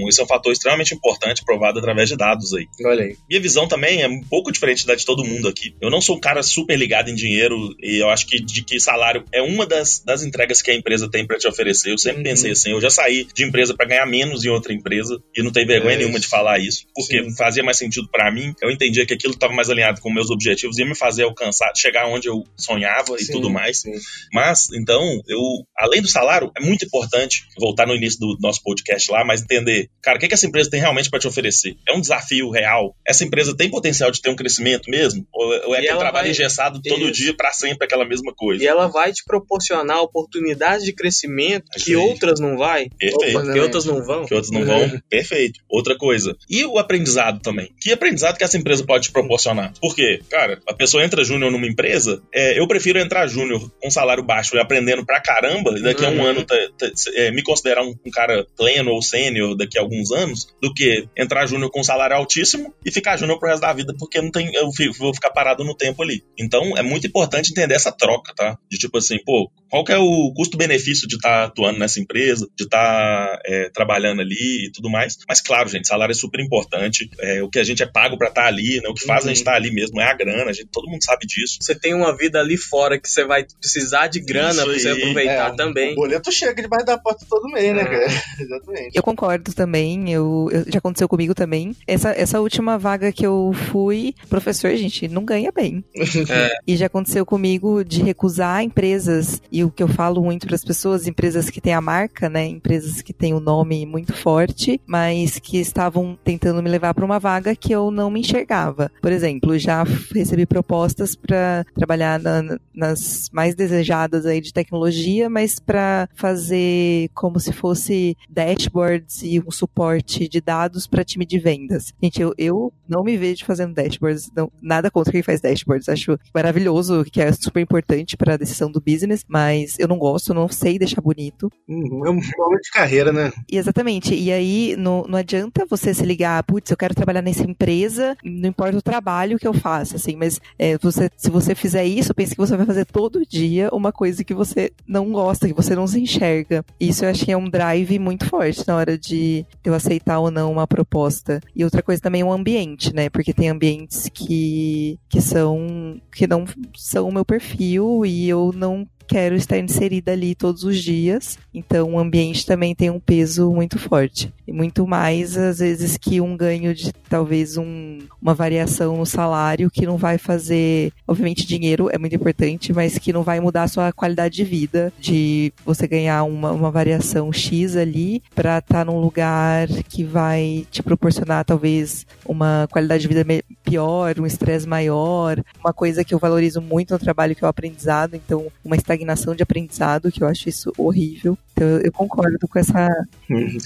isso 0.08 0.22
é 0.22 0.24
um 0.24 0.28
fator 0.28 0.52
extremamente 0.52 0.94
importante, 0.94 1.44
provado 1.46 1.80
através 1.80 2.10
de 2.10 2.16
dados 2.18 2.54
aí. 2.54 2.66
Olha 2.86 3.04
aí. 3.04 3.16
Minha 3.30 3.42
visão 3.42 3.68
também 3.68 4.02
é 4.02 4.08
um 4.08 4.22
pouco 4.22 4.52
diferente 4.52 4.86
da 4.86 4.96
de 4.96 5.06
todo 5.06 5.24
mundo 5.24 5.48
aqui. 5.48 5.76
Eu 5.82 5.90
não 5.90 6.02
sou 6.02 6.16
um 6.18 6.20
cara 6.20 6.42
super 6.44 6.78
ligado 6.78 7.10
em 7.10 7.16
dinheiro 7.16 7.76
e 7.82 8.02
eu 8.02 8.10
acho 8.10 8.26
que 8.28 8.40
de 8.40 8.64
que 8.64 8.80
salário 8.80 9.24
é 9.32 9.42
uma 9.42 9.66
das, 9.66 10.00
das 10.04 10.24
entregas 10.24 10.62
que 10.62 10.72
a 10.72 10.76
empresa 10.76 11.10
tem 11.10 11.26
pra 11.26 11.38
te 11.38 11.48
oferecer. 11.48 11.92
Eu 11.92 11.98
sempre 11.98 12.18
Uhum. 12.20 12.24
pensei 12.24 12.52
assim, 12.52 12.72
eu 12.72 12.82
já 12.82 12.90
saí 12.90 13.28
de 13.34 13.44
empresa 13.44 13.76
pra 13.76 13.86
ganhar 13.86 14.06
menos 14.06 14.44
em 14.44 14.50
outra 14.50 14.74
empresa 14.74 15.22
e 15.38 15.44
não 15.44 15.52
tenho 15.52 15.68
vergonha 15.68 15.94
É 15.96 15.98
nenhuma 16.00 16.20
de 16.20 16.28
falar 16.28 16.60
isso, 16.60 16.86
porque 16.96 17.24
Sim. 17.24 17.36
fazia 17.36 17.64
mais 17.64 17.78
sentido 17.78 18.08
pra 18.12 18.32
mim. 18.32 18.54
Eu 18.62 18.72
entendia 18.72 19.06
que 19.06 19.14
aquilo 19.14 19.34
estava 19.34 19.54
mais 19.54 19.70
alinhado 19.70 20.02
com 20.02 20.12
meus 20.12 20.30
objetivos, 20.32 20.78
ia 20.78 20.86
me 20.86 20.96
fazer 20.96 21.24
alcançar, 21.24 21.72
chegar 21.76 22.08
onde 22.08 22.28
eu 22.28 22.44
sonhava 22.58 23.16
e 23.16 23.24
Sim, 23.26 23.32
tudo 23.34 23.50
mais. 23.50 23.82
sim. 23.82 23.92
Mas, 24.34 24.68
então, 24.74 25.02
eu, 25.28 25.40
além 25.78 26.02
do 26.02 26.08
salário, 26.08 26.52
é 26.58 26.62
muito 26.66 26.86
importante 26.86 27.44
voltar 27.60 27.86
no 27.86 27.96
início 27.96 28.20
do 28.20 28.38
nosso 28.42 28.62
podcast 28.64 29.12
lá, 29.12 29.24
mas 29.24 29.42
entender, 29.42 29.90
cara, 30.02 30.18
o 30.18 30.20
que, 30.20 30.28
que 30.28 30.34
essa 30.34 30.46
empresa 30.48 30.70
tem 30.70 30.80
realmente 30.80 31.10
para 31.10 31.20
te 31.20 31.28
oferecer? 31.28 31.76
É 31.88 31.94
um 31.96 32.02
desafio 32.02 32.50
real? 32.50 32.96
Essa 33.08 33.24
empresa 33.24 33.56
tem 33.56 33.70
potencial 33.70 34.10
de 34.12 34.22
ter 34.22 34.30
um 34.30 34.36
crescimento 34.36 34.90
mesmo? 34.90 35.26
Ou, 35.34 35.68
ou 35.68 35.76
é 35.76 35.82
E 35.84 35.88
ela 35.88 36.00
trabalho 36.00 36.24
vai- 36.26 36.32
engessado 36.32 36.82
todo 36.82 37.04
Isso. 37.04 37.12
dia 37.12 37.34
para 37.36 37.52
sempre 37.54 37.86
aquela 37.86 38.06
mesma 38.06 38.34
coisa? 38.36 38.64
E 38.64 38.68
ela 38.68 38.88
vai 38.88 39.12
te 39.14 39.24
proporcionar 39.26 40.02
oportunidades 40.02 40.84
de 40.86 40.94
crescimento 40.94 41.66
Isso 41.76 41.86
que 41.86 41.96
outras 41.96 42.40
não 42.40 42.58
vai, 42.58 42.90
Perfeito. 42.98 43.38
Opa, 43.38 43.54
que 43.54 43.60
outras 43.60 43.86
não 43.86 44.04
vão. 44.04 44.26
que 44.26 44.34
outros 44.34 44.52
não 44.52 44.66
vão. 44.66 44.90
Perfeito. 45.10 45.27
Outra 45.70 45.98
coisa. 45.98 46.36
E 46.50 46.66
o 46.66 46.78
aprendizado 46.78 47.40
também. 47.42 47.70
Que 47.80 47.92
aprendizado 47.92 48.38
que 48.38 48.44
essa 48.44 48.58
empresa 48.58 48.84
pode 48.86 49.06
te 49.08 49.12
proporcionar? 49.12 49.74
Porque, 49.82 50.22
cara, 50.30 50.60
a 50.68 50.74
pessoa 50.74 51.04
entra 51.04 51.24
júnior 51.24 51.52
numa 51.52 51.68
empresa, 51.68 52.22
é, 52.34 52.60
eu 52.60 52.68
prefiro 52.68 53.00
entrar 53.00 53.28
júnior 53.28 53.72
com 53.82 53.90
salário 53.90 54.24
baixo 54.24 54.56
e 54.56 54.60
aprendendo 54.60 55.06
pra 55.06 55.20
caramba, 55.22 55.78
e 55.78 55.82
daqui 55.82 56.06
a 56.06 56.10
um 56.10 56.18
Uhum. 56.20 56.26
ano 56.26 56.44
tá- 56.44 56.56
tá- 56.78 56.92
é, 57.16 57.32
me 57.32 57.42
considerar 57.44 57.84
um, 57.84 57.96
um 58.06 58.12
cara 58.12 58.46
pleno 58.58 58.92
ou 58.92 59.02
sênior 59.02 59.56
daqui 59.56 59.78
a 59.78 59.82
alguns 59.82 60.12
anos, 60.12 60.48
do 60.62 60.74
que 60.74 61.08
entrar 61.18 61.46
júnior 61.48 61.70
com 61.72 61.84
salário 61.84 62.16
altíssimo 62.16 62.74
e 62.86 62.92
ficar 62.92 63.18
júnior 63.18 63.40
pro 63.40 63.50
resto 63.50 63.62
da 63.62 63.74
vida, 63.74 63.94
porque 64.00 64.22
não 64.22 64.32
tem, 64.32 64.54
eu 64.54 64.72
fico- 64.72 64.94
vou 64.98 65.14
ficar 65.14 65.30
parado 65.32 65.64
no 65.64 65.76
tempo 65.76 66.02
ali. 66.02 66.24
Então, 66.38 66.78
é 66.78 66.82
muito 66.82 67.06
importante 67.08 67.52
entender 67.52 67.76
essa 67.76 67.92
troca, 67.92 68.34
tá? 68.36 68.58
De 68.70 68.78
tipo 68.78 68.98
assim, 68.98 69.18
pô, 69.26 69.52
qual 69.70 69.84
que 69.84 69.92
é 69.92 69.98
o 69.98 70.32
custo-benefício 70.36 71.08
de 71.08 71.16
estar 71.16 71.44
atuando 71.46 71.80
nessa 71.80 72.00
empresa, 72.00 72.48
de 72.58 72.64
estar 72.64 73.40
é, 73.46 73.70
trabalhando 73.70 74.22
ali 74.22 74.68
e 74.68 74.72
tudo 74.72 74.90
mais. 74.90 75.17
Mas 75.28 75.42
claro, 75.42 75.70
gente, 75.70 75.88
salário 75.88 76.12
é 76.12 76.16
super 76.16 76.40
importante. 76.40 77.10
É, 77.20 77.42
o 77.44 77.50
que 77.50 77.60
a 77.60 77.64
gente 77.64 77.82
é 77.84 77.86
pago 77.86 78.18
pra 78.18 78.28
estar 78.30 78.46
ali, 78.46 78.82
né? 78.82 78.90
O 78.90 78.94
que 78.94 79.06
faz 79.06 79.26
a 79.26 79.28
gente 79.30 79.38
estar 79.38 79.54
ali 79.56 79.72
mesmo 79.72 80.00
é 80.02 80.06
a 80.06 80.14
grana, 80.14 80.50
a 80.50 80.54
gente, 80.54 80.68
todo 80.72 80.90
mundo 80.90 81.04
sabe 81.04 81.26
disso. 81.26 81.58
Você 81.62 81.76
tem 81.76 81.94
uma 81.94 82.16
vida 82.16 82.40
ali 82.40 82.58
fora 82.58 83.00
que 83.00 83.10
você 83.10 83.26
vai 83.26 83.46
precisar 83.60 84.08
de 84.08 84.20
grana 84.20 84.64
pra 84.64 84.74
você 84.74 84.90
aproveitar 84.90 85.54
É, 85.54 85.56
também. 85.56 85.94
O 85.94 85.96
boleto 85.96 86.32
chega 86.32 86.62
debaixo 86.62 86.86
da 86.86 86.98
porta 86.98 87.26
todo 87.30 87.50
mês, 87.52 87.74
né, 87.76 87.82
É. 87.82 87.86
cara? 87.86 88.08
Exatamente. 88.40 88.92
Eu 88.96 89.04
concordo 89.04 89.54
também, 89.54 90.12
eu, 90.12 90.50
eu- 90.52 90.66
já 90.72 90.80
aconteceu 90.80 91.08
comigo 91.08 91.34
também. 91.34 91.76
Essa, 91.88 92.10
essa 92.12 92.40
última 92.42 92.78
vaga 92.78 93.12
que 93.12 93.26
eu 93.26 93.52
fui, 93.72 94.14
professor, 94.30 94.76
gente, 94.76 95.08
não 95.08 95.24
ganha 95.26 95.52
bem. 95.52 95.84
É. 96.30 96.50
E 96.68 96.76
já 96.76 96.88
aconteceu 96.88 97.26
comigo 97.26 97.84
de 97.86 98.02
recusar 98.04 98.62
empresas, 98.64 99.42
e 99.52 99.64
o 99.64 99.72
que 99.72 99.82
eu 99.82 99.88
falo 99.88 100.22
muito 100.22 100.46
para 100.46 100.56
as 100.56 100.64
pessoas, 100.64 101.08
empresas 101.08 101.50
que 101.50 101.62
têm 101.62 101.74
a 101.74 101.80
marca, 101.82 102.30
né, 102.30 102.46
empresas 102.46 103.02
que 103.02 103.14
têm 103.14 103.34
o 103.34 103.40
nome 103.40 103.86
muito 103.86 104.14
forte, 104.14 104.80
mas 104.86 104.97
que 105.42 105.58
estavam 105.58 106.18
tentando 106.24 106.62
me 106.64 106.70
levar 106.70 106.94
para 106.94 107.06
uma 107.06 107.20
vaga 107.20 107.56
que 107.56 107.72
eu 107.74 107.92
não 107.92 108.10
me 108.10 108.20
enxergava. 108.22 108.92
Por 109.02 109.12
exemplo, 109.12 109.58
já 109.58 109.84
recebi 110.14 110.46
propostas 110.46 111.16
para 111.16 111.66
trabalhar 111.76 112.20
na- 112.20 112.58
nas 112.74 113.30
mais 113.32 113.56
desejadas 113.56 114.26
aí 114.26 114.40
de 114.42 114.54
tecnologia, 114.54 115.30
mas 115.30 115.60
para 115.60 116.08
fazer 116.16 117.10
como 117.14 117.40
se 117.40 117.52
fosse 117.52 118.16
dashboards 118.30 119.22
e 119.24 119.40
um 119.40 119.52
suporte 119.52 120.28
de 120.28 120.40
dados 120.42 120.88
para 120.88 121.04
time 121.04 121.26
de 121.26 121.40
vendas. 121.40 121.94
Gente, 122.02 122.22
eu, 122.22 122.34
eu 122.38 122.74
não 122.88 123.04
me 123.04 123.18
vejo 123.18 123.46
fazendo 123.46 123.74
dashboards, 123.74 124.32
não, 124.36 124.52
nada 124.62 124.90
contra 124.90 125.12
quem 125.12 125.22
faz 125.24 125.42
dashboards, 125.42 125.90
acho 125.90 126.18
maravilhoso, 126.34 127.04
que 127.12 127.22
é 127.22 127.32
super 127.32 127.60
importante 127.62 128.16
para 128.16 128.34
a 128.34 128.38
decisão 128.38 128.72
do 128.72 128.80
business, 128.82 129.24
mas 129.28 129.78
eu 129.80 129.88
não 129.88 129.98
gosto, 129.98 130.34
não 130.34 130.48
sei 130.48 130.78
deixar 130.80 131.02
bonito. 131.02 131.52
Uhum, 131.68 132.06
É 132.06 132.10
um 132.10 132.20
momento 132.38 132.62
de 132.64 132.72
carreira, 132.72 133.12
né? 133.12 133.32
E 133.52 133.58
exatamente, 133.58 134.14
e 134.16 134.32
aí 134.32 134.76
não, 134.88 135.04
não 135.08 135.20
adianta 135.20 135.66
você 135.70 135.94
se 135.94 136.06
ligar, 136.06 136.42
putz, 136.44 136.72
eu 136.72 136.78
quero 136.78 136.96
trabalhar 136.96 137.22
nessa 137.22 137.44
empresa, 137.44 138.16
não 138.24 138.50
importa 138.50 138.78
o 138.78 138.82
trabalho 138.82 139.38
que 139.38 139.48
eu 139.48 139.54
faça, 139.54 139.98
assim, 139.98 140.16
mas 140.16 140.40
é, 140.58 140.78
você, 140.78 141.10
se 141.18 141.30
você 141.30 141.54
fizer 141.54 141.84
isso, 141.86 142.14
pense 142.14 142.32
que 142.32 142.38
você 142.38 142.56
vai 142.56 142.66
fazer 142.66 142.86
todo 142.86 143.26
dia 143.26 143.70
uma 143.74 143.92
coisa 143.92 144.24
que 144.24 144.34
você 144.34 144.72
não 144.88 145.12
gosta, 145.12 145.48
que 145.48 145.54
você 145.54 145.76
não 145.76 145.86
se 145.86 146.00
enxerga. 146.00 146.64
Isso 146.80 147.04
eu 147.04 147.10
acho 147.10 147.26
que 147.26 147.32
é 147.32 147.38
um 147.38 147.50
drive 147.50 148.00
muito 148.00 148.26
forte 148.28 148.66
na 148.66 148.76
hora 148.76 148.98
de 148.98 149.46
eu 149.64 149.74
aceitar 149.74 150.20
ou 150.20 150.32
não 150.32 150.52
uma 150.52 150.68
proposta. 150.68 151.42
E 151.56 151.64
outra 151.64 151.84
coisa 151.84 152.02
também 152.02 152.22
é 152.22 152.26
o 152.26 152.32
ambiente, 152.32 152.94
né? 152.94 153.10
Porque 153.10 153.34
tem 153.34 153.50
ambientes 153.50 154.10
que, 154.14 154.98
que 155.10 155.20
são 155.20 156.00
que 156.14 156.28
não 156.28 156.46
são 156.76 157.10
o 157.10 157.14
meu 157.14 157.26
perfil 157.26 158.06
e 158.06 158.30
eu 158.30 158.52
não 158.56 158.88
quero 159.08 159.36
estar 159.36 159.58
inserida 159.58 160.12
ali 160.12 160.36
todos 160.36 160.64
os 160.64 160.82
dias. 160.82 161.38
Então 161.54 161.94
o 161.94 162.00
ambiente 162.00 162.46
também 162.46 162.76
tem 162.76 162.90
um 162.90 163.00
peso 163.00 163.52
muito 163.52 163.80
forte. 163.80 164.32
E 164.48 164.54
muito 164.54 164.88
mais, 164.88 165.38
às 165.38 165.60
vezes, 165.60 165.98
que 165.98 166.22
um 166.22 166.38
ganho 166.38 166.74
de 166.74 166.94
talvez 167.10 167.58
um, 167.58 168.00
uma 168.22 168.34
variação 168.34 168.96
no 168.98 169.06
salário 169.06 169.70
que 169.70 169.86
não 169.86 169.98
vai 169.98 170.18
fazer. 170.18 170.94
Obviamente, 171.06 171.46
dinheiro 171.46 171.90
é 171.92 171.98
muito 171.98 172.16
importante, 172.16 172.72
mas 172.72 172.98
que 172.98 173.12
não 173.12 173.24
vai 173.24 173.42
mudar 173.42 173.64
a 173.64 173.68
sua 173.68 173.92
qualidade 173.92 174.36
de 174.36 174.44
vida. 174.44 174.94
De 175.00 175.52
você 175.66 175.86
ganhar 175.86 176.24
uma, 176.24 176.52
uma 176.52 176.72
variação 176.72 177.32
X 177.34 177.76
ali 177.76 178.24
para 178.34 178.60
estar 178.60 178.86
num 178.86 179.00
lugar 179.00 179.68
que 179.90 180.04
vai 180.04 180.66
te 180.72 180.82
proporcionar 180.82 181.44
talvez 181.44 182.06
uma 182.26 182.68
qualidade 182.72 183.02
de 183.02 183.08
vida 183.08 183.26
pior, 183.64 184.18
um 184.20 184.26
estresse 184.26 184.68
maior, 184.68 185.44
uma 185.60 185.74
coisa 185.74 186.04
que 186.04 186.14
eu 186.14 186.20
valorizo 186.20 186.62
muito 186.62 186.94
no 186.94 187.00
trabalho 187.00 187.36
que 187.36 187.44
é 187.44 187.48
o 187.48 187.50
aprendizado, 187.50 188.16
então 188.16 188.48
uma 188.64 188.76
estagnação 188.76 188.97
de 189.36 189.44
aprendizado, 189.44 190.12
que 190.12 190.24
eu 190.24 190.28
acho 190.28 190.50
isso 190.50 190.72
horrível. 190.78 191.38
Então 191.54 191.68
eu, 191.68 191.82
eu 191.82 191.92
concordo 191.92 192.38
com 192.48 192.60
essa. 192.60 192.88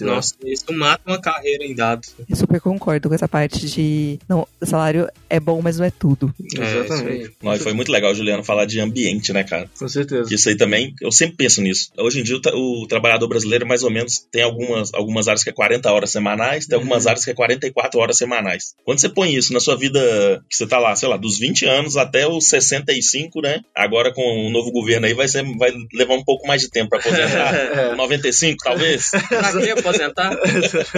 Nossa, 0.01 0.35
isso 0.45 0.65
mata 0.73 1.01
uma 1.05 1.19
carreira 1.19 1.63
em 1.65 1.75
dados. 1.75 2.15
Eu 2.29 2.35
super 2.35 2.59
concordo 2.61 3.09
com 3.09 3.15
essa 3.15 3.27
parte 3.27 3.69
de. 3.69 4.17
Não, 4.29 4.47
o 4.61 4.65
salário 4.65 5.07
é 5.29 5.39
bom, 5.39 5.61
mas 5.61 5.77
não 5.77 5.85
é 5.85 5.91
tudo. 5.91 6.33
Exatamente. 6.53 7.09
É, 7.11 7.21
isso 7.23 7.31
Não, 7.43 7.53
e 7.53 7.59
foi 7.59 7.73
muito 7.73 7.91
legal, 7.91 8.13
Juliano, 8.15 8.43
falar 8.43 8.65
de 8.65 8.79
ambiente, 8.79 9.33
né, 9.33 9.43
cara? 9.43 9.69
Com 9.77 9.87
certeza. 9.87 10.33
Isso 10.33 10.47
aí 10.49 10.55
também, 10.55 10.93
eu 11.01 11.11
sempre 11.11 11.35
penso 11.37 11.61
nisso. 11.61 11.91
Hoje 11.97 12.19
em 12.19 12.23
dia, 12.23 12.35
o, 12.37 12.41
tra- 12.41 12.55
o 12.55 12.85
trabalhador 12.87 13.27
brasileiro, 13.27 13.67
mais 13.67 13.83
ou 13.83 13.91
menos, 13.91 14.19
tem 14.31 14.43
algumas, 14.43 14.93
algumas 14.93 15.27
áreas 15.27 15.43
que 15.43 15.49
é 15.49 15.53
40 15.53 15.91
horas 15.91 16.11
semanais, 16.11 16.65
tem 16.65 16.77
algumas 16.77 17.07
áreas 17.07 17.23
que 17.25 17.31
é 17.31 17.33
44 17.33 17.99
horas 17.99 18.17
semanais. 18.17 18.73
Quando 18.85 18.99
você 18.99 19.09
põe 19.09 19.35
isso 19.35 19.51
na 19.53 19.59
sua 19.59 19.75
vida, 19.77 19.99
que 20.49 20.55
você 20.55 20.65
tá 20.65 20.79
lá, 20.79 20.95
sei 20.95 21.09
lá, 21.09 21.17
dos 21.17 21.37
20 21.37 21.65
anos 21.65 21.97
até 21.97 22.25
os 22.27 22.47
65, 22.47 23.41
né? 23.41 23.61
Agora 23.75 24.13
com 24.13 24.47
o 24.47 24.49
novo 24.49 24.71
governo 24.71 25.05
aí, 25.07 25.13
vai, 25.21 25.27
ser, 25.27 25.43
vai 25.57 25.71
levar 25.93 26.15
um 26.15 26.23
pouco 26.23 26.47
mais 26.47 26.61
de 26.61 26.69
tempo 26.69 26.89
pra 26.89 26.99
aposentar. 26.99 27.51
É. 27.71 27.95
95, 27.95 28.57
talvez. 28.63 29.09
Pra 29.29 29.51
que 29.61 29.69
aposentar? 29.69 30.31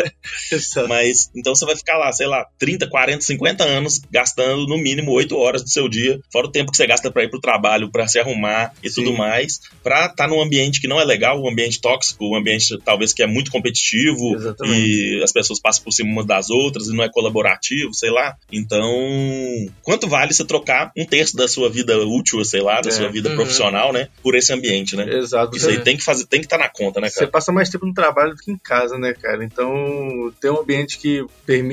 Mas 0.87 1.29
então 1.35 1.53
você 1.55 1.65
vai 1.65 1.75
ficar 1.75 1.97
lá, 1.97 2.11
sei 2.11 2.27
lá, 2.27 2.45
30, 2.59 2.87
40, 2.87 3.21
50 3.21 3.63
anos 3.63 4.01
gastando 4.11 4.67
no 4.67 4.77
mínimo 4.77 5.11
8 5.11 5.35
horas 5.37 5.63
do 5.63 5.69
seu 5.69 5.87
dia, 5.89 6.19
fora 6.31 6.47
o 6.47 6.51
tempo 6.51 6.71
que 6.71 6.77
você 6.77 6.87
gasta 6.87 7.11
pra 7.11 7.23
ir 7.23 7.29
pro 7.29 7.39
trabalho, 7.39 7.91
pra 7.91 8.07
se 8.07 8.19
arrumar 8.19 8.71
e 8.83 8.89
Sim. 8.89 9.03
tudo 9.03 9.17
mais, 9.17 9.59
pra 9.83 10.05
estar 10.05 10.27
num 10.27 10.41
ambiente 10.41 10.79
que 10.81 10.87
não 10.87 10.99
é 10.99 11.03
legal, 11.03 11.41
um 11.41 11.49
ambiente 11.49 11.79
tóxico, 11.81 12.25
um 12.33 12.35
ambiente 12.37 12.77
talvez 12.83 13.13
que 13.13 13.23
é 13.23 13.27
muito 13.27 13.51
competitivo 13.51 14.35
Exatamente. 14.35 14.79
e 14.79 15.23
as 15.23 15.31
pessoas 15.31 15.59
passam 15.59 15.83
por 15.83 15.91
cima 15.91 16.09
umas 16.11 16.25
das 16.25 16.49
outras 16.49 16.87
e 16.87 16.95
não 16.95 17.03
é 17.03 17.09
colaborativo, 17.09 17.93
sei 17.93 18.09
lá. 18.11 18.35
Então, 18.51 18.73
Então, 18.73 19.73
quanto 19.83 20.07
vale 20.07 20.33
você 20.33 20.43
trocar 20.45 20.91
um 20.97 21.05
terço 21.05 21.35
da 21.35 21.47
sua 21.47 21.69
vida 21.69 21.97
útil, 22.05 22.43
sei 22.43 22.61
lá, 22.61 22.81
da 22.81 22.89
É. 22.89 22.91
sua 22.91 23.09
vida 23.09 23.29
Uhum. 23.29 23.35
profissional, 23.35 23.93
né, 23.93 24.07
por 24.21 24.35
esse 24.35 24.53
ambiente, 24.53 24.95
né? 24.95 25.17
Exato. 25.17 25.55
Isso 25.55 25.67
aí 25.69 25.79
tem 25.81 25.97
que 25.97 26.03
fazer, 26.03 26.25
tem 26.25 26.39
que 26.39 26.45
estar 26.45 26.57
na 26.57 26.69
conta, 26.69 27.01
né, 27.01 27.09
Você 27.09 27.19
cara? 27.21 27.31
passa 27.31 27.51
mais 27.51 27.69
tempo 27.69 27.85
no 27.85 27.93
trabalho 27.93 28.35
do 28.35 28.41
que 28.41 28.51
em 28.51 28.57
casa, 28.57 28.97
né, 28.97 29.13
cara? 29.13 29.43
Então, 29.43 30.33
ter 30.39 30.49
um 30.49 30.59
ambiente 30.59 30.97
que, 30.97 31.25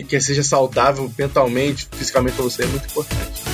que 0.09 0.21
seja 0.21 0.43
saudável 0.43 1.11
mentalmente, 1.19 1.89
fisicamente 1.93 2.35
pra 2.35 2.45
você 2.45 2.65
é 2.65 2.67
muito 2.67 2.87
importante. 2.87 3.50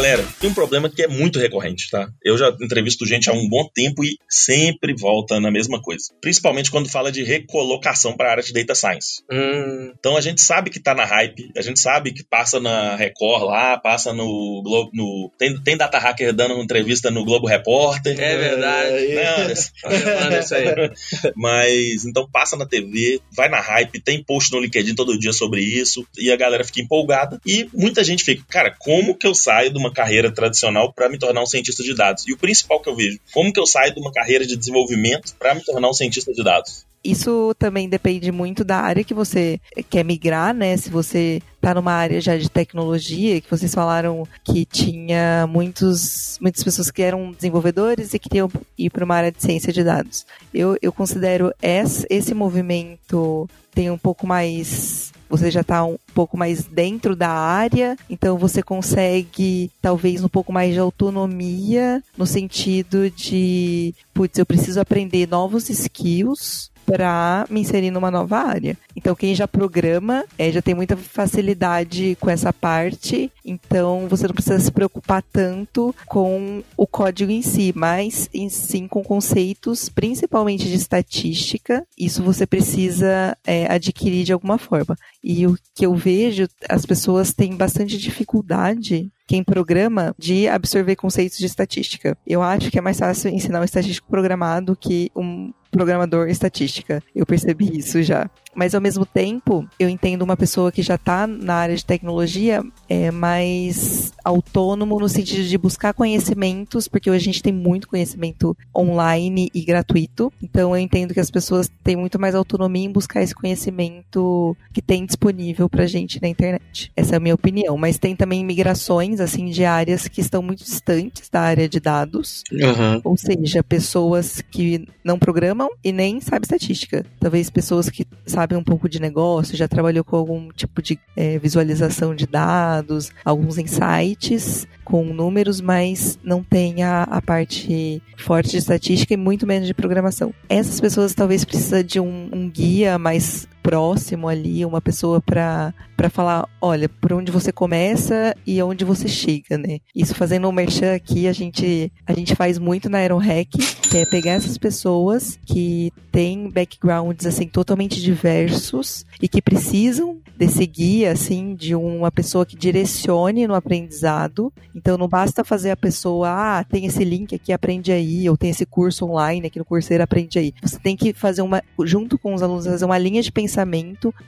Galera, 0.00 0.26
tem 0.40 0.48
um 0.48 0.54
problema 0.54 0.88
que 0.88 1.02
é 1.02 1.06
muito 1.06 1.38
recorrente, 1.38 1.90
tá? 1.90 2.08
Eu 2.24 2.38
já 2.38 2.48
entrevisto 2.62 3.04
gente 3.04 3.28
há 3.28 3.34
um 3.34 3.46
bom 3.46 3.68
tempo 3.68 4.02
e 4.02 4.16
sempre 4.30 4.94
volta 4.94 5.38
na 5.38 5.50
mesma 5.50 5.78
coisa. 5.82 6.04
Principalmente 6.22 6.70
quando 6.70 6.88
fala 6.88 7.12
de 7.12 7.22
recolocação 7.22 8.16
para 8.16 8.28
a 8.28 8.30
área 8.30 8.42
de 8.42 8.50
data 8.50 8.74
science. 8.74 9.22
Hum, 9.30 9.92
Então 9.98 10.16
a 10.16 10.22
gente 10.22 10.40
sabe 10.40 10.70
que 10.70 10.80
tá 10.80 10.94
na 10.94 11.04
hype, 11.04 11.52
a 11.54 11.60
gente 11.60 11.78
sabe 11.78 12.14
que 12.14 12.24
passa 12.24 12.58
na 12.58 12.96
Record 12.96 13.44
lá, 13.44 13.76
passa 13.76 14.14
no 14.14 14.62
Globo, 14.64 14.90
no 14.94 15.30
tem, 15.36 15.60
tem 15.60 15.76
data 15.76 15.98
hacker 15.98 16.32
dando 16.32 16.54
uma 16.54 16.64
entrevista 16.64 17.10
no 17.10 17.22
Globo 17.22 17.46
Repórter. 17.46 18.18
é 18.18 18.38
verdade. 18.38 19.14
Não, 19.14 19.50
Manda 20.24 20.38
isso 20.38 20.54
aí. 20.54 20.64
mas 21.36 22.06
então 22.06 22.26
passa 22.26 22.56
na 22.56 22.64
TV, 22.64 23.20
vai 23.30 23.50
na 23.50 23.60
hype, 23.60 24.00
tem 24.00 24.24
post 24.24 24.50
no 24.50 24.60
LinkedIn 24.60 24.94
todo 24.94 25.18
dia 25.18 25.34
sobre 25.34 25.60
isso 25.60 26.06
e 26.16 26.32
a 26.32 26.36
galera 26.36 26.64
fica 26.64 26.80
empolgada 26.80 27.38
e 27.44 27.68
muita 27.74 28.02
gente 28.02 28.24
fica, 28.24 28.42
cara, 28.48 28.74
como 28.78 29.14
que 29.14 29.26
eu 29.26 29.34
saio 29.34 29.70
de 29.70 29.76
uma 29.76 29.89
carreira 29.92 30.32
tradicional 30.32 30.92
para 30.92 31.08
me 31.08 31.18
tornar 31.18 31.42
um 31.42 31.46
cientista 31.46 31.82
de 31.82 31.94
dados? 31.94 32.26
E 32.26 32.32
o 32.32 32.38
principal 32.38 32.80
que 32.80 32.88
eu 32.88 32.96
vejo, 32.96 33.18
como 33.32 33.52
que 33.52 33.60
eu 33.60 33.66
saio 33.66 33.94
de 33.94 34.00
uma 34.00 34.12
carreira 34.12 34.46
de 34.46 34.56
desenvolvimento 34.56 35.34
para 35.38 35.54
me 35.54 35.64
tornar 35.64 35.88
um 35.88 35.94
cientista 35.94 36.32
de 36.32 36.42
dados? 36.42 36.84
Isso 37.02 37.54
também 37.58 37.88
depende 37.88 38.30
muito 38.30 38.62
da 38.62 38.76
área 38.76 39.02
que 39.02 39.14
você 39.14 39.58
quer 39.88 40.04
migrar, 40.04 40.52
né? 40.52 40.76
Se 40.76 40.90
você 40.90 41.40
está 41.56 41.74
numa 41.74 41.92
área 41.92 42.20
já 42.20 42.36
de 42.36 42.50
tecnologia, 42.50 43.40
que 43.40 43.50
vocês 43.50 43.74
falaram 43.74 44.28
que 44.44 44.66
tinha 44.66 45.46
muitos, 45.46 46.38
muitas 46.42 46.62
pessoas 46.62 46.90
que 46.90 47.00
eram 47.00 47.32
desenvolvedores 47.32 48.12
e 48.12 48.18
queriam 48.18 48.50
ir 48.76 48.90
para 48.90 49.04
uma 49.04 49.16
área 49.16 49.32
de 49.32 49.40
ciência 49.40 49.72
de 49.72 49.82
dados. 49.82 50.26
Eu, 50.52 50.76
eu 50.82 50.92
considero 50.92 51.54
esse, 51.62 52.06
esse 52.10 52.34
movimento 52.34 53.48
tem 53.74 53.90
um 53.90 53.98
pouco 53.98 54.26
mais 54.26 55.10
você 55.30 55.50
já 55.50 55.60
está 55.60 55.84
um 55.84 55.96
pouco 56.12 56.36
mais 56.36 56.64
dentro 56.64 57.14
da 57.14 57.30
área, 57.30 57.96
então 58.10 58.36
você 58.36 58.62
consegue 58.62 59.70
talvez 59.80 60.24
um 60.24 60.28
pouco 60.28 60.52
mais 60.52 60.74
de 60.74 60.80
autonomia 60.80 62.02
no 62.18 62.26
sentido 62.26 63.08
de, 63.08 63.94
putz, 64.12 64.36
eu 64.38 64.44
preciso 64.44 64.80
aprender 64.80 65.28
novos 65.28 65.70
skills 65.70 66.69
para 66.90 67.46
me 67.48 67.60
inserir 67.60 67.90
numa 67.92 68.10
nova 68.10 68.38
área. 68.38 68.76
Então, 68.96 69.14
quem 69.14 69.32
já 69.32 69.46
programa 69.46 70.24
é, 70.36 70.50
já 70.50 70.60
tem 70.60 70.74
muita 70.74 70.96
facilidade 70.96 72.16
com 72.20 72.28
essa 72.28 72.52
parte, 72.52 73.30
então 73.44 74.08
você 74.08 74.26
não 74.26 74.34
precisa 74.34 74.58
se 74.58 74.72
preocupar 74.72 75.22
tanto 75.32 75.94
com 76.06 76.62
o 76.76 76.86
código 76.86 77.30
em 77.30 77.42
si, 77.42 77.72
mas 77.76 78.28
em 78.34 78.48
sim 78.48 78.88
com 78.88 79.04
conceitos, 79.04 79.88
principalmente 79.88 80.68
de 80.68 80.74
estatística. 80.74 81.86
Isso 81.96 82.24
você 82.24 82.44
precisa 82.44 83.36
é, 83.46 83.70
adquirir 83.72 84.24
de 84.24 84.32
alguma 84.32 84.58
forma. 84.58 84.96
E 85.22 85.46
o 85.46 85.56
que 85.74 85.86
eu 85.86 85.94
vejo, 85.94 86.48
as 86.68 86.84
pessoas 86.84 87.32
têm 87.32 87.56
bastante 87.56 87.96
dificuldade 87.96 89.10
quem 89.28 89.44
programa 89.44 90.12
de 90.18 90.48
absorver 90.48 90.96
conceitos 90.96 91.38
de 91.38 91.46
estatística. 91.46 92.18
Eu 92.26 92.42
acho 92.42 92.68
que 92.68 92.78
é 92.78 92.82
mais 92.82 92.98
fácil 92.98 93.30
ensinar 93.30 93.60
um 93.60 93.64
estatístico 93.64 94.08
programado 94.08 94.74
que 94.74 95.08
um 95.14 95.52
programador 95.70 96.28
estatística. 96.28 97.02
Eu 97.14 97.24
percebi 97.24 97.78
isso 97.78 98.02
já. 98.02 98.28
Mas 98.54 98.74
ao 98.74 98.80
mesmo 98.80 99.06
tempo, 99.06 99.66
eu 99.78 99.88
entendo 99.88 100.22
uma 100.22 100.36
pessoa 100.36 100.72
que 100.72 100.82
já 100.82 100.96
está 100.96 101.26
na 101.26 101.54
área 101.54 101.76
de 101.76 101.84
tecnologia 101.84 102.62
é 102.88 103.10
mais 103.10 104.12
autônomo 104.24 104.98
no 104.98 105.08
sentido 105.08 105.44
de 105.44 105.56
buscar 105.56 105.94
conhecimentos, 105.94 106.88
porque 106.88 107.10
hoje 107.10 107.22
a 107.22 107.32
gente 107.32 107.42
tem 107.42 107.52
muito 107.52 107.88
conhecimento 107.88 108.56
online 108.76 109.48
e 109.54 109.64
gratuito. 109.64 110.32
Então 110.42 110.74
eu 110.74 110.78
entendo 110.78 111.14
que 111.14 111.20
as 111.20 111.30
pessoas 111.30 111.70
têm 111.84 111.96
muito 111.96 112.18
mais 112.18 112.34
autonomia 112.34 112.84
em 112.84 112.92
buscar 112.92 113.22
esse 113.22 113.34
conhecimento 113.34 114.56
que 114.72 114.82
tem 114.82 115.06
disponível 115.06 115.68
pra 115.68 115.86
gente 115.86 116.20
na 116.20 116.28
internet. 116.28 116.90
Essa 116.96 117.14
é 117.14 117.16
a 117.16 117.20
minha 117.20 117.34
opinião. 117.34 117.76
Mas 117.76 117.98
tem 117.98 118.16
também 118.16 118.44
migrações 118.44 119.20
assim 119.20 119.46
de 119.46 119.64
áreas 119.64 120.08
que 120.08 120.20
estão 120.20 120.42
muito 120.42 120.64
distantes 120.64 121.28
da 121.28 121.40
área 121.40 121.68
de 121.68 121.78
dados. 121.78 122.42
Uhum. 122.52 123.00
Ou 123.04 123.16
seja, 123.16 123.62
pessoas 123.62 124.42
que 124.50 124.88
não 125.04 125.18
programam 125.18 125.59
e 125.82 125.92
nem 125.92 126.20
sabem 126.20 126.42
estatística. 126.42 127.04
Talvez 127.18 127.50
pessoas 127.50 127.90
que 127.90 128.06
sabem 128.26 128.56
um 128.56 128.64
pouco 128.64 128.88
de 128.88 129.00
negócio, 129.00 129.56
já 129.56 129.68
trabalhou 129.68 130.04
com 130.04 130.16
algum 130.16 130.48
tipo 130.48 130.80
de 130.80 130.98
é, 131.16 131.38
visualização 131.38 132.14
de 132.14 132.26
dados, 132.26 133.10
alguns 133.24 133.58
insights 133.58 134.66
com 134.84 135.04
números, 135.04 135.60
mas 135.60 136.18
não 136.22 136.42
tem 136.42 136.82
a, 136.82 137.04
a, 137.04 137.22
parte 137.22 138.02
forte 138.16 138.50
de 138.50 138.56
estatística 138.56 139.14
e 139.14 139.16
muito 139.16 139.46
menos 139.46 139.66
de 139.66 139.74
programação. 139.74 140.34
Essas 140.48 140.80
pessoas 140.80 141.14
talvez 141.14 141.44
precisam 141.44 141.82
de 141.82 142.00
um, 142.00 142.28
um 142.32 142.50
guia 142.50 142.98
mais 142.98 143.46
próximo 143.62 144.28
ali, 144.28 144.64
uma 144.64 144.80
pessoa 144.80 145.20
para 145.20 145.72
falar, 146.10 146.48
olha, 146.60 146.88
por 146.88 147.12
onde 147.12 147.30
você 147.30 147.52
começa 147.52 148.34
e 148.46 148.62
onde 148.62 148.84
você 148.84 149.06
chega, 149.06 149.58
né? 149.58 149.78
Isso 149.94 150.14
fazendo 150.14 150.48
um 150.48 150.52
merchan 150.52 150.94
aqui, 150.94 151.28
a 151.28 151.32
gente, 151.32 151.92
a 152.06 152.12
gente 152.12 152.34
faz 152.34 152.58
muito 152.58 152.88
na 152.88 152.98
Aerohack, 152.98 153.50
que 153.56 153.98
é 153.98 154.06
pegar 154.06 154.32
essas 154.32 154.56
pessoas 154.56 155.38
que 155.44 155.92
têm 156.10 156.48
backgrounds, 156.48 157.26
assim, 157.26 157.46
totalmente 157.46 158.00
diversos 158.00 159.04
e 159.20 159.28
que 159.28 159.42
precisam 159.42 160.18
desse 160.36 160.66
guia, 160.66 161.12
assim, 161.12 161.54
de 161.54 161.74
uma 161.74 162.10
pessoa 162.10 162.46
que 162.46 162.56
direcione 162.56 163.46
no 163.46 163.54
aprendizado. 163.54 164.50
Então, 164.74 164.96
não 164.96 165.06
basta 165.06 165.44
fazer 165.44 165.70
a 165.70 165.76
pessoa, 165.76 166.30
ah, 166.30 166.64
tem 166.64 166.86
esse 166.86 167.04
link 167.04 167.34
aqui, 167.34 167.52
aprende 167.52 167.92
aí, 167.92 168.28
ou 168.28 168.36
tem 168.36 168.48
esse 168.50 168.64
curso 168.64 169.04
online 169.04 169.46
aqui 169.46 169.58
no 169.58 169.64
Coursera, 169.66 170.04
aprende 170.04 170.38
aí. 170.38 170.54
Você 170.62 170.78
tem 170.78 170.96
que 170.96 171.12
fazer 171.12 171.42
uma, 171.42 171.62
junto 171.84 172.18
com 172.18 172.32
os 172.34 172.42
alunos, 172.42 172.66
fazer 172.66 172.86
uma 172.86 172.96
linha 172.96 173.20
de 173.20 173.30
pensamento, 173.30 173.49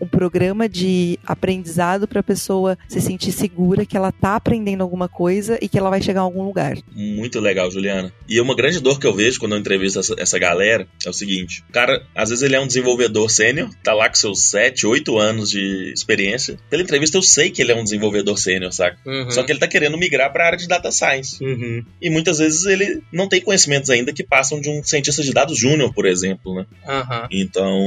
um 0.00 0.06
programa 0.06 0.68
de 0.68 1.18
aprendizado 1.24 2.06
para 2.06 2.20
a 2.20 2.22
pessoa 2.22 2.78
se 2.88 3.00
sentir 3.00 3.32
segura 3.32 3.86
que 3.86 3.96
ela 3.96 4.08
está 4.10 4.36
aprendendo 4.36 4.82
alguma 4.82 5.08
coisa 5.08 5.58
e 5.60 5.68
que 5.68 5.78
ela 5.78 5.90
vai 5.90 6.00
chegar 6.00 6.20
a 6.20 6.24
algum 6.24 6.42
lugar. 6.42 6.76
Muito 6.92 7.40
legal, 7.40 7.70
Juliana. 7.70 8.12
E 8.28 8.40
uma 8.40 8.54
grande 8.54 8.80
dor 8.80 8.98
que 8.98 9.06
eu 9.06 9.14
vejo 9.14 9.38
quando 9.38 9.52
eu 9.52 9.58
entrevisto 9.58 9.98
essa, 9.98 10.14
essa 10.18 10.38
galera 10.38 10.86
é 11.04 11.10
o 11.10 11.12
seguinte: 11.12 11.64
o 11.68 11.72
cara, 11.72 12.04
às 12.14 12.30
vezes 12.30 12.42
ele 12.42 12.56
é 12.56 12.60
um 12.60 12.66
desenvolvedor 12.66 13.30
sênior, 13.30 13.70
tá 13.82 13.94
lá 13.94 14.08
com 14.08 14.14
seus 14.14 14.42
7, 14.44 14.86
8 14.86 15.18
anos 15.18 15.50
de 15.50 15.92
experiência. 15.94 16.58
Pela 16.68 16.82
entrevista 16.82 17.16
eu 17.16 17.22
sei 17.22 17.50
que 17.50 17.62
ele 17.62 17.72
é 17.72 17.76
um 17.76 17.84
desenvolvedor 17.84 18.38
sênior, 18.38 18.72
saca? 18.72 18.98
Uhum. 19.06 19.30
Só 19.30 19.42
que 19.42 19.52
ele 19.52 19.58
tá 19.58 19.68
querendo 19.68 19.96
migrar 19.98 20.32
para 20.32 20.44
a 20.44 20.46
área 20.48 20.58
de 20.58 20.66
data 20.66 20.90
science. 20.90 21.42
Uhum. 21.42 21.84
E 22.00 22.10
muitas 22.10 22.38
vezes 22.38 22.64
ele 22.66 23.02
não 23.12 23.28
tem 23.28 23.40
conhecimentos 23.40 23.90
ainda 23.90 24.12
que 24.12 24.22
passam 24.22 24.60
de 24.60 24.68
um 24.68 24.82
cientista 24.82 25.22
de 25.22 25.32
dados 25.32 25.58
júnior, 25.58 25.92
por 25.92 26.06
exemplo, 26.06 26.54
né? 26.54 26.66
Uhum. 26.86 27.28
Então, 27.30 27.80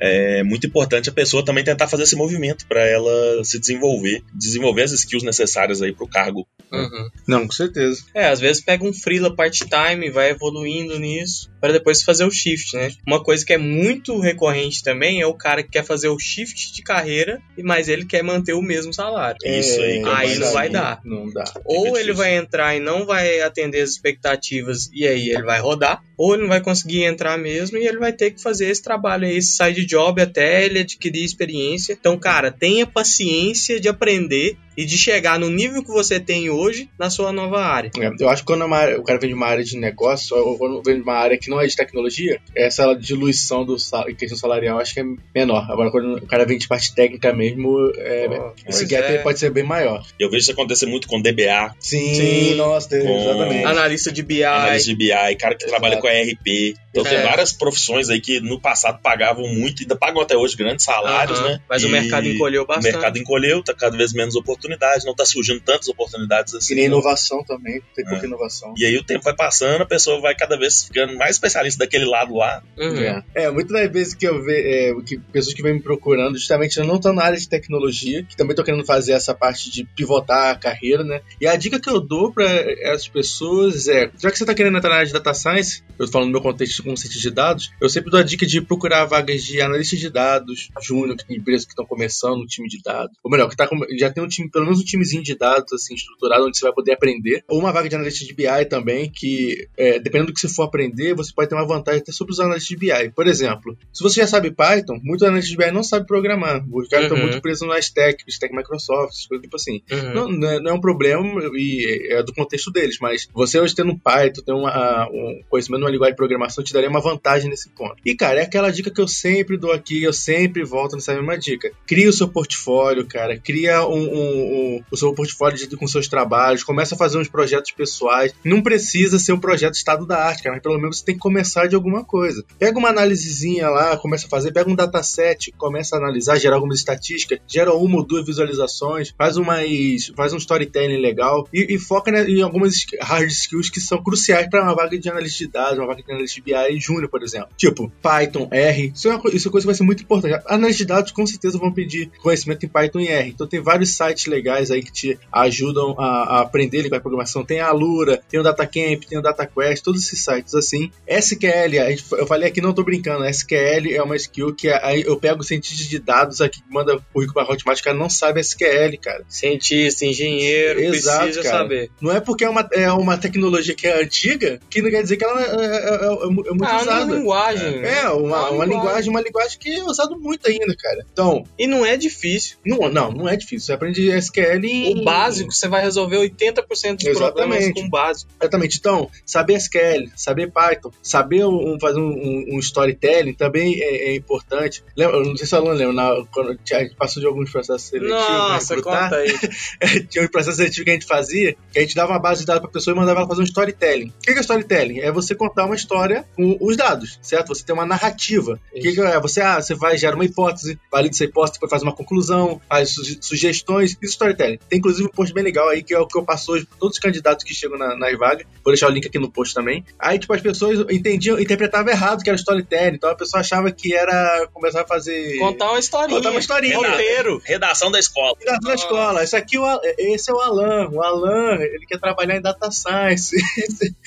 é 0.00 0.42
muito 0.46 0.66
importante 0.66 1.08
a 1.08 1.12
pessoa 1.12 1.44
também 1.44 1.64
tentar 1.64 1.88
fazer 1.88 2.04
esse 2.04 2.16
movimento 2.16 2.66
para 2.66 2.84
ela 2.84 3.44
se 3.44 3.58
desenvolver, 3.58 4.22
desenvolver 4.32 4.82
as 4.82 4.92
skills 4.92 5.24
necessárias 5.24 5.82
aí 5.82 5.92
pro 5.92 6.08
cargo. 6.08 6.46
Uhum. 6.72 7.10
Não, 7.26 7.46
com 7.46 7.52
certeza. 7.52 8.02
É, 8.14 8.28
às 8.28 8.40
vezes 8.40 8.62
pega 8.62 8.84
um 8.84 8.92
freela 8.92 9.34
part-time, 9.34 10.10
vai 10.10 10.30
evoluindo 10.30 10.98
nisso, 10.98 11.50
para 11.66 11.72
depois 11.72 12.00
fazer 12.04 12.24
o 12.24 12.30
shift, 12.30 12.76
né? 12.76 12.92
Uma 13.04 13.20
coisa 13.20 13.44
que 13.44 13.52
é 13.52 13.58
muito 13.58 14.20
recorrente 14.20 14.84
também 14.84 15.20
é 15.20 15.26
o 15.26 15.34
cara 15.34 15.64
que 15.64 15.70
quer 15.70 15.84
fazer 15.84 16.08
o 16.08 16.16
shift 16.16 16.72
de 16.72 16.80
carreira, 16.80 17.42
mas 17.58 17.88
ele 17.88 18.04
quer 18.04 18.22
manter 18.22 18.52
o 18.52 18.62
mesmo 18.62 18.94
salário. 18.94 19.36
Isso 19.44 19.80
aí, 19.80 19.98
é 19.98 20.04
Aí 20.06 20.38
não 20.38 20.52
vai 20.52 20.68
dar. 20.68 21.00
Não 21.04 21.28
dá. 21.28 21.42
Ou 21.64 21.98
ele 21.98 22.12
vai 22.12 22.36
entrar 22.36 22.76
e 22.76 22.80
não 22.80 23.04
vai 23.04 23.40
atender 23.40 23.80
as 23.80 23.90
expectativas 23.90 24.88
e 24.92 25.08
aí 25.08 25.28
ele 25.28 25.42
vai 25.42 25.58
rodar, 25.58 26.04
ou 26.16 26.34
ele 26.34 26.42
não 26.42 26.50
vai 26.50 26.60
conseguir 26.60 27.02
entrar 27.02 27.36
mesmo 27.36 27.76
e 27.78 27.84
ele 27.84 27.98
vai 27.98 28.12
ter 28.12 28.30
que 28.30 28.40
fazer 28.40 28.66
esse 28.66 28.82
trabalho 28.82 29.26
aí, 29.26 29.36
esse 29.36 29.56
side 29.56 29.84
job 29.84 30.22
até 30.22 30.64
ele 30.64 30.78
adquirir 30.78 31.24
experiência. 31.24 31.94
Então, 31.94 32.16
cara, 32.16 32.52
tenha 32.52 32.86
paciência 32.86 33.80
de 33.80 33.88
aprender 33.88 34.56
e 34.76 34.84
de 34.84 34.96
chegar 34.98 35.38
no 35.38 35.48
nível 35.50 35.82
que 35.82 35.90
você 35.90 36.18
tem 36.20 36.50
hoje 36.50 36.88
na 36.98 37.08
sua 37.10 37.32
nova 37.32 37.60
área. 37.60 37.90
É, 37.98 38.10
eu 38.20 38.28
acho 38.28 38.42
que 38.42 38.46
quando 38.46 38.64
é 38.64 38.76
área- 38.76 39.00
o 39.00 39.04
cara 39.04 39.18
vem 39.18 39.28
de 39.30 39.34
uma 39.34 39.46
área 39.46 39.64
de 39.64 39.76
negócio, 39.78 40.36
ou 40.36 40.58
quando 40.58 40.82
vem 40.82 40.96
de 40.96 41.02
uma 41.02 41.14
área 41.14 41.38
que 41.38 41.48
não 41.50 41.60
é 41.60 41.66
de 41.66 41.74
tecnologia, 41.76 42.40
essa 42.54 42.92
diluição 42.94 43.64
do 43.64 43.78
sal, 43.78 44.08
em 44.10 44.14
questão 44.14 44.36
salarial 44.38 44.78
acho 44.78 44.94
que 44.94 45.00
é 45.00 45.04
menor. 45.34 45.66
Agora, 45.70 45.90
quando 45.90 46.16
o 46.18 46.26
cara 46.26 46.44
vem 46.44 46.58
de 46.58 46.68
parte 46.68 46.94
técnica 46.94 47.32
mesmo, 47.32 47.90
é, 47.96 48.28
Pô, 48.28 48.52
esse 48.68 48.84
gap 48.86 49.04
é. 49.04 49.18
pode 49.18 49.38
ser 49.38 49.50
bem 49.50 49.64
maior. 49.64 50.04
Eu 50.18 50.28
vejo 50.30 50.42
isso 50.42 50.52
acontecer 50.52 50.86
muito 50.86 51.08
com 51.08 51.20
DBA, 51.20 51.74
Sim, 51.80 52.14
Sim. 52.14 52.54
nossa, 52.54 52.88
Com- 53.00 53.18
exatamente. 53.20 53.64
Analista 53.64 54.12
de 54.12 54.22
BI. 54.22 54.44
analista 54.44 54.88
de 54.90 54.96
BI, 54.96 55.36
cara 55.38 55.54
que 55.54 55.64
Exato. 55.64 55.68
trabalha 55.80 56.00
com 56.00 56.06
ERP. 56.08 56.74
Então 56.90 57.06
É. 57.06 57.10
tem 57.16 57.22
várias 57.22 57.52
profissões 57.52 58.08
aí 58.08 58.20
que 58.20 58.40
no 58.40 58.58
passado 58.60 59.00
pagavam 59.02 59.46
muito, 59.48 59.82
ainda 59.82 59.94
pagam 59.96 60.22
até 60.22 60.34
hoje 60.36 60.56
grandes 60.56 60.84
salários, 60.84 61.38
Aham, 61.38 61.48
né? 61.48 61.60
Mas 61.68 61.84
o 61.84 61.88
E 61.88 61.90
mercado 61.90 62.26
encolheu 62.26 62.62
O 62.62 62.66
bastante. 62.66 62.92
mercado 62.92 63.18
encolheu, 63.18 63.62
tá 63.62 63.74
cada 63.74 63.96
vez 63.96 64.12
menos 64.14 64.34
oportunidades, 64.66 65.04
não 65.06 65.14
tá 65.14 65.24
surgindo 65.24 65.60
tantas 65.60 65.88
oportunidades 65.88 66.54
assim. 66.54 66.72
E 66.74 66.76
nem 66.76 66.84
inovação 66.86 67.42
também, 67.44 67.80
tem 67.94 68.04
pouca 68.04 68.24
É. 68.24 68.26
inovação. 68.26 68.74
E 68.76 68.84
aí 68.84 68.96
o 68.96 69.04
tempo 69.04 69.24
vai 69.24 69.34
passando, 69.34 69.82
a 69.82 69.86
pessoa 69.86 70.20
vai 70.20 70.34
cada 70.34 70.56
vez 70.58 70.84
ficando 70.84 71.14
mais 71.16 71.36
especialista 71.36 71.84
daquele 71.84 72.04
lado 72.04 72.34
lá. 72.34 72.62
Uhum. 72.78 72.96
É. 72.98 73.24
é, 73.34 73.50
muitas 73.50 73.72
das 73.72 73.92
vezes 73.92 74.14
que 74.14 74.26
eu 74.26 74.42
vejo 74.42 75.02
que 75.02 75.18
pessoas 75.18 75.54
que 75.54 75.62
vêm 75.62 75.74
me 75.74 75.80
procurando, 75.82 76.36
justamente 76.36 76.78
eu 76.78 76.84
não 76.84 76.98
tô 77.00 77.12
na 77.12 77.22
área 77.24 77.38
de 77.38 77.48
tecnologia, 77.48 78.22
que 78.24 78.36
também 78.36 78.54
tô 78.56 78.64
querendo 78.64 78.84
fazer 78.84 79.12
essa 79.12 79.34
parte 79.34 79.70
de 79.70 79.84
pivotar 79.84 80.50
a 80.50 80.58
carreira, 80.58 81.04
né? 81.04 81.20
E 81.40 81.46
a 81.46 81.56
dica 81.56 81.78
que 81.80 81.88
eu 81.88 82.00
dou 82.00 82.32
para 82.32 82.44
essas 82.80 83.08
pessoas 83.08 83.88
é, 83.88 84.10
já 84.20 84.30
que 84.30 84.38
você 84.38 84.44
tá 84.44 84.54
querendo 84.54 84.76
entrar 84.78 84.90
na 84.90 84.96
área 84.96 85.06
de 85.06 85.12
data 85.12 85.32
science, 85.34 85.82
eu 85.98 86.06
tô 86.06 86.12
falando 86.12 86.26
no 86.28 86.32
meu 86.32 86.42
contexto 86.42 86.82
como 86.82 86.96
cientista 86.96 87.28
de 87.28 87.34
dados, 87.34 87.70
eu 87.80 87.88
sempre 87.88 88.10
dou 88.10 88.20
a 88.20 88.22
dica 88.22 88.46
de 88.46 88.60
procurar 88.60 89.04
vagas 89.04 89.42
de 89.42 89.60
analista 89.60 89.96
de 89.96 90.10
dados, 90.10 90.68
júnior, 90.82 91.16
que 91.16 91.26
tem 91.26 91.36
empresas 91.36 91.64
que 91.64 91.72
estão 91.72 91.86
começando 91.86 92.40
um 92.42 92.46
time 92.46 92.68
de 92.68 92.80
dados. 92.82 93.16
Ou 93.22 93.30
melhor, 93.30 93.48
que 93.48 93.56
tá 93.56 93.66
com- 93.66 93.76
já 93.98 94.10
tem 94.10 94.22
um 94.22 94.28
time, 94.28 94.48
pelo 94.56 94.64
menos 94.66 94.80
um 94.80 94.84
timezinho 94.84 95.22
de 95.22 95.36
dados 95.36 95.70
assim 95.74 95.94
estruturado 95.94 96.46
onde 96.46 96.56
você 96.56 96.64
vai 96.64 96.72
poder 96.72 96.92
aprender. 96.92 97.44
Ou 97.48 97.58
uma 97.60 97.72
vaga 97.72 97.88
de 97.88 97.94
analista 97.94 98.24
de 98.24 98.32
BI 98.32 98.64
também, 98.70 99.10
que 99.10 99.68
é, 99.76 99.98
dependendo 99.98 100.28
do 100.32 100.34
que 100.34 100.40
você 100.40 100.48
for 100.48 100.62
aprender, 100.62 101.14
você 101.14 101.30
pode 101.34 101.48
ter 101.50 101.54
uma 101.54 101.66
vantagem 101.66 102.00
até 102.00 102.10
sobre 102.12 102.32
os 102.32 102.40
analistas 102.40 102.68
de 102.68 102.76
BI. 102.76 103.10
Por 103.14 103.26
exemplo, 103.26 103.76
se 103.92 104.02
você 104.02 104.20
já 104.20 104.26
sabe 104.26 104.50
Python, 104.50 104.98
muitos 105.02 105.22
analistas 105.26 105.50
de 105.50 105.56
BI 105.58 105.70
não 105.70 105.82
sabem 105.82 106.06
programar. 106.06 106.64
Os 106.72 106.88
caras 106.88 107.04
estão 107.06 107.18
Uhum. 107.18 107.24
muito 107.30 107.42
presos 107.42 107.66
na 107.68 107.78
stack, 107.78 108.24
stack 108.28 108.54
Microsoft, 108.54 109.14
coisas 109.28 109.42
tipo 109.42 109.56
assim. 109.56 109.82
Uhum. 109.90 110.14
Não, 110.14 110.28
não 110.30 110.48
é, 110.50 110.60
não 110.60 110.70
é 110.70 110.74
um 110.74 110.80
problema 110.80 111.40
e 111.54 112.08
é 112.12 112.22
do 112.22 112.32
contexto 112.32 112.70
deles, 112.70 112.96
mas 113.00 113.28
você 113.34 113.60
hoje 113.60 113.74
tendo 113.74 113.92
um 113.92 113.98
Python, 113.98 114.42
ter 114.42 114.52
uma, 114.52 115.06
um 115.10 115.42
conhecimento 115.50 115.80
de 115.80 115.84
uma 115.86 115.90
linguagem 115.90 116.12
de 116.14 116.16
programação, 116.16 116.64
te 116.64 116.72
daria 116.72 116.88
uma 116.88 117.00
vantagem 117.00 117.50
nesse 117.50 117.68
ponto. 117.70 117.96
E, 118.04 118.14
cara, 118.14 118.40
é 118.40 118.44
aquela 118.44 118.70
dica 118.70 118.90
que 118.90 119.00
eu 119.00 119.08
sempre 119.08 119.56
dou 119.58 119.72
aqui, 119.72 120.02
eu 120.02 120.12
sempre 120.12 120.64
volto 120.64 120.94
nessa 120.94 121.14
mesma 121.14 121.36
dica. 121.38 121.70
Cria 121.86 122.08
o 122.08 122.12
seu 122.12 122.28
portfólio, 122.28 123.06
cara, 123.06 123.36
cria 123.38 123.86
um, 123.86 123.94
um- 124.14 124.45
o 124.90 124.96
seu 124.96 125.12
portfólio 125.14 125.56
de- 125.56 125.76
com 125.76 125.86
seus 125.86 126.08
trabalhos, 126.08 126.62
começa 126.64 126.94
a 126.94 126.98
fazer 126.98 127.18
uns 127.18 127.28
projetos 127.28 127.70
pessoais. 127.72 128.32
Não 128.44 128.62
precisa 128.62 129.18
ser 129.18 129.32
um 129.32 129.38
projeto 129.40 129.74
estado 129.74 130.06
da 130.06 130.24
arte, 130.24 130.42
cara, 130.42 130.54
mas 130.56 130.62
pelo 130.62 130.78
menos 130.78 130.98
você 130.98 131.04
tem 131.04 131.14
que 131.14 131.20
começar 131.20 131.66
de 131.66 131.74
alguma 131.74 132.04
coisa. 132.04 132.44
Pega 132.58 132.78
uma 132.78 132.88
análisezinha 132.90 133.68
lá, 133.68 133.96
começa 133.96 134.26
a 134.26 134.30
fazer, 134.30 134.52
pega 134.52 134.70
um 134.70 134.74
dataset, 134.74 135.52
começa 135.52 135.96
a 135.96 135.98
analisar, 135.98 136.38
gerar 136.38 136.56
algumas 136.56 136.78
estatísticas, 136.78 137.38
gera 137.46 137.74
uma 137.74 137.96
ou 137.98 138.04
duas 138.04 138.24
visualizações, 138.24 139.12
faz 139.16 139.36
umas, 139.36 140.06
faz 140.16 140.32
um 140.32 140.36
storytelling 140.36 140.98
legal 141.00 141.48
e, 141.52 141.74
e 141.74 141.78
foca 141.78 142.10
né, 142.10 142.24
em 142.28 142.42
algumas 142.42 142.84
hard 143.00 143.30
skills 143.30 143.70
que 143.70 143.80
são 143.80 144.02
cruciais 144.02 144.48
para 144.48 144.62
uma 144.62 144.74
vaga 144.74 144.98
de 144.98 145.08
analista 145.08 145.44
de 145.44 145.50
dados, 145.50 145.78
uma 145.78 145.86
vaga 145.86 146.02
de 146.02 146.12
analista 146.12 146.36
de 146.36 146.42
BI 146.42 146.80
júnior, 146.80 147.08
por 147.08 147.22
exemplo. 147.22 147.48
Tipo, 147.56 147.90
Python, 148.02 148.48
R, 148.50 148.92
isso 148.94 149.08
é, 149.08 149.16
uma, 149.16 149.30
isso 149.32 149.48
é 149.48 149.50
coisa 149.50 149.64
que 149.64 149.66
vai 149.66 149.74
ser 149.74 149.82
muito 149.84 150.02
importante. 150.02 150.40
Analistas 150.46 150.76
de 150.78 150.84
dados 150.86 151.12
com 151.12 151.26
certeza 151.26 151.58
vão 151.58 151.72
pedir 151.72 152.10
conhecimento 152.22 152.64
em 152.64 152.68
Python 152.68 153.00
e 153.00 153.08
R. 153.08 153.30
Então 153.30 153.46
tem 153.46 153.60
vários 153.60 153.96
sites 153.96 154.26
legais 154.26 154.35
aí 154.70 154.82
que 154.82 154.92
te 154.92 155.18
ajudam 155.32 155.94
a, 155.98 156.38
a 156.38 156.40
aprender 156.40 156.82
linguagem 156.82 156.98
de 156.98 157.02
programação. 157.02 157.44
Tem 157.44 157.60
a 157.60 157.68
Alura, 157.68 158.20
tem 158.28 158.38
o 158.40 158.42
DataCamp, 158.42 159.04
tem 159.08 159.18
o 159.18 159.22
DataQuest, 159.22 159.82
todos 159.82 160.04
esses 160.04 160.22
sites 160.24 160.54
assim. 160.54 160.90
SQL, 161.06 161.80
gente- 161.90 162.04
eu 162.12 162.26
falei 162.26 162.48
aqui, 162.48 162.60
não 162.60 162.72
tô 162.72 162.82
brincando, 162.82 163.24
SQL 163.24 163.94
é 163.94 164.02
uma 164.02 164.16
skill 164.16 164.54
que 164.54 164.68
aí 164.68 165.02
eu 165.06 165.16
pego 165.16 165.42
cientistas 165.42 165.86
de 165.86 165.98
dados 165.98 166.40
aqui 166.40 166.60
que 166.62 166.72
manda 166.72 166.98
currículo 167.12 167.34
para 167.44 167.52
Hotmart, 167.52 167.80
o 167.80 167.84
cara 167.84 167.96
não 167.96 168.08
sabe 168.10 168.40
SQL, 168.40 168.98
cara. 169.00 169.24
Cientista, 169.28 170.04
engenheiro, 170.04 170.80
Exato, 170.80 171.24
precisa 171.24 171.42
cara. 171.42 171.58
saber. 171.58 171.90
Não 172.00 172.10
é 172.12 172.20
porque 172.20 172.44
é 172.44 172.48
uma, 172.48 172.68
é 172.72 172.90
uma 172.92 173.16
tecnologia 173.18 173.74
que 173.74 173.86
é 173.86 174.02
antiga 174.02 174.60
que 174.70 174.80
não 174.82 174.90
quer 174.90 175.02
dizer 175.02 175.16
que 175.16 175.24
ela 175.24 175.40
é, 175.40 175.44
é- 175.44 176.06
é- 176.06 176.24
é 176.24 176.26
muito 176.28 176.64
Ah, 176.64 176.76
usada. 176.82 177.04
uma 177.04 177.14
linguagem. 177.16 177.78
É, 177.84 178.08
uma, 178.08 178.36
Ah, 178.36 178.50
uma 178.50 178.64
linguagem. 178.64 178.68
linguagem, 178.76 179.10
uma 179.10 179.20
linguagem 179.20 179.58
que 179.58 179.70
é 179.74 179.84
usada 179.84 180.14
muito 180.16 180.48
ainda, 180.48 180.74
cara. 180.76 181.04
Então, 181.12 181.44
E 181.58 181.66
não 181.66 181.84
é 181.84 181.96
difícil. 181.96 182.56
não, 182.64 182.88
não, 182.90 183.10
não 183.12 183.28
é 183.28 183.36
difícil. 183.36 183.66
Você 183.66 183.72
aprende 183.72 184.10
SQL 184.18 184.64
em. 184.64 185.00
O 185.00 185.04
básico, 185.04 185.52
você 185.52 185.68
vai 185.68 185.82
resolver 185.82 186.16
80% 186.18 186.96
dos 186.98 187.06
Exatamente. 187.06 187.14
problemas 187.34 187.72
com 187.72 187.80
o 187.82 187.88
básico. 187.90 188.30
Exatamente. 188.40 188.78
Então, 188.78 189.10
saber 189.24 189.54
SQL, 189.54 190.08
saber 190.16 190.50
Python, 190.50 190.90
saber 191.02 191.44
um- 191.46 191.78
fazer 191.80 191.98
um, 192.00 192.54
um- 192.54 192.58
storytelling 192.58 193.34
também 193.34 193.80
é, 193.80 194.10
é 194.10 194.16
importante. 194.16 194.82
Lembra, 194.96 195.16
eu 195.18 195.24
não 195.24 195.36
sei 195.36 195.46
se 195.46 195.54
a 195.54 195.58
Alan 195.58 195.72
lembra, 195.74 195.94
na- 195.94 196.24
quando 196.32 196.50
a 196.50 196.52
gente 196.80 196.94
passou 196.96 197.20
de 197.20 197.26
alguns 197.26 197.50
processos 197.50 197.88
seletivos 197.88 198.24
pra 198.24 198.38
Nossa, 198.48 198.82
conta 198.82 199.16
aí. 199.16 199.28
tinha 200.08 200.24
um 200.24 200.28
processo 200.28 200.56
seletivo 200.56 200.84
que 200.84 200.90
a 200.90 200.94
gente 200.94 201.06
fazia, 201.06 201.56
que 201.72 201.78
a 201.78 201.82
gente 201.82 201.94
dava 201.94 202.12
uma 202.12 202.18
base 202.18 202.40
de 202.40 202.46
dados 202.46 202.62
pra 202.62 202.70
pessoa 202.70 202.94
e 202.94 202.98
mandava 202.98 203.20
ela 203.20 203.28
fazer 203.28 203.40
um 203.42 203.44
storytelling. 203.44 204.08
O 204.08 204.20
que 204.22 204.30
é 204.30 204.40
storytelling? 204.40 205.00
É 205.00 205.10
você 205.12 205.34
contar 205.34 205.64
uma 205.66 205.74
história 205.76 206.24
com 206.36 206.56
os 206.60 206.76
dados, 206.76 207.18
certo? 207.22 207.48
Você 207.48 207.64
tem 207.64 207.74
uma 207.74 207.86
narrativa. 207.86 208.58
O 208.74 208.80
que, 208.80 208.92
que 208.92 209.00
é? 209.00 209.20
Você, 209.20 209.40
ah, 209.40 209.60
você 209.60 209.74
vai, 209.74 209.96
gera 209.98 210.14
uma 210.14 210.24
hipótese, 210.24 210.78
valida 210.90 211.14
essa 211.14 211.24
hipótese, 211.24 211.54
depois 211.54 211.70
faz 211.70 211.82
uma 211.82 211.92
conclusão, 211.94 212.60
faz 212.68 212.90
suge- 212.94 213.18
sugestões, 213.20 213.94
isso 214.06 214.14
storytelling. 214.14 214.58
Tem 214.68 214.78
inclusive 214.78 215.08
um 215.08 215.12
post 215.12 215.32
bem 215.34 215.44
legal 215.44 215.68
aí, 215.68 215.82
que 215.82 215.94
é 215.94 215.98
o 215.98 216.06
que 216.06 216.18
eu 216.18 216.24
passo 216.24 216.52
hoje 216.52 216.66
pra 216.66 216.78
todos 216.78 216.96
os 216.96 217.00
candidatos 217.00 217.44
que 217.44 217.54
chegam 217.54 217.78
na, 217.78 217.96
nas 217.96 218.16
vagas. 218.18 218.46
Vou 218.64 218.72
deixar 218.72 218.88
o 218.88 218.90
link 218.90 219.06
aqui 219.06 219.18
no 219.18 219.30
post 219.30 219.54
também. 219.54 219.84
Aí, 219.98 220.18
tipo, 220.18 220.32
as 220.32 220.40
pessoas 220.40 220.80
entendiam, 220.90 221.38
interpretavam 221.38 221.90
errado 221.90 222.22
que 222.22 222.30
era 222.30 222.36
storytelling, 222.36 222.96
então 222.96 223.10
a 223.10 223.14
pessoa 223.14 223.40
achava 223.40 223.70
que 223.70 223.94
era 223.94 224.48
começar 224.52 224.82
a 224.82 224.86
fazer... 224.86 225.38
Contar 225.38 225.70
uma 225.70 225.78
historinha. 225.78 226.16
Contar 226.16 226.30
uma 226.30 226.40
historinha. 226.40 226.76
Roteiro. 226.76 227.42
Redação 227.44 227.90
da 227.90 227.98
escola. 227.98 228.36
Cuidado 228.36 228.62
na 228.62 228.74
escola. 228.74 229.22
Esse 229.22 229.36
aqui, 229.36 229.56
é 229.58 230.14
esse 230.14 230.30
é 230.30 230.34
o 230.34 230.40
Alan. 230.40 230.88
O 230.90 231.02
Alan, 231.02 231.56
ele 231.60 231.86
quer 231.86 231.98
trabalhar 231.98 232.36
em 232.36 232.42
data 232.42 232.70
science. 232.70 233.36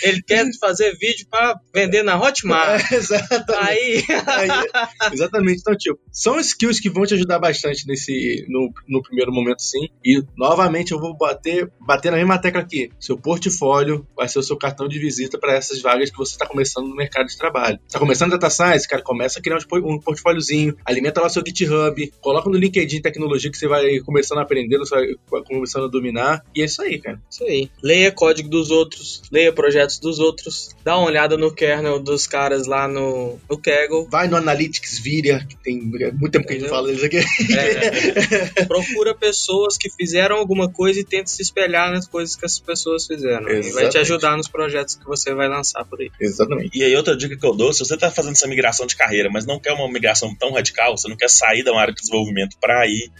Ele 0.01 0.21
quer 0.21 0.45
fazer 0.59 0.97
vídeo 0.97 1.27
pra 1.29 1.59
vender 1.73 2.03
na 2.03 2.19
Hotmart. 2.19 2.91
É, 2.91 2.95
exatamente. 2.95 3.69
Aí, 3.69 4.03
Aí, 4.27 4.49
exatamente. 5.13 5.59
Então, 5.59 5.75
tipo, 5.75 5.99
são 6.11 6.39
skills 6.39 6.79
que 6.79 6.89
vão 6.89 7.05
te 7.05 7.13
ajudar 7.13 7.39
bastante 7.39 7.85
nesse, 7.87 8.45
no, 8.47 8.71
no 8.87 9.01
primeiro 9.01 9.31
momento, 9.31 9.61
sim. 9.61 9.88
E, 10.03 10.23
novamente, 10.37 10.91
eu 10.93 10.99
vou 10.99 11.15
bater, 11.15 11.69
bater 11.79 12.09
na 12.11 12.17
mesma 12.17 12.37
tecla 12.39 12.61
aqui. 12.61 12.89
Seu 12.99 13.17
portfólio 13.17 14.07
vai 14.15 14.27
ser 14.29 14.39
o 14.39 14.43
seu 14.43 14.57
cartão 14.57 14.87
de 14.87 14.97
visita 14.97 15.37
para 15.37 15.53
essas 15.53 15.81
vagas 15.81 16.09
que 16.09 16.17
você 16.17 16.31
está 16.33 16.45
começando 16.45 16.87
no 16.87 16.95
mercado 16.95 17.27
de 17.27 17.37
trabalho. 17.37 17.77
Está 17.85 17.99
começando 17.99 18.31
data 18.31 18.49
science, 18.49 18.87
cara, 18.87 19.01
começa 19.01 19.39
a 19.39 19.41
criar 19.41 19.57
um, 19.57 19.59
po- 19.67 19.99
portfóliozinho, 20.01 20.75
alimenta 20.85 21.21
lá 21.21 21.27
seu 21.29 21.43
GitHub, 21.45 22.13
coloca 22.21 22.49
no 22.49 22.57
LinkedIn 22.57 23.01
tecnologia 23.01 23.51
que 23.51 23.57
você 23.57 23.67
vai 23.67 23.99
começando 23.99 24.37
a 24.39 24.43
aprender, 24.43 24.77
você 24.77 25.15
vai 25.29 25.43
começando 25.43 25.85
a 25.85 25.89
dominar. 25.89 26.43
E 26.55 26.61
é 26.61 26.65
isso 26.65 26.81
aí, 26.81 26.97
cara. 26.99 27.21
Isso 27.29 27.43
aí. 27.43 27.69
Leia 27.83 28.11
código 28.11 28.47
dos 28.49 28.71
outros, 28.71 29.21
leia 29.31 29.51
projetos 29.51 29.99
dos 29.99 30.19
outros, 30.19 30.69
dá 30.83 30.97
uma 30.97 31.07
olhada 31.07 31.35
no 31.37 31.53
kernel 31.53 31.99
dos 31.99 32.25
caras 32.25 32.67
lá 32.67 32.87
no, 32.87 33.37
no 33.49 33.57
Kaggle. 33.57 34.07
Vai 34.09 34.27
no 34.27 34.37
Analytics 34.37 34.99
Viria, 34.99 35.45
que 35.45 35.57
tem 35.57 35.81
muito 35.81 36.31
tempo 36.31 36.47
que 36.47 36.53
a 36.53 36.59
gente 36.59 36.65
Entendeu? 36.65 36.69
fala 36.69 36.87
deles 36.87 37.03
aqui. 37.03 37.17
É, 37.57 38.63
procura 38.65 39.13
pessoas 39.13 39.77
que 39.79 39.89
fizeram 39.89 40.35
alguma 40.35 40.69
coisa 40.69 40.99
e 40.99 41.03
tenta 41.03 41.27
se 41.27 41.41
espelhar 41.41 41.91
nas 41.91 42.07
coisas 42.07 42.35
que 42.35 42.45
essas 42.45 42.59
pessoas 42.59 43.07
fizeram. 43.07 43.49
E 43.49 43.71
vai 43.71 43.89
te 43.89 43.97
ajudar 43.97 44.35
nos 44.35 44.47
projetos 44.47 44.95
que 44.95 45.05
você 45.05 45.33
vai 45.33 45.47
lançar 45.47 45.85
por 45.85 45.99
aí. 46.01 46.11
Exatamente. 46.19 46.77
E 46.77 46.83
aí, 46.83 46.95
outra 46.95 47.15
dica 47.15 47.37
que 47.37 47.45
eu 47.45 47.55
dou, 47.55 47.71
se 47.73 47.79
você 47.79 47.95
está 47.95 48.11
fazendo 48.11 48.33
essa 48.33 48.47
migração 48.47 48.85
de 48.85 48.95
carreira, 48.95 49.29
mas 49.31 49.45
não 49.45 49.59
quer 49.59 49.73
uma 49.73 49.91
migração 49.91 50.35
tão 50.35 50.51
radical, 50.51 50.97
você 50.97 51.07
não 51.07 51.15
quer 51.15 51.29
sair 51.29 51.63
da 51.63 51.79
área 51.79 51.93
de 51.93 52.01
desenvolvimento 52.01 52.57
para 52.59 52.85
ir 52.87 53.11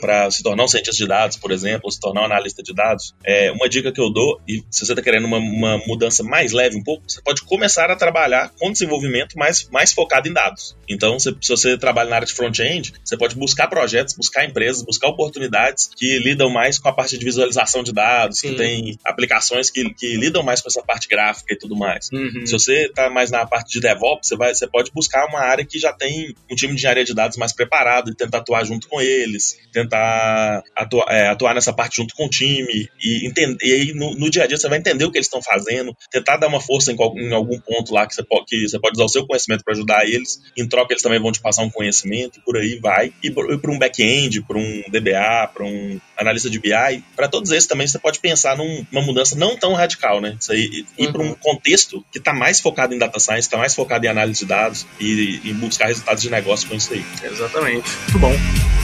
para 0.00 0.30
se 0.30 0.42
tornar 0.42 0.64
um 0.64 0.68
cientista 0.68 1.02
de 1.02 1.08
dados, 1.08 1.36
por 1.36 1.50
exemplo, 1.50 1.82
ou 1.84 1.90
se 1.90 1.98
tornar 1.98 2.22
um 2.22 2.24
analista 2.26 2.62
de 2.62 2.72
dados, 2.72 3.14
é 3.24 3.50
uma 3.50 3.68
dica 3.68 3.90
que 3.90 4.00
eu 4.00 4.10
dou, 4.10 4.40
e 4.46 4.62
se 4.70 4.84
você 4.84 4.92
está 4.92 5.02
querendo 5.02 5.24
uma, 5.24 5.38
uma 5.38 5.78
mudança 5.86 6.22
mais 6.22 6.52
leve 6.52 6.76
um 6.76 6.82
pouco, 6.82 7.04
você 7.08 7.20
pode 7.22 7.42
começar 7.42 7.90
a 7.90 7.96
trabalhar 7.96 8.52
com 8.58 8.70
desenvolvimento 8.70 9.36
mais, 9.36 9.68
mais 9.70 9.92
focado 9.92 10.28
em 10.28 10.32
dados. 10.32 10.76
Então, 10.88 11.18
se, 11.18 11.34
se 11.40 11.48
você 11.50 11.78
trabalha 11.78 12.10
na 12.10 12.16
área 12.16 12.26
de 12.26 12.34
front-end, 12.34 12.92
você 13.04 13.16
pode 13.16 13.34
buscar 13.36 13.68
projetos, 13.68 14.14
buscar 14.14 14.44
empresas, 14.44 14.82
buscar 14.82 15.08
oportunidades 15.08 15.90
que 15.96 16.03
lidam 16.18 16.50
mais 16.50 16.78
com 16.78 16.88
a 16.88 16.92
parte 16.92 17.16
de 17.18 17.24
visualização 17.24 17.82
de 17.82 17.92
dados, 17.92 18.38
Sim. 18.40 18.50
que 18.50 18.54
tem 18.56 18.98
aplicações 19.04 19.70
que, 19.70 19.92
que 19.94 20.16
lidam 20.16 20.42
mais 20.42 20.60
com 20.60 20.68
essa 20.68 20.82
parte 20.82 21.08
gráfica 21.08 21.54
e 21.54 21.58
tudo 21.58 21.76
mais. 21.76 22.08
Uhum. 22.12 22.46
Se 22.46 22.52
você 22.52 22.86
está 22.86 23.08
mais 23.10 23.30
na 23.30 23.46
parte 23.46 23.72
de 23.72 23.80
DevOps, 23.80 24.28
você, 24.28 24.36
vai, 24.36 24.54
você 24.54 24.66
pode 24.66 24.90
buscar 24.92 25.26
uma 25.26 25.40
área 25.40 25.64
que 25.64 25.78
já 25.78 25.92
tem 25.92 26.34
um 26.50 26.54
time 26.54 26.72
de 26.72 26.78
engenharia 26.78 27.04
de 27.04 27.14
dados 27.14 27.36
mais 27.36 27.52
preparado 27.52 28.10
e 28.10 28.14
tentar 28.14 28.38
atuar 28.38 28.64
junto 28.64 28.88
com 28.88 29.00
eles, 29.00 29.56
tentar 29.72 30.62
atuar, 30.76 31.06
é, 31.10 31.28
atuar 31.28 31.54
nessa 31.54 31.72
parte 31.72 31.96
junto 31.96 32.14
com 32.14 32.26
o 32.26 32.30
time 32.30 32.88
e 33.02 33.26
entender. 33.26 33.64
E 33.64 33.72
aí 33.72 33.92
no, 33.94 34.14
no 34.14 34.30
dia 34.30 34.44
a 34.44 34.46
dia 34.46 34.56
você 34.56 34.68
vai 34.68 34.78
entender 34.78 35.04
o 35.04 35.10
que 35.10 35.18
eles 35.18 35.26
estão 35.26 35.42
fazendo, 35.42 35.96
tentar 36.10 36.36
dar 36.36 36.48
uma 36.48 36.60
força 36.60 36.92
em, 36.92 36.96
qual- 36.96 37.16
em 37.18 37.32
algum 37.32 37.58
ponto 37.60 37.92
lá 37.92 38.06
que 38.06 38.14
você, 38.14 38.22
pode, 38.22 38.44
que 38.46 38.68
você 38.68 38.78
pode 38.78 38.94
usar 38.96 39.04
o 39.04 39.08
seu 39.08 39.26
conhecimento 39.26 39.62
para 39.64 39.74
ajudar 39.74 40.04
eles. 40.04 40.40
Em 40.56 40.66
troca, 40.68 40.92
eles 40.92 41.02
também 41.02 41.20
vão 41.20 41.32
te 41.32 41.40
passar 41.40 41.62
um 41.62 41.70
conhecimento, 41.70 42.38
e 42.38 42.42
por 42.42 42.56
aí 42.56 42.78
vai. 42.80 43.12
E 43.22 43.30
para 43.30 43.70
um 43.70 43.78
back-end, 43.78 44.42
para 44.42 44.58
um 44.58 44.82
DBA, 44.90 45.50
para 45.52 45.64
um 45.64 45.93
analista 46.16 46.48
de 46.50 46.58
BI, 46.58 47.02
para 47.16 47.28
todos 47.28 47.50
esses 47.50 47.66
também 47.66 47.86
você 47.86 47.98
pode 47.98 48.18
pensar 48.20 48.56
num- 48.56 48.84
numa 48.90 49.04
mudança 49.04 49.36
não 49.36 49.56
tão 49.56 49.72
radical, 49.74 50.20
né? 50.20 50.36
Isso 50.40 50.52
aí, 50.52 50.84
ir 50.98 51.12
para 51.12 51.22
um 51.22 51.34
contexto 51.34 52.04
que 52.12 52.18
está 52.18 52.32
mais 52.32 52.60
focado 52.60 52.94
em 52.94 52.98
data 52.98 53.18
science, 53.18 53.40
está 53.42 53.56
mais 53.56 53.74
focado 53.74 54.04
em 54.06 54.08
análise 54.08 54.40
de 54.40 54.46
dados 54.46 54.86
e, 55.00 55.40
e 55.44 55.52
buscar 55.54 55.86
resultados 55.86 56.22
de 56.22 56.30
negócio 56.30 56.68
com 56.68 56.74
isso 56.74 56.92
aí. 56.92 57.04
Exatamente. 57.22 57.88
Muito 58.12 58.18
bom. 58.18 58.83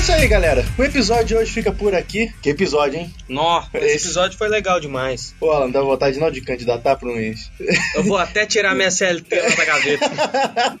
Isso 0.00 0.12
aí, 0.12 0.26
galera. 0.28 0.64
O 0.78 0.82
episódio 0.84 1.24
de 1.26 1.34
hoje 1.36 1.52
fica 1.52 1.72
por 1.72 1.94
aqui. 1.94 2.32
Que 2.42 2.50
episódio, 2.50 2.98
hein? 2.98 3.14
Nó, 3.28 3.62
esse 3.74 3.86
Esse- 3.86 4.06
episódio 4.06 4.38
foi 4.38 4.48
legal 4.48 4.80
demais. 4.80 5.34
Pô, 5.38 5.50
Alan, 5.52 5.70
dá 5.70 5.80
vontade 5.82 6.18
não 6.18 6.30
de 6.30 6.40
candidatar 6.40 6.96
para 6.96 7.08
um 7.08 7.16
ex. 7.18 7.50
Eu 7.94 8.02
vou 8.04 8.16
até 8.16 8.46
tirar 8.46 8.74
minha 8.74 8.90
CLT 8.90 9.40
lá 9.40 9.48
da 9.54 9.64
gaveta. 9.64 10.80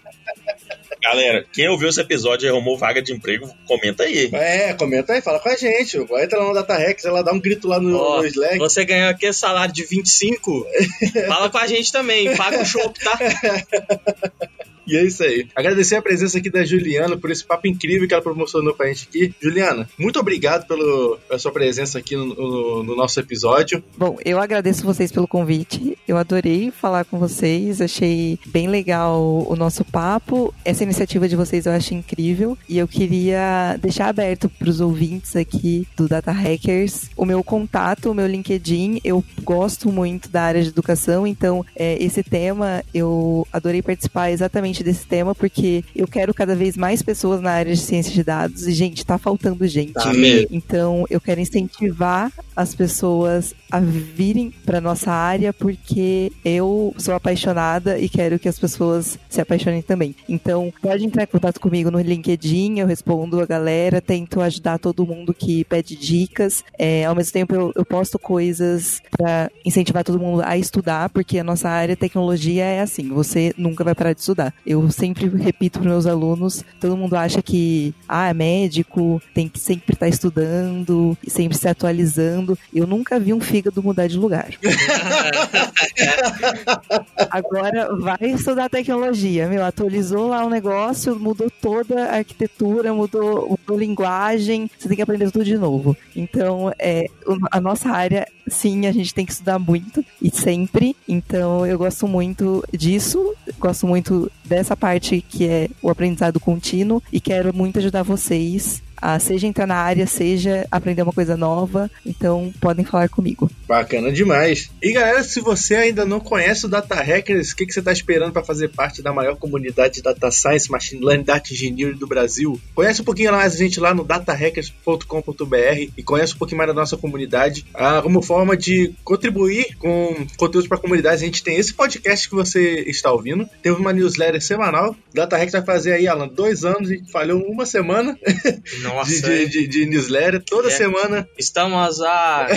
Galera, 1.02 1.44
quem 1.52 1.66
ouviu 1.68 1.88
esse 1.88 2.00
episódio 2.00 2.46
e 2.46 2.50
arrumou 2.50 2.76
vaga 2.76 3.00
de 3.00 3.12
emprego, 3.12 3.48
comenta 3.66 4.02
aí. 4.04 4.28
É, 4.34 4.74
comenta 4.74 5.14
aí, 5.14 5.22
fala 5.22 5.38
com 5.40 5.48
a 5.48 5.56
gente. 5.56 5.98
Vai 6.04 6.24
entrar 6.24 6.38
lá 6.40 6.48
no 6.48 6.54
DataRex, 6.54 7.04
ela 7.06 7.22
dá 7.22 7.32
um 7.32 7.40
grito 7.40 7.66
lá 7.66 7.80
no, 7.80 7.96
Ó, 7.96 8.18
no 8.18 8.26
Slack. 8.26 8.58
você 8.58 8.84
ganhou 8.84 9.08
aqui 9.08 9.32
salário 9.32 9.72
de 9.72 9.82
25, 9.84 10.66
fala 11.26 11.48
com 11.48 11.56
a 11.58 11.66
gente 11.66 11.90
também, 11.90 12.36
paga 12.36 12.60
o 12.60 12.66
show, 12.66 12.90
tá? 12.90 13.18
E 14.90 14.96
é 14.96 15.04
isso 15.04 15.22
aí. 15.22 15.46
Agradecer 15.54 15.96
a 15.96 16.02
presença 16.02 16.38
aqui 16.38 16.50
da 16.50 16.64
Juliana 16.64 17.16
por 17.16 17.30
esse 17.30 17.44
papo 17.44 17.66
incrível 17.68 18.08
que 18.08 18.14
ela 18.14 18.22
proporcionou 18.22 18.74
pra 18.74 18.86
gente 18.88 19.06
aqui. 19.08 19.34
Juliana, 19.40 19.88
muito 19.98 20.18
obrigado 20.18 20.66
pelo, 20.66 21.18
pela 21.28 21.38
sua 21.38 21.52
presença 21.52 21.98
aqui 21.98 22.16
no, 22.16 22.26
no- 22.26 22.82
no 22.82 22.96
nosso 22.96 23.20
episódio. 23.20 23.82
Bom, 23.96 24.16
eu 24.24 24.38
agradeço 24.40 24.84
vocês 24.84 25.12
pelo 25.12 25.28
convite. 25.28 25.96
Eu 26.08 26.16
adorei 26.16 26.70
falar 26.70 27.04
com 27.04 27.18
vocês. 27.18 27.80
Achei 27.80 28.38
bem 28.46 28.68
legal 28.68 29.20
o 29.48 29.54
nosso 29.56 29.84
papo. 29.84 30.52
Essa 30.64 30.82
iniciativa 30.82 31.28
de 31.28 31.36
vocês 31.36 31.66
eu 31.66 31.72
acho 31.72 31.94
incrível. 31.94 32.56
E 32.68 32.78
eu 32.78 32.88
queria 32.88 33.76
deixar 33.80 34.08
aberto 34.08 34.48
para 34.48 34.68
os 34.68 34.80
ouvintes 34.80 35.36
aqui 35.36 35.86
do 35.96 36.08
Data 36.08 36.32
Hackers 36.32 37.10
o 37.16 37.24
meu 37.24 37.42
contato, 37.44 38.10
o 38.10 38.14
meu 38.14 38.26
LinkedIn. 38.26 39.00
Eu 39.04 39.22
gosto 39.42 39.90
muito 39.92 40.28
da 40.28 40.42
área 40.42 40.62
de 40.62 40.68
educação, 40.68 41.26
então 41.26 41.64
é, 41.76 42.02
esse 42.02 42.22
tema 42.22 42.82
eu 42.94 43.46
adorei 43.52 43.82
participar 43.82 44.30
exatamente 44.30 44.79
desse 44.84 45.06
tema 45.06 45.34
porque 45.34 45.84
eu 45.94 46.06
quero 46.06 46.32
cada 46.34 46.54
vez 46.54 46.76
mais 46.76 47.02
pessoas 47.02 47.40
na 47.40 47.50
área 47.50 47.74
de 47.74 47.80
ciência 47.80 48.12
de 48.12 48.22
dados. 48.22 48.66
E, 48.66 48.72
gente, 48.72 49.04
tá 49.04 49.18
faltando 49.18 49.66
gente. 49.66 49.92
Tá. 49.92 50.12
Então, 50.50 51.04
eu 51.10 51.20
quero 51.20 51.40
incentivar 51.40 52.32
as 52.54 52.74
pessoas 52.74 53.54
a 53.70 53.78
virem 53.80 54.52
para 54.64 54.80
nossa 54.80 55.10
área 55.10 55.52
porque 55.52 56.32
eu 56.44 56.94
sou 56.98 57.14
apaixonada 57.14 57.98
e 57.98 58.08
quero 58.08 58.38
que 58.38 58.48
as 58.48 58.58
pessoas 58.58 59.18
se 59.28 59.40
apaixonem 59.40 59.82
também. 59.82 60.14
Então, 60.28 60.72
pode 60.82 61.04
entrar 61.04 61.22
em 61.22 61.26
contato 61.26 61.60
comigo 61.60 61.90
no 61.90 62.00
LinkedIn, 62.00 62.80
eu 62.80 62.86
respondo 62.86 63.40
a 63.40 63.46
galera, 63.46 64.00
tento 64.00 64.40
ajudar 64.40 64.78
todo 64.78 65.06
mundo 65.06 65.32
que 65.32 65.64
pede 65.64 65.96
dicas. 65.96 66.64
É, 66.78 67.04
ao 67.04 67.14
mesmo 67.14 67.32
tempo, 67.32 67.54
eu, 67.54 67.72
eu 67.74 67.84
posto 67.84 68.18
coisas 68.18 69.00
para 69.10 69.50
incentivar 69.64 70.04
todo 70.04 70.18
mundo 70.18 70.42
a 70.44 70.56
estudar, 70.56 71.08
porque 71.10 71.38
a 71.38 71.44
nossa 71.44 71.68
área 71.68 71.96
tecnologia 71.96 72.64
é 72.64 72.80
assim, 72.80 73.08
você 73.08 73.52
nunca 73.56 73.84
vai 73.84 73.94
parar 73.94 74.12
de 74.12 74.20
estudar. 74.20 74.52
Eu 74.70 74.88
sempre 74.88 75.26
repito 75.26 75.80
para 75.80 75.90
meus 75.90 76.06
alunos, 76.06 76.64
todo 76.78 76.96
mundo 76.96 77.14
acha 77.14 77.42
que 77.42 77.92
ah, 78.08 78.28
é 78.28 78.32
médico, 78.32 79.20
tem 79.34 79.48
que 79.48 79.58
sempre 79.58 79.94
estar 79.94 80.06
estudando, 80.06 81.18
sempre 81.26 81.58
se 81.58 81.66
atualizando. 81.66 82.56
Eu 82.72 82.86
nunca 82.86 83.18
vi 83.18 83.34
um 83.34 83.40
fígado 83.40 83.82
mudar 83.82 84.06
de 84.06 84.16
lugar. 84.16 84.46
Agora 87.28 87.96
vai 87.96 88.18
estudar 88.22 88.70
tecnologia, 88.70 89.48
meu, 89.48 89.64
atualizou 89.64 90.28
lá 90.28 90.46
o 90.46 90.48
negócio, 90.48 91.18
mudou 91.18 91.50
toda 91.50 92.04
a 92.04 92.18
arquitetura, 92.18 92.94
mudou, 92.94 93.48
mudou 93.50 93.76
linguagem, 93.76 94.70
você 94.78 94.86
tem 94.86 94.94
que 94.94 95.02
aprender 95.02 95.32
tudo 95.32 95.44
de 95.44 95.58
novo. 95.58 95.96
Então, 96.14 96.72
é, 96.78 97.06
a 97.50 97.60
nossa 97.60 97.88
área, 97.88 98.24
sim, 98.46 98.86
a 98.86 98.92
gente 98.92 99.12
tem 99.12 99.26
que 99.26 99.32
estudar 99.32 99.58
muito 99.58 100.04
e 100.22 100.30
sempre. 100.30 100.94
Então, 101.08 101.66
eu 101.66 101.76
gosto 101.76 102.06
muito 102.06 102.64
disso, 102.72 103.34
gosto 103.58 103.84
muito 103.84 104.30
dessa 104.50 104.76
parte 104.76 105.24
que 105.26 105.46
é 105.46 105.68
o 105.80 105.88
aprendizado 105.88 106.40
contínuo 106.40 107.00
e 107.12 107.20
quero 107.20 107.54
muito 107.54 107.78
ajudar 107.78 108.02
vocês 108.02 108.82
a 109.00 109.18
seja 109.18 109.46
entrar 109.46 109.66
na 109.66 109.76
área, 109.76 110.06
seja 110.06 110.66
aprender 110.70 111.02
uma 111.02 111.12
coisa 111.12 111.36
nova. 111.36 111.90
Então, 112.04 112.52
podem 112.60 112.84
falar 112.84 113.08
comigo. 113.08 113.50
Bacana 113.66 114.12
demais. 114.12 114.70
E 114.82 114.92
galera, 114.92 115.22
se 115.22 115.40
você 115.40 115.74
ainda 115.74 116.04
não 116.04 116.20
conhece 116.20 116.66
o 116.66 116.68
Data 116.68 116.96
Hackers, 116.96 117.52
o 117.52 117.56
que, 117.56 117.66
que 117.66 117.72
você 117.72 117.80
está 117.80 117.92
esperando 117.92 118.32
para 118.32 118.42
fazer 118.42 118.68
parte 118.68 119.02
da 119.02 119.12
maior 119.12 119.36
comunidade 119.36 119.94
de 119.94 120.02
Data 120.02 120.30
Science, 120.30 120.70
Machine 120.70 121.04
Learning, 121.04 121.24
Data 121.24 121.52
Engineering 121.52 121.96
do 121.96 122.06
Brasil? 122.06 122.60
Conhece 122.74 123.00
um 123.02 123.04
pouquinho 123.04 123.32
mais 123.32 123.54
a 123.54 123.56
gente 123.56 123.80
lá 123.80 123.94
no 123.94 124.04
datahackers.com.br 124.04 125.90
e 125.96 126.02
conhece 126.02 126.34
um 126.34 126.38
pouquinho 126.38 126.58
mais 126.58 126.68
da 126.68 126.74
nossa 126.74 126.96
comunidade. 126.96 127.64
Ah, 127.74 128.00
como 128.02 128.22
forma 128.22 128.56
de 128.56 128.92
contribuir 129.04 129.76
com 129.78 130.26
conteúdos 130.36 130.68
para 130.68 130.78
a 130.78 130.80
comunidade, 130.80 131.22
a 131.22 131.26
gente 131.26 131.42
tem 131.42 131.56
esse 131.56 131.72
podcast 131.72 132.28
que 132.28 132.34
você 132.34 132.84
está 132.86 133.12
ouvindo. 133.12 133.48
Temos 133.62 133.80
uma 133.80 133.92
newsletter 133.92 134.42
semanal. 134.42 134.90
O 134.92 135.14
Data 135.14 135.36
Hackers 135.36 135.52
vai 135.52 135.62
fazer 135.62 135.92
aí, 135.92 136.06
Alan, 136.06 136.28
dois 136.28 136.64
anos 136.64 136.90
e 136.90 137.02
falhou 137.10 137.40
uma 137.42 137.64
semana 137.64 138.16
Nossa, 138.94 139.10
de, 139.10 139.46
de, 139.46 139.48
de- 139.48 139.68
de 139.68 139.86
newsletter. 139.86 140.42
Toda 140.44 140.68
É. 140.68 140.70
semana. 140.70 141.28
estamos 141.38 142.00
há 142.02 142.48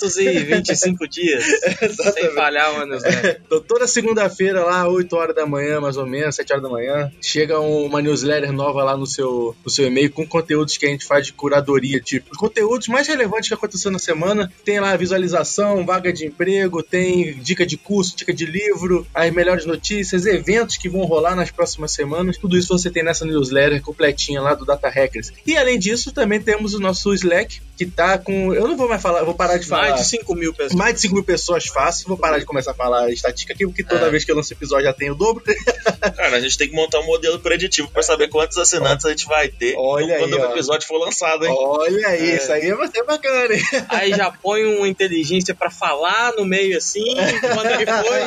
625 0.00 1.08
dias 1.08 1.44
sem 1.78 1.88
Exatamente. 1.88 2.34
falhar 2.34 2.72
uma 2.74 2.86
newsletter. 2.86 3.40
Então, 3.46 3.60
toda 3.60 3.86
segunda-feira, 3.86 4.64
lá, 4.64 4.88
8 4.88 5.14
horas 5.16 5.34
da 5.34 5.46
manhã, 5.46 5.80
mais 5.80 5.96
ou 5.96 6.06
menos, 6.06 6.34
7 6.36 6.52
horas 6.52 6.62
da 6.62 6.68
manhã, 6.70 7.10
chega 7.20 7.60
um- 7.60 7.84
uma 7.86 8.00
newsletter 8.02 8.52
nova 8.52 8.82
lá 8.84 8.96
no 8.96 9.06
seu, 9.06 9.54
no 9.64 9.70
seu 9.70 9.86
e-mail 9.86 10.10
com 10.10 10.26
conteúdos 10.26 10.76
que 10.76 10.86
a 10.86 10.88
gente 10.88 11.04
faz 11.04 11.26
de 11.26 11.32
curadoria, 11.32 12.00
tipo, 12.00 12.30
os 12.32 12.38
conteúdos 12.38 12.88
mais 12.88 13.06
relevantes 13.08 13.48
que 13.48 13.54
aconteceu 13.54 13.90
na 13.90 13.98
semana. 13.98 14.52
Tem 14.64 14.80
lá 14.80 14.96
visualização, 14.96 15.84
vaga 15.84 16.12
de 16.12 16.26
emprego, 16.26 16.82
tem 16.82 17.34
dica 17.34 17.64
de 17.66 17.76
curso, 17.76 18.16
dica 18.16 18.32
de 18.32 18.44
livro, 18.46 19.06
as 19.14 19.30
melhores 19.32 19.64
notícias, 19.66 20.26
eventos 20.26 20.76
que 20.76 20.88
vão 20.88 21.02
rolar 21.04 21.34
nas 21.34 21.50
próximas 21.50 21.92
semanas. 21.92 22.36
Tudo 22.38 22.56
isso 22.56 22.68
você 22.76 22.90
tem 22.90 23.02
nessa 23.02 23.24
newsletter 23.24 23.80
completinha 23.82 24.40
lá 24.40 24.54
do 24.54 24.64
Data 24.64 24.88
Hackers. 24.88 25.32
E 25.46 25.51
além 25.56 25.78
disso, 25.78 26.12
também 26.12 26.40
temos 26.40 26.74
o 26.74 26.80
nosso 26.80 27.12
Slack, 27.14 27.60
que 27.84 27.90
tá 27.90 28.18
com. 28.18 28.52
Eu 28.54 28.68
não 28.68 28.76
vou 28.76 28.88
mais 28.88 29.00
falar, 29.02 29.22
vou 29.24 29.34
parar 29.34 29.56
de 29.58 29.66
falar. 29.66 29.90
Mais 29.90 30.00
de 30.02 30.08
5 30.08 30.34
mil 30.34 30.52
pessoas. 30.52 30.74
Mais 30.74 30.94
de 30.94 31.00
5 31.02 31.14
mil 31.14 31.24
pessoas 31.24 31.66
fácil. 31.66 32.06
Vou 32.08 32.16
parar 32.16 32.38
de 32.38 32.44
começar 32.44 32.70
a 32.72 32.74
falar 32.74 33.10
estatística 33.10 33.52
aqui, 33.52 33.66
porque 33.66 33.82
toda 33.82 34.06
É. 34.06 34.10
vez 34.10 34.24
que 34.24 34.30
eu 34.30 34.36
lanço 34.36 34.52
episódio 34.52 34.84
já 34.86 34.92
tem 34.92 35.10
o 35.10 35.14
dobro. 35.14 35.42
Cara, 36.16 36.36
a 36.36 36.40
gente 36.40 36.56
tem 36.58 36.68
que 36.68 36.74
montar 36.74 37.00
um 37.00 37.06
modelo 37.06 37.38
preditivo 37.40 37.88
pra 37.90 38.02
saber 38.02 38.28
quantos 38.28 38.56
assinantes 38.58 39.04
a 39.06 39.10
gente 39.10 39.26
vai 39.26 39.48
ter 39.48 39.74
Olha 39.76 40.18
quando 40.18 40.34
aí, 40.36 40.40
o 40.42 40.46
ó. 40.48 40.50
episódio 40.52 40.86
for 40.86 40.98
lançado, 40.98 41.44
hein? 41.46 41.54
Olha 41.56 42.06
aí, 42.08 42.30
É. 42.30 42.36
isso 42.36 42.52
aí 42.52 42.72
vai 42.72 42.88
ser 42.88 43.02
bacana, 43.04 43.54
hein? 43.54 43.62
Aí 43.88 44.10
já 44.14 44.30
põe 44.30 44.64
uma 44.64 44.88
inteligência 44.88 45.54
pra 45.54 45.70
falar 45.70 46.32
no 46.36 46.44
meio 46.44 46.76
assim, 46.76 47.14
quando 47.54 47.66
ele 47.66 47.86
foi. 47.86 48.20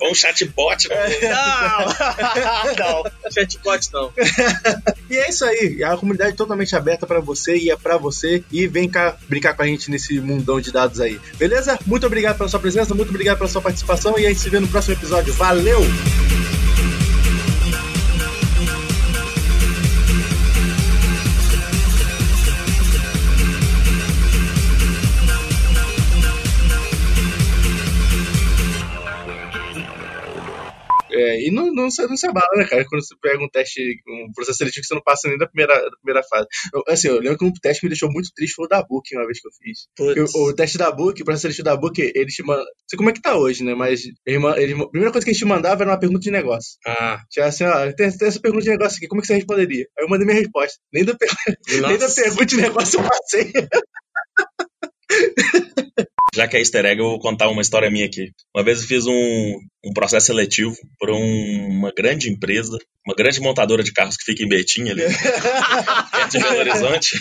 Ou 0.00 0.10
um 0.12 0.14
chatbot. 0.14 0.88
né? 0.88 0.96
Não! 1.22 3.02
não, 3.04 3.30
chatbot 3.32 3.88
não. 3.92 4.12
E 5.10 5.16
é 5.16 5.28
isso 5.28 5.44
aí. 5.44 5.82
A 5.84 5.96
comunidade 5.96 6.32
é 6.32 6.36
totalmente 6.36 6.74
aberta 6.74 7.06
pra 7.06 7.20
você 7.20 7.56
e 7.56 7.70
é 7.70 7.76
pra 7.76 7.96
você. 7.96 8.42
E 8.50 8.66
vem 8.66 8.88
cá 8.94 9.16
brincar 9.28 9.54
com 9.54 9.62
a 9.62 9.66
gente 9.66 9.90
nesse 9.90 10.20
mundão 10.20 10.60
de 10.60 10.70
dados 10.70 11.00
aí. 11.00 11.20
Beleza? 11.36 11.78
Muito 11.84 12.06
obrigado 12.06 12.38
pela 12.38 12.48
sua 12.48 12.60
presença, 12.60 12.94
muito 12.94 13.10
obrigado 13.10 13.38
pela 13.38 13.48
sua 13.48 13.60
participação. 13.60 14.18
E 14.18 14.24
a 14.24 14.28
gente 14.28 14.40
se 14.40 14.48
vê 14.48 14.60
no 14.60 14.68
próximo 14.68 14.94
episódio. 14.94 15.34
Valeu! 15.34 15.80
É, 31.24 31.46
e 31.46 31.50
não, 31.50 31.72
não, 31.72 31.90
se- 31.90 32.06
não 32.06 32.16
se 32.16 32.26
abala, 32.26 32.46
né, 32.56 32.66
cara? 32.66 32.84
Quando 32.88 33.02
você 33.04 33.14
pega 33.22 33.42
um 33.42 33.48
teste, 33.48 33.80
um 34.08 34.30
processo 34.34 34.58
seletivo 34.58 34.82
que 34.82 34.86
você 34.88 34.94
não 34.94 35.02
passa 35.02 35.28
nem 35.28 35.38
da 35.38 35.46
primeira, 35.46 35.74
da 35.74 35.96
primeira 36.02 36.22
fase. 36.28 36.46
Eu, 36.72 36.82
assim, 36.88 37.08
eu 37.08 37.18
lembro 37.20 37.38
que 37.38 37.44
um 37.44 37.52
teste 37.52 37.80
que 37.80 37.86
me 37.86 37.90
deixou 37.90 38.10
muito 38.12 38.28
triste 38.34 38.54
foi 38.54 38.66
o 38.66 38.68
da 38.68 38.82
Book, 38.82 39.14
uma 39.16 39.26
vez 39.26 39.40
que 39.40 39.48
eu 39.48 39.52
fiz. 39.52 39.78
Eu- 40.16 40.26
o 40.42 40.54
teste 40.54 40.76
da 40.78 40.90
Book, 40.92 41.20
o 41.20 41.24
processo 41.24 41.42
seletivo 41.42 41.64
da 41.64 41.76
Book, 41.76 42.00
eles 42.14 42.34
te 42.34 42.42
mandam. 42.42 42.64
Não 42.64 42.72
sei 42.88 42.96
como 42.96 43.10
é 43.10 43.12
que 43.12 43.22
tá 43.22 43.36
hoje, 43.36 43.64
né? 43.64 43.74
Mas 43.74 44.02
eles, 44.26 44.40
ma- 44.40 44.58
eles, 44.60 44.78
a 44.78 44.88
primeira 44.88 45.12
coisa 45.12 45.24
que 45.24 45.30
eles 45.30 45.38
te 45.38 45.44
mandavam 45.44 45.82
era 45.82 45.90
uma 45.92 45.98
pergunta 46.00 46.20
de 46.20 46.30
negócio. 46.30 46.72
Ah, 46.86 47.20
Tinha 47.30 47.46
assim, 47.46 47.64
ó, 47.64 47.92
tem, 47.92 48.10
tem 48.16 48.28
essa 48.28 48.40
pergunta 48.40 48.64
de 48.64 48.70
negócio 48.70 48.96
aqui, 48.98 49.06
como 49.08 49.20
é 49.20 49.22
que 49.22 49.26
você 49.28 49.34
responderia? 49.34 49.86
Aí 49.98 50.04
eu 50.04 50.08
mandei 50.08 50.26
minha 50.26 50.38
resposta. 50.38 50.78
Nem 50.92 51.04
da, 51.04 51.14
per- 51.16 51.28
nem 51.88 51.98
da 51.98 52.08
pergunta 52.08 52.46
de 52.46 52.56
negócio 52.56 53.00
eu 53.00 53.08
passei. 53.08 53.52
Já 56.34 56.48
que 56.48 56.56
é 56.56 56.60
easter 56.60 56.84
egg, 56.84 57.00
eu 57.00 57.06
vou 57.10 57.20
contar 57.20 57.48
uma 57.48 57.62
história 57.62 57.90
minha 57.90 58.06
aqui. 58.06 58.30
Uma 58.54 58.64
vez 58.64 58.80
eu 58.82 58.88
fiz 58.88 59.06
um, 59.06 59.58
um 59.86 59.92
processo 59.92 60.26
seletivo 60.26 60.74
para 60.98 61.12
um- 61.14 61.68
uma 61.68 61.92
grande 61.96 62.30
empresa, 62.30 62.78
uma 63.06 63.14
grande 63.14 63.40
montadora 63.40 63.82
de 63.82 63.92
carros 63.92 64.16
que 64.16 64.24
fica 64.24 64.42
em 64.42 64.48
Betim, 64.48 64.88
ali, 64.88 65.02
perto 66.12 66.30
de 66.30 66.38
Belo 66.38 66.58
Horizonte. 66.58 67.18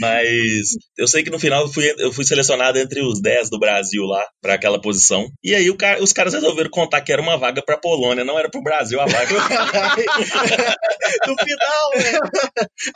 Mas 0.00 0.70
eu 0.98 1.06
sei 1.06 1.22
que 1.22 1.30
no 1.30 1.38
final 1.38 1.62
eu 1.62 1.72
fui, 1.72 1.94
eu 1.98 2.12
fui 2.12 2.24
selecionado 2.24 2.78
entre 2.78 3.00
os 3.02 3.20
10 3.20 3.50
do 3.50 3.58
Brasil 3.58 4.02
lá, 4.04 4.22
para 4.42 4.54
aquela 4.54 4.80
posição. 4.80 5.28
E 5.44 5.54
aí 5.54 5.70
os 6.00 6.12
caras 6.12 6.34
resolveram 6.34 6.70
contar 6.70 7.00
que 7.02 7.12
era 7.12 7.22
uma 7.22 7.36
vaga 7.36 7.62
para 7.64 7.76
Polônia, 7.78 8.24
não 8.24 8.38
era 8.38 8.50
para 8.50 8.60
o 8.60 8.64
Brasil 8.64 9.00
a 9.00 9.06
vaga. 9.06 9.34
no 11.26 11.36
final, 11.36 11.90
né? 11.96 12.18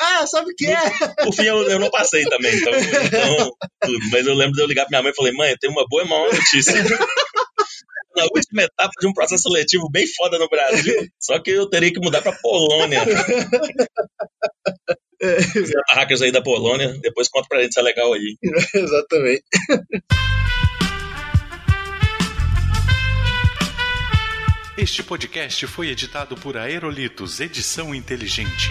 Ah, 0.01 0.27
sabe 0.27 0.51
o 0.51 0.55
que 0.57 0.67
é? 0.67 0.91
Por 1.23 1.33
fim, 1.35 1.45
eu, 1.45 1.63
eu 1.71 1.79
não 1.79 1.91
passei 1.91 2.25
também, 2.25 2.55
então, 2.55 2.73
então, 2.75 3.51
tudo. 3.83 3.99
Mas 4.11 4.27
eu 4.27 4.35
lembro 4.35 4.55
de 4.55 4.63
eu 4.63 4.67
ligar 4.67 4.83
pra 4.87 4.91
minha 4.91 5.03
mãe 5.03 5.13
e 5.13 5.17
falei, 5.17 5.33
mãe, 5.33 5.55
tenho 5.61 5.73
uma 5.73 5.87
boa 5.89 6.03
e 6.03 6.07
uma 6.07 6.19
má 6.19 6.25
notícia. 6.33 6.75
Na 8.17 8.25
última 8.35 8.63
etapa 8.63 8.93
de 9.01 9.07
um 9.09 9.13
processo 9.13 9.43
seletivo 9.45 9.91
bem 9.91 10.07
foda 10.07 10.39
no 10.39 10.49
Brasil, 10.49 11.07
só 11.21 11.39
que 11.41 11.51
eu 11.51 11.69
teria 11.69 11.93
que 11.93 12.01
mudar 12.01 12.23
pra 12.23 12.33
Polônia. 12.33 13.03
É. 15.23 15.39
hackers 15.95 16.21
aí 16.21 16.31
da 16.31 16.43
Polônia, 16.43 16.99
depois 17.01 17.29
conta 17.29 17.49
pra 17.49 17.63
gente 17.63 17.73
se 17.73 17.81
é 17.81 17.83
legal 17.83 18.13
aí. 18.13 18.37
Exatamente. 18.75 19.43
Este 24.77 25.03
podcast 25.03 25.67
foi 25.67 25.89
editado 25.89 26.37
por 26.37 26.59
Aerolitos 26.59 27.41
Edição 27.41 27.95
Inteligente. 27.95 28.69